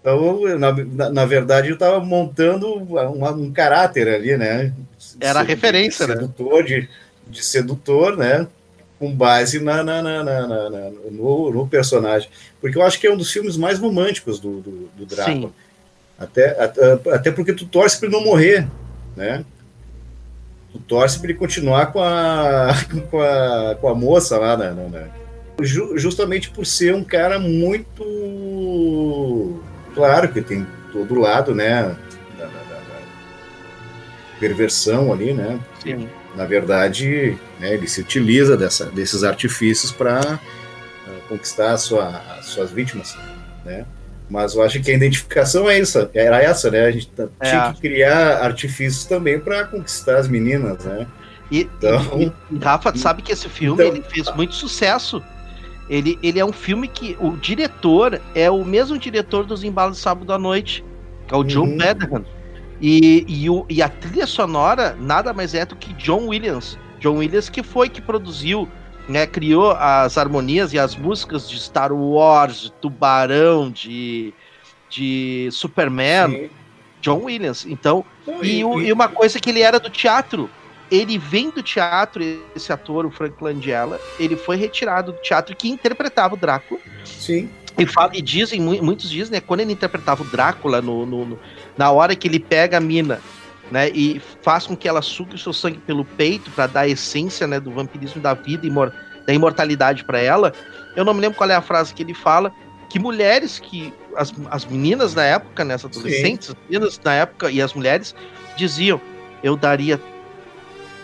então 0.00 0.58
na, 0.58 1.10
na 1.10 1.24
verdade, 1.26 1.68
eu 1.68 1.74
estava 1.74 2.00
montando 2.00 2.66
um, 2.66 3.44
um, 3.44 3.52
caráter 3.52 4.08
ali, 4.08 4.36
né? 4.36 4.72
Era 5.20 5.40
a 5.40 5.42
referência, 5.42 6.06
né? 6.06 6.28
De, 6.66 6.88
de 7.30 7.44
sedutor, 7.44 8.16
né? 8.16 8.46
Com 8.98 9.14
base 9.14 9.60
na, 9.60 9.82
na, 9.82 10.02
na, 10.02 10.22
na, 10.22 10.90
no, 11.10 11.50
no, 11.50 11.66
personagem. 11.66 12.28
Porque 12.60 12.76
eu 12.76 12.82
acho 12.82 13.00
que 13.00 13.06
é 13.06 13.12
um 13.12 13.16
dos 13.16 13.32
filmes 13.32 13.56
mais 13.56 13.78
românticos 13.78 14.38
do, 14.38 14.60
do, 14.60 14.90
do 14.96 15.06
Drácula. 15.06 15.50
Até, 16.18 16.62
até, 16.62 17.00
até 17.12 17.30
porque 17.30 17.54
tu 17.54 17.64
torce 17.64 17.98
para 17.98 18.08
ele 18.08 18.16
não 18.16 18.24
morrer, 18.24 18.68
né? 19.16 19.42
Tu 20.70 20.78
torce 20.80 21.18
para 21.18 21.30
ele 21.30 21.38
continuar 21.38 21.92
com 21.92 22.02
a, 22.02 22.74
com 23.10 23.20
a, 23.22 23.74
com 23.80 23.88
a 23.88 23.94
moça 23.94 24.36
lá, 24.36 24.54
né? 24.56 24.74
Justamente 25.62 26.50
por 26.50 26.66
ser 26.66 26.94
um 26.94 27.02
cara 27.02 27.38
muito. 27.38 28.04
Claro 29.94 30.28
que 30.30 30.42
tem 30.42 30.66
todo 30.92 31.18
lado, 31.18 31.54
né? 31.54 31.96
Da, 32.38 32.44
da, 32.44 32.50
da 32.50 33.00
perversão 34.38 35.10
ali, 35.12 35.32
né? 35.32 35.58
Sim. 35.82 36.06
Na 36.40 36.46
verdade, 36.46 37.36
né, 37.58 37.74
ele 37.74 37.86
se 37.86 38.00
utiliza 38.00 38.56
dessa, 38.56 38.86
desses 38.86 39.22
artifícios 39.22 39.92
para 39.92 40.40
uh, 41.06 41.28
conquistar 41.28 41.76
sua, 41.76 42.22
as 42.38 42.46
suas 42.46 42.70
vítimas, 42.70 43.14
né? 43.62 43.84
Mas 44.30 44.54
eu 44.54 44.62
acho 44.62 44.80
que 44.80 44.90
a 44.90 44.94
identificação 44.94 45.68
é 45.68 45.78
essa, 45.78 46.10
era 46.14 46.42
essa, 46.42 46.70
né? 46.70 46.86
A 46.86 46.90
gente 46.90 47.10
é. 47.18 47.46
tinha 47.46 47.74
que 47.74 47.82
criar 47.82 48.42
artifícios 48.42 49.04
também 49.04 49.38
para 49.38 49.66
conquistar 49.66 50.16
as 50.16 50.28
meninas, 50.28 50.82
né? 50.82 51.06
E, 51.50 51.60
então, 51.60 52.00
e, 52.50 52.56
Rafa, 52.56 52.96
sabe 52.96 53.20
que 53.20 53.32
esse 53.32 53.46
filme 53.50 53.74
então, 53.74 53.94
ele 53.94 54.02
fez 54.08 54.34
muito 54.34 54.54
sucesso. 54.54 55.22
Ele, 55.90 56.18
ele 56.22 56.40
é 56.40 56.44
um 56.44 56.54
filme 56.54 56.88
que 56.88 57.18
o 57.20 57.36
diretor 57.36 58.18
é 58.34 58.50
o 58.50 58.64
mesmo 58.64 58.96
diretor 58.96 59.44
dos 59.44 59.62
Embalos 59.62 59.98
de 59.98 60.02
Sábado 60.02 60.32
à 60.32 60.38
Noite, 60.38 60.82
que 61.28 61.34
é 61.34 61.36
o 61.36 61.46
Joe 61.46 61.68
uhum. 61.68 61.76
E, 62.80 63.24
e, 63.28 63.50
o, 63.50 63.66
e 63.68 63.82
a 63.82 63.88
trilha 63.88 64.26
sonora 64.26 64.96
nada 64.98 65.32
mais 65.32 65.54
é 65.54 65.64
do 65.64 65.76
que 65.76 65.92
John 65.94 66.28
Williams. 66.28 66.78
John 66.98 67.16
Williams 67.16 67.48
que 67.48 67.62
foi 67.62 67.88
que 67.88 68.00
produziu 68.00 68.68
né, 69.08 69.26
criou 69.26 69.72
as 69.72 70.16
harmonias 70.16 70.72
e 70.72 70.78
as 70.78 70.94
músicas 70.94 71.50
de 71.50 71.58
Star 71.58 71.92
Wars, 71.92 72.60
de 72.60 72.72
Tubarão, 72.72 73.70
de, 73.70 74.32
de 74.88 75.48
Superman, 75.50 76.30
Sim. 76.30 76.50
John 77.02 77.24
Williams. 77.24 77.66
Então, 77.66 78.04
e, 78.40 78.58
e, 78.58 78.60
e, 78.60 78.92
uma 78.92 79.08
coisa 79.08 79.40
que 79.40 79.50
ele 79.50 79.60
era 79.60 79.80
do 79.80 79.90
teatro. 79.90 80.48
Ele 80.90 81.18
vem 81.18 81.50
do 81.50 81.62
teatro, 81.62 82.20
esse 82.54 82.72
ator, 82.72 83.06
o 83.06 83.12
Frank 83.12 83.36
Langella, 83.40 84.00
ele 84.18 84.34
foi 84.34 84.56
retirado 84.56 85.12
do 85.12 85.18
teatro 85.18 85.54
que 85.54 85.68
interpretava 85.68 86.34
o 86.34 86.36
Drácula. 86.36 86.80
Sim. 87.04 87.48
E, 87.82 87.86
fala, 87.86 88.10
e 88.14 88.22
dizem, 88.22 88.60
muitos 88.60 89.10
dizem, 89.10 89.32
né, 89.32 89.40
quando 89.40 89.60
ele 89.60 89.72
interpretava 89.72 90.22
o 90.22 90.26
Drácula, 90.26 90.82
no, 90.82 91.06
no, 91.06 91.24
no, 91.24 91.38
na 91.76 91.90
hora 91.90 92.14
que 92.14 92.28
ele 92.28 92.38
pega 92.38 92.76
a 92.76 92.80
mina 92.80 93.20
né, 93.70 93.88
e 93.90 94.20
faz 94.42 94.66
com 94.66 94.76
que 94.76 94.88
ela 94.88 95.00
sugue 95.00 95.36
o 95.36 95.38
seu 95.38 95.52
sangue 95.52 95.78
pelo 95.78 96.04
peito 96.04 96.50
para 96.50 96.66
dar 96.66 96.80
a 96.80 96.88
essência, 96.88 97.46
né, 97.46 97.60
do 97.60 97.70
vampirismo 97.70 98.20
da 98.20 98.34
vida 98.34 98.66
e 98.66 98.70
da 99.26 99.32
imortalidade 99.32 100.04
para 100.04 100.20
ela. 100.20 100.52
Eu 100.96 101.04
não 101.04 101.14
me 101.14 101.20
lembro 101.20 101.38
qual 101.38 101.48
é 101.48 101.54
a 101.54 101.62
frase 101.62 101.94
que 101.94 102.02
ele 102.02 102.14
fala, 102.14 102.52
que 102.88 102.98
mulheres 102.98 103.58
que 103.58 103.94
as, 104.16 104.34
as 104.50 104.64
meninas 104.64 105.14
na 105.14 105.24
época, 105.24 105.64
né, 105.64 105.74
as 105.74 105.84
adolescentes, 105.84 106.48
Sim. 106.48 106.52
as 106.52 106.68
meninas 106.68 107.00
na 107.04 107.14
época 107.14 107.50
e 107.50 107.62
as 107.62 107.72
mulheres 107.72 108.14
diziam: 108.56 109.00
"Eu 109.42 109.56
daria 109.56 110.00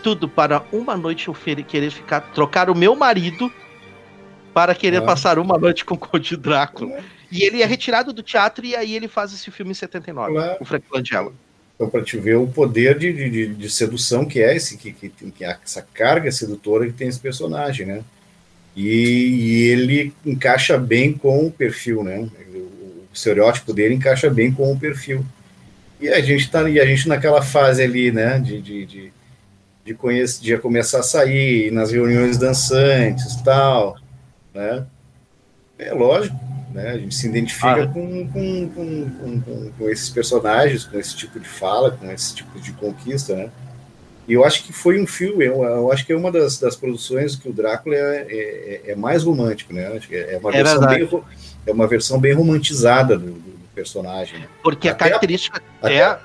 tudo 0.03 0.27
para 0.27 0.63
uma 0.71 0.97
noite 0.97 1.29
eu 1.29 1.35
querer 1.65 1.89
ficar 1.89 2.21
trocar 2.33 2.69
o 2.69 2.75
meu 2.75 2.95
marido 2.95 3.51
para 4.57 4.73
querer 4.73 4.97
ah. 4.97 5.01
passar 5.03 5.37
uma 5.37 5.55
noite 5.55 5.85
com 5.85 5.93
o 5.93 5.97
Conde 5.99 6.35
Drácula". 6.35 6.99
E 7.31 7.43
ele 7.43 7.61
é 7.61 7.65
retirado 7.65 8.11
do 8.11 8.23
teatro 8.23 8.65
e 8.65 8.75
aí 8.75 8.95
ele 8.95 9.07
faz 9.07 9.31
esse 9.31 9.51
filme 9.51 9.69
em 9.69 9.75
79, 9.75 10.33
o 10.59 10.65
Frank 10.65 10.83
Langella. 10.91 11.31
Então, 11.75 11.87
para 11.87 12.03
te 12.03 12.17
ver 12.17 12.37
o 12.37 12.47
poder 12.47 12.97
de, 12.97 13.13
de, 13.13 13.47
de, 13.53 13.69
sedução 13.69 14.25
que 14.25 14.41
é 14.41 14.55
esse, 14.55 14.77
que, 14.77 14.91
que, 14.91 15.09
que 15.09 15.45
essa 15.45 15.85
carga 15.93 16.31
sedutora 16.31 16.87
que 16.87 16.93
tem 16.93 17.07
esse 17.07 17.19
personagem, 17.19 17.85
né? 17.85 18.01
E, 18.75 18.87
e, 18.87 19.63
ele 19.65 20.13
encaixa 20.25 20.75
bem 20.75 21.13
com 21.13 21.45
o 21.45 21.51
perfil, 21.51 22.03
né? 22.03 22.27
O, 22.51 22.57
o 22.57 23.07
estereótipo 23.13 23.71
dele 23.73 23.93
encaixa 23.93 24.27
bem 24.27 24.51
com 24.51 24.71
o 24.71 24.79
perfil. 24.79 25.23
E 26.01 26.09
a 26.09 26.19
gente 26.19 26.49
tá, 26.49 26.67
e 26.67 26.79
a 26.79 26.85
gente 26.85 27.07
naquela 27.07 27.43
fase 27.43 27.83
ali, 27.83 28.11
né? 28.11 28.39
De, 28.39 28.59
de, 28.59 28.85
de, 28.87 29.13
de, 29.85 29.93
conhecer, 29.93 30.41
de 30.41 30.57
começar 30.57 31.01
a 31.01 31.03
sair 31.03 31.71
nas 31.71 31.91
reuniões 31.91 32.39
dançantes, 32.39 33.35
tal, 33.43 33.97
né? 34.57 34.85
É 35.77 35.93
lógico, 35.93 36.35
né? 36.73 36.89
A 36.89 36.97
gente 36.97 37.13
se 37.13 37.27
identifica 37.27 37.83
ah. 37.83 37.87
com, 37.87 38.27
com, 38.27 38.69
com, 38.69 39.71
com, 39.77 39.89
esses 39.89 40.09
personagens, 40.09 40.83
com 40.83 40.99
esse 40.99 41.15
tipo 41.15 41.39
de 41.39 41.47
fala, 41.47 41.91
com 41.91 42.11
esse 42.11 42.33
tipo 42.33 42.59
de 42.59 42.73
conquista, 42.73 43.35
né? 43.35 43.51
E 44.27 44.33
eu 44.33 44.43
acho 44.43 44.63
que 44.63 44.73
foi 44.73 45.01
um 45.01 45.07
filme, 45.07 45.45
eu, 45.45 45.63
eu 45.63 45.91
acho 45.91 46.05
que 46.05 46.11
é 46.11 46.17
uma 46.17 46.31
das, 46.31 46.59
das 46.59 46.75
produções 46.75 47.35
que 47.35 47.47
o 47.47 47.53
Drácula 47.53 47.95
é, 47.95 48.27
é, 48.29 48.91
é 48.91 48.95
mais 48.95 49.23
romântico, 49.23 49.73
né? 49.73 49.87
Acho 49.95 50.07
que 50.07 50.15
é 50.15 50.37
uma, 50.37 50.53
é 50.53 50.63
versão, 50.63 50.87
bem, 50.87 51.23
é 51.65 51.71
uma 51.71 51.87
versão 51.87 52.19
bem 52.19 52.33
romantizada 52.33 53.17
do, 53.17 53.31
do 53.31 53.57
personagem. 53.73 54.39
Né? 54.39 54.47
Porque 54.61 54.89
até 54.89 55.05
a 55.05 55.07
característica 55.09 55.61
a, 55.81 55.89
é... 55.91 56.01
Até, 56.01 56.21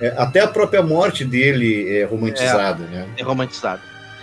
é, 0.00 0.08
até 0.16 0.40
a 0.40 0.48
própria 0.48 0.82
morte 0.82 1.24
dele 1.24 1.96
é 1.96 2.04
romantizada, 2.04 2.84
né? 2.84 3.08
É 3.16 3.22
romantizada. 3.22 3.80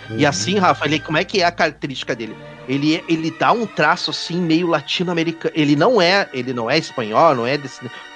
Uhum. 0.08 0.18
E 0.18 0.24
assim, 0.24 0.58
Rafa, 0.58 0.86
ele, 0.86 0.98
como 1.00 1.18
é 1.18 1.24
que 1.24 1.42
é 1.42 1.44
a 1.44 1.52
característica 1.52 2.14
dele? 2.14 2.36
Ele, 2.70 3.02
ele 3.08 3.32
dá 3.32 3.50
um 3.50 3.66
traço 3.66 4.12
assim 4.12 4.40
meio 4.40 4.68
latino-americano. 4.68 5.52
Ele 5.56 5.74
não 5.74 6.00
é, 6.00 6.28
ele 6.32 6.52
não 6.52 6.70
é 6.70 6.78
espanhol, 6.78 7.34
não 7.34 7.44
é 7.44 7.58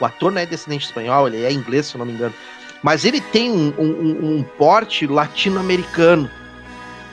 o 0.00 0.04
ator 0.04 0.30
não 0.30 0.40
é 0.40 0.46
descendente 0.46 0.86
espanhol, 0.86 1.26
ele 1.26 1.42
é 1.42 1.50
inglês, 1.50 1.86
se 1.86 1.96
eu 1.96 1.98
não 1.98 2.06
me 2.06 2.12
engano. 2.12 2.32
Mas 2.80 3.04
ele 3.04 3.20
tem 3.20 3.50
um, 3.50 3.74
um, 3.76 4.36
um 4.36 4.42
porte 4.56 5.08
latino-americano, 5.08 6.30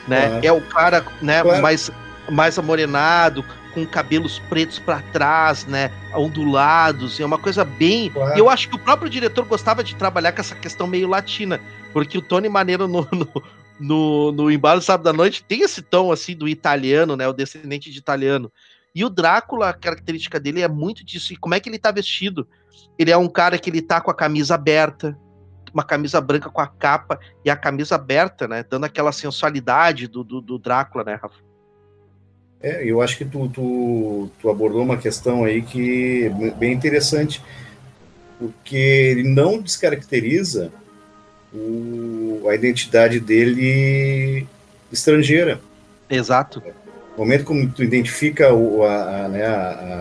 né? 0.08 0.40
É. 0.44 0.48
é 0.48 0.54
o 0.54 0.62
cara, 0.62 1.04
né, 1.20 1.42
claro. 1.42 1.62
mais 1.64 1.90
mais 2.30 2.60
amorenado, 2.60 3.44
com 3.74 3.88
cabelos 3.88 4.38
pretos 4.48 4.78
para 4.78 5.02
trás, 5.12 5.66
né, 5.66 5.92
ondulados, 6.14 7.20
é 7.20 7.26
uma 7.26 7.40
coisa 7.40 7.66
bem. 7.66 8.12
Claro. 8.12 8.38
Eu 8.38 8.50
acho 8.50 8.70
que 8.70 8.76
o 8.76 8.80
próprio 8.80 9.10
diretor 9.10 9.46
gostava 9.46 9.84
de 9.84 9.96
trabalhar 9.96 10.32
com 10.32 10.42
essa 10.42 10.54
questão 10.54 10.86
meio 10.86 11.10
latina, 11.10 11.60
porque 11.92 12.20
o 12.20 12.22
Tony 12.22 12.48
Maneiro 12.48 12.88
no, 12.88 13.08
no, 13.12 13.44
no, 13.82 14.32
no 14.32 14.52
Embalo 14.52 14.82
Sábado 14.82 15.06
da 15.06 15.14
Noite 15.14 15.44
tem 15.44 15.62
esse 15.62 15.82
tom 15.82 16.12
assim 16.12 16.36
do 16.36 16.48
italiano, 16.48 17.18
né? 17.18 17.28
O 17.28 17.34
descendente 17.34 17.92
de 17.92 17.98
italiano. 17.98 18.52
E 18.94 19.04
o 19.04 19.10
Drácula, 19.10 19.70
a 19.70 19.74
característica 19.74 20.40
dele 20.40 20.62
é 20.62 20.68
muito 20.68 21.04
disso. 21.04 21.34
E 21.34 21.38
como 21.38 21.56
é 21.56 21.60
que 21.60 21.68
ele 21.68 21.80
tá 21.80 21.92
vestido? 21.92 22.48
Ele 23.00 23.10
é 23.10 23.18
um 23.18 23.28
cara 23.28 23.58
que 23.58 23.70
ele 23.70 23.82
tá 23.82 24.00
com 24.00 24.12
a 24.12 24.16
camisa 24.16 24.56
aberta, 24.56 25.18
uma 25.74 25.84
camisa 25.84 26.20
branca 26.22 26.50
com 26.50 26.62
a 26.62 26.68
capa 26.68 27.20
e 27.44 27.50
a 27.50 27.56
camisa 27.56 27.96
aberta, 27.96 28.48
né? 28.48 28.64
Dando 28.70 28.86
aquela 28.86 29.12
sensualidade 29.12 30.08
do, 30.08 30.24
do, 30.24 30.42
do 30.42 30.60
Drácula, 30.60 31.04
né, 31.04 31.16
Rafa? 31.16 31.40
É, 32.62 32.86
eu 32.86 33.02
acho 33.02 33.18
que 33.18 33.26
tu, 33.26 33.50
tu, 33.50 34.30
tu 34.40 34.50
abordou 34.50 34.84
uma 34.84 34.98
questão 34.98 35.44
aí 35.44 35.64
que 35.64 36.26
é 36.26 36.52
bem 36.52 36.74
interessante, 36.74 37.42
porque 38.38 38.76
ele 38.76 39.24
não 39.24 39.60
descaracteriza 39.60 40.72
o, 41.54 42.46
a 42.50 42.56
identidade 42.56 43.20
dele 43.20 44.48
estrangeira. 44.92 45.60
Exato. 46.10 46.62
No 47.18 47.24
momento 47.26 47.46
como 47.46 47.70
tu 47.70 47.84
identifica 47.84 48.54
o, 48.54 48.84
a, 48.84 49.26
a, 49.26 49.28
né, 49.28 49.46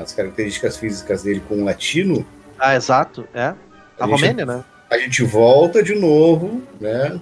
as 0.02 0.12
características 0.12 0.77
físicas 0.77 1.22
dele 1.22 1.43
com 1.48 1.56
o 1.56 1.64
latino. 1.64 2.24
Ah, 2.59 2.74
exato, 2.74 3.27
é. 3.35 3.43
A, 3.43 3.56
a 3.98 4.06
Romênia, 4.06 4.47
né? 4.47 4.64
A 4.89 4.98
gente 4.98 5.22
volta 5.22 5.82
de 5.82 5.94
novo, 5.94 6.62
né? 6.81 7.20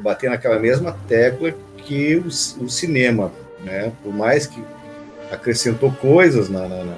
Bater 0.00 0.30
naquela 0.30 0.58
mesma 0.58 0.96
tecla 1.06 1.54
que 1.76 2.16
o, 2.16 2.26
o 2.26 2.68
cinema 2.68 3.32
né? 3.66 3.92
Por 4.02 4.14
mais 4.14 4.46
que 4.46 4.62
acrescentou 5.30 5.90
coisas 5.92 6.48
na, 6.48 6.68
na, 6.68 6.84
na, 6.84 6.96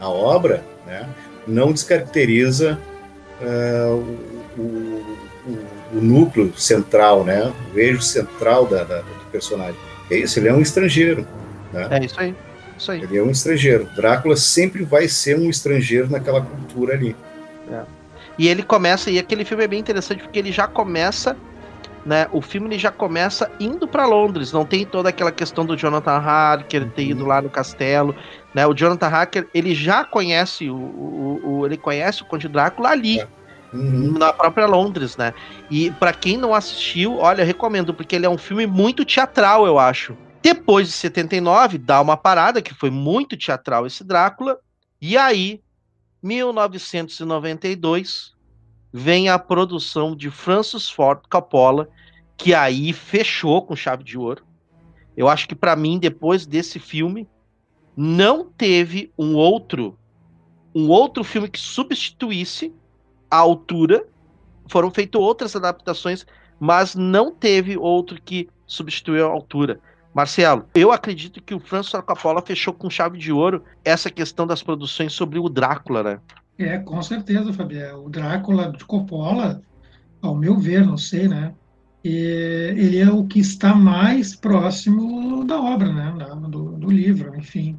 na 0.00 0.08
obra, 0.08 0.64
né? 0.86 1.08
Não 1.46 1.72
descaracteriza 1.72 2.78
uh, 3.40 3.94
o, 4.56 4.60
o, 4.60 5.18
o, 5.92 6.00
núcleo 6.00 6.52
central, 6.56 7.24
né? 7.24 7.52
O 7.74 7.78
eixo 7.78 8.02
central 8.02 8.66
da, 8.66 8.84
da, 8.84 9.00
do 9.00 9.30
personagem. 9.30 9.76
É 10.10 10.16
isso, 10.18 10.38
ele 10.38 10.48
é 10.48 10.52
um 10.52 10.60
estrangeiro. 10.60 11.26
Né? 11.72 11.88
É 11.90 12.04
isso 12.04 12.20
aí. 12.20 12.34
Isso 12.78 12.92
aí. 12.92 13.02
Ele 13.02 13.18
é 13.18 13.22
um 13.22 13.30
estrangeiro. 13.30 13.88
Drácula 13.94 14.36
sempre 14.36 14.84
vai 14.84 15.08
ser 15.08 15.38
um 15.38 15.48
estrangeiro 15.48 16.10
naquela 16.10 16.40
cultura 16.42 16.94
ali. 16.94 17.16
É. 17.70 17.82
E 18.38 18.48
ele 18.48 18.62
começa, 18.62 19.10
e 19.10 19.18
aquele 19.18 19.44
filme 19.44 19.64
é 19.64 19.68
bem 19.68 19.78
interessante 19.78 20.22
porque 20.22 20.38
ele 20.38 20.50
já 20.50 20.66
começa 20.66 21.36
né? 22.04 22.26
O 22.32 22.40
filme 22.40 22.68
ele 22.68 22.78
já 22.78 22.90
começa 22.90 23.50
indo 23.60 23.86
para 23.86 24.06
Londres, 24.06 24.52
não 24.52 24.64
tem 24.64 24.84
toda 24.84 25.08
aquela 25.08 25.30
questão 25.30 25.64
do 25.64 25.76
Jonathan 25.76 26.16
Harker 26.16 26.88
ter 26.90 27.04
ido 27.04 27.22
uhum. 27.22 27.28
lá 27.28 27.40
no 27.40 27.48
castelo, 27.48 28.14
né? 28.52 28.66
O 28.66 28.74
Jonathan 28.74 29.06
Harker 29.06 29.48
ele 29.54 29.74
já 29.74 30.04
conhece 30.04 30.68
o, 30.68 30.76
o, 30.76 31.40
o 31.44 31.66
ele 31.66 31.76
conhece 31.76 32.22
o 32.22 32.24
Conde 32.24 32.48
Drácula 32.48 32.90
ali. 32.90 33.20
É. 33.20 33.28
Uhum. 33.72 34.18
Na 34.18 34.32
própria 34.32 34.66
Londres, 34.66 35.16
né? 35.16 35.32
E 35.70 35.90
para 35.92 36.12
quem 36.12 36.36
não 36.36 36.52
assistiu, 36.54 37.18
olha, 37.18 37.44
recomendo, 37.44 37.94
porque 37.94 38.16
ele 38.16 38.26
é 38.26 38.30
um 38.30 38.38
filme 38.38 38.66
muito 38.66 39.04
teatral, 39.04 39.66
eu 39.66 39.78
acho. 39.78 40.16
Depois 40.42 40.88
de 40.88 40.94
79, 40.94 41.78
dá 41.78 42.00
uma 42.00 42.16
parada, 42.16 42.60
que 42.60 42.74
foi 42.74 42.90
muito 42.90 43.36
teatral 43.36 43.86
esse 43.86 44.02
Drácula. 44.04 44.58
E 45.00 45.16
aí, 45.16 45.62
1992, 46.22 48.32
vem 48.92 49.28
a 49.28 49.38
produção 49.38 50.14
de 50.14 50.30
Francis 50.30 50.90
Ford 50.90 51.20
Coppola, 51.30 51.88
que 52.36 52.54
aí 52.54 52.92
fechou 52.92 53.62
com 53.62 53.74
chave 53.74 54.04
de 54.04 54.18
ouro. 54.18 54.44
Eu 55.16 55.28
acho 55.28 55.48
que 55.48 55.54
para 55.54 55.76
mim 55.76 55.98
depois 55.98 56.46
desse 56.46 56.78
filme 56.78 57.28
não 57.96 58.44
teve 58.44 59.12
um 59.18 59.34
outro 59.34 59.98
um 60.74 60.88
outro 60.88 61.22
filme 61.22 61.48
que 61.48 61.60
substituísse 61.60 62.74
a 63.32 63.38
altura. 63.38 64.04
Foram 64.68 64.90
feitas 64.90 65.20
outras 65.20 65.56
adaptações, 65.56 66.26
mas 66.60 66.94
não 66.94 67.32
teve 67.32 67.78
outro 67.78 68.20
que 68.22 68.48
substituiu 68.66 69.26
a 69.26 69.30
altura. 69.30 69.80
Marcelo, 70.14 70.66
eu 70.74 70.92
acredito 70.92 71.42
que 71.42 71.54
o 71.54 71.58
Ford 71.58 71.86
Coppola 72.04 72.42
fechou 72.42 72.74
com 72.74 72.90
chave 72.90 73.18
de 73.18 73.32
ouro 73.32 73.64
essa 73.82 74.10
questão 74.10 74.46
das 74.46 74.62
produções 74.62 75.14
sobre 75.14 75.38
o 75.38 75.48
Drácula, 75.48 76.02
né? 76.02 76.20
É, 76.58 76.78
com 76.78 77.00
certeza, 77.02 77.52
Fabiano. 77.52 78.04
O 78.04 78.10
Drácula 78.10 78.70
de 78.70 78.84
Coppola, 78.84 79.62
ao 80.20 80.36
meu 80.36 80.58
ver, 80.58 80.84
não 80.84 80.98
sei, 80.98 81.26
né? 81.26 81.54
Ele 82.04 82.98
é 82.98 83.10
o 83.10 83.24
que 83.24 83.38
está 83.38 83.74
mais 83.74 84.36
próximo 84.36 85.44
da 85.44 85.58
obra, 85.58 85.90
né? 85.90 86.12
Do, 86.48 86.72
do 86.72 86.90
livro, 86.90 87.34
enfim. 87.36 87.78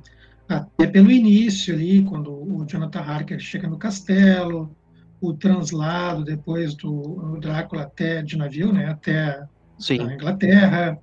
Até 0.50 0.88
pelo 0.88 1.12
início 1.12 1.74
ali, 1.74 2.04
quando 2.04 2.32
o 2.32 2.66
Jonathan 2.66 3.02
Harker 3.02 3.40
chega 3.40 3.68
no 3.68 3.78
castelo, 3.78 4.76
o 5.24 5.34
translado 5.34 6.24
depois 6.24 6.76
do 6.76 7.38
Drácula 7.40 7.84
até 7.84 8.22
de 8.22 8.38
navio, 8.38 8.74
né? 8.74 8.88
Até 8.88 9.42
Sim. 9.80 10.02
a 10.02 10.14
Inglaterra. 10.14 11.00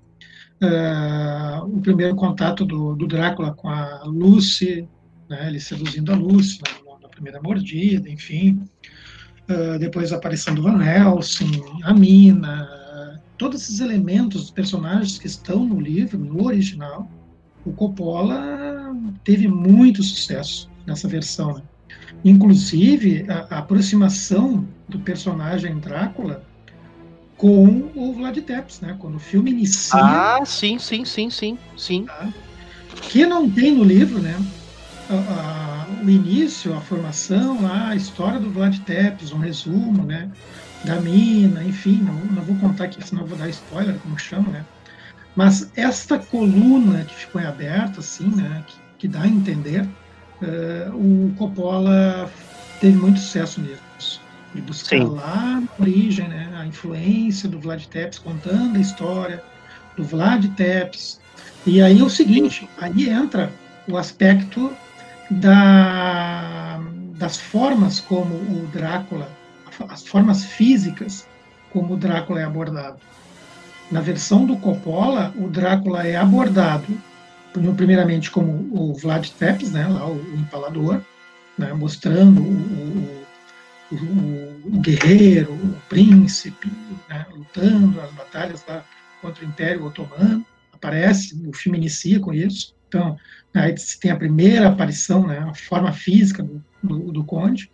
Uh, 0.62 1.64
o 1.64 1.80
primeiro 1.80 2.14
contato 2.14 2.66
do, 2.66 2.94
do, 2.94 3.06
Drácula 3.06 3.55
com 3.55 3.66
a 3.68 4.02
Lucy, 4.05 4.86
né? 5.28 5.48
Ele 5.48 5.59
seduzindo 5.59 6.12
a 6.12 6.14
Lucy, 6.14 6.59
né? 6.59 6.80
primeira 7.10 7.40
mordida, 7.42 8.09
enfim. 8.09 8.62
Uh, 9.48 9.78
depois 9.78 10.12
a 10.12 10.16
aparição 10.16 10.55
do 10.55 10.62
Van 10.62 10.82
Helsing, 10.82 11.62
a 11.82 11.94
mina, 11.94 12.68
todos 13.38 13.62
esses 13.62 13.80
elementos 13.80 14.42
dos 14.42 14.51
personagens 14.51 15.18
que 15.18 15.26
estão 15.26 15.64
no 15.64 15.80
livro, 15.80 16.18
no 16.18 16.44
original, 16.44 17.10
o 17.64 17.72
Coppola 17.72 18.94
teve 19.24 19.48
muito 19.48 20.02
sucesso 20.02 20.70
nessa 20.86 21.09
versão. 21.09 21.55
Né? 21.55 21.62
Inclusive, 22.24 23.26
a, 23.28 23.55
a, 23.55 23.59
aproximação 23.59 24.66
do 24.88 24.98
personagem 24.98 25.78
Drácula 25.78 26.42
com 27.36 27.90
o 27.94 28.12
Vlad 28.12 28.36
Tepes, 28.38 28.80
né? 28.80 28.97
Quando 28.98 29.16
o 29.16 29.20
filme 29.20 29.51
inicia... 29.51 29.98
Ah, 29.98 30.44
sim, 30.44 30.78
sim, 30.78 31.05
sim, 31.05 31.30
sim, 31.30 31.59
sim. 31.76 32.05
Tá? 32.05 32.28
Que 33.02 33.24
não 33.24 33.48
tem 33.48 33.72
no 33.72 33.82
livro, 33.82 34.20
né? 34.20 34.36
a, 35.10 35.86
o 36.05 36.09
início, 36.09 36.74
a 36.76 36.80
formação, 36.80 37.59
a 37.70 37.97
história 37.97 38.38
do 38.38 38.51
Vlad 38.51 38.78
Tepes, 38.80 39.32
um 39.32 39.38
resumo, 39.38 40.05
né, 40.05 40.30
da 40.84 41.01
mina, 41.01 41.62
enfim, 41.64 42.01
não, 42.02 42.14
não 42.14 42.42
vou 42.42 42.56
contar 42.56 42.84
aqui, 42.84 43.06
senão 43.06 43.26
vou 43.26 43.36
dar 43.36 43.48
spoiler, 43.48 43.98
como 43.98 44.18
chama, 44.18 44.51
né, 44.51 44.64
mas 45.34 45.70
esta 45.76 46.18
coluna 46.18 47.05
que 47.05 47.14
ficou 47.14 47.40
em 47.40 47.47
aberto, 47.47 48.01
assim, 48.01 48.28
né, 48.28 48.64
que, 48.66 48.76
que 48.98 49.09
dá 49.09 49.22
a 49.22 49.28
entender, 49.28 49.86
o 50.94 51.32
Coppola 51.36 52.30
teve 52.80 52.96
muito 52.96 53.20
sucesso 53.20 53.60
nisso, 53.60 54.20
de 54.54 54.60
buscar 54.62 54.98
Sim. 54.98 55.04
lá 55.04 55.60
na 55.60 55.68
origem, 55.78 56.28
né, 56.28 56.50
a 56.56 56.66
influência 56.66 57.48
do 57.48 57.60
Vlad 57.60 57.84
Tepes, 57.86 58.18
contando 58.18 58.76
a 58.76 58.80
história 58.80 59.42
do 59.96 60.04
Vlad 60.04 60.46
Tepes, 60.56 61.20
e 61.66 61.82
aí 61.82 62.00
é 62.00 62.02
o 62.02 62.08
seguinte, 62.08 62.68
aí 62.78 63.08
entra 63.08 63.52
o 63.86 63.96
aspecto 63.96 64.72
da, 65.30 66.80
das 67.16 67.36
formas 67.36 68.00
como 68.00 68.34
o 68.34 68.68
Drácula, 68.72 69.28
as 69.88 70.06
formas 70.06 70.44
físicas 70.44 71.26
como 71.72 71.94
o 71.94 71.96
Drácula 71.96 72.40
é 72.40 72.44
abordado. 72.44 72.98
Na 73.90 74.00
versão 74.00 74.46
do 74.46 74.56
Coppola, 74.56 75.32
o 75.36 75.48
Drácula 75.48 76.06
é 76.06 76.16
abordado 76.16 76.86
primeiramente 77.77 78.31
como 78.31 78.68
o 78.72 78.94
Vlad 78.94 79.28
Tepes, 79.31 79.72
né, 79.72 79.86
lá 79.86 80.06
o, 80.06 80.14
o 80.14 80.35
empalador, 80.36 81.01
né, 81.59 81.72
mostrando 81.72 82.40
o, 82.40 83.24
o, 83.93 83.97
o, 83.97 84.81
guerreiro, 84.81 85.52
o 85.52 85.77
príncipe, 85.89 86.70
né, 87.09 87.27
lutando 87.35 88.01
as 88.01 88.10
batalhas 88.12 88.64
lá 88.68 88.85
contra 89.20 89.44
o 89.44 89.48
Império 89.48 89.85
Otomano. 89.85 90.44
Aparece, 90.72 91.35
o 91.47 91.52
filme 91.52 91.78
inicia 91.78 92.18
com 92.20 92.32
isso. 92.32 92.74
Então, 92.89 93.18
Aí 93.55 93.74
tem 94.01 94.10
a 94.10 94.16
primeira 94.16 94.68
aparição, 94.68 95.27
né, 95.27 95.39
a 95.39 95.55
forma 95.55 95.93
física 95.93 96.43
do, 96.43 96.62
do, 96.82 97.12
do, 97.12 97.24
conde. 97.24 97.70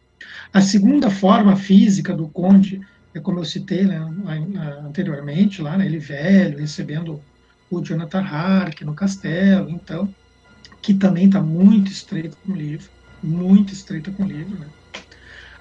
A 0.52 0.62
segunda 0.62 1.10
forma 1.10 1.54
física 1.54 2.14
do 2.14 2.28
conde 2.28 2.80
é 3.14 3.20
como 3.20 3.40
eu 3.40 3.44
citei 3.44 3.84
né, 3.84 3.98
anteriormente, 4.84 5.60
lá, 5.60 5.76
né, 5.76 5.84
ele 5.84 5.98
velho, 5.98 6.58
recebendo 6.58 7.20
o 7.70 7.80
Jonathan 7.80 8.20
Hark 8.22 8.84
no 8.84 8.94
castelo, 8.94 9.68
então, 9.70 10.12
que 10.80 10.94
também 10.94 11.26
está 11.26 11.40
muito 11.40 11.90
estreito 11.90 12.36
com 12.38 12.52
o 12.52 12.56
livro, 12.56 12.90
muito 13.22 13.72
estreita 13.72 14.10
com 14.12 14.24
o 14.24 14.26
livro. 14.26 14.58
Né. 14.58 14.68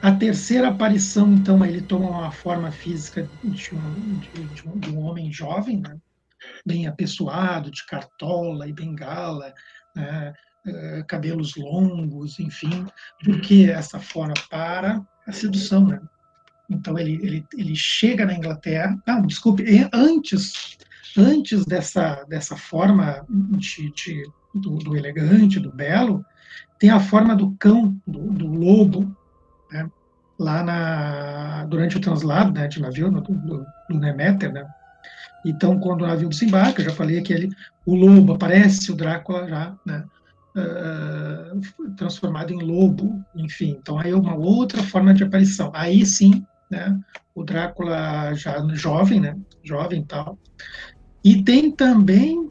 A 0.01 0.11
terceira 0.11 0.67
aparição, 0.69 1.33
então, 1.33 1.65
ele 1.65 1.81
toma 1.81 2.09
uma 2.09 2.31
forma 2.31 2.71
física 2.71 3.27
de 3.43 3.75
um, 3.75 4.19
de, 4.19 4.67
um, 4.67 4.79
de 4.79 4.89
um 4.91 4.99
homem 4.99 5.31
jovem, 5.31 5.81
né, 5.81 5.97
bem 6.65 6.85
apessoado, 6.85 7.71
de 7.71 7.85
cartola 7.85 8.67
e 8.67 8.73
bengala, 8.73 9.53
né, 9.95 10.33
eh, 10.67 11.03
cabelos 11.07 11.55
longos, 11.55 12.39
enfim, 12.39 12.87
porque 13.23 13.67
essa 13.71 13.99
forma 13.99 14.33
para 14.49 14.99
a 15.27 15.31
sedução, 15.31 15.87
né? 15.87 16.01
Então 16.67 16.97
ele, 16.97 17.19
ele, 17.21 17.45
ele 17.55 17.75
chega 17.75 18.25
na 18.25 18.33
Inglaterra, 18.33 18.97
não, 19.05 19.27
desculpe, 19.27 19.63
antes 19.93 20.75
antes 21.17 21.65
dessa 21.65 22.23
dessa 22.27 22.55
forma 22.55 23.25
de, 23.29 23.91
de 23.91 24.23
do, 24.53 24.77
do, 24.77 24.95
elegante, 24.95 25.59
do 25.59 25.71
belo, 25.71 26.25
tem 26.79 26.89
a 26.89 26.99
forma 26.99 27.35
do 27.35 27.51
cão, 27.59 27.99
do, 28.07 28.31
do 28.31 28.47
lobo, 28.47 29.15
né? 29.71 29.89
lá 30.39 30.63
na 30.63 31.65
durante 31.65 31.97
o 31.97 32.01
translado 32.01 32.51
né, 32.51 32.67
de 32.67 32.81
navio 32.81 33.09
do, 33.11 33.21
do, 33.21 33.65
do 33.89 33.99
né? 33.99 34.67
Então, 35.45 35.79
quando 35.79 36.01
o 36.01 36.07
navio 36.07 36.27
desembarca, 36.27 36.83
já 36.83 36.91
falei 36.91 37.21
que 37.21 37.31
ele, 37.31 37.49
o 37.85 37.93
lobo 37.93 38.33
aparece, 38.33 38.91
o 38.91 38.95
Drácula 38.95 39.47
já, 39.47 39.75
né, 39.85 40.03
uh, 40.57 41.91
transformado 41.95 42.51
em 42.51 42.63
lobo, 42.63 43.23
enfim. 43.35 43.77
Então, 43.79 43.99
aí 43.99 44.09
é 44.09 44.15
uma 44.15 44.33
outra 44.33 44.81
forma 44.81 45.13
de 45.13 45.23
aparição. 45.23 45.71
Aí 45.75 46.03
sim, 46.03 46.43
né, 46.69 46.99
o 47.35 47.43
Drácula 47.43 48.33
já 48.33 48.57
jovem, 48.73 49.19
né, 49.19 49.37
jovem 49.63 50.01
e 50.01 50.05
tal. 50.05 50.39
E 51.25 51.43
tem 51.43 51.71
também 51.71 52.47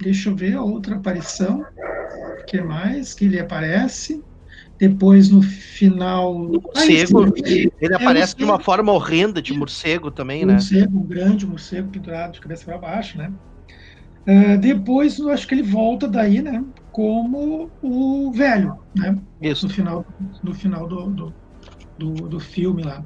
deixa 0.00 0.28
eu 0.28 0.36
ver 0.36 0.54
a 0.54 0.62
outra 0.62 0.96
aparição. 0.96 1.60
O 1.60 2.44
que 2.46 2.60
mais 2.60 3.14
que 3.14 3.24
ele 3.24 3.38
aparece? 3.38 4.22
Depois, 4.78 5.30
no 5.30 5.42
final. 5.42 6.34
Morcego, 6.38 7.24
ah, 7.24 7.32
ele, 7.36 7.72
ele 7.80 7.92
é 7.92 7.96
aparece 7.96 8.34
morcego. 8.34 8.38
de 8.38 8.44
uma 8.44 8.60
forma 8.60 8.92
horrenda 8.92 9.40
de 9.40 9.54
morcego 9.54 10.10
também, 10.10 10.44
um 10.44 10.48
né? 10.48 10.52
Morcego, 10.54 10.98
um 10.98 11.06
grande 11.06 11.46
morcego 11.46 11.88
pendurado 11.90 12.32
de 12.32 12.40
cabeça 12.40 12.64
para 12.64 12.78
baixo, 12.78 13.16
né? 13.16 13.32
Uh, 14.28 14.58
depois, 14.58 15.18
eu 15.18 15.30
acho 15.30 15.46
que 15.46 15.54
ele 15.54 15.62
volta 15.62 16.06
daí, 16.06 16.42
né? 16.42 16.62
Como 16.90 17.70
o 17.80 18.32
velho, 18.32 18.76
né? 18.94 19.16
Isso. 19.40 19.66
No 19.66 19.72
final, 19.72 20.06
no 20.42 20.54
final 20.54 20.88
do, 20.88 21.10
do, 21.10 21.34
do, 21.96 22.28
do 22.28 22.40
filme 22.40 22.82
lá. 22.82 23.02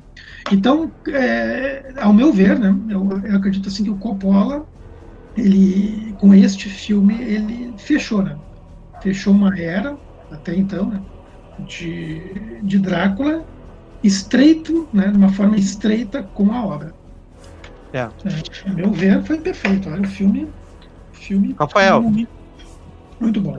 Então, 0.51 0.91
é, 1.09 1.93
ao 2.01 2.13
meu 2.13 2.33
ver, 2.33 2.59
né? 2.59 2.75
Eu, 2.89 3.09
eu 3.25 3.37
acredito 3.37 3.69
assim 3.69 3.85
que 3.85 3.91
o 3.91 3.99
Coppola, 3.99 4.67
ele, 5.41 6.15
com 6.21 6.35
este 6.35 6.69
filme, 6.69 7.15
ele 7.23 7.73
fechou, 7.79 8.23
né? 8.23 8.37
Fechou 9.03 9.33
uma 9.33 9.59
era, 9.59 9.97
até 10.31 10.55
então, 10.55 10.87
né? 10.87 11.01
de, 11.67 12.61
de 12.63 12.79
Drácula 12.79 13.45
estreito, 14.03 14.89
né, 14.93 15.09
de 15.09 15.17
uma 15.17 15.29
forma 15.31 15.57
estreita 15.57 16.23
com 16.35 16.53
a 16.53 16.65
obra. 16.65 16.95
É. 17.93 18.09
é 18.65 18.71
meu 18.71 18.91
ver, 18.93 19.23
foi 19.25 19.39
perfeito. 19.39 19.89
Olha, 19.91 20.03
o 20.03 20.09
filme, 20.09 20.49
filme 21.13 21.55
Rafael, 21.59 22.01
muito, 22.03 22.31
muito 23.21 23.41
bom. 23.41 23.59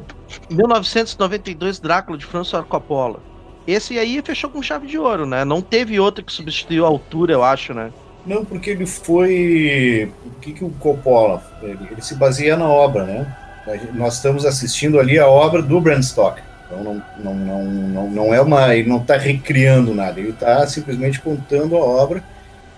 1992, 0.50 1.80
Drácula, 1.80 2.18
de 2.18 2.26
François 2.26 2.66
Coppola. 2.66 3.20
Esse 3.68 4.00
aí 4.00 4.22
fechou 4.24 4.50
com 4.50 4.64
chave 4.64 4.88
de 4.88 4.98
ouro, 4.98 5.26
né? 5.26 5.46
Não 5.46 5.62
teve 5.62 6.00
outro 6.00 6.26
que 6.26 6.32
substituiu 6.32 6.86
a 6.86 6.90
altura, 6.90 7.34
eu 7.34 7.44
acho, 7.44 7.74
né? 7.74 7.92
Não, 8.26 8.46
porque 8.46 8.70
ele 8.70 8.86
foi. 8.86 10.12
O 10.26 10.40
que, 10.40 10.54
que 10.54 10.64
o 10.64 10.70
Coppola. 10.70 11.44
Ele, 11.62 11.88
ele 11.92 12.02
se 12.02 12.16
baseia 12.16 12.56
na 12.56 12.68
obra, 12.68 13.04
né? 13.04 13.38
Nós 13.94 14.16
estamos 14.16 14.46
assistindo 14.46 15.00
ali 15.00 15.20
a 15.20 15.28
obra 15.28 15.62
do 15.62 15.80
Bram 15.80 16.02
Stoker. 16.02 16.44
Então 16.66 16.84
não, 16.84 17.04
não, 17.18 17.34
não, 17.36 17.64
não, 17.66 18.10
não 18.10 18.34
é 18.34 18.42
uma. 18.42 18.76
Ele 18.76 18.88
não 18.88 18.98
está 18.98 19.18
recriando 19.18 19.94
nada, 19.94 20.20
ele 20.20 20.30
está 20.30 20.66
simplesmente 20.68 21.20
contando 21.20 21.76
a 21.76 21.80
obra. 21.80 22.24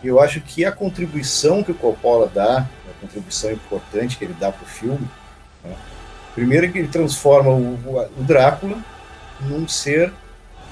E 0.04 0.08
eu 0.08 0.20
acho 0.20 0.42
que 0.42 0.66
a 0.66 0.72
contribuição 0.72 1.64
que 1.64 1.72
o 1.72 1.76
Coppola 1.76 2.30
dá, 2.34 2.60
a 2.60 3.02
contribuição 3.02 3.52
importante 3.52 4.18
que 4.18 4.26
ele 4.26 4.36
dá 4.38 4.52
para 4.52 4.64
o 4.64 4.68
filme, 4.68 5.08
né, 5.64 5.74
primeiro 6.36 6.70
que 6.72 6.80
ele 6.80 6.90
transforma 6.90 7.52
o, 7.52 8.10
o 8.20 8.24
Drácula 8.24 8.78
num 9.40 9.66
ser, 9.66 10.12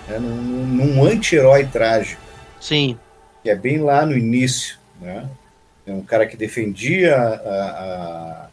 né, 0.08 0.20
num, 0.20 0.66
num 0.66 1.06
anti-herói 1.06 1.66
trágico. 1.66 2.22
Sim. 2.60 2.98
Que 3.44 3.50
é 3.50 3.56
bem 3.56 3.80
lá 3.80 4.06
no 4.06 4.18
início. 4.18 4.78
Né? 5.00 5.28
É 5.86 5.92
um 5.92 6.02
cara 6.02 6.26
que 6.26 6.38
defendia 6.38 7.16
a, 7.16 7.26
a, 7.26 8.48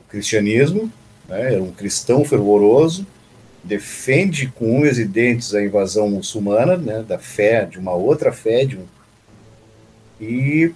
o 0.00 0.08
cristianismo, 0.08 0.90
né? 1.28 1.54
era 1.54 1.62
um 1.62 1.72
cristão 1.72 2.24
fervoroso, 2.24 3.06
defende 3.62 4.48
com 4.48 4.80
unhas 4.80 4.98
e 4.98 5.04
dentes 5.04 5.54
a 5.54 5.62
invasão 5.62 6.10
muçulmana, 6.10 6.76
né, 6.76 7.02
da 7.02 7.18
fé, 7.18 7.64
de 7.64 7.78
uma 7.78 7.94
outra 7.94 8.30
fé, 8.30 8.66
de 8.66 8.76
um, 8.76 8.84
e 10.20 10.72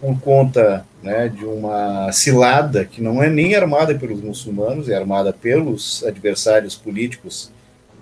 por 0.00 0.20
conta 0.20 0.84
né, 1.02 1.28
de 1.28 1.44
uma 1.44 2.12
cilada 2.12 2.84
que 2.84 3.00
não 3.00 3.22
é 3.22 3.30
nem 3.30 3.54
armada 3.54 3.94
pelos 3.94 4.20
muçulmanos, 4.20 4.88
é 4.88 4.94
armada 4.94 5.32
pelos 5.32 6.04
adversários 6.04 6.74
políticos 6.74 7.50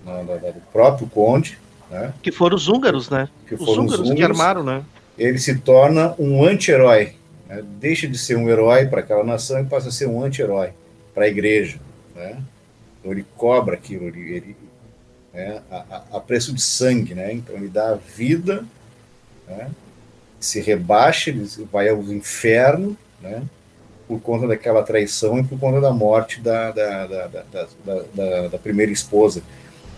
né, 0.05 0.23
do 0.23 0.61
próprio 0.71 1.07
conde. 1.07 1.57
Né, 1.93 2.11
que 2.23 2.31
foram 2.31 2.55
os 2.55 2.67
húngaros, 2.67 3.07
né? 3.07 3.29
Que 3.47 3.53
os 3.53 3.61
húngaros, 3.61 3.99
húngaros 3.99 4.13
que 4.15 4.23
armaram, 4.23 4.63
né? 4.63 4.83
Ele 5.15 5.37
se 5.37 5.59
torna 5.59 6.15
um 6.17 6.43
anti-herói. 6.43 7.13
Né, 7.47 7.63
deixa 7.79 8.07
de 8.07 8.17
ser 8.17 8.35
um 8.35 8.49
herói 8.49 8.87
para 8.87 9.01
aquela 9.01 9.23
nação 9.23 9.61
e 9.61 9.65
passa 9.65 9.89
a 9.89 9.91
ser 9.91 10.07
um 10.07 10.23
anti-herói 10.23 10.71
para 11.13 11.25
a 11.25 11.27
igreja. 11.27 11.79
Né? 12.15 12.41
Então 12.99 13.11
ele 13.11 13.23
cobra 13.37 13.75
aquilo, 13.75 14.07
ele, 14.07 14.33
ele 14.33 14.55
né, 15.31 15.61
a, 15.69 16.01
a, 16.13 16.19
preço 16.19 16.51
de 16.51 16.61
sangue, 16.61 17.13
né? 17.13 17.31
Então 17.31 17.55
ele 17.55 17.67
dá 17.67 17.91
a 17.91 17.95
vida, 17.95 18.65
né, 19.47 19.69
se 20.39 20.59
rebaixa, 20.61 21.29
ele 21.29 21.47
vai 21.71 21.89
ao 21.89 22.01
inferno, 22.01 22.97
né? 23.21 23.43
Por 24.07 24.19
conta 24.19 24.47
daquela 24.47 24.81
traição 24.81 25.37
e 25.37 25.43
por 25.43 25.59
conta 25.59 25.79
da 25.79 25.91
morte 25.91 26.41
da, 26.41 26.71
da, 26.71 27.05
da, 27.05 27.27
da, 27.27 27.67
da, 28.15 28.47
da 28.47 28.57
primeira 28.57 28.91
esposa. 28.91 29.43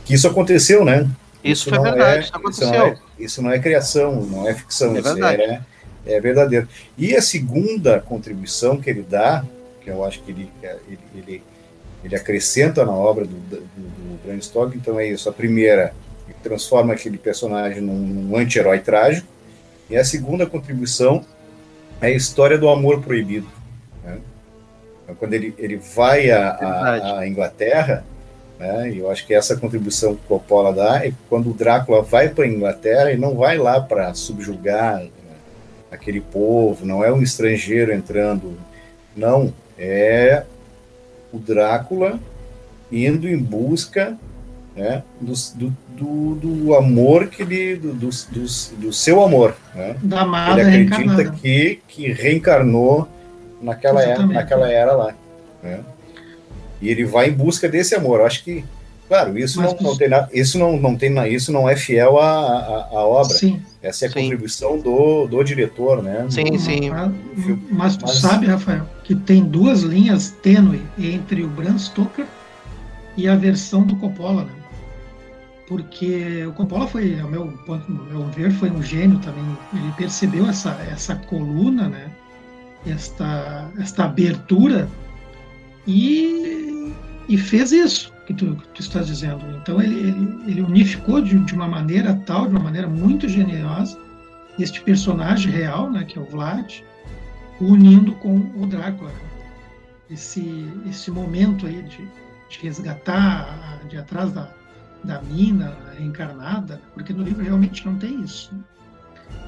Que 0.03 0.13
isso 0.13 0.27
aconteceu, 0.27 0.84
né? 0.84 1.09
Isso, 1.51 1.69
isso 1.69 1.69
foi 1.69 1.80
verdade, 1.80 2.17
é, 2.17 2.19
isso 2.22 2.35
aconteceu. 2.35 2.67
Isso 2.67 2.77
não, 2.77 2.85
é, 2.85 2.97
isso 3.19 3.41
não 3.41 3.51
é 3.51 3.59
criação, 3.59 4.22
não 4.22 4.49
é 4.49 4.53
ficção, 4.53 4.95
é 4.95 4.99
isso 4.99 5.13
verdade. 5.13 5.41
é, 5.41 5.61
é 6.05 6.19
verdadeiro. 6.19 6.67
E 6.97 7.15
a 7.15 7.22
segunda 7.22 7.99
contribuição 7.99 8.77
que 8.81 8.89
ele 8.89 9.05
dá, 9.07 9.45
que 9.81 9.89
eu 9.89 10.03
acho 10.03 10.22
que 10.23 10.31
ele, 10.31 10.49
ele, 10.88 10.99
ele 11.15 11.43
ele 12.05 12.15
acrescenta 12.15 12.85
na 12.85 12.91
obra 12.91 13.26
do, 13.26 13.35
do, 13.35 13.57
do 13.57 14.19
Bram 14.23 14.39
Stoker, 14.39 14.77
então 14.77 14.99
é 14.99 15.07
isso. 15.07 15.27
A 15.27 15.34
primeira, 15.34 15.91
ele 16.27 16.38
transforma 16.43 16.93
aquele 16.93 17.17
personagem 17.17 17.81
num, 17.81 17.97
num 17.97 18.38
anti-herói 18.38 18.80
trágico, 18.80 19.27
e 19.89 19.97
a 19.97 20.05
segunda 20.05 20.45
contribuição 20.45 21.26
é 21.99 22.07
a 22.07 22.11
história 22.11 22.59
do 22.59 22.69
amor 22.69 23.01
proibido. 23.01 23.47
Né? 24.03 24.19
Então, 25.03 25.15
quando 25.15 25.34
ele, 25.34 25.55
ele 25.57 25.77
vai 25.77 26.30
à 26.30 27.23
Inglaterra, 27.26 28.05
né, 28.60 28.91
e 28.91 28.99
eu 28.99 29.11
acho 29.11 29.26
que 29.26 29.34
essa 29.34 29.57
contribuição 29.57 30.15
que 30.15 30.22
o 30.22 30.27
Coppola 30.27 30.73
dá 30.73 31.06
é 31.06 31.11
quando 31.30 31.49
o 31.49 31.53
Drácula 31.53 32.02
vai 32.02 32.30
para 32.30 32.45
a 32.45 32.48
Inglaterra 32.48 33.11
e 33.11 33.18
não 33.18 33.36
vai 33.36 33.57
lá 33.57 33.82
para 33.82 34.14
subjugar 34.14 34.99
né, 34.99 35.10
aquele 35.91 36.22
povo, 36.22 36.86
não 36.86 37.03
é 37.03 37.11
um 37.11 37.22
estrangeiro 37.22 37.94
entrando, 37.94 38.57
não, 39.15 39.53
é 39.77 40.44
o 41.34 41.38
Drácula 41.38 42.19
indo 42.91 43.27
em 43.27 43.38
busca 43.38 44.18
né, 44.76 45.03
do, 45.19 45.34
do, 45.90 46.36
do, 46.36 46.76
amor 46.76 47.27
que 47.27 47.41
ele 47.41 47.76
do, 47.77 47.94
do, 47.94 48.10
do 48.77 48.94
seu 48.94 49.23
amor 49.23 49.56
né? 49.73 49.95
da 50.03 50.22
amada 50.22 50.61
ele 50.61 50.86
acredita 50.86 51.32
que 51.32 51.80
que 51.88 52.11
reencarnou 52.11 53.07
naquela 53.61 54.03
era, 54.03 54.26
naquela 54.26 54.69
era 54.69 54.94
lá 54.94 55.15
né? 55.64 55.80
E 56.85 56.89
ele 56.89 57.05
vai 57.05 57.29
em 57.29 57.33
busca 57.33 57.67
desse 57.67 57.95
amor 57.95 58.19
Eu 58.19 58.25
acho 58.25 58.43
que 58.43 58.63
claro 59.07 59.37
isso 59.37 59.61
Mas, 59.61 59.73
não, 59.73 59.81
não 59.81 59.97
tem 59.97 60.09
nada 60.09 60.29
isso 60.33 60.57
não, 60.57 60.77
não 60.77 60.95
tem 60.95 61.33
isso 61.33 61.51
não 61.51 61.69
é 61.69 61.75
fiel 61.75 62.17
à, 62.17 62.29
à, 62.29 62.87
à 62.91 63.05
obra 63.05 63.37
sim, 63.37 63.61
essa 63.81 64.05
é 64.05 64.07
a 64.07 64.11
sim. 64.11 64.21
contribuição 64.21 64.79
do, 64.79 65.27
do 65.27 65.43
diretor 65.43 66.01
né 66.01 66.25
sim 66.29 66.57
sim 66.57 66.89
mas, 66.89 67.11
mas 67.69 67.97
tu 67.97 68.05
Mas, 68.07 68.17
sabe 68.17 68.47
Rafael 68.47 68.87
que 69.03 69.13
tem 69.13 69.43
duas 69.43 69.81
linhas 69.81 70.31
tênues 70.41 70.81
entre 70.97 71.43
o 71.43 71.47
Bram 71.47 71.77
Stoker 71.77 72.25
e 73.17 73.27
a 73.27 73.35
versão 73.35 73.83
do 73.83 73.95
Coppola, 73.95 74.43
né? 74.43 74.51
Porque 75.67 76.45
o 76.45 76.53
Coppola 76.53 76.87
foi, 76.87 77.19
ao 77.19 77.29
meu 77.29 77.47
ponto, 77.65 77.91
ao 77.91 78.05
meu 78.05 78.25
ver, 78.27 78.51
foi 78.51 78.69
um 78.69 78.83
gênio 78.83 79.17
também. 79.19 79.43
Ele 79.73 79.91
percebeu 79.97 80.47
essa 80.47 80.71
essa 80.91 81.15
coluna, 81.15 81.87
né? 81.87 82.11
Esta 82.85 83.69
esta 83.79 84.05
abertura 84.05 84.87
e 85.87 86.74
e 87.27 87.38
fez 87.38 87.72
isso 87.72 88.14
que 88.26 88.34
tu, 88.34 88.56
que 88.56 88.68
tu 88.69 88.81
estás 88.81 89.07
dizendo. 89.07 89.45
Então 89.57 89.81
ele, 89.81 89.95
ele, 89.95 90.43
ele 90.47 90.61
unificou 90.61 91.22
de, 91.22 91.38
de 91.39 91.53
uma 91.53 91.68
maneira 91.68 92.14
tal, 92.26 92.47
de 92.47 92.52
uma 92.52 92.64
maneira 92.64 92.88
muito 92.88 93.27
generosa, 93.27 93.97
este 94.57 94.81
personagem 94.81 95.52
real, 95.52 95.91
né, 95.91 96.03
que 96.03 96.18
é 96.18 96.22
o 96.22 96.26
Vlad, 96.26 96.81
unindo 97.60 98.14
com 98.15 98.38
o 98.56 98.65
Drácula. 98.65 99.11
Esse, 100.10 100.69
esse 100.89 101.10
momento 101.10 101.65
aí 101.65 101.81
de, 101.81 102.07
de 102.49 102.60
resgatar 102.61 103.80
de 103.89 103.97
atrás 103.97 104.31
da, 104.31 104.49
da 105.03 105.22
mina 105.22 105.76
reencarnada, 105.97 106.81
porque 106.93 107.11
no 107.11 107.23
livro 107.23 107.43
realmente 107.43 107.85
não 107.85 107.95
tem 107.95 108.22
isso. 108.22 108.53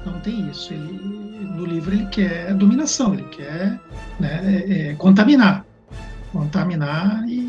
Não 0.04 0.18
tem 0.20 0.48
isso. 0.48 0.72
Ele, 0.72 1.44
no 1.44 1.64
livro 1.64 1.94
ele 1.94 2.06
quer 2.06 2.54
dominação, 2.54 3.14
ele 3.14 3.24
quer 3.24 3.80
né, 4.18 4.40
é, 4.44 4.90
é, 4.90 4.94
contaminar. 4.94 5.64
Contaminar 6.32 7.24
e, 7.28 7.47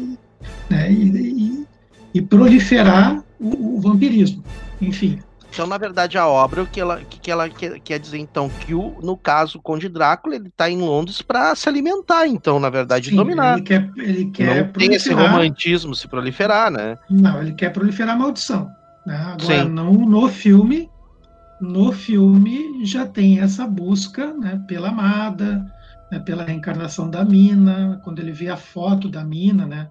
né, 0.70 0.92
e, 0.92 1.18
e, 1.18 1.68
e 2.16 2.22
proliferar 2.22 3.24
o, 3.40 3.78
o 3.78 3.82
vampirismo. 3.82 4.44
Enfim, 4.82 5.20
então, 5.52 5.66
na 5.66 5.78
verdade, 5.78 6.18
a 6.18 6.28
obra, 6.28 6.62
o 6.62 6.68
que 6.68 6.80
ela, 6.80 7.02
que, 7.02 7.32
ela 7.32 7.50
quer, 7.50 7.80
quer 7.80 8.00
dizer, 8.00 8.20
então, 8.20 8.50
que 8.50 8.74
o, 8.74 9.00
no 9.02 9.18
caso, 9.18 9.58
o 9.58 9.62
Conde 9.62 9.90
Drácula, 9.90 10.36
ele 10.36 10.48
está 10.48 10.70
em 10.70 10.80
Londres 10.80 11.22
para 11.22 11.56
se 11.56 11.68
alimentar, 11.68 12.28
então, 12.28 12.60
na 12.60 12.70
verdade, 12.70 13.10
Sim, 13.10 13.16
dominar. 13.16 13.58
Ele 13.58 13.62
quer, 13.64 13.92
ele 13.98 14.26
quer 14.26 14.66
Não 14.66 14.72
tem 14.74 14.94
esse 14.94 15.12
romantismo 15.12 15.96
se 15.96 16.08
proliferar, 16.08 16.72
né? 16.72 16.98
Não, 17.10 17.42
ele 17.42 17.54
quer 17.54 17.74
proliferar 17.74 18.16
a 18.16 18.20
maldição. 18.20 18.70
Né? 19.06 19.16
Agora, 19.16 19.66
não 19.66 19.92
no 19.94 20.30
filme, 20.30 20.90
no 21.60 21.92
filme 21.92 22.86
já 22.86 23.06
tem 23.06 23.40
essa 23.40 23.66
busca 23.66 24.32
né, 24.34 24.62
pela 24.68 24.90
amada, 24.90 25.66
né, 26.12 26.20
pela 26.20 26.44
reencarnação 26.44 27.10
da 27.10 27.26
mina, 27.26 28.00
quando 28.04 28.20
ele 28.20 28.32
vê 28.32 28.50
a 28.50 28.58
foto 28.58 29.10
da 29.10 29.24
mina, 29.24 29.66
né, 29.66 29.90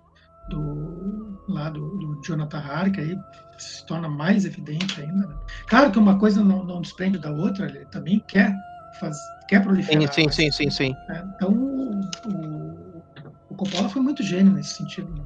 do, 0.48 1.38
lá 1.48 1.70
do, 1.70 1.96
do 1.98 2.20
Jonathan 2.22 2.58
Harker, 2.58 3.04
aí 3.04 3.18
se 3.58 3.84
torna 3.86 4.08
mais 4.08 4.44
evidente 4.44 5.00
ainda. 5.00 5.26
Né? 5.26 5.34
Claro 5.66 5.90
que 5.90 5.98
uma 5.98 6.18
coisa 6.18 6.42
não, 6.42 6.64
não 6.64 6.80
desprende 6.80 7.18
da 7.18 7.30
outra, 7.30 7.66
ele 7.66 7.84
também 7.86 8.22
quer 8.26 8.54
faz, 8.98 9.16
quer 9.48 9.62
proliferar. 9.62 10.12
Sim, 10.12 10.24
sim, 10.24 10.30
sim, 10.30 10.50
sim, 10.50 10.70
sim. 10.70 10.96
Né? 11.08 11.24
Então, 11.34 11.50
o, 11.50 13.02
o, 13.50 13.54
Coppola 13.54 13.88
foi 13.88 14.02
muito 14.02 14.22
gênio 14.22 14.52
nesse 14.52 14.74
sentido. 14.74 15.10
Né? 15.12 15.22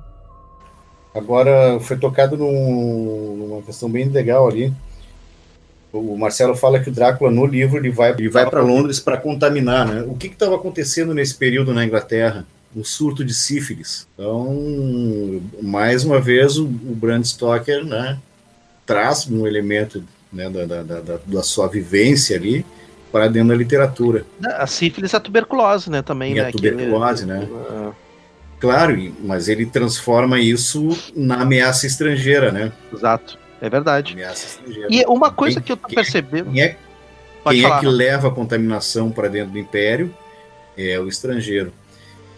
Agora, 1.14 1.78
foi 1.80 1.98
tocado 1.98 2.36
num, 2.36 3.36
numa 3.36 3.62
questão 3.62 3.90
bem 3.90 4.08
legal 4.08 4.48
ali. 4.48 4.72
O 5.92 6.16
Marcelo 6.16 6.56
fala 6.56 6.80
que 6.80 6.88
o 6.88 6.92
Drácula, 6.92 7.30
no 7.30 7.44
livro, 7.44 7.76
ele 7.76 7.90
vai, 7.90 8.12
ele 8.12 8.30
vai 8.30 8.48
para 8.48 8.62
Londres 8.62 8.98
para 8.98 9.18
contaminar. 9.18 9.86
Né? 9.86 10.02
O 10.02 10.14
que 10.14 10.28
estava 10.28 10.56
acontecendo 10.56 11.12
nesse 11.12 11.34
período 11.34 11.74
na 11.74 11.84
Inglaterra? 11.84 12.46
O 12.74 12.84
surto 12.84 13.22
de 13.24 13.34
sífilis. 13.34 14.08
Então, 14.14 15.42
mais 15.62 16.04
uma 16.04 16.20
vez, 16.20 16.56
o, 16.56 16.64
o 16.64 16.94
Bram 16.94 17.22
Stoker 17.22 17.84
né, 17.84 18.18
traz 18.86 19.28
um 19.28 19.46
elemento 19.46 20.02
né, 20.32 20.48
da, 20.48 20.64
da, 20.64 20.82
da, 20.82 21.18
da 21.24 21.42
sua 21.42 21.68
vivência 21.68 22.36
ali 22.36 22.64
para 23.12 23.28
dentro 23.28 23.50
da 23.50 23.54
literatura. 23.54 24.24
A 24.42 24.66
sífilis 24.66 25.12
é 25.12 25.18
a 25.18 25.20
tuberculose, 25.20 25.90
né, 25.90 26.00
também, 26.00 26.32
e 26.32 26.34
né? 26.36 26.48
A 26.48 26.52
tuberculose, 26.52 27.26
né? 27.26 27.46
Uh... 27.50 27.94
Claro, 28.58 28.96
mas 29.20 29.48
ele 29.48 29.66
transforma 29.66 30.38
isso 30.38 30.96
na 31.14 31.42
ameaça 31.42 31.86
estrangeira, 31.86 32.52
né? 32.52 32.72
Exato, 32.92 33.36
é 33.60 33.68
verdade. 33.68 34.12
Ameaça 34.14 34.46
estrangeira. 34.46 34.88
E 34.88 35.04
uma 35.06 35.30
coisa 35.30 35.60
quem, 35.60 35.64
que 35.64 35.72
eu 35.72 35.76
tô 35.76 35.88
percebendo... 35.88 36.52
Quem 36.52 36.62
é, 36.62 36.76
quem 37.44 37.64
é 37.66 37.80
que 37.80 37.86
leva 37.86 38.28
a 38.28 38.30
contaminação 38.30 39.10
para 39.10 39.28
dentro 39.28 39.52
do 39.52 39.58
império 39.58 40.14
é 40.78 40.98
o 40.98 41.08
estrangeiro. 41.08 41.72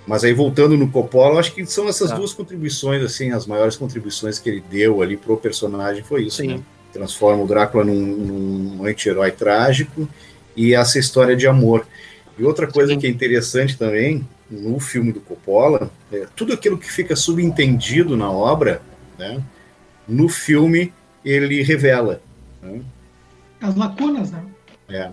Mas 0.07 0.23
aí 0.23 0.35
voltando 0.35 0.77
no 0.77 0.91
Coppola, 0.91 1.41
acho 1.41 1.55
que 1.55 1.65
são 1.65 1.89
essas 1.89 2.11
tá. 2.11 2.17
duas 2.17 2.33
contribuições, 2.35 3.03
assim, 3.03 3.31
as 3.31 3.47
maiores 3.47 3.77
contribuições 3.77 4.39
que 4.39 4.49
ele 4.49 4.63
deu 4.71 5.01
ali 5.01 5.17
pro 5.17 5.37
personagem 5.37 6.03
foi 6.03 6.25
isso, 6.25 6.39
Sim. 6.39 6.49
né? 6.49 6.61
Transforma 6.93 7.43
o 7.43 7.47
Drácula 7.47 7.85
num, 7.85 7.95
num 7.95 8.87
anti-herói 8.87 9.33
trágico 9.33 10.09
e 10.55 10.75
essa 10.75 10.99
história 10.99 11.35
de 11.35 11.47
amor. 11.47 11.87
E 12.39 12.45
outra 12.45 12.67
coisa 12.67 12.93
Sim. 12.93 12.99
que 12.99 13.07
é 13.07 13.11
interessante 13.11 13.79
também 13.79 14.27
no 14.51 14.79
filme 14.79 15.11
do 15.11 15.21
Coppola, 15.21 15.91
é 16.13 16.27
tudo 16.37 16.53
aquilo 16.53 16.79
que 16.79 16.91
fica 16.91 17.17
subentendido 17.17 18.17
na 18.17 18.31
obra, 18.31 18.83
né, 19.19 19.43
no 20.07 20.29
filme 20.29 20.93
ele 21.25 21.63
revela. 21.63 22.21
Né? 22.63 22.83
As 23.61 23.75
lacunas, 23.75 24.31
né? 24.31 24.45
É. 24.89 25.11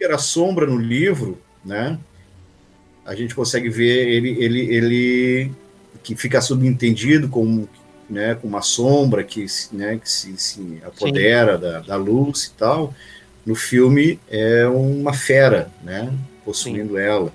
Era 0.00 0.18
sombra 0.18 0.66
no 0.66 0.78
livro, 0.78 1.40
né? 1.64 1.98
A 3.04 3.14
gente 3.14 3.34
consegue 3.34 3.68
ver 3.68 4.08
ele, 4.08 4.30
ele, 4.42 4.60
ele 4.74 5.52
que 6.02 6.16
fica 6.16 6.40
subentendido 6.40 7.28
com, 7.28 7.66
né, 8.08 8.34
com 8.34 8.48
uma 8.48 8.62
sombra 8.62 9.22
que, 9.22 9.44
né, 9.72 9.98
que 9.98 10.10
se, 10.10 10.36
se 10.36 10.82
apodera 10.84 11.58
da, 11.58 11.80
da 11.80 11.96
luz 11.96 12.44
e 12.44 12.52
tal 12.52 12.94
no 13.44 13.54
filme 13.54 14.18
é 14.28 14.66
uma 14.66 15.12
fera, 15.12 15.70
né? 15.82 16.12
Possuindo 16.44 16.94
Sim. 16.94 17.00
ela. 17.00 17.32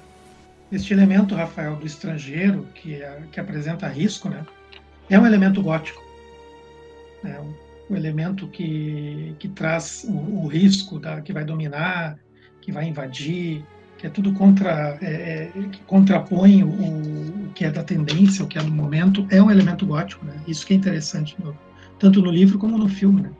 Este 0.71 0.93
elemento, 0.93 1.35
Rafael, 1.35 1.75
do 1.75 1.85
estrangeiro, 1.85 2.67
que, 2.75 2.95
é, 2.95 3.21
que 3.31 3.39
apresenta 3.39 3.87
risco, 3.87 4.29
né? 4.29 4.45
É 5.09 5.19
um 5.19 5.25
elemento 5.25 5.61
gótico. 5.61 6.01
É 7.23 7.39
um, 7.39 7.53
um 7.89 7.95
elemento 7.95 8.47
que, 8.47 9.35
que 9.39 9.47
traz 9.47 10.03
o, 10.07 10.43
o, 10.43 10.47
risco 10.47 10.99
da, 10.99 11.21
que 11.21 11.33
vai 11.33 11.43
dominar, 11.43 12.17
que 12.61 12.71
vai 12.71 12.85
invadir, 12.85 13.63
que 13.99 14.07
é 14.07 14.09
tudo 14.09 14.31
contra, 14.31 14.97
é, 15.01 15.51
é, 15.55 15.61
que 15.69 15.81
contrapõe 15.81 16.63
o, 16.63 16.69
o, 16.69 17.51
que 17.53 17.65
é 17.65 17.69
da 17.69 17.83
tendência, 17.83 18.45
o 18.45 18.47
que 18.47 18.57
é 18.57 18.63
do 18.63 18.71
momento, 18.71 19.27
é 19.29 19.43
um 19.43 19.51
elemento 19.51 19.85
gótico, 19.85 20.25
né? 20.25 20.33
Isso 20.47 20.65
que 20.65 20.73
é 20.73 20.77
interessante, 20.77 21.35
no, 21.37 21.55
tanto 21.99 22.21
no 22.21 22.31
livro 22.31 22.57
como 22.57 22.77
no 22.77 22.87
filme, 22.87 23.23
né? 23.23 23.31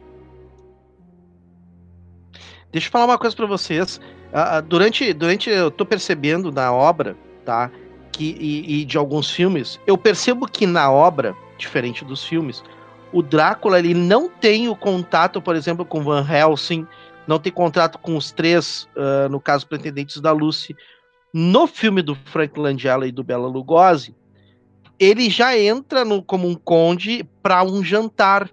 Deixa 2.74 2.88
eu 2.88 2.92
falar 2.92 3.06
uma 3.06 3.18
coisa 3.18 3.34
para 3.36 3.46
vocês. 3.46 4.02
Uh, 4.32 4.62
durante, 4.68 5.14
durante 5.14 5.50
eu 5.50 5.72
tô 5.72 5.86
percebendo 5.86 6.52
na 6.52 6.74
obra, 6.74 7.16
tá? 7.46 7.72
Que, 8.12 8.36
e, 8.38 8.82
e, 8.82 8.86
de 8.86 8.98
alguns 8.98 9.32
filmes, 9.32 9.80
eu 9.88 9.98
percebo 9.98 10.46
que 10.46 10.68
na 10.68 10.92
obra, 10.92 11.34
diferente 11.58 12.04
dos 12.04 12.26
filmes, 12.26 12.62
o 13.14 13.24
Drácula 13.24 13.80
ele 13.80 13.94
não 13.94 14.30
tem 14.30 14.68
o 14.68 14.76
contato, 14.76 15.42
por 15.42 15.56
exemplo, 15.56 15.86
com 15.86 16.04
Van 16.04 16.28
Helsing, 16.30 16.86
não 17.30 17.40
tem 17.40 17.52
contato 17.52 17.98
com 18.00 18.18
os 18.18 18.32
três, 18.32 18.90
uh, 18.96 19.30
no 19.30 19.40
caso, 19.40 19.68
pretendentes 19.68 20.20
da 20.20 20.32
Lucy. 20.32 20.76
No 21.32 21.68
filme 21.68 22.02
do 22.02 22.16
Frank 22.16 22.60
Langella 22.60 23.08
e 23.08 23.12
do 23.12 23.24
Bela 23.24 23.48
Lugosi, 23.48 24.16
ele 25.00 25.30
já 25.30 25.58
entra 25.58 26.04
no, 26.04 26.24
como 26.24 26.48
um 26.48 26.56
conde 26.56 27.24
para 27.42 27.64
um 27.64 27.84
jantar 27.84 28.50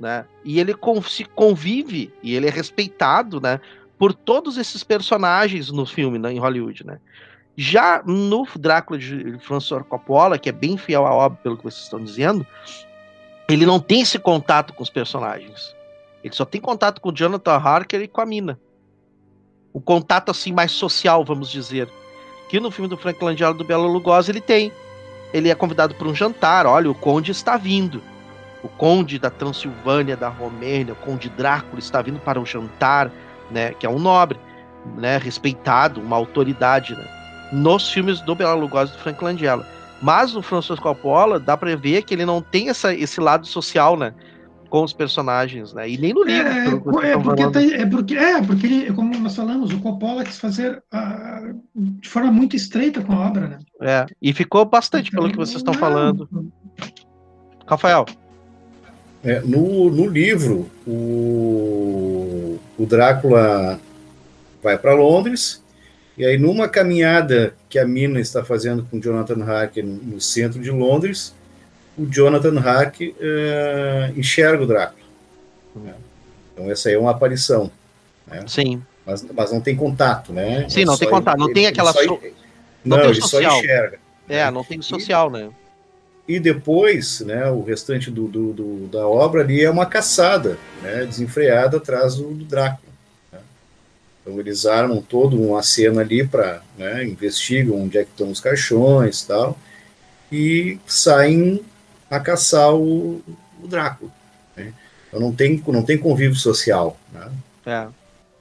né? 0.00 0.24
E 0.42 0.58
ele 0.58 0.74
se 1.06 1.24
convive 1.26 2.10
e 2.22 2.34
ele 2.34 2.46
é 2.46 2.50
respeitado, 2.50 3.38
né? 3.38 3.60
Por 3.98 4.14
todos 4.14 4.56
esses 4.56 4.82
personagens 4.82 5.70
no 5.70 5.84
filme, 5.84 6.18
né, 6.18 6.32
em 6.32 6.38
Hollywood, 6.38 6.86
né? 6.86 6.98
Já 7.54 8.02
no 8.06 8.48
Drácula 8.56 8.98
de 8.98 9.38
François 9.40 9.84
Coppola, 9.86 10.38
que 10.38 10.48
é 10.48 10.52
bem 10.52 10.78
fiel 10.78 11.06
à 11.06 11.12
obra, 11.12 11.38
pelo 11.42 11.58
que 11.58 11.64
vocês 11.64 11.82
estão 11.82 12.02
dizendo, 12.02 12.46
ele 13.46 13.66
não 13.66 13.78
tem 13.78 14.00
esse 14.00 14.18
contato 14.18 14.72
com 14.72 14.82
os 14.82 14.88
personagens. 14.88 15.76
Ele 16.22 16.34
só 16.34 16.44
tem 16.44 16.60
contato 16.60 17.00
com 17.00 17.08
o 17.08 17.14
Jonathan 17.14 17.56
Harker 17.56 18.02
e 18.02 18.08
com 18.08 18.20
a 18.20 18.26
Mina. 18.26 18.58
O 19.72 19.80
contato 19.80 20.30
assim 20.30 20.52
mais 20.52 20.72
social, 20.72 21.24
vamos 21.24 21.50
dizer. 21.50 21.88
Que 22.48 22.60
no 22.60 22.70
filme 22.70 22.88
do 22.88 22.96
Frank 22.96 23.22
Langella 23.24 23.54
do 23.54 23.64
Bela 23.64 23.86
Lugosi 23.86 24.30
ele 24.30 24.40
tem. 24.40 24.72
Ele 25.32 25.48
é 25.48 25.54
convidado 25.54 25.94
para 25.94 26.08
um 26.08 26.14
jantar, 26.14 26.66
olha, 26.66 26.90
o 26.90 26.94
conde 26.94 27.30
está 27.30 27.56
vindo. 27.56 28.02
O 28.62 28.68
conde 28.68 29.18
da 29.18 29.30
Transilvânia, 29.30 30.16
da 30.16 30.28
Romênia, 30.28 30.92
o 30.92 30.96
conde 30.96 31.28
Drácula 31.30 31.78
está 31.78 32.02
vindo 32.02 32.18
para 32.18 32.40
um 32.40 32.44
jantar, 32.44 33.10
né, 33.50 33.72
que 33.74 33.86
é 33.86 33.88
um 33.88 33.98
nobre, 33.98 34.38
né, 34.96 35.16
respeitado, 35.16 36.00
uma 36.00 36.16
autoridade, 36.16 36.94
né, 36.94 37.06
nos 37.52 37.90
filmes 37.90 38.20
do 38.20 38.34
Bela 38.34 38.54
Lugosi 38.54 38.92
e 38.92 38.96
do 38.96 39.02
Frank 39.02 39.22
Langella. 39.22 39.66
Mas 40.02 40.34
no 40.34 40.42
Francisco 40.42 40.82
Coppola 40.82 41.38
dá 41.38 41.56
para 41.56 41.74
ver 41.76 42.02
que 42.02 42.12
ele 42.12 42.26
não 42.26 42.42
tem 42.42 42.68
essa, 42.68 42.92
esse 42.92 43.20
lado 43.20 43.46
social, 43.46 43.96
né, 43.96 44.12
com 44.70 44.84
os 44.84 44.92
personagens, 44.92 45.74
né? 45.74 45.90
E 45.90 45.98
nem 45.98 46.14
no 46.14 46.22
livro. 46.22 46.48
É, 46.48 47.10
é, 47.10 47.18
porque, 47.18 47.50
tem, 47.50 47.72
é, 47.74 47.86
porque, 47.86 48.14
é 48.14 48.40
porque 48.40 48.66
ele, 48.66 48.92
como 48.92 49.18
nós 49.18 49.34
falamos, 49.34 49.72
o 49.72 49.80
Coppola 49.80 50.24
quis 50.24 50.38
fazer 50.38 50.82
uh, 50.94 51.60
de 51.74 52.08
forma 52.08 52.30
muito 52.30 52.54
estreita 52.54 53.02
com 53.02 53.12
a 53.12 53.26
obra, 53.26 53.48
né? 53.48 53.58
É, 53.82 54.06
e 54.22 54.32
ficou 54.32 54.64
bastante 54.64 55.08
então, 55.08 55.20
pelo 55.20 55.32
que 55.32 55.36
vocês 55.36 55.58
estão 55.58 55.74
falando. 55.74 56.28
Rafael. 57.66 58.06
É, 59.24 59.40
no, 59.40 59.90
no 59.90 60.06
livro, 60.06 60.70
o, 60.86 62.58
o 62.78 62.86
Drácula 62.86 63.78
vai 64.62 64.78
para 64.78 64.94
Londres, 64.94 65.62
e 66.16 66.24
aí 66.24 66.38
numa 66.38 66.68
caminhada 66.68 67.54
que 67.68 67.78
a 67.78 67.84
Mina 67.84 68.20
está 68.20 68.44
fazendo 68.44 68.86
com 68.88 69.00
Jonathan 69.00 69.44
Harker 69.44 69.84
no, 69.84 69.94
no 69.96 70.20
centro 70.20 70.60
de 70.60 70.70
Londres, 70.70 71.34
o 72.00 72.06
Jonathan 72.06 72.58
Harker 72.58 73.14
é, 73.20 74.12
enxerga 74.16 74.62
o 74.62 74.66
Drácula. 74.66 75.04
Né? 75.76 75.94
Então 76.52 76.70
essa 76.70 76.88
aí 76.88 76.94
é 76.94 76.98
uma 76.98 77.10
aparição. 77.10 77.70
Né? 78.26 78.42
Sim. 78.46 78.82
Mas, 79.04 79.22
mas 79.34 79.52
não 79.52 79.60
tem 79.60 79.76
contato, 79.76 80.32
né? 80.32 80.66
Sim, 80.68 80.86
não 80.86 80.96
tem 80.96 81.10
contato, 81.10 81.38
não 81.38 81.46
ele, 81.46 81.54
tem 81.54 81.66
aquela... 81.66 81.92
Só, 81.92 82.02
não, 82.02 82.18
não 82.84 82.98
tem 82.98 83.10
ele 83.10 83.20
social. 83.20 83.52
só 83.52 83.58
enxerga. 83.58 83.98
É, 84.26 84.44
né? 84.44 84.50
não 84.50 84.64
tem 84.64 84.80
social, 84.80 85.28
e, 85.28 85.32
né? 85.32 85.50
E 86.26 86.40
depois, 86.40 87.20
né, 87.20 87.50
o 87.50 87.62
restante 87.62 88.10
do, 88.10 88.26
do, 88.26 88.52
do, 88.54 88.86
da 88.86 89.06
obra 89.06 89.42
ali 89.42 89.62
é 89.62 89.70
uma 89.70 89.84
caçada, 89.84 90.56
né, 90.80 91.04
desenfreada 91.04 91.76
atrás 91.76 92.14
do, 92.14 92.32
do 92.32 92.44
Drácula. 92.44 92.92
Né? 93.30 93.40
Então 94.22 94.40
eles 94.40 94.64
armam 94.64 95.02
toda 95.02 95.36
uma 95.36 95.62
cena 95.62 96.00
ali 96.00 96.26
para, 96.26 96.62
né, 96.78 97.04
investigam 97.04 97.82
onde 97.82 97.98
é 97.98 98.04
que 98.04 98.10
estão 98.10 98.30
os 98.30 98.40
caixões 98.40 99.22
tal, 99.22 99.58
e 100.32 100.78
saem 100.86 101.62
a 102.10 102.18
caçar 102.18 102.74
o, 102.74 103.22
o 103.62 103.68
Drácula. 103.68 104.10
Né? 104.56 104.74
Então 105.08 105.20
não 105.20 105.32
tem, 105.32 105.62
não 105.68 105.84
tem 105.84 105.96
convívio 105.96 106.36
social. 106.36 106.98
Né? 107.12 107.30
É. 107.66 107.88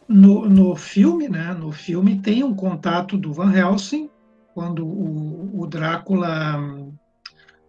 No, 0.07 0.49
no 0.49 0.75
filme, 0.75 1.29
né, 1.29 1.53
no 1.53 1.71
filme 1.71 2.19
tem 2.19 2.43
um 2.43 2.55
contato 2.55 3.15
do 3.15 3.31
Van 3.31 3.53
Helsing, 3.53 4.09
quando 4.55 4.83
o, 4.83 5.61
o 5.61 5.67
Drácula 5.67 6.59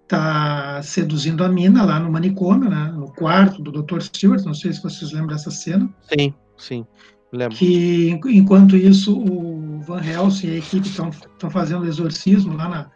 está 0.02 0.80
seduzindo 0.82 1.44
a 1.44 1.48
mina 1.48 1.84
lá 1.84 2.00
no 2.00 2.10
manicômio, 2.10 2.70
né, 2.70 2.92
no 2.96 3.12
quarto 3.12 3.62
do 3.62 3.70
Dr. 3.70 4.00
Stewart, 4.00 4.42
não 4.44 4.54
sei 4.54 4.72
se 4.72 4.82
vocês 4.82 5.12
lembram 5.12 5.36
dessa 5.36 5.50
cena. 5.50 5.88
Sim, 6.08 6.34
sim, 6.56 6.86
lembro. 7.30 7.56
Que, 7.56 8.18
enquanto 8.24 8.74
isso, 8.74 9.16
o 9.16 9.80
Van 9.82 10.02
Helsing 10.02 10.46
e 10.46 10.50
a 10.52 10.58
equipe 10.58 10.88
estão 10.88 11.12
fazendo 11.50 11.86
exorcismo 11.86 12.56
lá 12.56 12.68
na, 12.68 12.90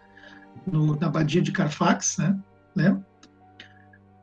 no, 0.67 0.99
na 0.99 1.07
abadia 1.07 1.43
de 1.43 1.53
Carfax, 1.53 2.17
né, 2.17 2.37
né? 2.75 3.01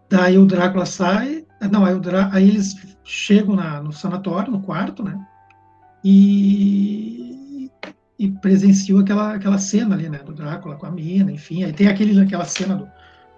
Daí 0.09 0.37
o 0.37 0.45
Drácula 0.45 0.85
sai, 0.85 1.45
não, 1.71 1.85
aí, 1.85 1.97
Drá, 1.99 2.29
aí 2.33 2.49
eles 2.49 2.75
chegam 3.03 3.55
na, 3.55 3.81
no 3.81 3.93
sanatório, 3.93 4.51
no 4.51 4.61
quarto, 4.61 5.03
né, 5.03 5.17
e 6.03 7.69
e 8.19 8.29
presenciou 8.29 8.99
aquela, 8.99 9.33
aquela 9.33 9.57
cena 9.57 9.95
ali, 9.95 10.07
né, 10.07 10.19
do 10.19 10.31
Drácula 10.31 10.75
com 10.75 10.85
a 10.85 10.91
mina, 10.91 11.31
enfim, 11.31 11.63
aí 11.63 11.73
tem 11.73 11.87
aquele, 11.87 12.21
aquela 12.21 12.45
cena 12.45 12.87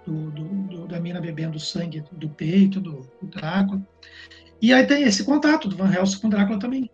do, 0.06 0.30
do, 0.30 0.46
do 0.68 0.86
da 0.86 1.00
mina 1.00 1.22
bebendo 1.22 1.58
sangue 1.58 2.04
do 2.12 2.28
peito 2.28 2.80
do, 2.80 3.08
do, 3.22 3.28
Drácula, 3.28 3.80
e 4.60 4.74
aí 4.74 4.86
tem 4.86 5.04
esse 5.04 5.24
contato 5.24 5.68
do 5.68 5.76
Van 5.76 5.90
Helsing 5.90 6.20
com 6.20 6.26
o 6.26 6.30
Drácula 6.30 6.58
também, 6.58 6.90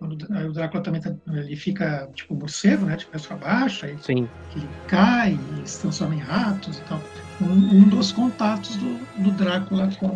Quando, 0.00 0.14
o 0.14 0.52
Drácula 0.54 0.82
também 0.82 1.00
tá, 1.02 1.14
ele 1.28 1.54
fica 1.56 2.08
tipo 2.14 2.34
morcego, 2.34 2.86
né? 2.86 2.96
De 2.96 3.04
cabeça 3.04 3.28
para 3.28 3.36
baixo, 3.36 3.84
aí 3.84 3.98
Sim. 4.00 4.26
ele 4.56 4.66
cai 4.88 5.38
e 5.62 5.68
se 5.68 5.82
transforma 5.82 6.14
em 6.14 6.18
ratos 6.18 6.78
e 6.78 6.80
tal. 6.84 6.98
Um, 7.38 7.80
um 7.80 7.82
dos 7.82 8.10
contatos 8.10 8.76
do, 8.76 8.98
do 9.22 9.30
Drácula 9.32 9.90
com 10.00 10.06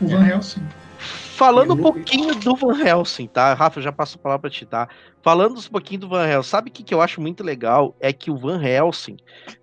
o 0.00 0.08
Van 0.08 0.26
Helsing. 0.26 0.62
Falando 0.98 1.74
um 1.74 1.76
Eu- 1.76 1.82
pouquinho 1.82 2.34
do 2.34 2.56
Van 2.56 2.82
Helsing, 2.82 3.28
tá? 3.28 3.54
Rafa, 3.54 3.78
eu 3.78 3.84
já 3.84 3.92
passo 3.92 4.16
a 4.16 4.20
palavra 4.20 4.40
pra 4.40 4.50
ti, 4.50 4.66
tá? 4.66 4.88
Falando 5.22 5.56
um 5.56 5.62
pouquinho 5.62 6.00
do 6.00 6.08
Van 6.08 6.26
Helsing, 6.26 6.50
sabe 6.50 6.70
o 6.70 6.72
que, 6.72 6.82
que 6.82 6.92
eu 6.92 7.00
acho 7.00 7.20
muito 7.20 7.44
legal? 7.44 7.94
É 8.00 8.12
que 8.12 8.28
o 8.28 8.36
Van 8.36 8.60
Helsing, 8.60 9.18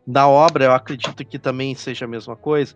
na 0.08 0.26
obra, 0.26 0.64
eu 0.66 0.72
acredito 0.72 1.26
que 1.26 1.38
também 1.38 1.76
seja 1.76 2.06
a 2.06 2.08
mesma 2.08 2.38
coisa, 2.38 2.76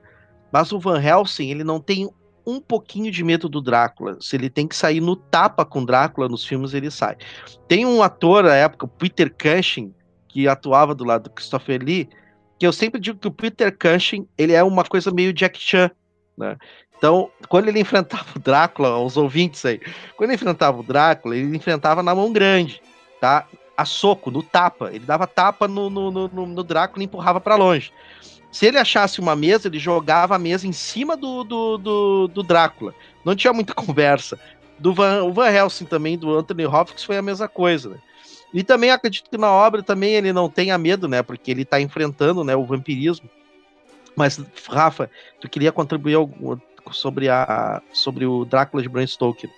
mas 0.51 0.73
o 0.73 0.79
Van 0.79 1.01
Helsing, 1.01 1.49
ele 1.49 1.63
não 1.63 1.79
tem 1.79 2.09
um 2.47 2.61
pouquinho 2.61 3.11
de 3.11 3.23
medo 3.25 3.49
do 3.49 3.61
Drácula. 3.61 4.17
Se 4.21 4.37
ele 4.37 4.49
tem 4.49 4.65
que 4.65 4.75
sair 4.75 5.01
no 5.01 5.17
tapa 5.17 5.65
com 5.65 5.83
Drácula 5.83 6.29
nos 6.29 6.45
filmes, 6.45 6.73
ele 6.73 6.89
sai. 6.89 7.17
Tem 7.67 7.85
um 7.85 8.01
ator 8.01 8.45
à 8.45 8.55
época, 8.55 8.87
Peter 8.87 9.29
Cushing, 9.29 9.93
que 10.29 10.47
atuava 10.47 10.95
do 10.95 11.03
lado 11.03 11.23
do 11.23 11.29
Christopher 11.31 11.83
Lee, 11.83 12.07
que 12.57 12.65
eu 12.65 12.71
sempre 12.71 13.01
digo 13.01 13.19
que 13.19 13.27
o 13.27 13.31
Peter 13.31 13.77
Cushing, 13.77 14.25
ele 14.37 14.53
é 14.53 14.63
uma 14.63 14.85
coisa 14.85 15.11
meio 15.11 15.33
Jack 15.33 15.59
Chan, 15.59 15.91
né? 16.37 16.57
Então, 16.97 17.29
quando 17.49 17.67
ele 17.67 17.79
enfrentava 17.81 18.25
o 18.35 18.39
Drácula, 18.39 18.97
os 18.97 19.17
ouvintes 19.17 19.63
aí, 19.65 19.79
quando 20.15 20.29
ele 20.29 20.35
enfrentava 20.35 20.79
o 20.79 20.83
Drácula, 20.83 21.35
ele 21.35 21.55
enfrentava 21.55 22.01
na 22.01 22.15
mão 22.15 22.31
grande, 22.31 22.81
tá? 23.19 23.45
A 23.75 23.85
soco, 23.85 24.31
no 24.31 24.41
tapa. 24.41 24.89
Ele 24.91 25.05
dava 25.05 25.27
tapa 25.27 25.67
no, 25.67 25.89
no, 25.89 26.09
no, 26.09 26.27
no- 26.47 26.63
Drácula 26.63 27.03
e 27.03 27.05
empurrava 27.05 27.39
pra 27.39 27.55
longe. 27.55 27.91
Se 28.51 28.65
ele 28.65 28.77
achasse 28.77 29.19
uma 29.19 29.35
mesa, 29.35 29.67
ele 29.67 29.79
jogava 29.79 30.35
a 30.35 30.39
mesa 30.39 30.67
em 30.67 30.71
cima 30.71 31.15
do, 31.15 31.43
do, 31.43 31.77
do, 31.77 32.27
do 32.27 32.43
Drácula. 32.43 32.93
Não 33.23 33.35
tinha 33.35 33.53
muita 33.53 33.73
conversa. 33.75 34.39
Do 34.79 34.93
Van, 34.93 35.23
o 35.23 35.33
Van 35.33 35.49
Helsing 35.49 35.85
também, 35.85 36.17
do 36.17 36.37
Anthony 36.37 36.65
Hopkins, 36.65 37.03
foi 37.03 37.17
a 37.17 37.21
mesma 37.21 37.47
coisa, 37.47 37.89
né? 37.89 37.97
E 38.53 38.63
também 38.63 38.91
acredito 38.91 39.29
que 39.29 39.37
na 39.37 39.51
obra 39.51 39.83
também 39.83 40.13
ele 40.13 40.31
não 40.31 40.49
tenha 40.49 40.77
medo, 40.77 41.07
né? 41.07 41.21
Porque 41.21 41.51
ele 41.51 41.65
tá 41.65 41.81
enfrentando 41.81 42.43
né, 42.43 42.55
o 42.55 42.65
vampirismo. 42.65 43.29
Mas, 44.15 44.39
Rafa, 44.69 45.09
tu 45.39 45.49
queria 45.49 45.71
contribuir 45.71 46.15
algum, 46.15 46.57
sobre, 46.91 47.29
a, 47.29 47.81
sobre 47.91 48.25
o 48.25 48.45
Drácula 48.45 48.81
de 48.81 48.89
Bram 48.89 49.05
Stoker? 49.05 49.49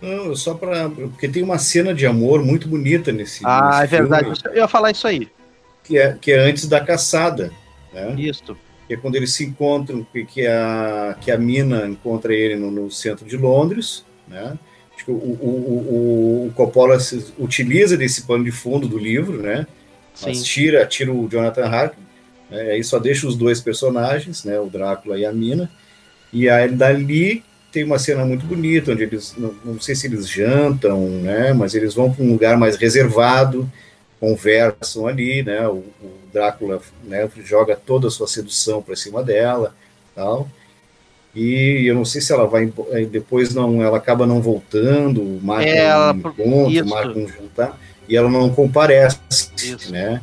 Não, 0.00 0.34
só 0.36 0.54
para 0.54 0.88
porque 0.88 1.28
tem 1.28 1.42
uma 1.42 1.58
cena 1.58 1.94
de 1.94 2.06
amor 2.06 2.44
muito 2.44 2.68
bonita 2.68 3.10
nesse. 3.10 3.44
Ah, 3.44 3.80
nesse 3.80 3.82
é 3.82 3.98
verdade. 3.98 4.24
filme, 4.24 4.56
Eu 4.56 4.62
ia 4.62 4.68
falar 4.68 4.90
isso 4.90 5.06
aí. 5.06 5.28
Que 5.88 5.98
é 5.98 6.16
que 6.20 6.30
é 6.32 6.38
antes 6.38 6.68
da 6.68 6.80
caçada, 6.80 7.50
né? 7.92 8.14
Isso. 8.18 8.56
Que 8.86 8.94
é 8.94 8.96
quando 8.96 9.16
eles 9.16 9.32
se 9.32 9.44
encontram, 9.44 10.06
que, 10.26 10.46
a 10.46 11.16
que 11.20 11.30
a 11.30 11.38
mina 11.38 11.86
encontra 11.88 12.34
ele 12.34 12.56
no, 12.56 12.70
no 12.70 12.90
centro 12.90 13.26
de 13.26 13.36
Londres, 13.36 14.04
né? 14.28 14.56
Acho 14.94 15.04
que 15.04 15.10
o, 15.10 15.14
o, 15.14 15.18
o, 15.18 16.46
o 16.48 16.52
Coppola 16.54 17.00
se- 17.00 17.32
utiliza 17.38 17.96
desse 17.96 18.22
pano 18.22 18.44
de 18.44 18.50
fundo 18.50 18.86
do 18.86 18.98
livro, 18.98 19.42
né? 19.42 19.66
Mas 20.22 20.38
Sim. 20.38 20.44
tira, 20.44 20.84
tira 20.86 21.12
o 21.12 21.28
Jonathan 21.28 21.66
Harker, 21.66 21.98
né, 22.50 22.72
aí 22.72 22.82
só 22.82 22.98
deixa 22.98 23.26
os 23.26 23.36
dois 23.36 23.60
personagens, 23.60 24.42
né, 24.42 24.58
o 24.58 24.66
Drácula 24.66 25.16
e 25.16 25.24
a 25.24 25.32
Mina, 25.32 25.70
e 26.32 26.48
aí 26.48 26.68
dali 26.68 27.44
tem 27.70 27.84
uma 27.84 28.00
cena 28.00 28.24
muito 28.24 28.44
bonita, 28.44 28.90
onde 28.90 29.04
eles, 29.04 29.34
não, 29.38 29.54
não 29.64 29.80
sei 29.80 29.94
se 29.94 30.08
eles 30.08 30.28
jantam, 30.28 31.08
né, 31.08 31.52
mas 31.52 31.74
eles 31.74 31.94
vão 31.94 32.12
para 32.12 32.24
um 32.24 32.32
lugar 32.32 32.56
mais 32.56 32.74
reservado, 32.76 33.70
conversam 34.20 35.06
ali, 35.06 35.42
né, 35.42 35.66
o, 35.68 35.76
o 36.02 36.18
Drácula 36.32 36.80
né, 37.04 37.28
joga 37.44 37.76
toda 37.76 38.08
a 38.08 38.10
sua 38.10 38.26
sedução 38.26 38.82
para 38.82 38.96
cima 38.96 39.22
dela, 39.22 39.74
tal, 40.14 40.48
e 41.34 41.84
eu 41.86 41.94
não 41.94 42.04
sei 42.04 42.20
se 42.20 42.32
ela 42.32 42.46
vai, 42.46 42.72
aí 42.92 43.06
depois 43.06 43.54
não, 43.54 43.82
ela 43.82 43.96
acaba 43.98 44.26
não 44.26 44.40
voltando, 44.40 45.22
marca 45.42 45.68
É, 45.68 45.84
ela- 45.86 46.12
um 46.12 46.18
encontro, 46.18 46.70
isso. 46.70 46.86
marca 46.86 47.18
um 47.18 47.28
jantar, 47.28 47.78
e 48.08 48.16
ela 48.16 48.28
não 48.28 48.50
comparece, 48.50 49.18
Isso. 49.56 49.92
né? 49.92 50.20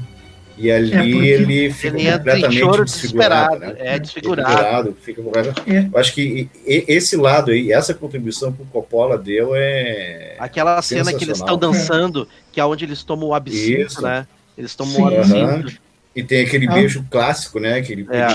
E 0.57 0.71
ali 0.71 0.93
É, 0.93 1.33
ele 1.33 1.69
fica 1.71 1.97
Ele 1.97 2.11
completamente 2.17 2.59
choro 2.59 2.85
desfigurado, 2.85 3.59
né? 3.59 3.75
É, 3.77 3.99
desfigurado. 3.99 4.95
fica 5.01 5.21
completamente- 5.21 5.69
É. 5.69 5.89
Eu 5.91 5.99
acho 5.99 6.13
que 6.13 6.49
esse 6.65 7.17
lado 7.17 7.51
aí, 7.51 7.71
essa 7.73 7.93
contribuição 7.93 8.51
que 8.53 8.61
o 8.61 8.65
Coppola 8.65 9.17
deu 9.17 9.51
é. 9.53 10.35
Aquela 10.39 10.81
cena 10.81 11.13
que 11.13 11.23
eles 11.25 11.37
estão 11.39 11.57
dançando, 11.57 12.27
que 12.51 12.59
é 12.61 12.65
onde 12.65 12.85
eles 12.85 13.03
tomam 13.03 13.29
o 13.29 13.33
absinto, 13.33 13.81
Isso. 13.81 14.01
né? 14.01 14.25
Eles 14.57 14.73
tomam 14.75 14.93
Sim. 14.95 15.01
o 15.03 15.07
absinto. 15.07 15.37
Aham. 15.43 15.84
E 16.15 16.23
tem 16.23 16.45
aquele 16.45 16.65
Ah. 16.69 16.73
beijo 16.73 17.05
clássico, 17.11 17.59
né? 17.59 17.81
Que 17.81 17.91
ele, 17.91 18.07
É. 18.09 18.27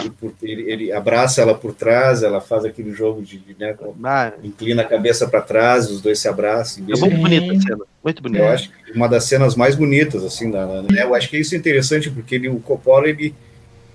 ele, 0.43 0.71
ele- 0.71 0.93
abraça 0.93 1.41
ela 1.41 1.55
por 1.55 1.73
trás, 1.73 2.23
ela 2.23 2.39
faz 2.41 2.65
aquele 2.67 2.93
jogo 2.93 3.23
de, 3.23 3.39
de, 3.39 3.57
né, 3.59 3.75
Ah, 4.05 4.33
inclina 4.45 4.83
a 4.83 4.85
cabeça 4.85 5.27
para 5.27 5.41
trás, 5.41 5.91
os 5.91 6.03
dois 6.03 6.19
se 6.19 6.29
abraçam. 6.29 6.85
é 6.85 6.87
muito 6.99 7.17
bonita 7.17 7.53
a 7.53 7.61
cena. 7.61 7.85
Muito 8.05 8.19
Eu 8.19 8.23
bonita. 8.23 8.49
acho 8.51 8.69
que 8.71 8.93
uma 8.93 9.09
das 9.09 9.25
cenas 9.25 9.57
mais 9.57 9.75
bonitas, 9.77 10.23
assim, 10.25 10.51
da, 10.51 10.67
da- 10.67 10.83
né? 10.83 11.03
eu 11.05 11.15
acho 11.15 11.31
que 11.31 11.39
isso 11.39 11.55
é 11.55 11.59
interessante, 11.59 12.11
porque 12.11 12.35
ele, 12.35 12.49
o 12.51 12.61
Coppola, 12.61 13.09
ele, 13.09 13.35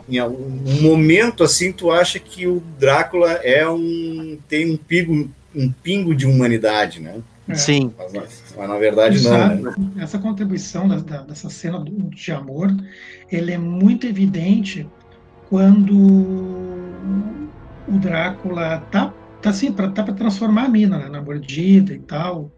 em 0.09 0.19
um 0.21 0.63
um 0.65 0.81
momento, 0.81 1.43
assim, 1.43 1.71
tu 1.71 1.91
acha 1.91 2.17
que 2.19 2.47
o 2.47 2.61
Drácula 2.79 3.33
é 3.43 3.67
um, 3.69 4.37
tem 4.49 4.71
um 4.71 4.77
pingo, 4.77 5.29
um 5.55 5.71
pingo 5.71 6.15
de 6.15 6.25
humanidade, 6.25 6.99
né? 6.99 7.15
É. 7.47 7.53
Sim. 7.55 7.93
Mas, 7.97 8.13
na- 8.13 8.23
mas 8.57 8.69
na 8.69 8.77
verdade 8.77 9.23
não, 9.23 9.31
Sabe, 9.31 9.61
né? 9.61 9.73
Essa 9.97 10.17
contribuição 10.17 10.87
da- 10.87 10.97
da- 10.97 11.21
dessa 11.23 11.49
cena 11.49 11.83
de 11.83 12.31
amor, 12.31 12.75
ele 13.31 13.51
é 13.51 13.57
muito 13.57 14.07
evidente 14.07 14.89
quando 15.49 15.95
o 17.87 17.99
Drácula 17.99 18.79
tá, 18.91 19.13
tá 19.41 19.49
assim, 19.51 19.71
para 19.71 19.89
tá 19.89 20.03
pra 20.03 20.13
transformar 20.13 20.63
a 20.65 20.69
mina 20.69 20.97
né, 20.97 21.07
na 21.09 21.21
mordida 21.21 21.93
e 21.93 21.99
tal, 21.99 22.51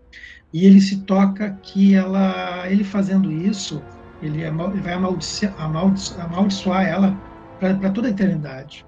e 0.54 0.66
ele 0.66 0.80
se 0.80 1.02
toca 1.02 1.52
que 1.62 1.94
ela, 1.94 2.64
ele 2.70 2.84
fazendo 2.86 3.30
isso, 3.32 3.82
ele, 4.22 4.46
amal- 4.46 4.72
ele 4.72 4.82
vai 4.82 4.94
amaldiçoar 4.94 6.86
ela 6.86 7.16
para 7.60 7.90
toda 7.90 8.08
a 8.08 8.12
eternidade. 8.12 8.86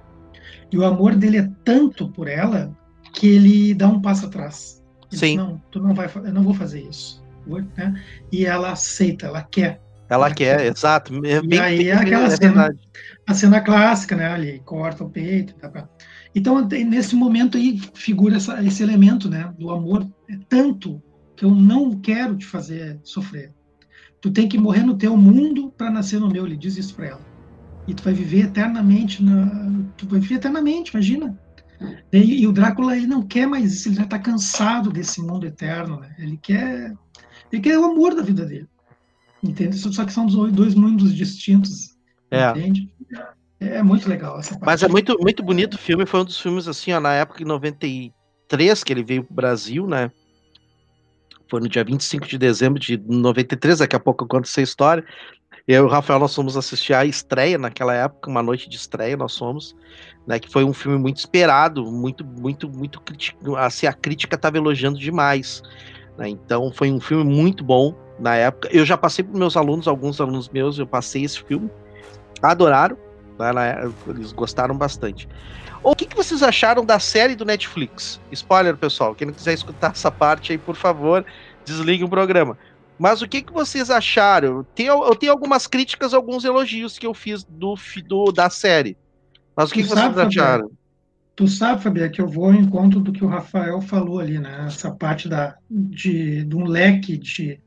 E 0.72 0.78
o 0.78 0.86
amor 0.86 1.16
dele 1.16 1.40
é 1.40 1.50
tanto 1.66 2.08
por 2.10 2.28
ela 2.30 2.72
que 3.14 3.28
ele 3.28 3.74
dá 3.74 3.88
um 3.90 4.02
passo 4.02 4.28
atrás. 4.28 4.79
Ele 5.12 5.20
Sim. 5.20 5.28
diz, 5.28 5.36
não, 5.38 5.62
tu 5.72 5.82
não 5.82 5.94
vai, 5.94 6.10
eu 6.14 6.34
não 6.34 6.44
vou 6.44 6.54
fazer 6.54 6.82
isso. 6.88 7.24
Vou, 7.46 7.62
né? 7.78 7.94
E 8.32 8.46
ela 8.46 8.72
aceita, 8.72 9.28
ela 9.28 9.44
quer. 9.44 9.82
Ela 10.10 10.34
quer, 10.34 10.66
exato. 10.66 11.14
É 11.26 11.42
bem- 11.42 11.60
aí 11.60 11.78
bem- 11.78 11.88
é 11.90 11.94
aquela 11.94 12.26
é 12.26 12.30
cena-. 12.32 12.76
A 13.28 13.34
cena 13.34 13.62
clássica, 13.62 14.16
né? 14.16 14.28
Ali 14.28 14.60
corta 14.66 15.04
o 15.04 15.10
peito. 15.10 15.54
Tá, 15.56 15.70
tá. 15.70 15.90
Então 16.34 16.68
nesse 16.68 17.16
momento 17.16 17.58
aí 17.58 17.80
figura 17.96 18.38
essa- 18.38 18.64
esse 18.64 18.82
elemento, 18.84 19.30
né? 19.30 19.54
Do 19.58 19.70
amor 19.72 20.08
é 20.30 20.38
tanto 20.48 21.02
que 21.36 21.46
eu 21.46 21.54
não 21.54 22.00
quero 22.00 22.36
te 22.38 22.46
fazer 22.46 23.00
sofrer. 23.04 23.54
Tu 24.22 24.32
tem 24.32 24.50
que 24.50 24.58
morrer 24.58 24.84
no 24.84 24.98
teu 24.98 25.16
mundo 25.16 25.72
para 25.78 25.90
nascer 25.90 26.20
no 26.20 26.30
meu. 26.30 26.46
Ele 26.46 26.58
diz 26.58 26.76
isso 26.76 26.94
para 26.96 27.08
ela. 27.08 27.22
E 27.88 27.94
tu 27.94 28.04
vai 28.04 28.14
viver 28.14 28.46
eternamente 28.46 29.24
na, 29.24 29.48
tu 29.96 30.08
vai 30.08 30.20
viver 30.20 30.36
eternamente, 30.36 30.92
imagina. 30.92 31.36
E, 32.12 32.42
e 32.42 32.48
o 32.48 32.52
Drácula 32.52 32.96
ele 32.96 33.08
não 33.08 33.26
quer 33.26 33.48
mais 33.48 33.74
isso. 33.74 33.90
Ele 33.90 33.96
já 33.96 34.04
está 34.04 34.20
cansado 34.20 34.92
desse 34.92 35.22
mundo 35.22 35.46
eterno, 35.46 36.00
né? 36.00 36.16
Ele 36.18 36.38
quer 36.38 36.94
ele 37.52 37.62
quer 37.62 37.80
o 37.80 37.86
amor 37.86 38.16
da 38.16 38.22
vida 38.22 38.46
dele. 38.46 38.68
Entende? 39.42 39.78
Só 39.78 40.06
que 40.06 40.14
são 40.14 40.26
dois 40.26 40.52
dois 40.52 40.76
mundos 40.76 41.14
distintos. 41.16 41.98
É. 42.30 42.50
Entende? 42.52 42.92
É 43.60 43.84
muito 43.84 44.08
legal 44.08 44.40
essa 44.40 44.52
parte. 44.52 44.66
Mas 44.66 44.84
é 44.84 44.88
muito, 44.88 45.18
muito 45.20 45.44
bonito 45.44 45.74
o 45.74 45.78
filme. 45.78 46.06
Foi 46.06 46.22
um 46.22 46.26
dos 46.26 46.40
filmes, 46.40 46.68
assim, 46.68 46.94
ó, 46.94 47.00
na 47.00 47.14
época, 47.14 47.44
em 47.44 47.46
93, 47.46 48.84
que 48.84 48.94
ele 48.94 49.04
veio 49.04 49.24
pro 49.24 49.34
Brasil, 49.34 49.86
né? 49.86 50.10
Foi 51.50 51.60
no 51.60 51.68
dia 51.68 51.84
25 51.84 52.28
de 52.28 52.38
dezembro 52.38 52.80
de 52.80 52.98
93, 52.98 53.80
daqui 53.80 53.96
a 53.96 54.00
pouco 54.00 54.24
eu 54.24 54.28
conto 54.28 54.46
essa 54.46 54.62
história. 54.62 55.04
Eu 55.68 55.84
e 55.84 55.86
o 55.86 55.90
Rafael, 55.90 56.20
nós 56.20 56.34
fomos 56.34 56.56
assistir 56.56 56.94
a 56.94 57.06
estreia 57.06 57.58
naquela 57.58 57.94
época, 57.94 58.30
uma 58.30 58.42
noite 58.42 58.70
de 58.70 58.78
estreia, 58.78 59.18
nós 59.18 59.38
fomos, 59.38 59.76
né? 60.30 60.38
Que 60.38 60.48
foi 60.48 60.64
um 60.64 60.72
filme 60.72 61.00
muito 61.00 61.18
esperado, 61.18 61.92
muito, 61.92 62.24
muito, 62.24 62.70
muito 62.70 63.02
crítico. 63.02 63.56
Assim, 63.56 63.88
a 63.88 63.94
crítica 63.94 64.36
estava 64.36 64.58
elogiando 64.58 65.00
demais. 65.00 65.64
Né? 66.16 66.30
Então 66.30 66.72
foi 66.72 66.92
um 66.92 67.00
filme 67.00 67.24
muito 67.24 67.64
bom 67.64 67.96
na 68.20 68.36
época. 68.36 68.70
Eu 68.72 68.86
já 68.86 68.96
passei 68.96 69.26
para 69.26 69.36
meus 69.36 69.58
alunos, 69.58 69.88
alguns 69.88 70.22
alunos 70.22 70.48
meus, 70.48 70.78
eu 70.78 70.86
passei 70.86 71.24
esse 71.24 71.42
filme, 71.42 71.68
adoraram, 72.44 72.96
né? 73.40 73.72
É- 73.72 74.12
eles 74.12 74.32
gostaram 74.32 74.78
bastante. 74.78 75.28
O 75.82 75.96
que, 75.96 76.06
que 76.06 76.16
vocês 76.16 76.44
acharam 76.44 76.86
da 76.86 77.00
série 77.00 77.36
do 77.36 77.44
Netflix? 77.44 78.22
Spoiler, 78.32 78.78
pessoal. 78.78 79.16
Quem 79.16 79.26
não 79.26 79.34
quiser 79.34 79.54
escutar 79.54 79.92
essa 79.98 80.12
parte 80.12 80.52
aí, 80.52 80.60
por 80.60 80.76
favor, 80.76 81.26
desligue 81.66 82.04
o 82.04 82.10
programa. 82.10 82.56
Mas 83.00 83.24
o 83.24 83.28
que, 83.28 83.42
que 83.42 83.52
vocês 83.52 83.90
acharam? 83.90 84.64
Tem, 84.76 84.88
eu 84.88 85.16
tenho 85.16 85.32
algumas 85.32 85.66
críticas, 85.66 86.14
alguns 86.14 86.46
elogios 86.46 87.00
que 87.00 87.08
eu 87.08 87.16
fiz 87.16 87.44
do, 87.46 87.76
do 88.06 88.32
da 88.32 88.48
série. 88.50 88.96
Mas 89.60 89.72
o 89.72 89.74
que, 89.74 89.82
que 89.82 89.90
vocês 89.90 90.00
sabe, 90.00 90.16
Fabiano, 90.16 90.30
acharam? 90.30 90.72
Tu 91.36 91.48
sabe, 91.50 91.84
Fabiano, 91.84 92.12
que 92.14 92.22
eu 92.22 92.28
vou 92.30 92.46
ao 92.46 92.54
encontro 92.54 93.02
do 93.02 93.12
que 93.12 93.26
o 93.26 93.28
Rafael 93.28 93.82
falou 93.82 94.18
ali, 94.18 94.40
né? 94.40 94.64
Essa 94.66 94.90
parte 94.90 95.28
da, 95.28 95.58
de, 95.70 96.46
de 96.46 96.56
um 96.56 96.64
leque 96.64 97.18
de, 97.18 97.60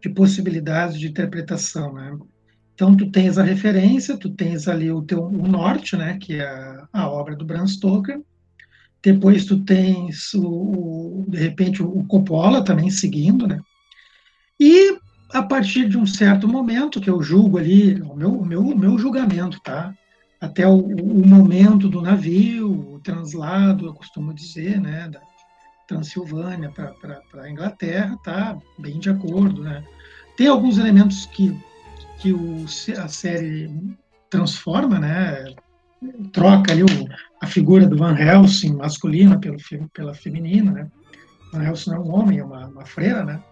de 0.00 0.08
possibilidades 0.10 0.96
de 0.96 1.08
interpretação, 1.08 1.92
né? 1.92 2.16
Então, 2.72 2.96
tu 2.96 3.10
tens 3.10 3.36
a 3.36 3.42
referência, 3.42 4.16
tu 4.16 4.30
tens 4.30 4.68
ali 4.68 4.92
o 4.92 5.02
teu 5.02 5.24
o 5.24 5.48
norte, 5.48 5.96
né? 5.96 6.18
Que 6.20 6.34
é 6.34 6.46
a, 6.46 6.88
a 6.92 7.10
obra 7.10 7.34
do 7.34 7.44
Bram 7.44 7.66
Stoker, 7.66 8.20
depois 9.02 9.44
tu 9.44 9.64
tens, 9.64 10.32
o, 10.34 10.46
o 10.46 11.26
de 11.26 11.36
repente, 11.36 11.82
o 11.82 12.04
Coppola 12.04 12.62
também 12.62 12.90
seguindo, 12.90 13.48
né? 13.48 13.58
E 14.60 14.96
a 15.32 15.42
partir 15.42 15.88
de 15.88 15.98
um 15.98 16.06
certo 16.06 16.46
momento, 16.46 17.00
que 17.00 17.10
eu 17.10 17.20
julgo 17.20 17.58
ali, 17.58 18.00
o 18.02 18.14
meu, 18.14 18.38
o 18.38 18.46
meu, 18.46 18.60
o 18.60 18.78
meu 18.78 18.96
julgamento, 18.96 19.60
tá? 19.64 19.92
Até 20.40 20.66
o, 20.66 20.78
o 20.78 21.26
momento 21.26 21.88
do 21.88 22.00
navio, 22.00 22.94
o 22.94 23.00
translado, 23.00 23.86
eu 23.86 23.94
costumo 23.94 24.32
dizer, 24.32 24.80
né? 24.80 25.08
Da 25.08 25.20
Transilvânia 25.86 26.70
para 26.70 27.42
a 27.42 27.50
Inglaterra, 27.50 28.16
tá 28.24 28.56
bem 28.78 28.98
de 28.98 29.10
acordo, 29.10 29.62
né? 29.62 29.84
Tem 30.36 30.46
alguns 30.46 30.78
elementos 30.78 31.26
que, 31.26 31.54
que 32.18 32.32
o, 32.32 32.64
a 32.96 33.08
série 33.08 33.70
transforma, 34.30 34.98
né? 34.98 35.52
Troca 36.32 36.72
ali 36.72 36.84
o, 36.84 36.86
a 37.42 37.46
figura 37.46 37.86
do 37.86 37.98
Van 37.98 38.16
Helsing 38.16 38.74
masculina 38.76 39.38
pelo, 39.38 39.58
pela 39.92 40.14
feminina, 40.14 40.70
né? 40.70 40.90
Van 41.52 41.64
Helsing 41.64 41.92
é 41.92 41.98
um 41.98 42.14
homem, 42.14 42.38
é 42.38 42.44
uma, 42.44 42.68
uma 42.68 42.86
freira, 42.86 43.24
né? 43.24 43.42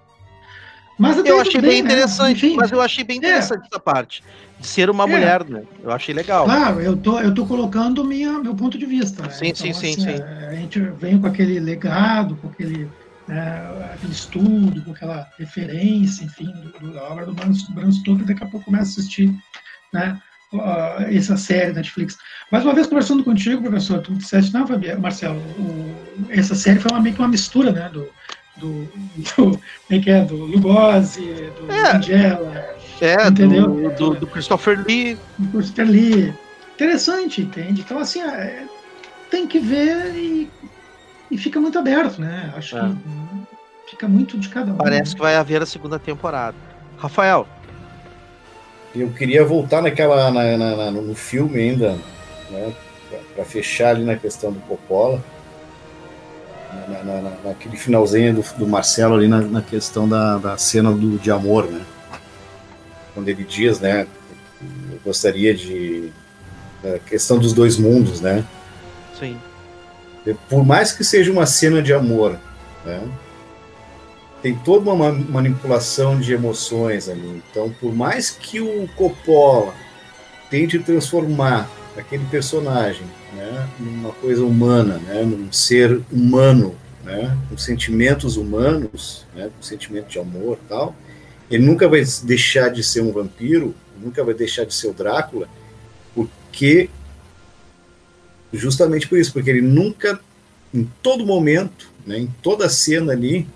Mas 0.98 1.16
eu 1.24 1.40
achei 1.40 1.60
bem, 1.60 1.70
bem 1.70 1.82
né? 1.82 1.92
interessante, 1.92 2.48
né? 2.48 2.56
mas 2.56 2.72
eu 2.72 2.80
achei 2.80 3.04
bem 3.04 3.18
interessante 3.18 3.62
é. 3.62 3.66
essa 3.70 3.78
parte 3.78 4.22
de 4.58 4.66
ser 4.66 4.90
uma 4.90 5.04
é. 5.04 5.06
mulher, 5.06 5.44
né? 5.44 5.62
Eu 5.82 5.92
achei 5.92 6.14
legal. 6.14 6.44
Claro, 6.44 6.80
eu 6.80 6.96
tô, 6.96 7.20
eu 7.20 7.32
tô 7.32 7.46
colocando 7.46 8.04
minha, 8.04 8.38
meu 8.40 8.54
ponto 8.54 8.76
de 8.76 8.84
vista. 8.84 9.22
Né? 9.22 9.30
Sim, 9.30 9.46
então, 9.46 9.62
sim, 9.62 9.70
assim, 9.70 9.92
sim, 9.94 10.00
sim. 10.00 10.22
A 10.48 10.54
gente 10.54 10.80
vem 10.80 11.20
com 11.20 11.28
aquele 11.28 11.60
legado, 11.60 12.36
com 12.36 12.48
aquele, 12.48 12.90
né, 13.28 13.92
aquele 13.94 14.12
estudo, 14.12 14.82
com 14.82 14.90
aquela 14.90 15.28
referência, 15.38 16.24
enfim, 16.24 16.52
do, 16.80 16.92
da 16.92 17.04
obra 17.04 17.24
do 17.24 17.32
Bram, 17.32 17.52
Bram 17.70 17.92
Stoker, 17.92 18.26
daqui 18.26 18.42
a 18.42 18.48
pouco 18.48 18.66
começa 18.66 18.84
a 18.84 19.02
assistir, 19.02 19.32
né? 19.92 20.20
Essa 21.10 21.36
série 21.36 21.72
da 21.72 21.74
Netflix. 21.74 22.16
Mais 22.50 22.64
uma 22.64 22.74
vez 22.74 22.86
conversando 22.86 23.22
contigo, 23.22 23.62
professor, 23.62 24.00
tu 24.00 24.14
disseste, 24.14 24.52
não, 24.52 24.66
Fabiano, 24.66 25.00
Marcelo, 25.00 25.38
o, 25.38 25.94
essa 26.30 26.54
série 26.54 26.80
foi 26.80 26.90
uma, 26.90 27.00
meio 27.00 27.14
que 27.14 27.20
uma 27.20 27.28
mistura, 27.28 27.70
né, 27.70 27.88
do, 27.92 28.08
do, 28.58 28.84
do 28.84 29.34
como 29.36 29.60
é 29.90 29.98
que 29.98 30.10
é, 30.10 30.24
do 30.24 30.36
Lugosi, 30.36 31.50
do 31.60 31.70
é. 31.72 31.96
Angela, 31.96 32.76
é, 33.00 33.28
entendeu? 33.28 33.68
Do, 33.68 33.90
do, 33.90 34.20
do, 34.20 34.26
Christopher 34.26 34.84
Lee. 34.86 35.16
Do 35.38 35.48
Christopher 35.48 35.86
Lee. 35.86 36.34
Interessante, 36.74 37.42
entende? 37.42 37.80
Então, 37.80 37.98
assim, 37.98 38.20
é, 38.22 38.64
tem 39.30 39.46
que 39.46 39.58
ver 39.58 40.14
e, 40.14 40.50
e 41.30 41.38
fica 41.38 41.60
muito 41.60 41.78
aberto, 41.78 42.20
né? 42.20 42.52
Acho 42.56 42.76
é. 42.76 42.80
que 42.80 43.90
fica 43.90 44.08
muito 44.08 44.38
de 44.38 44.48
cada 44.48 44.72
um. 44.72 44.76
Parece 44.76 45.12
né? 45.12 45.16
que 45.16 45.22
vai 45.22 45.36
haver 45.36 45.62
a 45.62 45.66
segunda 45.66 45.98
temporada. 45.98 46.56
Rafael. 46.96 47.46
Eu 48.94 49.10
queria 49.10 49.44
voltar 49.44 49.82
naquela, 49.82 50.30
na, 50.30 50.56
na, 50.56 50.76
na 50.76 50.90
no 50.90 51.14
filme 51.14 51.60
ainda, 51.60 51.96
né? 52.50 52.72
Para 53.34 53.44
fechar 53.44 53.90
ali 53.90 54.04
na 54.04 54.16
questão 54.16 54.52
do 54.52 54.60
Coppola 54.60 55.22
na, 56.72 57.22
na, 57.22 57.30
naquele 57.44 57.76
finalzinho 57.76 58.34
do, 58.34 58.58
do 58.58 58.66
Marcelo 58.66 59.14
ali 59.14 59.28
na, 59.28 59.40
na 59.40 59.62
questão 59.62 60.08
da, 60.08 60.38
da 60.38 60.56
cena 60.56 60.92
do, 60.92 61.18
de 61.18 61.30
amor, 61.30 61.66
né? 61.66 61.80
Quando 63.14 63.28
ele 63.28 63.44
diz, 63.44 63.80
né? 63.80 64.06
Eu 64.92 65.00
gostaria 65.04 65.54
de. 65.54 66.12
A 66.84 66.98
questão 67.00 67.38
dos 67.38 67.52
dois 67.52 67.76
mundos, 67.76 68.20
né? 68.20 68.44
Sim. 69.18 69.36
Por 70.48 70.64
mais 70.64 70.92
que 70.92 71.02
seja 71.02 71.32
uma 71.32 71.46
cena 71.46 71.82
de 71.82 71.92
amor, 71.92 72.38
né? 72.84 73.00
Tem 74.40 74.54
toda 74.54 74.90
uma 74.90 75.10
manipulação 75.10 76.20
de 76.20 76.32
emoções 76.32 77.08
ali. 77.08 77.42
Então, 77.50 77.74
por 77.80 77.92
mais 77.92 78.30
que 78.30 78.60
o 78.60 78.88
Coppola 78.94 79.74
tente 80.48 80.78
transformar 80.78 81.68
aquele 81.96 82.24
personagem 82.26 83.04
né, 83.32 83.68
numa 83.78 84.12
coisa 84.12 84.44
humana, 84.44 84.98
né, 84.98 85.22
num 85.22 85.52
ser 85.52 86.00
humano, 86.10 86.74
né, 87.04 87.36
com 87.48 87.56
sentimentos 87.56 88.36
humanos, 88.36 89.26
né, 89.34 89.50
com 89.56 89.62
sentimento 89.62 90.08
de 90.08 90.18
amor 90.18 90.58
tal, 90.68 90.94
ele 91.50 91.64
nunca 91.64 91.88
vai 91.88 92.02
deixar 92.22 92.68
de 92.68 92.82
ser 92.82 93.00
um 93.00 93.12
vampiro, 93.12 93.74
nunca 94.00 94.22
vai 94.22 94.34
deixar 94.34 94.64
de 94.64 94.74
ser 94.74 94.88
o 94.88 94.92
Drácula, 94.92 95.48
porque 96.14 96.90
justamente 98.52 99.08
por 99.08 99.18
isso, 99.18 99.32
porque 99.32 99.50
ele 99.50 99.62
nunca, 99.62 100.20
em 100.72 100.88
todo 101.02 101.26
momento, 101.26 101.90
né, 102.06 102.18
em 102.18 102.26
toda 102.42 102.68
cena 102.68 103.12
ali, 103.12 103.46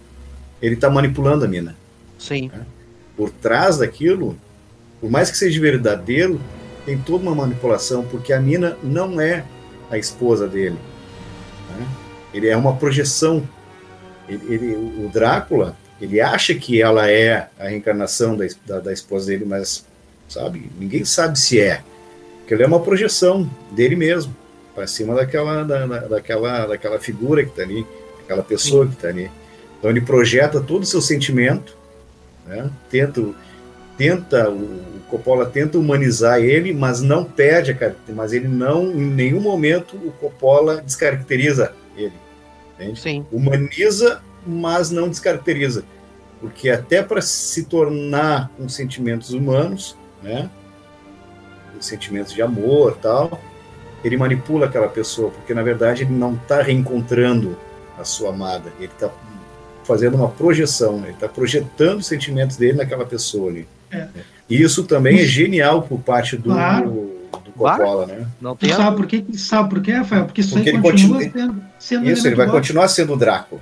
ele 0.60 0.74
está 0.74 0.88
manipulando 0.88 1.44
a 1.44 1.48
mina. 1.48 1.76
Sim. 2.18 2.48
Né? 2.48 2.64
Por 3.16 3.30
trás 3.30 3.78
daquilo, 3.78 4.36
por 5.00 5.10
mais 5.10 5.30
que 5.30 5.36
seja 5.36 5.60
verdadeiro, 5.60 6.40
tem 6.84 6.98
toda 6.98 7.22
uma 7.22 7.34
manipulação, 7.34 8.04
porque 8.04 8.32
a 8.32 8.40
mina 8.40 8.76
não 8.82 9.20
é 9.20 9.44
a 9.94 9.98
esposa 9.98 10.48
dele. 10.48 10.78
Né? 11.70 11.86
Ele 12.32 12.48
é 12.48 12.56
uma 12.56 12.76
projeção. 12.76 13.46
Ele, 14.28 14.54
ele, 14.54 14.74
o 15.04 15.10
Drácula, 15.12 15.76
ele 16.00 16.20
acha 16.20 16.54
que 16.54 16.80
ela 16.80 17.10
é 17.10 17.48
a 17.58 17.68
reencarnação 17.68 18.36
da, 18.36 18.46
da, 18.66 18.80
da 18.80 18.92
esposa 18.92 19.26
dele, 19.26 19.44
mas, 19.44 19.84
sabe, 20.28 20.70
ninguém 20.78 21.04
sabe 21.04 21.38
se 21.38 21.60
é. 21.60 21.82
Porque 22.38 22.54
ele 22.54 22.62
é 22.62 22.66
uma 22.66 22.80
projeção 22.80 23.48
dele 23.70 23.94
mesmo, 23.94 24.34
para 24.74 24.86
cima 24.86 25.14
daquela, 25.14 25.62
da, 25.62 25.86
daquela, 25.86 26.66
daquela 26.66 26.98
figura 26.98 27.44
que 27.44 27.50
está 27.50 27.62
ali, 27.62 27.86
aquela 28.24 28.42
pessoa 28.42 28.86
que 28.86 28.94
está 28.94 29.08
ali. 29.08 29.30
Então 29.78 29.90
ele 29.90 30.00
projeta 30.00 30.60
todo 30.60 30.84
o 30.84 30.86
seu 30.86 31.02
sentimento, 31.02 31.76
né? 32.46 32.70
tenta, 32.90 33.20
tenta 33.96 34.50
o, 34.50 34.92
Coppola 35.12 35.44
tenta 35.44 35.78
humanizar 35.78 36.40
ele, 36.40 36.72
mas 36.72 37.02
não 37.02 37.22
perde, 37.22 37.76
mas 38.14 38.32
ele 38.32 38.48
não, 38.48 38.90
em 38.90 39.04
nenhum 39.04 39.42
momento, 39.42 39.94
o 39.94 40.10
Coppola 40.12 40.80
descaracteriza 40.80 41.74
ele. 41.94 42.14
Entende? 42.74 42.98
Sim. 42.98 43.26
Humaniza, 43.30 44.22
mas 44.46 44.90
não 44.90 45.10
descaracteriza. 45.10 45.84
Porque 46.40 46.70
até 46.70 47.02
para 47.02 47.20
se 47.20 47.64
tornar 47.64 48.50
com 48.56 48.66
sentimentos 48.70 49.34
humanos, 49.34 49.94
né, 50.22 50.48
sentimentos 51.78 52.32
de 52.32 52.40
amor 52.40 52.96
tal, 53.02 53.38
ele 54.02 54.16
manipula 54.16 54.64
aquela 54.64 54.88
pessoa, 54.88 55.30
porque 55.30 55.52
na 55.52 55.62
verdade 55.62 56.04
ele 56.04 56.12
não 56.12 56.36
está 56.36 56.62
reencontrando 56.62 57.54
a 57.98 58.04
sua 58.04 58.30
amada, 58.30 58.72
ele 58.78 58.86
está 58.86 59.10
fazendo 59.84 60.16
uma 60.16 60.28
projeção, 60.28 61.00
ele 61.02 61.10
está 61.10 61.28
projetando 61.28 61.98
os 61.98 62.06
sentimentos 62.06 62.56
dele 62.56 62.78
naquela 62.78 63.04
pessoa 63.04 63.50
ali. 63.50 63.68
É. 63.92 64.08
Isso 64.48 64.84
também 64.84 65.20
é 65.20 65.24
genial 65.24 65.82
por 65.82 66.00
parte 66.00 66.36
do, 66.36 66.44
claro. 66.44 66.90
do 66.90 67.50
Coppola, 67.52 68.06
claro. 68.06 68.06
né? 68.06 68.26
Não 68.40 68.56
tem 68.56 68.72
sabe, 68.72 68.96
por 68.96 69.06
quê? 69.06 69.24
sabe 69.34 69.70
por 69.70 69.82
quê, 69.82 69.92
Rafael? 69.92 70.24
Porque 70.24 70.40
isso 70.40 70.54
Porque 70.54 70.70
ele 70.70 70.80
continua, 70.80 71.18
continua 71.18 71.46
sendo, 71.46 71.62
sendo 71.78 72.10
Isso, 72.10 72.26
ele 72.26 72.36
vai 72.36 72.46
gótico. 72.46 72.60
continuar 72.60 72.88
sendo 72.88 73.12
o 73.12 73.16
Drácula. 73.16 73.60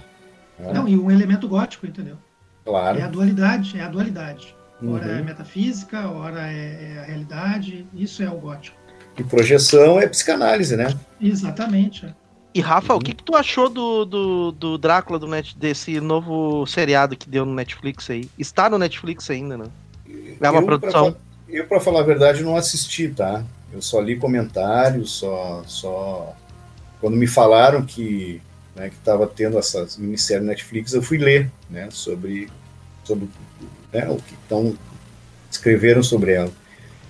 Né? 0.59 0.73
Não, 0.73 0.89
e 0.89 0.97
um 0.97 1.11
elemento 1.11 1.49
gótico, 1.49 1.87
entendeu? 1.87 2.17
Claro. 2.65 2.99
É 2.99 3.03
a 3.03 3.09
dualidade, 3.09 3.79
é 3.79 3.83
a 3.83 3.89
dualidade. 3.89 4.55
Ora 4.83 5.07
uhum. 5.07 5.19
é 5.19 5.23
metafísica, 5.23 6.09
ora 6.09 6.41
é, 6.51 6.95
é, 6.97 7.01
a 7.01 7.05
realidade, 7.05 7.87
isso 7.95 8.23
é 8.23 8.31
o 8.31 8.37
gótico. 8.37 8.77
E 9.19 9.25
projeção 9.25 10.01
é 10.01 10.07
psicanálise, 10.07 10.77
né? 10.77 10.95
Exatamente. 11.21 12.07
E 12.55 12.61
Rafa, 12.61 12.95
uhum. 12.95 12.99
o 12.99 13.03
que, 13.03 13.13
que 13.13 13.23
tu 13.23 13.37
achou 13.37 13.69
do, 13.69 14.05
do, 14.05 14.53
do 14.53 14.79
Drácula 14.79 15.19
do 15.19 15.27
net, 15.27 15.57
desse 15.59 16.01
novo 16.01 16.67
seriado 16.67 17.17
que 17.17 17.29
deu 17.29 17.45
no 17.45 17.55
Netflix 17.55 18.09
aí? 18.09 18.29
Está 18.39 18.71
no 18.71 18.79
Netflix 18.79 19.31
ainda, 19.31 19.59
né? 19.59 19.67
É 20.41 20.51
uma 20.51 20.61
eu, 20.61 20.67
produção. 20.67 21.13
Pra, 21.13 21.21
eu, 21.49 21.67
para 21.67 21.81
falar 21.81 22.01
a 22.01 22.05
verdade, 22.05 22.43
não 22.43 22.57
assisti, 22.57 23.09
tá? 23.09 23.45
Eu 23.73 23.83
só 23.83 24.01
li 24.01 24.17
comentários, 24.17 25.13
só, 25.13 25.63
só 25.67 26.35
quando 27.01 27.17
me 27.17 27.27
falaram 27.27 27.83
que 27.83 28.43
né, 28.75 28.89
que 28.89 28.97
estava 28.97 29.27
tendo 29.27 29.59
essa 29.59 29.87
minissérie 29.99 30.47
Netflix, 30.47 30.93
eu 30.93 31.03
fui 31.03 31.19
ler, 31.19 31.51
né, 31.69 31.89
sobre 31.91 32.49
sobre 33.05 33.29
né, 33.93 34.09
o 34.09 34.17
que 34.17 34.35
estão 34.35 34.77
escreveram 35.51 36.03
sobre 36.03 36.33
ela. 36.33 36.51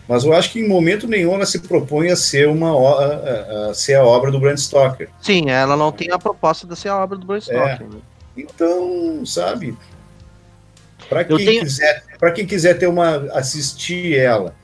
Mas 0.09 0.25
eu 0.25 0.33
acho 0.33 0.51
que 0.51 0.61
em 0.61 0.67
momento 0.67 1.07
nenhum 1.07 1.35
ela 1.35 1.47
se 1.47 1.61
propõe 1.61 2.11
a 2.11 2.17
ser 2.17 2.49
uma 2.49 2.73
a, 2.73 3.71
a 3.71 3.75
ser 3.75 3.95
a 3.95 4.05
obra 4.05 4.31
do 4.31 4.41
Bram 4.41 4.57
Stoker. 4.57 5.09
Sim, 5.21 5.51
ela 5.51 5.77
não 5.77 5.93
tem 5.93 6.11
a 6.11 6.19
proposta 6.19 6.67
de 6.67 6.77
ser 6.77 6.89
a 6.89 6.97
obra 6.97 7.17
do 7.17 7.27
Bram 7.27 7.41
Stoker. 7.41 7.83
É. 7.83 8.11
Então, 8.37 9.25
sabe, 9.25 9.77
para 11.09 11.25
quem, 11.25 11.37
tenho... 11.37 11.63
quiser, 11.63 12.05
quem 12.31 12.47
quiser 12.47 12.79
ter 12.79 12.87
uma 12.87 13.17
assistir 13.33 14.19
ela 14.19 14.55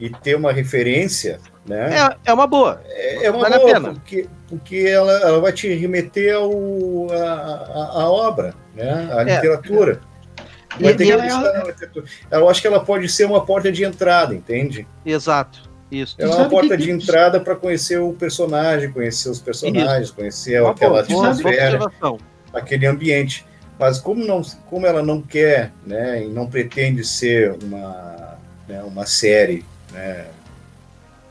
e 0.00 0.08
ter 0.08 0.34
uma 0.34 0.52
referência, 0.52 1.38
né? 1.66 1.90
É, 1.96 2.30
é 2.30 2.32
uma 2.32 2.46
boa. 2.46 2.80
É, 2.86 3.26
é 3.26 3.30
uma 3.30 3.48
vale 3.48 3.58
boa, 3.58 3.94
porque, 3.94 4.26
porque 4.48 4.76
ela, 4.88 5.12
ela 5.20 5.40
vai 5.40 5.52
te 5.52 5.72
remeter 5.74 6.34
ao, 6.34 7.12
a, 7.12 7.22
a, 7.22 8.02
a 8.02 8.10
obra, 8.10 8.54
né? 8.74 9.08
A 9.12 9.20
é. 9.20 9.34
literatura. 9.34 10.00
É. 10.78 10.82
Vai 10.82 10.94
ter 10.94 11.10
ela, 11.10 11.26
ela, 11.26 11.74
eu 12.30 12.48
acho 12.48 12.62
que 12.62 12.66
ela 12.66 12.82
pode 12.82 13.08
ser 13.08 13.26
uma 13.26 13.44
porta 13.44 13.70
de 13.70 13.84
entrada, 13.84 14.34
entende? 14.34 14.86
Exato. 15.04 15.70
Isso. 15.90 16.16
Ela 16.18 16.34
é 16.34 16.38
uma 16.38 16.48
porta 16.48 16.76
que... 16.76 16.84
de 16.84 16.90
entrada 16.90 17.38
para 17.38 17.54
conhecer 17.54 17.98
o 18.00 18.14
personagem, 18.14 18.90
conhecer 18.90 19.28
os 19.28 19.38
personagens, 19.38 20.04
Isso. 20.04 20.14
conhecer 20.14 20.64
aquela 20.64 21.00
atmosfera, 21.00 21.78
aquele 22.54 22.86
ambiente. 22.86 23.44
Mas 23.82 23.98
como, 23.98 24.24
não, 24.24 24.42
como 24.70 24.86
ela 24.86 25.02
não 25.02 25.20
quer 25.20 25.72
né, 25.84 26.24
e 26.24 26.28
não 26.28 26.46
pretende 26.46 27.04
ser 27.04 27.56
uma, 27.64 28.38
né, 28.68 28.80
uma 28.84 29.04
série 29.06 29.64
né, 29.90 30.26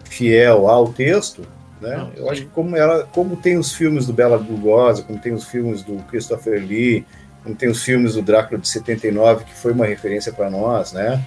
fiel 0.10 0.68
ao 0.68 0.92
texto, 0.92 1.48
Né? 1.80 1.96
Ah, 1.98 2.10
eu 2.14 2.30
acho 2.30 2.42
que 2.42 2.50
como 2.50 2.76
ela, 2.76 3.08
como 3.14 3.38
tem 3.38 3.58
os 3.58 3.74
filmes 3.74 4.06
do 4.06 4.12
Bela 4.12 4.36
Lugosi, 4.36 5.04
como 5.04 5.18
tem 5.18 5.32
os 5.32 5.46
filmes 5.46 5.82
do 5.82 5.96
Christopher 6.10 6.62
Lee, 6.62 7.06
como 7.42 7.56
tem 7.56 7.70
os 7.70 7.82
filmes 7.82 8.16
do 8.16 8.22
Drácula 8.22 8.60
de 8.60 8.68
79, 8.68 9.46
que 9.46 9.54
foi 9.54 9.72
uma 9.72 9.86
referência 9.86 10.34
para 10.34 10.50
nós, 10.50 10.92
né? 10.92 11.24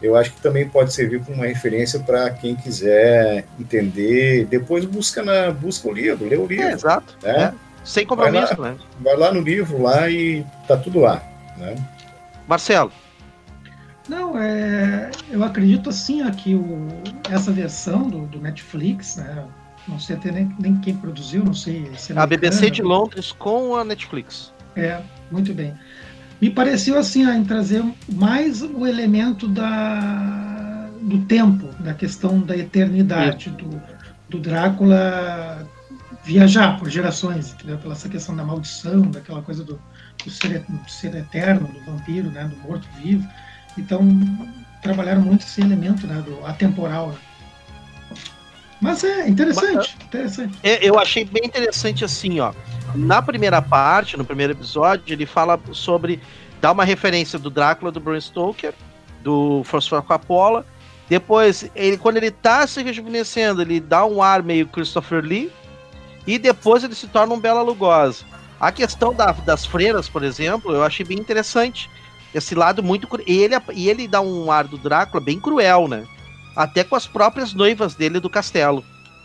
Eu 0.00 0.14
acho 0.14 0.32
que 0.32 0.40
também 0.40 0.68
pode 0.68 0.92
servir 0.94 1.24
como 1.24 1.38
uma 1.38 1.46
referência 1.46 1.98
para 1.98 2.30
quem 2.30 2.54
quiser 2.54 3.46
entender. 3.58 4.46
Depois 4.46 4.84
busca 4.84 5.24
na 5.24 5.50
busca 5.50 5.88
o 5.88 5.92
livro, 5.92 6.24
lê 6.24 6.36
o 6.36 6.46
livro. 6.46 6.66
É, 6.66 6.72
exato. 6.72 7.18
Né? 7.20 7.52
É. 7.52 7.71
Sem 7.84 8.06
compromisso, 8.06 8.54
vai 8.56 8.70
lá, 8.70 8.76
né? 8.76 8.78
Vai 9.00 9.16
lá 9.16 9.32
no 9.32 9.40
livro 9.40 9.82
lá 9.82 10.08
e 10.08 10.44
tá 10.68 10.76
tudo 10.76 11.00
lá, 11.00 11.22
né? 11.56 11.74
Marcelo. 12.46 12.92
Não, 14.08 14.36
é, 14.36 15.10
eu 15.30 15.44
acredito 15.44 15.90
assim 15.90 16.28
que 16.32 16.54
o, 16.54 16.88
essa 17.30 17.52
versão 17.52 18.08
do, 18.08 18.26
do 18.26 18.40
Netflix, 18.40 19.16
né, 19.16 19.44
não 19.86 19.98
sei 19.98 20.16
até 20.16 20.32
nem, 20.32 20.54
nem 20.58 20.76
quem 20.78 20.96
produziu, 20.96 21.44
não 21.44 21.54
sei. 21.54 21.90
Se 21.96 22.12
é 22.12 22.18
a 22.18 22.26
BBC 22.26 22.70
de 22.70 22.82
Londres 22.82 23.32
com 23.32 23.76
a 23.76 23.84
Netflix. 23.84 24.52
É, 24.76 25.00
muito 25.30 25.54
bem. 25.54 25.74
Me 26.40 26.50
pareceu 26.50 26.98
assim 26.98 27.28
em 27.28 27.44
trazer 27.44 27.84
mais 28.12 28.62
o 28.62 28.86
elemento 28.86 29.46
da, 29.46 30.88
do 31.00 31.24
tempo, 31.26 31.68
da 31.80 31.94
questão 31.94 32.40
da 32.40 32.56
eternidade, 32.56 33.50
do, 33.50 33.80
do 34.28 34.38
Drácula 34.40 35.68
viajar 36.24 36.78
por 36.78 36.88
gerações, 36.88 37.52
entendeu? 37.52 37.78
Pela 37.78 37.94
essa 37.94 38.08
questão 38.08 38.34
da 38.36 38.44
maldição, 38.44 39.02
daquela 39.02 39.42
coisa 39.42 39.64
do, 39.64 39.80
do, 40.24 40.30
ser, 40.30 40.64
do 40.68 40.90
ser 40.90 41.14
eterno, 41.14 41.68
do 41.68 41.80
vampiro, 41.84 42.30
né? 42.30 42.44
do 42.44 42.56
morto-vivo. 42.68 43.26
Então, 43.76 44.00
trabalharam 44.82 45.22
muito 45.22 45.42
esse 45.42 45.60
elemento 45.60 46.06
né? 46.06 46.22
do 46.22 46.44
atemporal. 46.46 47.08
Né? 47.08 47.18
Mas 48.80 49.04
é 49.04 49.28
interessante, 49.28 49.76
Mas, 49.76 50.06
interessante. 50.06 50.58
É, 50.62 50.86
eu 50.86 50.98
achei 50.98 51.24
bem 51.24 51.44
interessante 51.44 52.04
assim, 52.04 52.40
ó. 52.40 52.52
Na 52.94 53.22
primeira 53.22 53.62
parte, 53.62 54.16
no 54.16 54.24
primeiro 54.24 54.52
episódio, 54.52 55.12
ele 55.12 55.24
fala 55.24 55.58
sobre. 55.70 56.20
dá 56.60 56.72
uma 56.72 56.84
referência 56.84 57.38
do 57.38 57.48
Drácula 57.48 57.92
do 57.92 58.00
Bram 58.00 58.20
Stoker, 58.20 58.74
do 59.22 59.62
François 59.64 60.04
Coppola. 60.04 60.66
Depois, 61.08 61.70
ele, 61.76 61.96
quando 61.96 62.16
ele 62.16 62.30
tá 62.30 62.66
se 62.66 62.82
rejuvenescendo, 62.82 63.62
ele 63.62 63.78
dá 63.78 64.04
um 64.04 64.20
ar 64.20 64.42
meio 64.42 64.66
Christopher 64.66 65.22
Lee. 65.22 65.52
E 66.26 66.38
depois 66.38 66.84
ele 66.84 66.94
se 66.94 67.06
torna 67.06 67.34
um 67.34 67.40
Bela 67.40 67.62
Lugosi. 67.62 68.24
A 68.60 68.70
questão 68.70 69.12
da, 69.12 69.32
das 69.32 69.66
freiras, 69.66 70.08
por 70.08 70.22
exemplo, 70.22 70.72
eu 70.72 70.84
achei 70.84 71.04
bem 71.04 71.18
interessante. 71.18 71.90
Esse 72.34 72.54
lado 72.54 72.82
muito. 72.82 73.08
E 73.26 73.38
ele, 73.38 73.54
e 73.74 73.88
ele 73.88 74.06
dá 74.06 74.20
um 74.20 74.50
ar 74.50 74.66
do 74.66 74.78
Drácula 74.78 75.22
bem 75.22 75.40
cruel, 75.40 75.88
né? 75.88 76.06
até 76.56 76.84
com 76.84 76.94
as 76.94 77.06
próprias 77.06 77.52
noivas 77.52 77.94
dele 77.94 78.20
do 78.20 78.30
castelo. 78.30 78.84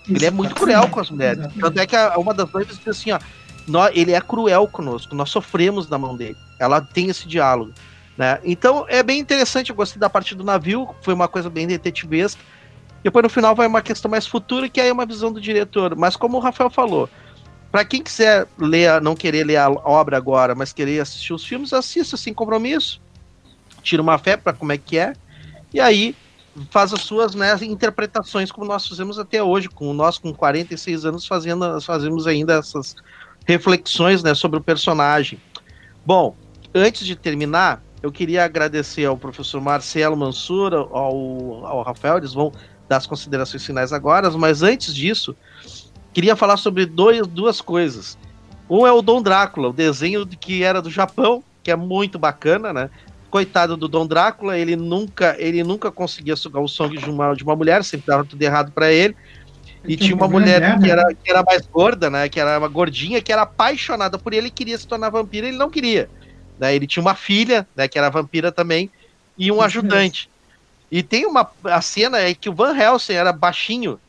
Ele 0.10 0.26
é 0.26 0.32
muito 0.32 0.56
cruel 0.56 0.88
com 0.90 1.00
as 1.00 1.10
mulheres. 1.10 1.40
Exatamente. 1.40 1.62
Tanto 1.62 1.80
é 1.80 1.88
que 1.88 1.96
a, 1.96 2.18
uma 2.18 2.34
das 2.34 2.50
noivas 2.52 2.78
diz 2.78 2.88
assim, 2.88 3.12
ó, 3.12 3.20
nós, 3.68 3.92
ele 3.94 4.14
é 4.14 4.22
cruel 4.22 4.68
conosco, 4.68 5.14
nós 5.14 5.30
sofremos 5.30 5.90
na 5.90 5.98
mão 5.98 6.16
dele. 6.16 6.38
Ela 6.58 6.82
tem 6.82 7.10
esse 7.10 7.28
diálogo. 7.28 7.74
Né? 8.18 8.40
Então 8.44 8.86
é 8.88 9.04
bem 9.04 9.20
interessante, 9.20 9.70
eu 9.70 9.76
gostei 9.76 10.00
da 10.00 10.10
parte 10.10 10.34
do 10.34 10.44
navio, 10.44 10.90
foi 11.02 11.14
uma 11.14 11.28
coisa 11.28 11.50
bem 11.50 11.68
detetivesca. 11.68 12.42
Depois 13.08 13.24
no 13.24 13.30
final 13.30 13.56
vai 13.56 13.66
uma 13.66 13.82
questão 13.82 14.12
mais 14.12 14.28
futura, 14.28 14.68
que 14.68 14.82
aí 14.82 14.90
é 14.90 14.92
uma 14.92 15.06
visão 15.06 15.32
do 15.32 15.40
diretor. 15.40 15.96
Mas 15.96 16.18
como 16.18 16.36
o 16.36 16.40
Rafael 16.42 16.70
falou, 16.70 17.10
para 17.72 17.86
quem 17.86 18.04
quiser 18.04 18.46
ler, 18.58 19.00
não 19.02 19.16
querer 19.16 19.46
ler 19.46 19.56
a 19.56 19.70
obra 19.70 20.18
agora, 20.18 20.54
mas 20.54 20.74
querer 20.74 21.00
assistir 21.00 21.32
os 21.32 21.46
filmes, 21.46 21.72
assista 21.72 22.18
sem 22.18 22.34
compromisso. 22.34 23.02
Tira 23.82 24.02
uma 24.02 24.18
fé 24.18 24.36
para 24.36 24.52
como 24.52 24.74
é 24.74 24.78
que 24.78 24.98
é. 24.98 25.14
E 25.74 25.80
aí 25.80 26.18
faz 26.70 26.92
as 26.92 27.00
suas 27.00 27.34
né, 27.34 27.58
interpretações, 27.62 28.52
como 28.52 28.68
nós 28.68 28.86
fizemos 28.86 29.18
até 29.18 29.42
hoje, 29.42 29.70
com 29.70 29.94
nós 29.94 30.18
com 30.18 30.34
46 30.34 31.06
anos 31.06 31.26
fazendo, 31.26 31.80
fazemos 31.80 32.28
ainda 32.28 32.56
essas 32.56 32.94
reflexões 33.46 34.22
né, 34.22 34.34
sobre 34.34 34.60
o 34.60 34.62
personagem. 34.62 35.40
Bom, 36.06 36.36
antes 36.76 37.08
de 37.08 37.16
terminar, 37.16 37.82
eu 38.04 38.12
queria 38.12 38.44
agradecer 38.44 39.06
ao 39.06 39.16
professor 39.16 39.62
Marcelo 39.62 40.18
Mansura, 40.18 40.80
ao, 40.80 41.66
ao 41.66 41.84
Rafael, 41.84 42.18
eles 42.18 42.34
vão 42.34 42.52
dar 42.88 42.98
as 42.98 43.06
considerações 43.06 43.66
finais 43.66 43.92
agora, 43.92 44.30
mas 44.32 44.62
antes 44.62 44.94
disso, 44.94 45.36
queria 46.14 46.36
falar 46.36 46.58
sobre 46.58 46.86
dois, 46.86 47.26
duas 47.28 47.62
coisas. 47.62 48.18
Um 48.70 48.86
é 48.86 48.92
o 48.92 49.02
Dom 49.02 49.22
Drácula, 49.22 49.70
o 49.70 49.74
desenho 49.74 50.26
que 50.26 50.64
era 50.64 50.82
do 50.82 50.90
Japão, 50.90 51.44
que 51.64 51.72
é 51.72 51.76
muito 51.76 52.18
bacana, 52.18 52.74
né? 52.74 52.90
coitado 53.30 53.76
do 53.76 53.88
Dom 53.88 54.08
Drácula, 54.08 54.58
ele 54.58 54.76
nunca, 54.76 55.36
ele 55.38 55.64
nunca 55.64 55.92
conseguia 55.92 56.36
sugar 56.36 56.62
o 56.62 56.68
sangue 56.68 56.98
de 56.98 57.10
uma, 57.10 57.34
de 57.34 57.44
uma 57.44 57.56
mulher, 57.56 57.84
sempre 57.84 58.08
dava 58.08 58.26
tudo 58.26 58.42
errado 58.42 58.72
para 58.72 58.92
ele. 58.92 59.16
E 59.86 59.96
tinha 59.96 60.16
uma 60.16 60.28
mulher 60.28 60.80
que 60.80 60.88
né? 60.88 60.90
era, 60.90 61.14
que 61.14 61.30
era 61.30 61.44
mais 61.44 61.66
gorda, 61.66 62.10
né? 62.10 62.28
Que 62.28 62.40
era 62.40 62.58
uma 62.58 62.68
gordinha, 62.68 63.22
que 63.22 63.32
era 63.32 63.44
apaixonada 63.44 64.18
por 64.18 64.34
ele 64.34 64.48
e 64.48 64.52
queria 64.52 64.78
se 64.78 64.88
tornar 64.88 65.10
vampira, 65.10 65.48
ele 65.48 65.58
não 65.58 65.70
queria. 65.70 66.10
Né? 66.60 66.76
Ele 66.76 66.88
tinha 66.88 67.02
uma 67.02 67.16
filha, 67.16 67.68
né? 67.76 67.88
Que 67.88 67.98
era 67.98 68.10
vampira 68.10 68.52
também, 68.52 68.90
e 69.38 69.52
um 69.52 69.62
ajudante. 69.62 70.30
E 70.92 71.04
tem 71.04 71.26
uma 71.26 71.50
a 71.66 71.82
cena 71.82 72.20
é 72.20 72.34
que 72.34 72.50
o 72.50 72.54
Van 72.54 72.76
Helsing 72.76 73.14
era 73.14 73.34
baixinho 73.34 74.00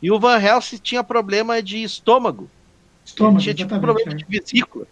e 0.00 0.10
o 0.10 0.18
Van 0.18 0.40
Helsing 0.40 0.78
tinha 0.78 1.04
problema 1.04 1.62
de 1.62 1.82
estômago. 1.82 2.48
Estômago, 3.04 3.38
ele 3.38 3.54
tinha 3.54 3.66
tipo, 3.66 3.80
problema 3.80 4.14
de 4.14 4.24
vesícula. 4.24 4.86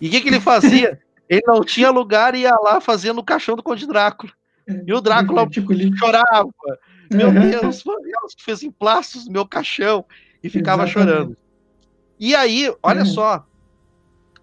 E 0.00 0.08
o 0.08 0.10
que, 0.10 0.20
que 0.20 0.28
ele 0.28 0.40
fazia? 0.40 1.00
Ele 1.28 1.42
não 1.46 1.64
tinha 1.64 1.90
lugar 1.90 2.34
e 2.34 2.40
ia 2.40 2.54
lá 2.56 2.78
fazendo 2.78 3.18
o 3.18 3.24
caixão 3.24 3.56
do 3.56 3.62
Conde 3.62 3.86
Drácula. 3.86 4.30
É, 4.68 4.82
e 4.86 4.92
o 4.92 5.00
Drácula 5.00 5.48
tipo, 5.48 5.72
chorava. 5.96 6.52
Meu 7.10 7.28
uhum. 7.28 7.50
Deus, 7.50 7.82
Deus, 7.82 8.34
fez 8.38 8.62
emplastos 8.62 9.24
no 9.24 9.32
meu 9.32 9.46
caixão 9.46 10.04
e 10.42 10.50
ficava 10.50 10.82
Exatamente. 10.82 11.10
chorando. 11.10 11.36
E 12.20 12.34
aí, 12.34 12.70
olha 12.82 13.00
uhum. 13.00 13.06
só, 13.06 13.46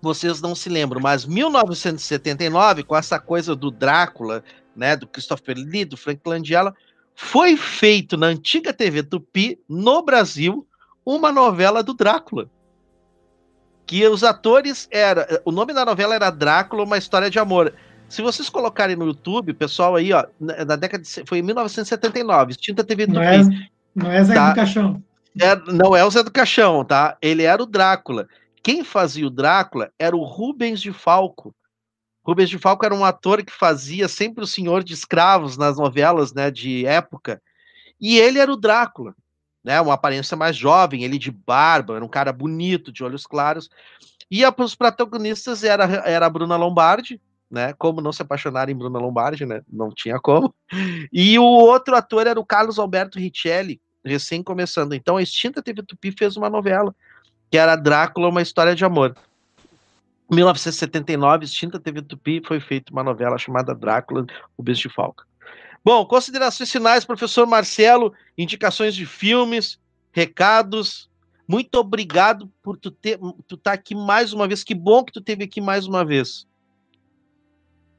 vocês 0.02 0.42
não 0.42 0.56
se 0.56 0.68
lembram, 0.68 1.00
mas 1.00 1.26
1979, 1.26 2.84
com 2.84 2.96
essa 2.96 3.20
coisa 3.20 3.56
do 3.56 3.70
Drácula, 3.70 4.44
né, 4.80 4.96
do 4.96 5.06
Christopher 5.06 5.58
Lee, 5.58 5.86
do 5.86 5.98
Frank 5.98 6.22
Langella, 6.26 6.74
foi 7.14 7.58
feito 7.58 8.18
na 8.18 8.28
antiga 8.28 8.74
TV 8.74 9.04
Tupi, 9.04 9.60
no 9.68 10.02
Brasil, 10.02 10.66
uma 11.06 11.32
novela 11.32 11.84
do 11.84 11.94
Drácula 11.94 12.50
que 13.90 14.08
os 14.08 14.24
atores 14.24 14.88
era, 14.92 15.42
o 15.44 15.52
nome 15.52 15.74
da 15.74 15.84
novela 15.84 16.14
era 16.14 16.30
Drácula, 16.30 16.84
uma 16.84 17.00
história 17.00 17.28
de 17.28 17.40
amor. 17.40 17.74
Se 18.08 18.22
vocês 18.22 18.48
colocarem 18.48 18.96
no 18.96 19.08
YouTube, 19.08 19.52
pessoal 19.52 19.96
aí, 19.96 20.14
ó, 20.14 20.28
na 20.40 20.76
década 20.76 21.04
de, 21.04 21.10
foi 21.26 21.40
em 21.40 21.42
1979, 21.42 22.52
extinta 22.52 22.84
TV 22.84 23.08
do 23.08 23.16
não 23.16 23.24
é, 23.24 23.40
não 23.96 24.12
é 24.12 24.24
Zé 24.24 24.36
tá? 24.36 24.50
do 24.50 24.56
Caixão. 24.56 25.04
É, 25.42 25.56
não 25.74 25.98
é 25.98 26.06
o 26.06 26.12
Zé 26.12 26.22
do 26.22 26.30
Caixão, 26.30 26.86
tá? 26.86 27.18
Ele 27.20 27.42
era 27.42 27.64
o 27.64 27.66
Drácula. 27.66 28.28
Quem 28.62 28.84
fazia 28.84 29.26
o 29.26 29.32
Drácula 29.32 29.90
era 29.98 30.16
o 30.16 30.24
Rubens 30.24 30.80
de 30.80 30.94
Falco. 30.94 31.52
Rubens 32.30 32.50
de 32.50 32.58
Falco 32.58 32.86
era 32.86 32.96
um 32.96 33.06
ator 33.06 33.44
que 33.44 33.52
fazia 33.52 34.08
sempre 34.08 34.44
o 34.44 34.48
senhor 34.48 34.84
de 34.84 34.94
escravos 34.94 35.58
nas 35.58 35.78
novelas, 35.78 36.34
né, 36.34 36.50
de 36.52 36.86
época. 36.86 37.42
E 38.00 38.18
ele 38.18 38.40
era 38.40 38.52
o 38.52 38.58
Drácula 38.58 39.16
né? 39.64 39.80
Uma 39.82 39.94
aparência 39.94 40.36
mais 40.38 40.56
jovem, 40.56 41.04
ele 41.04 41.18
de 41.18 41.32
barba, 41.32 41.96
era 41.96 42.06
um 42.06 42.10
cara 42.10 42.32
bonito, 42.32 42.92
de 42.92 43.04
olhos 43.04 43.26
claros. 43.26 43.70
E 44.30 44.44
os 44.46 44.76
protagonistas 44.76 45.64
era, 45.64 45.86
era 46.06 46.26
a 46.26 46.30
Bruna 46.30 46.56
Lombardi, 46.56 47.20
né? 47.50 47.74
Como 47.78 48.02
não 48.02 48.12
se 48.12 48.22
apaixonar 48.22 48.70
em 48.70 48.76
Bruna 48.76 49.00
Lombardi, 49.00 49.46
né? 49.46 49.62
Não 49.72 49.92
tinha 49.92 50.20
como. 50.20 50.54
E 51.12 51.38
o 51.40 51.44
outro 51.44 51.96
ator 51.96 52.28
era 52.28 52.40
o 52.40 52.46
Carlos 52.46 52.80
Alberto 52.80 53.20
Richelli, 53.20 53.82
recém 54.06 54.44
começando. 54.44 54.94
Então 54.94 55.18
a 55.18 55.22
extinta 55.22 55.62
TV 55.62 55.84
Tupi 55.84 56.12
fez 56.12 56.38
uma 56.38 56.50
novela, 56.50 56.96
que 57.52 57.58
era 57.58 57.76
Drácula, 57.76 58.30
uma 58.30 58.42
história 58.42 58.76
de 58.76 58.86
amor. 58.86 59.16
Em 60.32 60.36
1979, 60.36 61.46
extinta 61.46 61.80
TV 61.80 62.04
Tupi, 62.04 62.40
foi 62.46 62.60
feita 62.60 62.92
uma 62.92 63.04
novela 63.04 63.36
chamada 63.40 63.74
Drácula, 63.74 64.28
o 64.56 64.62
Beijo 64.62 64.88
de 64.88 64.94
Falca. 64.94 65.26
Bom, 65.84 66.06
considerações 66.06 66.72
finais, 66.72 67.04
professor 67.04 67.48
Marcelo, 67.48 68.14
indicações 68.38 68.94
de 68.94 69.08
filmes, 69.08 69.80
recados. 70.12 71.10
Muito 71.48 71.74
obrigado 71.76 72.48
por 72.62 72.78
tu 72.78 72.92
ter, 72.92 73.18
tu 73.48 73.58
tá 73.58 73.74
aqui 73.74 73.96
mais 73.96 74.32
uma 74.32 74.48
vez. 74.48 74.64
Que 74.64 74.76
bom 74.76 75.04
que 75.04 75.12
tu 75.12 75.20
esteve 75.20 75.46
aqui 75.46 75.60
mais 75.60 75.88
uma 75.88 76.06
vez. 76.06 76.48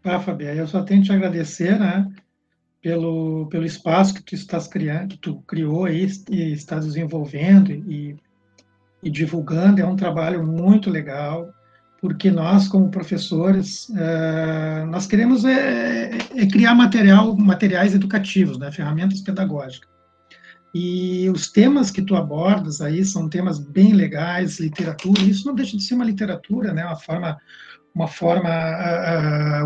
Ah, 0.04 0.20
Fabiano, 0.20 0.60
eu 0.60 0.68
só 0.68 0.82
tenho 0.82 1.00
que 1.00 1.08
te 1.08 1.12
agradecer, 1.12 1.80
né, 1.80 2.08
pelo, 2.80 3.48
pelo 3.48 3.64
espaço 3.64 4.14
que 4.14 4.22
tu 4.22 4.36
estás 4.36 4.68
criando, 4.68 5.08
que 5.08 5.18
tu 5.18 5.42
criou 5.42 5.84
aí 5.84 6.06
e 6.30 6.52
está 6.52 6.78
desenvolvendo 6.78 7.72
e, 7.72 8.16
e 9.02 9.10
divulgando. 9.10 9.80
É 9.80 9.84
um 9.84 9.96
trabalho 9.96 10.46
muito 10.46 10.88
legal 10.88 11.52
porque 12.00 12.30
nós, 12.30 12.66
como 12.66 12.90
professores, 12.90 13.90
é, 13.94 14.84
nós 14.86 15.06
queremos 15.06 15.44
é, 15.44 16.10
é, 16.34 16.46
criar 16.46 16.74
material, 16.74 17.36
materiais 17.36 17.94
educativos, 17.94 18.58
né, 18.58 18.72
ferramentas 18.72 19.20
pedagógicas. 19.20 19.90
E 20.74 21.28
os 21.30 21.50
temas 21.50 21.90
que 21.90 22.00
tu 22.00 22.14
abordas 22.16 22.80
aí 22.80 23.04
são 23.04 23.28
temas 23.28 23.58
bem 23.58 23.92
legais, 23.92 24.60
literatura, 24.60 25.20
isso 25.22 25.46
não 25.46 25.54
deixa 25.54 25.76
de 25.76 25.82
ser 25.82 25.94
uma 25.94 26.04
literatura, 26.04 26.72
né, 26.72 26.84
uma 26.86 26.96
forma, 26.96 27.38
uma 27.94 28.08
forma, 28.08 28.48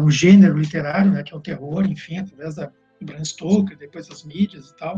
um 0.03 0.11
gênero 0.11 0.59
literário, 0.59 1.13
né, 1.13 1.23
que 1.23 1.33
é 1.33 1.37
o 1.37 1.41
terror, 1.41 1.87
enfim, 1.87 2.19
através 2.19 2.57
da 2.57 2.71
Bram 3.03 3.25
Stoker, 3.25 3.77
depois 3.77 4.11
as 4.11 4.25
mídias 4.25 4.71
e 4.71 4.77
tal. 4.77 4.97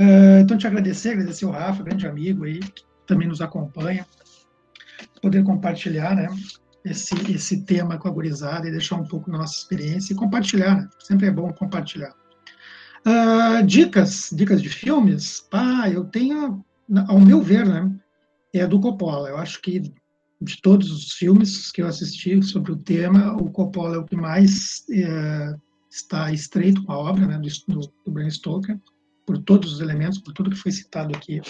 Uh, 0.00 0.40
então, 0.40 0.56
te 0.56 0.66
agradecer, 0.66 1.10
agradecer 1.10 1.44
o 1.44 1.50
Rafa, 1.50 1.82
grande 1.82 2.06
amigo 2.06 2.44
aí, 2.44 2.60
que 2.60 2.82
também 3.06 3.28
nos 3.28 3.40
acompanha, 3.40 4.06
poder 5.20 5.44
compartilhar, 5.44 6.14
né, 6.14 6.28
esse, 6.84 7.14
esse 7.32 7.64
tema 7.64 7.98
com 7.98 8.08
a 8.08 8.10
gurizada 8.10 8.68
e 8.68 8.70
deixar 8.70 8.96
um 8.96 9.06
pouco 9.06 9.30
nossa 9.30 9.56
experiência 9.56 10.12
e 10.12 10.16
compartilhar, 10.16 10.76
né? 10.76 10.88
sempre 11.00 11.26
é 11.26 11.30
bom 11.30 11.52
compartilhar. 11.52 12.14
Uh, 13.06 13.64
dicas, 13.64 14.30
dicas 14.32 14.60
de 14.60 14.68
filmes, 14.68 15.40
pá, 15.50 15.88
eu 15.88 16.04
tenho, 16.04 16.64
ao 17.06 17.20
meu 17.20 17.40
ver, 17.40 17.66
né, 17.66 17.90
é 18.52 18.66
do 18.66 18.80
Coppola. 18.80 19.28
Eu 19.28 19.38
acho 19.38 19.60
que 19.60 19.92
de 20.40 20.62
todos 20.62 20.90
os 20.90 21.12
filmes 21.12 21.70
que 21.70 21.82
eu 21.82 21.86
assisti 21.86 22.42
sobre 22.42 22.72
o 22.72 22.76
tema, 22.76 23.34
o 23.34 23.50
Coppola 23.50 23.96
é 23.96 23.98
o 23.98 24.04
que 24.04 24.16
mais 24.16 24.84
é, 24.90 25.54
está 25.90 26.32
estreito 26.32 26.82
com 26.84 26.92
a 26.92 26.98
obra 26.98 27.26
né, 27.26 27.38
do, 27.38 27.80
do 28.04 28.12
Bram 28.12 28.30
Stoker, 28.30 28.78
por 29.26 29.38
todos 29.38 29.74
os 29.74 29.80
elementos, 29.80 30.18
por 30.18 30.32
tudo 30.32 30.50
que 30.50 30.56
foi 30.56 30.72
citado 30.72 31.14
aqui. 31.14 31.40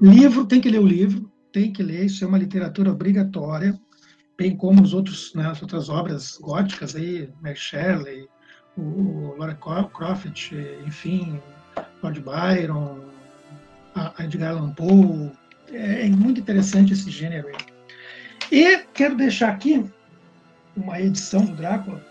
Livro, 0.00 0.46
tem 0.46 0.60
que 0.60 0.70
ler 0.70 0.80
o 0.80 0.86
livro, 0.86 1.30
tem 1.56 1.72
que 1.72 1.82
ler, 1.82 2.04
isso 2.04 2.22
é 2.22 2.28
uma 2.28 2.36
literatura 2.36 2.92
obrigatória, 2.92 3.80
bem 4.36 4.54
como 4.54 4.82
os 4.82 4.92
outros, 4.92 5.32
né, 5.34 5.46
as 5.46 5.62
outras 5.62 5.88
obras 5.88 6.36
góticas 6.36 6.94
aí, 6.94 7.30
Mary 7.40 7.56
Shelley, 7.56 8.28
o, 8.76 9.34
Laura 9.38 9.54
Croft, 9.54 10.52
enfim, 10.86 11.40
Lord 12.02 12.20
Byron, 12.20 12.98
a 13.94 14.22
Edgar 14.22 14.50
Allan 14.50 14.74
Poe, 14.74 15.32
é, 15.72 16.04
é 16.04 16.08
muito 16.10 16.42
interessante 16.42 16.92
esse 16.92 17.10
gênero 17.10 17.48
aí. 17.48 17.56
E 18.52 18.76
quero 18.92 19.16
deixar 19.16 19.48
aqui 19.48 19.82
uma 20.76 21.00
edição 21.00 21.42
do 21.42 21.56
Drácula, 21.56 22.04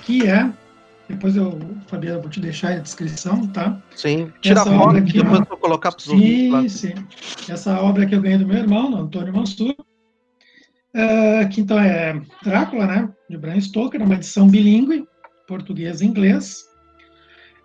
que 0.00 0.26
é, 0.26 0.50
depois 1.08 1.36
eu, 1.36 1.60
Fabiano, 1.86 2.22
vou 2.22 2.30
te 2.30 2.40
deixar 2.40 2.72
a 2.72 2.78
descrição, 2.78 3.46
tá? 3.48 3.80
Sim, 3.94 4.32
tira 4.40 4.60
Essa 4.60 4.74
a 4.74 4.78
foto 4.78 4.96
aqui, 4.96 5.12
depois 5.12 5.40
eu 5.40 5.46
vou 5.46 5.58
colocar 5.58 5.92
para 5.92 5.98
os 5.98 6.04
Sim, 6.04 6.68
sim. 6.68 6.94
Essa 7.48 7.78
obra 7.80 8.06
que 8.06 8.14
eu 8.14 8.22
ganhei 8.22 8.38
do 8.38 8.46
meu 8.46 8.56
irmão, 8.56 8.96
Antônio 8.96 9.34
Mansur, 9.34 9.74
uh, 10.94 11.48
que 11.50 11.60
então 11.60 11.78
é 11.78 12.20
Drácula, 12.42 12.86
né, 12.86 13.08
de 13.28 13.36
Bram 13.36 13.60
Stoker, 13.60 14.02
uma 14.02 14.14
edição 14.14 14.48
bilíngue, 14.48 15.06
português 15.46 16.00
e 16.00 16.06
inglês. 16.06 16.64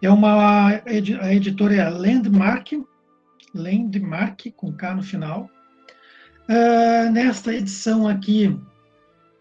É 0.01 0.09
uma, 0.09 0.67
a 1.21 1.33
editora 1.33 1.75
é 1.75 1.81
a 1.81 1.89
Landmark, 1.89 2.71
Landmark, 3.53 4.51
com 4.55 4.71
K 4.73 4.95
no 4.95 5.03
final. 5.03 5.49
Uh, 6.49 7.11
nesta 7.11 7.53
edição 7.53 8.07
aqui, 8.07 8.57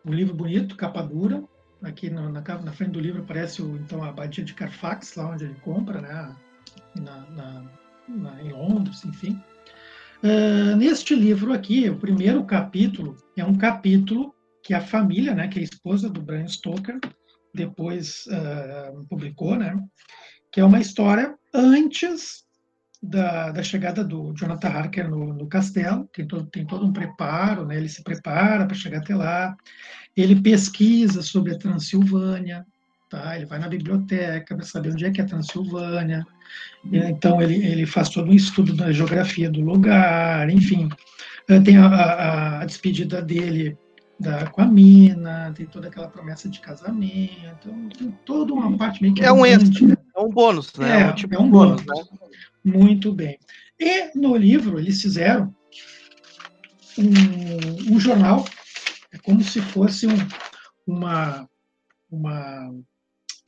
um 0.05 0.13
livro 0.13 0.35
bonito, 0.35 0.77
capa 0.77 1.03
dura. 1.03 1.43
Aqui 1.83 2.11
no, 2.11 2.29
na, 2.31 2.41
na, 2.41 2.73
frente 2.73 2.93
do 2.93 3.01
livro 3.01 3.23
aparece 3.23 3.63
o, 3.63 3.77
então 3.77 4.03
a 4.03 4.09
abadia 4.09 4.45
de 4.45 4.55
Carfax, 4.55 5.15
lá 5.15 5.31
onde 5.31 5.45
ele 5.45 5.55
compra, 5.57 6.01
né? 6.01 6.37
Na, 6.97 7.21
na, 7.31 7.65
na 8.09 8.43
em 8.43 8.53
Londres, 8.53 9.05
enfim. 9.05 9.41
Uh, 10.23 10.75
neste 10.77 11.15
livro 11.15 11.53
aqui, 11.53 11.89
o 11.89 11.97
primeiro 11.97 12.45
capítulo 12.45 13.17
é 13.37 13.45
um 13.45 13.57
capítulo 13.57 14.35
que 14.65 14.75
a 14.75 14.81
família, 14.81 15.35
né, 15.35 15.47
que 15.47 15.59
é 15.59 15.63
a 15.63 15.65
esposa 15.65 16.11
do 16.11 16.21
Bram 16.21 16.47
Stoker, 16.49 16.99
depois 17.55 18.27
uh, 18.27 19.07
publicou, 19.09 19.57
né, 19.57 19.79
que 20.53 20.61
é 20.61 20.65
uma 20.65 20.81
história 20.81 21.37
antes 21.55 22.45
da, 23.03 23.51
da 23.53 23.63
chegada 23.63 24.03
do 24.03 24.33
Jonathan 24.35 24.69
Harker 24.69 25.09
no, 25.09 25.33
no 25.33 25.47
castelo, 25.47 26.09
tem 26.13 26.27
todo, 26.27 26.47
tem 26.47 26.67
todo 26.67 26.85
um 26.85 26.93
preparo, 26.93 27.65
né? 27.65 27.77
ele 27.77 27.89
se 27.89 28.03
prepara 28.03 28.67
para 28.67 28.77
chegar 28.77 28.99
até 28.99 29.15
lá, 29.15 29.57
ele 30.17 30.41
pesquisa 30.41 31.23
sobre 31.23 31.53
a 31.53 31.59
Transilvânia, 31.59 32.67
tá? 33.09 33.37
ele 33.37 33.47
vai 33.47 33.59
na 33.59 33.69
biblioteca 33.69 34.57
para 34.57 34.65
saber 34.65 34.93
onde 34.93 35.05
é 35.05 35.11
que 35.11 35.21
é 35.21 35.25
a 35.25 35.29
Transilvânia, 35.29 36.27
então 36.85 37.41
ele, 37.41 37.65
ele 37.65 37.87
faz 37.87 38.09
todo 38.09 38.31
um 38.31 38.35
estudo 38.35 38.75
da 38.75 38.91
geografia 38.91 39.49
do 39.49 39.61
lugar, 39.61 40.51
enfim, 40.51 40.89
eh, 41.49 41.61
tem 41.61 41.79
a, 41.79 41.87
a, 41.87 42.61
a 42.61 42.65
despedida 42.65 43.23
dele 43.23 43.79
da, 44.19 44.47
com 44.51 44.63
a 44.63 44.67
mina, 44.67 45.53
tem 45.55 45.67
toda 45.67 45.89
aquela 45.89 46.09
promessa 46.09 46.49
de 46.49 46.61
casamento, 46.61 47.71
tem 47.97 48.11
toda 48.25 48.53
uma 48.53 48.77
parte 48.77 49.01
meio 49.01 49.15
que. 49.15 49.23
É 49.23 49.33
um 49.33 49.43
né? 49.43 49.97
É 50.19 50.23
um 50.23 50.31
bônus, 50.31 50.73
né? 50.75 50.91
É, 50.91 51.03
é 51.03 51.07
um, 51.07 51.15
tipo 51.15 51.35
é 51.35 51.39
um 51.39 51.51
bônus, 51.51 51.83
bônus 51.83 52.11
né? 52.11 52.19
Muito 52.65 53.13
bem. 53.13 53.39
E 53.79 54.11
no 54.19 54.37
livro 54.37 54.79
eles 54.79 55.01
fizeram 55.01 55.55
um, 56.99 57.95
um 57.95 58.01
jornal, 58.01 58.45
é 59.13 59.19
como 59.19 59.43
se 59.43 59.61
fosse 59.61 60.07
um, 60.07 60.17
uma, 60.87 61.49
uma, 62.11 62.75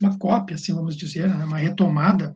uma 0.01 0.17
cópia, 0.17 0.55
assim 0.55 0.73
vamos 0.73 0.95
dizer, 0.95 1.27
né? 1.27 1.43
uma 1.43 1.57
retomada 1.57 2.33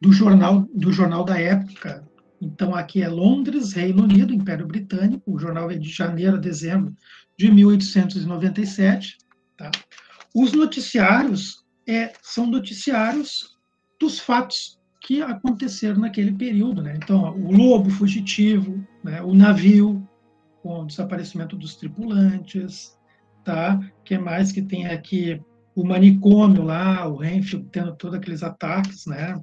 do 0.00 0.12
jornal 0.12 0.68
do 0.74 0.92
jornal 0.92 1.24
da 1.24 1.38
época. 1.38 2.06
Então 2.40 2.74
aqui 2.74 3.02
é 3.02 3.08
Londres, 3.08 3.72
Reino 3.72 4.02
Unido, 4.02 4.34
Império 4.34 4.66
Britânico. 4.66 5.32
O 5.32 5.38
jornal 5.38 5.70
é 5.70 5.76
de 5.76 5.88
janeiro 5.88 6.36
a 6.36 6.40
dezembro 6.40 6.94
de 7.38 7.50
1897. 7.50 9.18
Tá? 9.56 9.70
Os 10.34 10.52
noticiários 10.52 11.64
é, 11.86 12.12
são 12.20 12.46
noticiários 12.46 13.51
dos 14.02 14.18
fatos 14.18 14.78
que 15.00 15.22
aconteceram 15.22 16.00
naquele 16.00 16.32
período. 16.32 16.82
Né? 16.82 16.98
Então, 17.02 17.36
o 17.36 17.52
lobo 17.56 17.88
fugitivo, 17.90 18.84
né? 19.02 19.22
o 19.22 19.32
navio 19.32 20.06
com 20.62 20.80
o 20.80 20.86
desaparecimento 20.86 21.56
dos 21.56 21.76
tripulantes, 21.76 22.96
tá? 23.44 23.80
que 24.04 24.18
mais 24.18 24.52
que 24.52 24.62
tem 24.62 24.86
aqui 24.86 25.40
o 25.74 25.84
manicômio 25.84 26.62
lá, 26.62 27.06
o 27.08 27.16
Renfield 27.16 27.68
tendo 27.72 27.96
todos 27.96 28.18
aqueles 28.18 28.42
ataques, 28.42 29.06
né? 29.06 29.40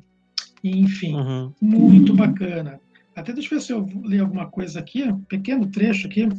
Enfim, 0.64 1.16
uhum. 1.16 1.52
muito 1.60 2.14
bacana. 2.14 2.80
Até 3.16 3.34
deixa 3.34 3.54
eu 3.54 3.58
ver 3.58 3.66
se 3.66 3.74
eu 3.74 3.88
ler 4.04 4.20
alguma 4.20 4.48
coisa 4.48 4.80
aqui, 4.80 5.04
um 5.04 5.22
pequeno 5.22 5.66
trecho 5.66 6.06
aqui. 6.06 6.30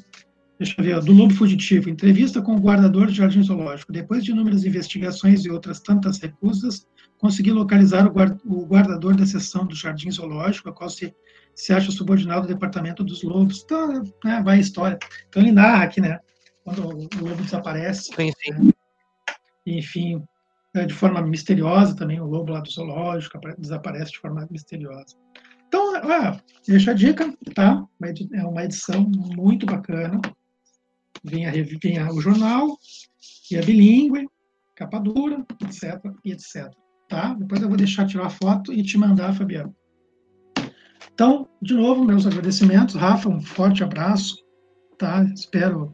Deixa 0.59 0.75
eu 0.79 0.85
ver, 0.85 1.01
do 1.01 1.13
Lobo 1.13 1.35
Fugitivo. 1.35 1.89
Entrevista 1.89 2.41
com 2.41 2.55
o 2.55 2.61
guardador 2.61 3.07
do 3.07 3.13
Jardim 3.13 3.43
Zoológico. 3.43 3.93
Depois 3.93 4.23
de 4.23 4.31
inúmeras 4.31 4.65
investigações 4.65 5.45
e 5.45 5.51
outras 5.51 5.81
tantas 5.81 6.19
recusas, 6.19 6.87
consegui 7.21 7.51
localizar 7.51 8.07
o, 8.07 8.11
guarda, 8.11 8.41
o 8.45 8.65
guardador 8.65 9.17
da 9.17 9.27
seção 9.27 9.67
do 9.67 9.75
Jardim 9.75 10.11
Zoológico, 10.11 10.69
a 10.69 10.73
qual 10.73 10.89
se, 10.89 11.15
se 11.55 11.73
acha 11.73 11.91
subordinado 11.91 12.43
ao 12.43 12.47
Departamento 12.47 13.05
dos 13.05 13.23
Lobos. 13.23 13.63
Então, 13.65 14.03
né, 14.25 14.43
vai 14.43 14.57
a 14.57 14.61
história. 14.61 14.99
Então, 15.29 15.43
ele 15.43 15.53
narra 15.53 15.85
aqui, 15.85 16.01
né? 16.01 16.19
Quando 16.65 16.83
o, 16.85 17.09
o 17.21 17.29
lobo 17.29 17.43
desaparece. 17.43 18.13
Sim, 18.15 18.33
sim. 18.43 18.53
Né, 18.53 18.73
enfim, 19.67 20.23
é, 20.75 20.87
de 20.87 20.95
forma 20.95 21.21
misteriosa 21.23 21.95
também, 21.95 22.21
o 22.21 22.27
lobo 22.27 22.53
lá 22.53 22.61
do 22.61 22.71
zoológico 22.71 23.39
desaparece 23.59 24.13
de 24.13 24.19
forma 24.19 24.49
misteriosa. 24.51 25.17
Então, 25.69 25.95
ah, 25.97 26.41
deixa 26.67 26.91
a 26.91 26.95
dica, 26.95 27.33
tá? 27.55 27.87
É 28.33 28.45
uma 28.45 28.65
edição 28.65 29.03
muito 29.37 29.67
bacana 29.67 30.21
vem, 31.23 31.47
a, 31.47 31.53
vem 31.53 32.09
o 32.11 32.21
jornal, 32.21 32.79
e 33.51 33.57
a 33.57 33.63
bilíngue, 33.63 34.29
capa 34.75 34.99
dura, 34.99 35.45
etc, 35.63 36.01
etc. 36.25 36.73
Tá? 37.11 37.35
Depois 37.35 37.61
eu 37.61 37.69
vou 37.69 37.77
deixar 37.77 38.07
tirar 38.07 38.27
a 38.27 38.31
foto 38.31 38.73
e 38.73 38.85
te 38.85 38.97
mandar, 38.97 39.35
Fabiano. 39.35 39.75
Então, 41.13 41.49
de 41.61 41.75
novo, 41.75 42.05
meus 42.05 42.25
agradecimentos. 42.25 42.95
Rafa, 42.95 43.29
um 43.29 43.41
forte 43.41 43.83
abraço. 43.83 44.37
Tá? 44.97 45.25
Espero 45.25 45.93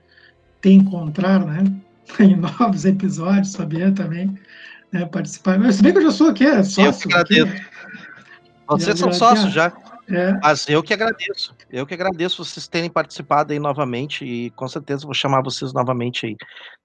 te 0.61 0.69
encontrar 0.69 1.45
né? 1.45 1.65
em 2.21 2.37
novos 2.37 2.85
episódios, 2.85 3.57
Fabiano 3.57 3.95
também 3.95 4.39
né? 4.93 5.07
participar. 5.07 5.73
Se 5.73 5.83
bem 5.83 5.93
que 5.93 5.99
eu 5.99 6.03
já 6.03 6.11
sou 6.11 6.29
aqui, 6.29 6.45
é 6.45 6.63
sócio. 6.63 7.09
Eu 7.09 7.09
que 7.09 7.15
agradeço. 7.15 7.57
Aqui. 7.57 7.77
Vocês 8.69 8.99
são 8.99 9.13
sócios 9.13 9.53
já. 9.53 9.73
É. 10.09 10.33
Mas 10.43 10.69
eu 10.69 10.83
que 10.83 10.95
agradeço. 10.95 11.55
Eu 11.71 11.87
que 11.87 11.95
agradeço 11.95 12.45
vocês 12.45 12.69
terem 12.69 12.89
participado 12.89 13.53
aí 13.53 13.59
novamente 13.59 14.25
e 14.25 14.51
com 14.51 14.69
certeza 14.69 15.05
vou 15.05 15.15
chamar 15.15 15.43
vocês 15.43 15.73
novamente 15.73 16.27
aí. 16.27 16.37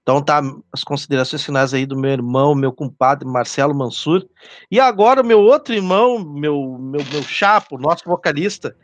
Então 0.02 0.20
tá 0.20 0.42
as 0.72 0.82
considerações 0.82 1.44
finais 1.44 1.72
aí 1.72 1.86
do 1.86 1.96
meu 1.96 2.10
irmão, 2.10 2.54
meu 2.54 2.72
compadre 2.72 3.26
Marcelo 3.26 3.74
Mansur. 3.74 4.26
E 4.70 4.80
agora 4.80 5.22
meu 5.22 5.40
outro 5.40 5.74
irmão, 5.74 6.18
meu 6.18 6.78
meu 6.78 7.04
meu 7.12 7.22
chapo, 7.22 7.78
nosso 7.78 8.04
vocalista, 8.06 8.74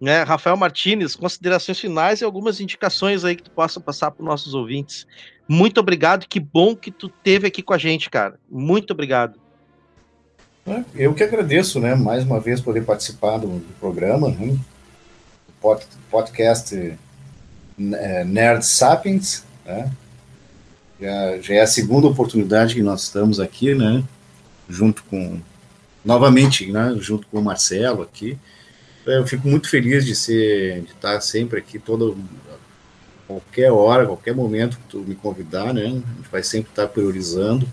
né, 0.00 0.22
Rafael 0.22 0.56
Martinez, 0.56 1.16
considerações 1.16 1.80
finais 1.80 2.20
e 2.20 2.24
algumas 2.24 2.60
indicações 2.60 3.24
aí 3.24 3.34
que 3.36 3.44
tu 3.44 3.50
possa 3.50 3.80
passar 3.80 4.10
para 4.10 4.22
os 4.22 4.28
nossos 4.28 4.54
ouvintes. 4.54 5.06
Muito 5.48 5.80
obrigado, 5.80 6.28
que 6.28 6.38
bom 6.38 6.76
que 6.76 6.90
tu 6.90 7.08
teve 7.08 7.46
aqui 7.46 7.62
com 7.62 7.72
a 7.72 7.78
gente, 7.78 8.10
cara. 8.10 8.38
Muito 8.50 8.92
obrigado. 8.92 9.40
É, 10.70 10.84
eu 10.94 11.14
que 11.14 11.22
agradeço, 11.22 11.80
né, 11.80 11.94
mais 11.94 12.24
uma 12.24 12.38
vez 12.38 12.60
poder 12.60 12.84
participar 12.84 13.38
do, 13.38 13.46
do 13.46 13.74
programa, 13.80 14.28
né, 14.28 14.58
pod, 15.60 15.82
podcast 16.10 16.74
é, 16.76 18.24
Nerd 18.24 18.66
Sapiens, 18.66 19.44
né, 19.64 19.90
já, 21.00 21.38
já 21.40 21.54
é 21.54 21.60
a 21.62 21.66
segunda 21.66 22.06
oportunidade 22.06 22.74
que 22.74 22.82
nós 22.82 23.04
estamos 23.04 23.40
aqui, 23.40 23.74
né, 23.74 24.04
junto 24.68 25.02
com, 25.04 25.40
novamente, 26.04 26.70
né, 26.70 26.94
junto 27.00 27.26
com 27.28 27.38
o 27.38 27.42
Marcelo 27.42 28.02
aqui, 28.02 28.38
eu 29.06 29.26
fico 29.26 29.48
muito 29.48 29.70
feliz 29.70 30.04
de 30.04 30.14
ser, 30.14 30.82
de 30.82 30.90
estar 30.90 31.18
sempre 31.22 31.58
aqui, 31.58 31.78
toda, 31.78 32.14
qualquer 33.26 33.72
hora, 33.72 34.04
qualquer 34.04 34.34
momento 34.34 34.76
que 34.76 34.88
tu 34.90 34.98
me 34.98 35.14
convidar, 35.14 35.72
né, 35.72 35.84
a 35.84 35.88
gente 35.88 36.30
vai 36.30 36.42
sempre 36.42 36.70
estar 36.70 36.88
priorizando, 36.88 37.66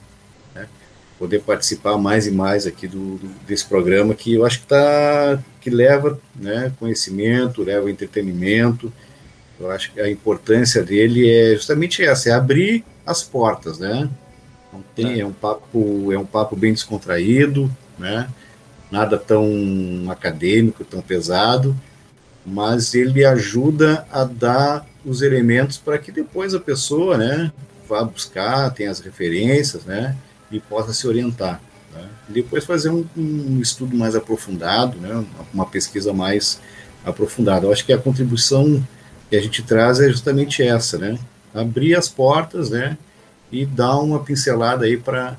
poder 1.18 1.42
participar 1.42 1.98
mais 1.98 2.28
e 2.28 2.32
mais 2.32 2.68
aqui 2.68 2.88
do, 2.88 3.18
do 3.18 3.28
desse 3.48 3.66
programa 3.66 4.14
que 4.14 4.34
eu 4.34 4.46
acho 4.46 4.62
que 4.62 4.68
tá 4.68 5.40
que 5.62 5.70
leva 5.70 6.20
né, 6.36 6.72
conhecimento, 6.80 7.64
leva 7.64 7.90
entretenimento. 7.90 8.92
Eu 9.60 9.72
acho 9.72 9.94
que 9.94 10.02
a 10.02 10.10
importância 10.10 10.84
dele 10.84 11.30
é 11.30 11.56
justamente 11.56 12.04
essa, 12.04 12.30
é 12.30 12.34
abrir 12.34 12.84
as 13.06 13.24
portas, 13.24 13.80
né? 13.80 14.10
Não 14.72 14.84
tem, 14.94 15.14
é. 15.14 15.20
é 15.20 15.26
um 15.26 15.32
papo 15.32 16.12
é 16.12 16.18
um 16.18 16.26
papo 16.26 16.56
bem 16.56 16.74
descontraído, 16.74 17.72
né? 17.98 18.28
Nada 18.92 19.18
tão 19.18 19.50
acadêmico, 20.10 20.84
tão 20.84 21.02
pesado, 21.02 21.76
mas 22.46 22.94
ele 22.94 23.26
ajuda 23.26 24.06
a 24.12 24.24
dar 24.24 24.86
os 25.04 25.22
elementos 25.22 25.78
para 25.78 25.98
que 25.98 26.12
depois 26.12 26.54
a 26.54 26.60
pessoa, 26.60 27.18
né, 27.18 27.52
vá 27.88 28.04
buscar, 28.04 28.72
tenha 28.72 28.92
as 28.92 29.00
referências, 29.00 29.84
né, 29.86 30.16
e 30.52 30.60
possa 30.60 30.94
se 30.94 31.08
orientar. 31.08 31.62
Né? 31.94 32.08
Depois 32.30 32.66
fazer 32.66 32.90
um, 32.90 33.06
um, 33.16 33.60
estudo 33.62 33.96
mais 33.96 34.16
aprofundado, 34.16 34.98
né, 35.00 35.26
uma 35.54 35.66
pesquisa 35.66 36.14
mais 36.14 36.60
aprofundada. 37.06 37.66
Eu 37.66 37.72
acho 37.72 37.86
que 37.86 37.94
a 37.94 37.98
contribuição 37.98 38.86
que 39.30 39.36
a 39.36 39.42
gente 39.42 39.64
traz 39.64 40.00
é 40.00 40.10
justamente 40.10 40.62
essa, 40.62 40.98
né, 40.98 41.18
abrir 41.54 41.96
as 41.96 42.10
portas, 42.10 42.70
né, 42.70 42.98
e 43.52 43.66
dar 43.66 43.98
uma 44.00 44.24
pincelada 44.24 44.86
aí 44.86 44.98
para 44.98 45.38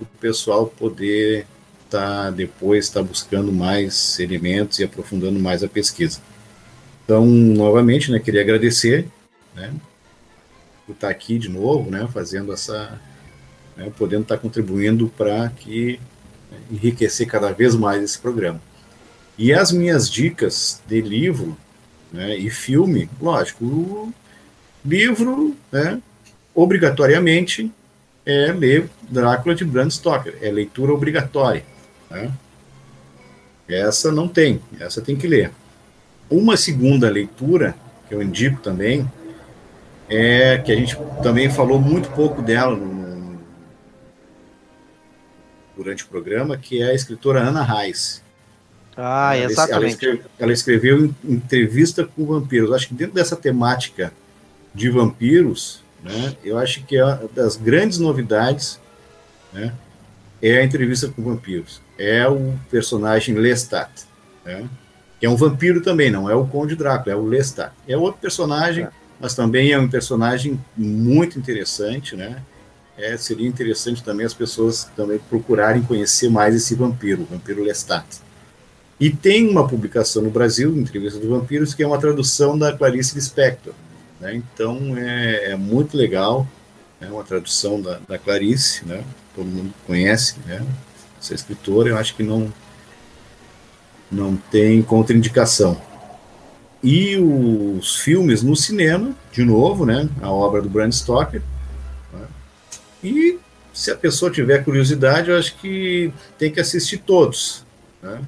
o 0.00 0.04
pessoal 0.20 0.66
poder 0.66 1.46
estar 1.84 2.24
tá, 2.24 2.30
depois 2.30 2.86
estar 2.86 3.00
tá 3.00 3.06
buscando 3.06 3.52
mais 3.52 4.18
elementos 4.20 4.78
e 4.78 4.84
aprofundando 4.84 5.38
mais 5.38 5.62
a 5.62 5.68
pesquisa. 5.68 6.20
Então, 7.04 7.26
novamente, 7.26 8.10
né, 8.10 8.18
queria 8.18 8.40
agradecer, 8.40 9.08
né, 9.54 9.72
por 10.86 10.92
estar 10.92 11.08
tá 11.08 11.10
aqui 11.10 11.38
de 11.38 11.48
novo, 11.48 11.90
né, 11.90 12.08
fazendo 12.12 12.52
essa, 12.52 13.00
né, 13.76 13.92
podendo 13.96 14.22
estar 14.22 14.38
contribuindo 14.38 15.08
para 15.16 15.48
que 15.50 16.00
né, 16.50 16.58
enriquecer 16.70 17.26
cada 17.26 17.52
vez 17.52 17.74
mais 17.74 18.02
esse 18.02 18.18
programa. 18.18 18.60
E 19.36 19.52
as 19.52 19.72
minhas 19.72 20.08
dicas 20.10 20.80
de 20.86 21.00
livro 21.00 21.56
né, 22.12 22.36
e 22.36 22.48
filme, 22.50 23.08
lógico, 23.20 24.12
livro, 24.84 25.56
né, 25.72 26.00
obrigatoriamente 26.54 27.70
é 28.24 28.52
ler 28.52 28.88
Drácula 29.02 29.54
de 29.54 29.64
Bram 29.64 29.90
Stoker, 29.90 30.38
é 30.40 30.50
leitura 30.50 30.92
obrigatória. 30.92 31.64
Né? 32.10 32.30
Essa 33.68 34.12
não 34.12 34.28
tem, 34.28 34.60
essa 34.78 35.00
tem 35.00 35.16
que 35.16 35.26
ler. 35.26 35.50
Uma 36.30 36.56
segunda 36.56 37.10
leitura, 37.10 37.74
que 38.08 38.14
eu 38.14 38.22
indico 38.22 38.62
também, 38.62 39.10
é 40.08 40.58
que 40.58 40.70
a 40.70 40.76
gente 40.76 40.96
também 41.22 41.50
falou 41.50 41.78
muito 41.78 42.10
pouco 42.10 42.40
dela 42.40 42.76
no, 42.76 43.03
durante 45.76 46.04
o 46.04 46.06
programa, 46.06 46.56
que 46.56 46.82
é 46.82 46.90
a 46.90 46.94
escritora 46.94 47.40
Ana 47.40 47.62
Reis. 47.62 48.22
Ah, 48.96 49.36
ela, 49.36 49.50
exatamente. 49.50 49.82
Ela 49.82 49.88
escreveu, 49.88 50.30
ela 50.38 50.52
escreveu 50.52 51.14
entrevista 51.24 52.04
com 52.04 52.24
vampiros. 52.24 52.72
Acho 52.72 52.88
que 52.88 52.94
dentro 52.94 53.14
dessa 53.14 53.36
temática 53.36 54.12
de 54.74 54.88
vampiros, 54.88 55.82
né, 56.02 56.36
eu 56.44 56.58
acho 56.58 56.84
que 56.84 56.96
é 56.96 57.18
das 57.34 57.56
grandes 57.56 57.98
novidades 57.98 58.80
né, 59.52 59.72
é 60.42 60.58
a 60.58 60.64
entrevista 60.64 61.08
com 61.08 61.22
vampiros. 61.22 61.80
É 61.98 62.26
o 62.28 62.54
personagem 62.70 63.34
Lestat, 63.34 63.90
né, 64.44 64.68
que 65.18 65.26
é 65.26 65.30
um 65.30 65.36
vampiro 65.36 65.80
também, 65.80 66.10
não 66.10 66.28
é 66.28 66.34
o 66.34 66.46
Conde 66.46 66.76
Drácula, 66.76 67.14
é 67.14 67.16
o 67.16 67.24
Lestat. 67.24 67.72
É 67.88 67.96
outro 67.96 68.20
personagem, 68.20 68.84
é. 68.84 68.90
mas 69.20 69.34
também 69.34 69.72
é 69.72 69.78
um 69.78 69.88
personagem 69.88 70.60
muito 70.76 71.38
interessante, 71.38 72.16
né? 72.16 72.42
É, 72.96 73.16
seria 73.16 73.48
interessante 73.48 74.02
também 74.02 74.24
as 74.24 74.34
pessoas 74.34 74.88
também 74.96 75.18
procurarem 75.18 75.82
conhecer 75.82 76.28
mais 76.28 76.54
esse 76.54 76.74
vampiro, 76.74 77.22
o 77.22 77.26
vampiro 77.26 77.62
Lestat. 77.62 78.06
E 79.00 79.10
tem 79.10 79.48
uma 79.48 79.66
publicação 79.66 80.22
no 80.22 80.30
Brasil, 80.30 80.76
Entrevista 80.76 81.18
dos 81.18 81.28
Vampiros, 81.28 81.74
que 81.74 81.82
é 81.82 81.86
uma 81.86 81.98
tradução 81.98 82.56
da 82.56 82.72
Clarice 82.72 83.14
Lispector. 83.16 83.74
Né? 84.20 84.34
Então 84.36 84.96
é, 84.96 85.50
é, 85.50 85.56
muito 85.56 85.96
legal, 85.96 86.46
é 87.00 87.06
uma 87.06 87.24
tradução 87.24 87.80
da, 87.80 87.98
da, 88.08 88.18
Clarice, 88.18 88.86
né? 88.86 89.02
todo 89.34 89.46
mundo 89.46 89.74
conhece 89.86 90.36
né? 90.46 90.64
essa 91.20 91.34
escritora, 91.34 91.90
eu 91.90 91.98
acho 91.98 92.14
que 92.14 92.22
não, 92.22 92.52
não 94.10 94.36
tem 94.36 94.80
contraindicação. 94.82 95.80
E 96.82 97.16
os 97.16 97.96
filmes 97.96 98.42
no 98.42 98.54
cinema, 98.54 99.14
de 99.32 99.44
novo, 99.44 99.84
né? 99.84 100.08
a 100.22 100.30
obra 100.30 100.62
do 100.62 100.68
Bram 100.68 100.92
Stoker. 100.92 101.42
E 103.04 103.38
se 103.72 103.90
a 103.90 103.96
pessoa 103.96 104.30
tiver 104.30 104.64
curiosidade, 104.64 105.30
eu 105.30 105.38
acho 105.38 105.56
que 105.58 106.12
tem 106.38 106.50
que 106.50 106.60
assistir 106.60 106.98
todos. 106.98 107.64
Né? 108.02 108.20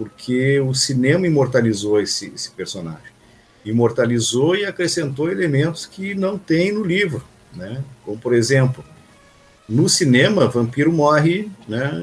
porque 0.00 0.58
o 0.60 0.72
cinema 0.72 1.26
imortalizou 1.26 2.00
esse, 2.00 2.32
esse 2.34 2.50
personagem. 2.52 3.10
Imortalizou 3.66 4.56
e 4.56 4.64
acrescentou 4.64 5.30
elementos 5.30 5.84
que 5.84 6.14
não 6.14 6.38
tem 6.38 6.72
no 6.72 6.82
livro, 6.82 7.22
né? 7.54 7.84
Como, 8.02 8.18
por 8.18 8.32
exemplo, 8.32 8.82
no 9.68 9.90
cinema, 9.90 10.48
vampiro 10.48 10.90
morre 10.90 11.50
né, 11.68 12.02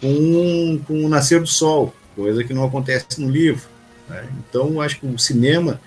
com, 0.00 0.80
com 0.86 1.04
o 1.04 1.08
nascer 1.10 1.38
do 1.38 1.46
sol, 1.46 1.94
coisa 2.16 2.42
que 2.42 2.54
não 2.54 2.64
acontece 2.64 3.20
no 3.20 3.28
livro. 3.28 3.68
Né? 4.08 4.26
Então, 4.38 4.80
acho 4.80 5.00
que 5.00 5.06
o 5.06 5.18
cinema 5.18 5.78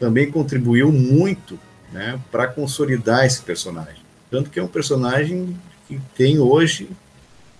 também 0.00 0.30
contribuiu 0.30 0.90
muito 0.90 1.60
né, 1.92 2.18
para 2.32 2.46
consolidar 2.46 3.26
esse 3.26 3.42
personagem. 3.42 3.95
Tanto 4.30 4.50
que 4.50 4.58
é 4.58 4.62
um 4.62 4.68
personagem 4.68 5.56
que 5.86 6.00
tem 6.16 6.38
hoje, 6.38 6.88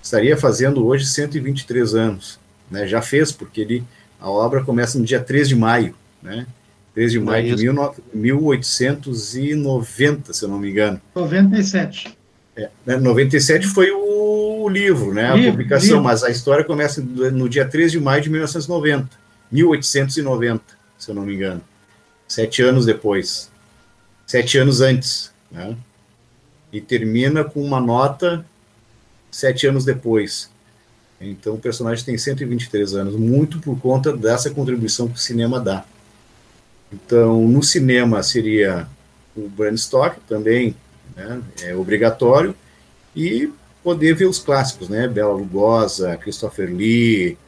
estaria 0.02 0.36
fazendo 0.36 0.86
hoje 0.86 1.06
123 1.06 1.94
anos 1.94 2.38
né, 2.70 2.86
já 2.86 3.02
fez, 3.02 3.32
porque 3.32 3.60
ele, 3.60 3.82
a 4.20 4.30
obra 4.30 4.62
começa 4.64 4.96
no 4.98 5.04
dia 5.04 5.20
3 5.20 5.48
de 5.48 5.56
maio, 5.56 5.94
né? 6.22 6.46
3 6.94 7.12
de 7.12 7.20
maio 7.20 7.52
é 7.52 7.54
de 7.54 7.70
1890, 8.14 10.32
se 10.32 10.44
eu 10.44 10.48
não 10.48 10.58
me 10.58 10.70
engano. 10.70 10.98
97. 11.14 12.16
É, 12.56 12.70
97 12.86 13.66
né, 13.66 13.72
foi 13.72 13.90
o 13.90 14.66
livro, 14.68 15.12
né, 15.12 15.34
livro, 15.34 15.48
a 15.48 15.52
publicação, 15.52 15.88
livro. 15.88 16.04
mas 16.04 16.22
a 16.24 16.30
história 16.30 16.64
começa 16.64 17.02
no 17.02 17.48
dia 17.48 17.66
3 17.66 17.92
de 17.92 18.00
maio 18.00 18.22
de 18.22 18.30
1990, 18.30 19.10
1890, 19.52 20.62
se 20.98 21.10
eu 21.10 21.14
não 21.14 21.22
me 21.22 21.34
engano. 21.34 21.62
Sete 22.26 22.62
anos 22.62 22.86
depois. 22.86 23.50
Sete 24.26 24.58
anos 24.58 24.80
antes, 24.80 25.30
né? 25.52 25.76
E 26.76 26.80
termina 26.80 27.42
com 27.42 27.62
uma 27.62 27.80
nota 27.80 28.44
sete 29.30 29.66
anos 29.66 29.84
depois. 29.84 30.50
Então 31.18 31.55
o 31.55 31.58
personagem 31.58 32.05
tem 32.05 32.18
123 32.18 32.94
anos, 32.94 33.16
muito 33.16 33.58
por 33.60 33.80
conta 33.80 34.14
dessa 34.14 34.50
contribuição 34.50 35.08
que 35.08 35.14
o 35.14 35.18
cinema 35.18 35.58
dá. 35.58 35.84
Então, 36.92 37.48
no 37.48 37.62
cinema 37.62 38.22
seria 38.22 38.86
o 39.34 39.48
Bram 39.48 39.76
Stoker 39.76 40.20
também, 40.28 40.76
né, 41.16 41.40
é 41.62 41.74
obrigatório, 41.74 42.55
e 43.14 43.50
poder 43.82 44.14
ver 44.14 44.26
os 44.26 44.38
clássicos, 44.38 44.88
né, 44.88 45.08
Bela 45.08 45.32
Lugosa, 45.32 46.16
Christopher 46.16 46.70
Lee, 46.70 47.38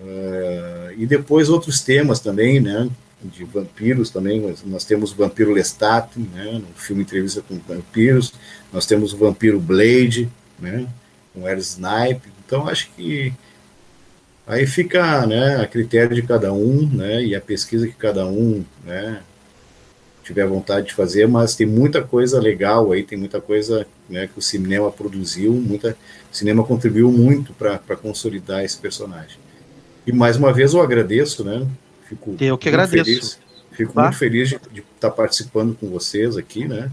uh, 0.00 0.92
e 0.96 1.06
depois 1.06 1.48
outros 1.48 1.82
temas 1.82 2.18
também, 2.18 2.60
né, 2.60 2.88
de 3.24 3.44
vampiros 3.44 4.10
também, 4.10 4.54
nós 4.66 4.84
temos 4.84 5.12
o 5.12 5.16
vampiro 5.16 5.52
Lestat, 5.52 6.08
né, 6.18 6.52
no 6.60 6.74
filme 6.74 7.02
Entrevista 7.02 7.42
com 7.42 7.58
Vampiros, 7.58 8.32
nós 8.72 8.86
temos 8.86 9.12
o 9.12 9.16
vampiro 9.16 9.58
Blade, 9.58 10.28
né, 10.58 10.86
com 11.32 11.46
Air 11.46 11.58
Snipe, 11.58 12.28
então, 12.46 12.68
acho 12.68 12.90
que 12.94 13.32
aí 14.46 14.66
fica 14.66 15.26
né, 15.26 15.56
a 15.56 15.66
critério 15.66 16.14
de 16.14 16.22
cada 16.22 16.52
um, 16.52 16.86
né, 16.86 17.24
e 17.24 17.34
a 17.34 17.40
pesquisa 17.40 17.86
que 17.86 17.94
cada 17.94 18.26
um 18.26 18.64
né, 18.84 19.20
tiver 20.22 20.46
vontade 20.46 20.88
de 20.88 20.94
fazer, 20.94 21.26
mas 21.26 21.54
tem 21.54 21.66
muita 21.66 22.02
coisa 22.02 22.40
legal 22.40 22.92
aí, 22.92 23.02
tem 23.02 23.18
muita 23.18 23.40
coisa 23.40 23.86
né, 24.08 24.26
que 24.26 24.38
o 24.38 24.42
cinema 24.42 24.90
produziu, 24.90 25.52
muita, 25.52 25.96
o 26.32 26.36
cinema 26.36 26.64
contribuiu 26.64 27.10
muito 27.10 27.52
para 27.54 27.96
consolidar 27.96 28.64
esse 28.64 28.76
personagem. 28.78 29.38
E 30.06 30.12
mais 30.12 30.36
uma 30.36 30.52
vez 30.52 30.74
eu 30.74 30.82
agradeço, 30.82 31.44
né? 31.44 31.66
Fico 32.14 32.36
eu 32.40 32.58
que 32.58 32.68
agradeço. 32.68 33.04
Feliz, 33.04 33.38
fico 33.72 34.00
muito 34.00 34.16
feliz 34.16 34.48
de, 34.48 34.58
de 34.72 34.84
estar 34.94 35.10
participando 35.10 35.74
com 35.74 35.88
vocês 35.88 36.36
aqui, 36.36 36.66
né? 36.66 36.90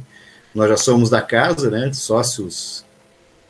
Nós 0.53 0.69
já 0.69 0.77
somos 0.77 1.09
da 1.09 1.21
casa, 1.21 1.69
né? 1.69 1.91
Sócios 1.93 2.83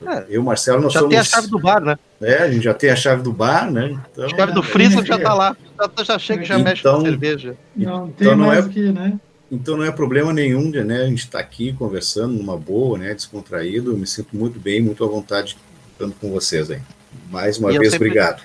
é, 0.05 0.25
eu, 0.29 0.41
Marcelo, 0.41 0.81
nós 0.81 0.93
já 0.93 0.99
somos. 0.99 1.13
Já 1.13 1.21
tem 1.21 1.29
a 1.29 1.35
chave 1.35 1.47
do 1.47 1.59
bar, 1.59 1.79
né? 1.79 1.99
É, 2.21 2.37
a 2.37 2.51
gente 2.51 2.63
já 2.63 2.73
tem 2.73 2.89
a 2.89 2.95
chave 2.95 3.21
do 3.21 3.31
bar, 3.31 3.71
né? 3.71 3.99
Então, 4.11 4.25
a 4.25 4.29
chave 4.29 4.51
do 4.51 4.63
freezer 4.63 5.05
já 5.05 5.19
tá 5.19 5.33
lá. 5.33 5.55
Já, 5.77 6.03
já 6.03 6.19
chega 6.19 6.43
e 6.43 6.45
já 6.45 6.55
então, 6.55 6.63
mexe 6.71 6.83
com 6.83 7.01
cerveja. 7.01 7.57
Não, 7.75 8.09
tem 8.09 8.27
então, 8.27 8.37
não 8.37 8.51
é, 8.51 8.59
aqui, 8.59 8.91
né? 8.91 9.19
Então 9.51 9.77
não 9.77 9.83
é 9.83 9.91
problema 9.91 10.33
nenhum 10.33 10.71
de 10.71 10.83
né, 10.83 11.03
a 11.03 11.07
gente 11.07 11.19
estar 11.19 11.37
tá 11.37 11.43
aqui 11.43 11.73
conversando 11.73 12.33
numa 12.33 12.57
boa, 12.57 12.97
né? 12.97 13.13
Descontraído. 13.13 13.91
Eu 13.91 13.97
me 13.97 14.07
sinto 14.07 14.35
muito 14.35 14.59
bem, 14.59 14.81
muito 14.81 15.03
à 15.03 15.07
vontade 15.07 15.57
estando 15.91 16.15
com 16.19 16.31
vocês 16.31 16.71
aí. 16.71 16.81
Mais 17.29 17.57
uma 17.57 17.71
e 17.71 17.77
vez, 17.77 17.91
sempre, 17.91 18.07
obrigado. 18.07 18.41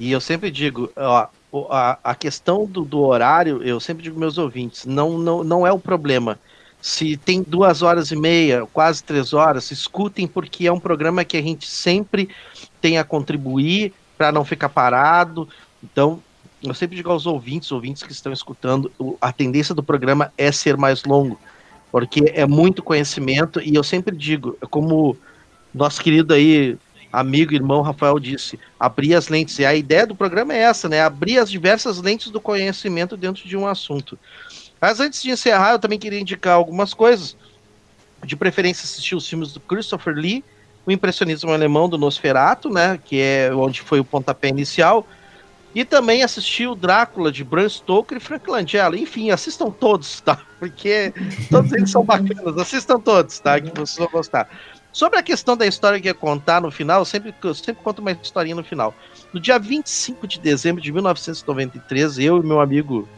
E 0.00 0.10
eu 0.10 0.20
sempre 0.20 0.50
digo, 0.50 0.90
ó, 0.96 1.26
a, 1.70 1.98
a 2.04 2.14
questão 2.14 2.66
do, 2.66 2.84
do 2.84 3.00
horário, 3.00 3.62
eu 3.62 3.80
sempre 3.80 4.02
digo 4.02 4.18
meus 4.18 4.38
ouvintes, 4.38 4.84
não, 4.84 5.16
não, 5.18 5.42
não 5.42 5.66
é 5.66 5.72
o 5.72 5.78
problema 5.78 6.38
Se 6.80 7.16
tem 7.16 7.42
duas 7.42 7.82
horas 7.82 8.10
e 8.10 8.16
meia, 8.16 8.66
quase 8.72 9.02
três 9.02 9.32
horas, 9.32 9.70
escutem, 9.70 10.26
porque 10.26 10.66
é 10.66 10.72
um 10.72 10.80
programa 10.80 11.24
que 11.24 11.36
a 11.36 11.42
gente 11.42 11.66
sempre 11.66 12.28
tem 12.80 12.98
a 12.98 13.04
contribuir 13.04 13.92
para 14.16 14.30
não 14.30 14.44
ficar 14.44 14.68
parado. 14.68 15.48
Então, 15.82 16.22
eu 16.62 16.74
sempre 16.74 16.96
digo 16.96 17.10
aos 17.10 17.26
ouvintes, 17.26 17.72
ouvintes 17.72 18.02
que 18.02 18.12
estão 18.12 18.32
escutando, 18.32 18.90
a 19.20 19.32
tendência 19.32 19.74
do 19.74 19.82
programa 19.82 20.32
é 20.36 20.52
ser 20.52 20.76
mais 20.76 21.04
longo, 21.04 21.38
porque 21.90 22.32
é 22.34 22.46
muito 22.46 22.82
conhecimento, 22.82 23.60
e 23.60 23.74
eu 23.74 23.82
sempre 23.82 24.14
digo, 24.14 24.56
como 24.70 25.16
nosso 25.72 26.00
querido 26.02 26.34
aí, 26.34 26.76
amigo, 27.12 27.54
irmão 27.54 27.82
Rafael 27.82 28.18
disse, 28.18 28.58
abrir 28.78 29.14
as 29.14 29.28
lentes, 29.28 29.58
e 29.58 29.64
a 29.64 29.74
ideia 29.74 30.06
do 30.06 30.14
programa 30.14 30.54
é 30.54 30.58
essa, 30.58 30.88
né, 30.88 31.02
abrir 31.02 31.38
as 31.38 31.50
diversas 31.50 32.00
lentes 32.00 32.30
do 32.30 32.40
conhecimento 32.40 33.16
dentro 33.16 33.48
de 33.48 33.56
um 33.56 33.66
assunto. 33.66 34.18
Mas 34.80 35.00
antes 35.00 35.22
de 35.22 35.30
encerrar, 35.30 35.72
eu 35.72 35.78
também 35.78 35.98
queria 35.98 36.20
indicar 36.20 36.54
algumas 36.54 36.94
coisas, 36.94 37.36
de 38.24 38.36
preferência 38.36 38.84
assistir 38.84 39.14
os 39.14 39.28
filmes 39.28 39.52
do 39.52 39.60
Christopher 39.60 40.14
Lee, 40.14 40.44
o 40.84 40.90
impressionismo 40.90 41.52
alemão 41.52 41.88
do 41.88 41.98
Nosferatu, 41.98 42.70
né, 42.70 42.98
que 43.04 43.20
é 43.20 43.50
onde 43.54 43.80
foi 43.80 44.00
o 44.00 44.04
pontapé 44.04 44.48
inicial, 44.48 45.06
e 45.74 45.84
também 45.84 46.22
assisti 46.22 46.66
o 46.66 46.74
Drácula 46.74 47.30
de 47.30 47.44
Bram 47.44 47.68
Stoker 47.68 48.16
e 48.16 48.20
Frank 48.20 48.50
Langella. 48.50 48.98
Enfim, 48.98 49.30
assistam 49.30 49.70
todos, 49.70 50.20
tá? 50.20 50.40
Porque 50.58 51.12
todos 51.50 51.72
eles 51.72 51.90
são 51.90 52.02
bacanas. 52.02 52.56
Assistam 52.56 52.98
todos, 52.98 53.38
tá? 53.38 53.60
Que 53.60 53.70
vocês 53.78 53.98
vão 53.98 54.08
gostar. 54.08 54.48
Sobre 54.98 55.16
a 55.16 55.22
questão 55.22 55.56
da 55.56 55.64
história 55.64 56.00
que 56.00 56.08
ia 56.08 56.12
contar 56.12 56.60
no 56.60 56.72
final, 56.72 57.02
eu 57.02 57.04
sempre, 57.04 57.32
eu 57.44 57.54
sempre 57.54 57.84
conto 57.84 58.00
uma 58.00 58.10
historinha 58.10 58.56
no 58.56 58.64
final. 58.64 58.92
No 59.32 59.38
dia 59.38 59.56
25 59.56 60.26
de 60.26 60.40
dezembro 60.40 60.82
de 60.82 60.90
1993, 60.90 62.18
eu 62.18 62.38
e 62.38 62.44
meu 62.44 62.60
amigo 62.60 63.08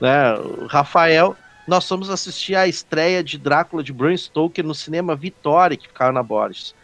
né, 0.00 0.36
Rafael, 0.68 1.36
nós 1.66 1.88
fomos 1.88 2.10
assistir 2.10 2.54
a 2.54 2.68
estreia 2.68 3.24
de 3.24 3.38
Drácula 3.38 3.82
de 3.82 3.92
Bram 3.92 4.16
Stoker 4.16 4.64
no 4.64 4.72
cinema 4.72 5.16
Vitória, 5.16 5.76
que 5.76 5.88
ficava 5.88 6.12
na 6.12 6.22
Borges. 6.22 6.76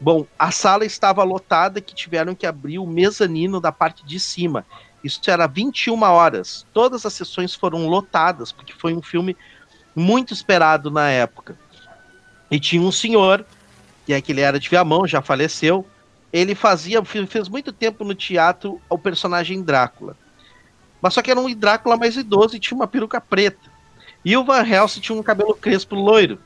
Bom, 0.00 0.26
a 0.38 0.50
sala 0.50 0.86
estava 0.86 1.22
lotada 1.22 1.78
que 1.78 1.94
tiveram 1.94 2.34
que 2.34 2.46
abrir 2.46 2.78
o 2.78 2.86
mezanino 2.86 3.60
da 3.60 3.70
parte 3.70 4.06
de 4.06 4.18
cima. 4.18 4.64
Isso 5.04 5.20
era 5.26 5.46
21 5.46 6.02
horas. 6.02 6.66
Todas 6.72 7.04
as 7.04 7.12
sessões 7.12 7.54
foram 7.54 7.86
lotadas, 7.86 8.52
porque 8.52 8.72
foi 8.72 8.94
um 8.94 9.02
filme 9.02 9.36
muito 9.94 10.32
esperado 10.32 10.90
na 10.90 11.10
época. 11.10 11.58
E 12.50 12.58
tinha 12.58 12.80
um 12.80 12.90
senhor, 12.90 13.44
que 14.04 14.12
é 14.12 14.20
que 14.20 14.32
ele 14.32 14.40
era 14.40 14.58
de 14.58 14.68
Viamão, 14.68 15.06
já 15.06 15.22
faleceu. 15.22 15.86
Ele 16.32 16.54
fazia, 16.54 17.02
fez 17.04 17.48
muito 17.48 17.72
tempo 17.72 18.04
no 18.04 18.14
teatro 18.14 18.80
o 18.88 18.98
personagem 18.98 19.62
Drácula. 19.62 20.16
Mas 21.00 21.14
só 21.14 21.22
que 21.22 21.30
era 21.30 21.40
um 21.40 21.52
Drácula 21.54 21.96
mais 21.96 22.16
idoso 22.16 22.56
e 22.56 22.60
tinha 22.60 22.76
uma 22.76 22.86
peruca 22.86 23.20
preta. 23.20 23.70
E 24.24 24.36
o 24.36 24.44
Van 24.44 24.66
Helsing 24.66 25.00
tinha 25.00 25.18
um 25.18 25.22
cabelo 25.22 25.54
crespo 25.54 25.94
loiro, 25.94 26.38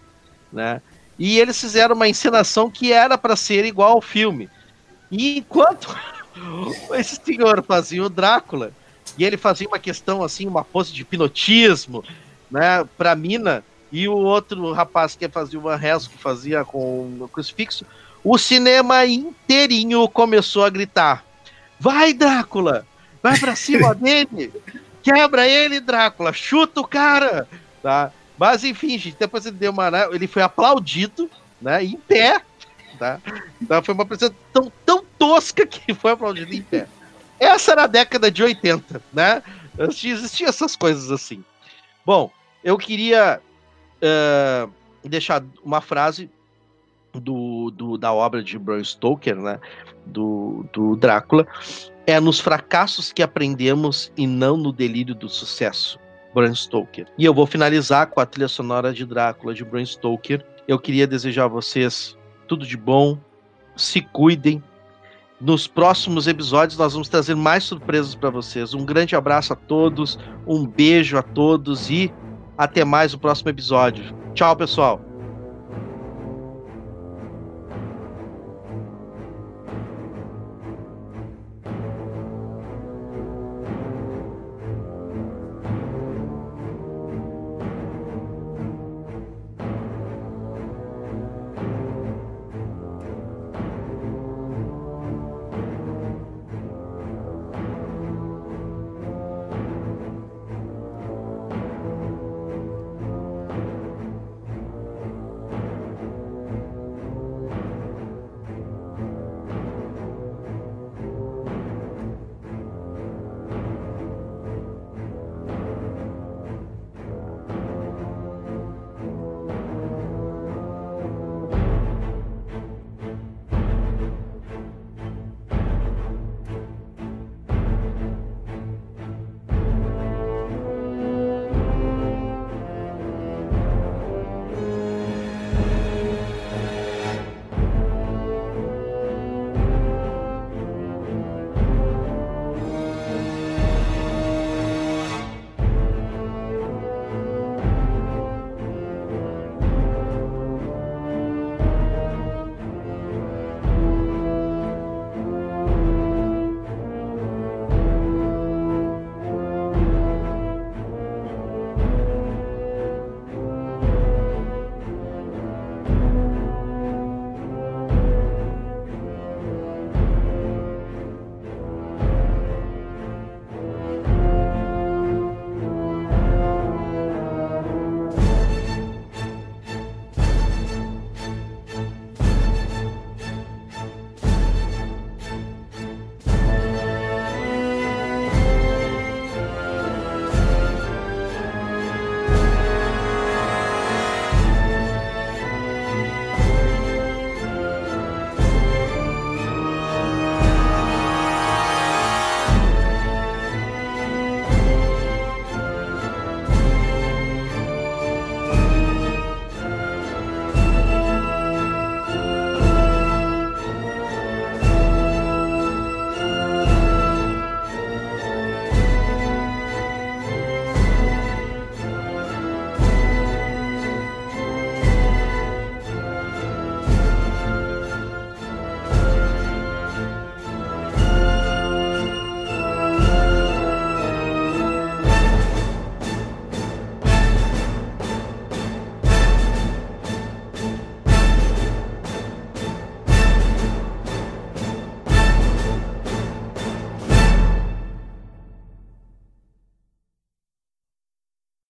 né? 0.53 0.81
E 1.19 1.39
eles 1.39 1.61
fizeram 1.61 1.95
uma 1.95 2.09
encenação 2.09 2.71
que 2.71 2.93
era 2.93 3.17
para 3.17 3.37
ser 3.37 3.65
igual 3.65 3.93
ao 3.93 4.01
filme. 4.01 4.49
E 5.11 5.39
enquanto 5.39 5.95
esse 6.95 7.17
senhor 7.17 7.63
fazia 7.63 8.03
o 8.03 8.09
Drácula, 8.09 8.73
e 9.19 9.25
ele 9.25 9.37
fazia 9.37 9.69
uma 9.69 9.79
questão 9.79 10.23
assim, 10.23 10.47
uma 10.47 10.65
pose 10.65 10.93
de 10.93 11.03
hipnotismo, 11.03 12.05
né, 12.51 12.85
pra 12.97 13.15
mina, 13.15 13.65
e 13.91 14.09
o 14.09 14.17
outro 14.17 14.73
rapaz 14.73 15.15
que 15.15 15.29
fazia 15.29 15.59
o 15.59 15.63
Van 15.63 15.81
Helsing, 15.81 16.11
que 16.11 16.19
fazia 16.19 16.65
com 16.65 17.19
o 17.21 17.29
crucifixo, 17.29 17.87
o 18.23 18.37
cinema 18.37 19.07
inteirinho 19.07 20.09
começou 20.09 20.65
a 20.65 20.71
gritar: 20.71 21.25
Vai, 21.79 22.13
Drácula! 22.13 22.87
Vai 23.23 23.39
pra 23.39 23.55
cima 23.55 23.95
dele! 23.97 24.53
Quebra 25.03 25.47
ele, 25.47 25.81
Drácula! 25.81 26.33
Chuta 26.33 26.81
o 26.81 26.87
cara! 26.87 27.49
Tá? 27.83 28.11
Mas 28.39 28.65
enfim, 28.65 28.99
gente, 28.99 29.17
depois 29.19 29.47
ele 29.47 29.57
deu 29.57 29.71
uma. 29.73 29.91
Né, 29.91 30.09
ele 30.13 30.27
foi 30.27 30.43
aplaudido, 30.43 31.31
né? 31.61 31.85
Em 31.85 31.97
pé. 31.97 32.43
Tá? 32.99 33.21
Então 33.61 33.83
foi 33.83 33.95
uma 33.95 34.03
apresentação 34.03 34.37
tão, 34.53 34.73
tão 34.85 35.05
tosca 35.19 35.67
que 35.67 35.95
foi 35.95 36.13
aplaudido 36.13 36.53
em 36.53 36.63
pé. 36.63 36.89
Essa 37.39 37.73
era 37.73 37.85
a 37.85 37.87
década 37.87 38.31
de 38.31 38.43
80, 38.43 39.03
né? 39.13 39.43
Existiam 39.79 40.49
essas 40.49 40.75
coisas 40.75 41.11
assim. 41.11 41.45
Bom, 42.05 42.31
eu 42.65 42.79
queria 42.79 43.41
uh, 44.03 44.71
deixar 45.05 45.45
uma 45.65 45.81
frase 45.81 46.31
do, 47.13 47.71
do, 47.71 47.97
da 47.97 48.13
obra 48.13 48.43
de 48.43 48.59
Bram 48.59 48.83
Stoker, 48.83 49.37
né? 49.37 49.59
Do, 50.05 50.65
do 50.73 50.97
Drácula. 50.97 51.47
É 52.07 52.21
nos 52.21 52.39
fracassos 52.39 53.13
que 53.13 53.23
aprendemos 53.23 54.13
e 54.17 54.27
não 54.27 54.57
no 54.57 54.73
delírio 54.73 55.15
do 55.15 55.29
sucesso. 55.29 55.99
Bram 56.35 56.55
Stoker. 56.55 57.07
E 57.17 57.25
eu 57.25 57.33
vou 57.33 57.47
finalizar 57.47 58.09
com 58.09 58.21
a 58.21 58.27
trilha 58.27 58.49
sonora 58.49 58.93
de 58.93 59.07
Drácula 59.07 59.55
de 59.55 59.65
Bram 59.65 59.85
Stoker. 59.85 60.45
Eu 60.69 60.79
queria 60.79 61.07
desejar 61.07 61.45
a 61.45 61.49
vocês 61.49 62.17
tudo 62.47 62.67
de 62.67 62.77
bom, 62.77 63.19
se 63.75 64.01
cuidem. 64.01 64.63
Nos 65.41 65.67
próximos 65.67 66.27
episódios 66.27 66.79
nós 66.79 66.93
vamos 66.93 67.09
trazer 67.09 67.35
mais 67.35 67.65
surpresas 67.65 68.15
para 68.15 68.31
vocês. 68.31 68.73
Um 68.73 68.85
grande 68.85 69.17
abraço 69.17 69.53
a 69.53 69.57
todos, 69.57 70.19
um 70.47 70.67
beijo 70.67 71.19
a 71.19 71.23
todos 71.23 71.91
e 71.91 72.13
até 72.57 72.85
mais 72.85 73.15
o 73.15 73.19
próximo 73.19 73.51
episódio. 73.51 74.05
Tchau, 74.35 74.57
pessoal. 74.57 75.01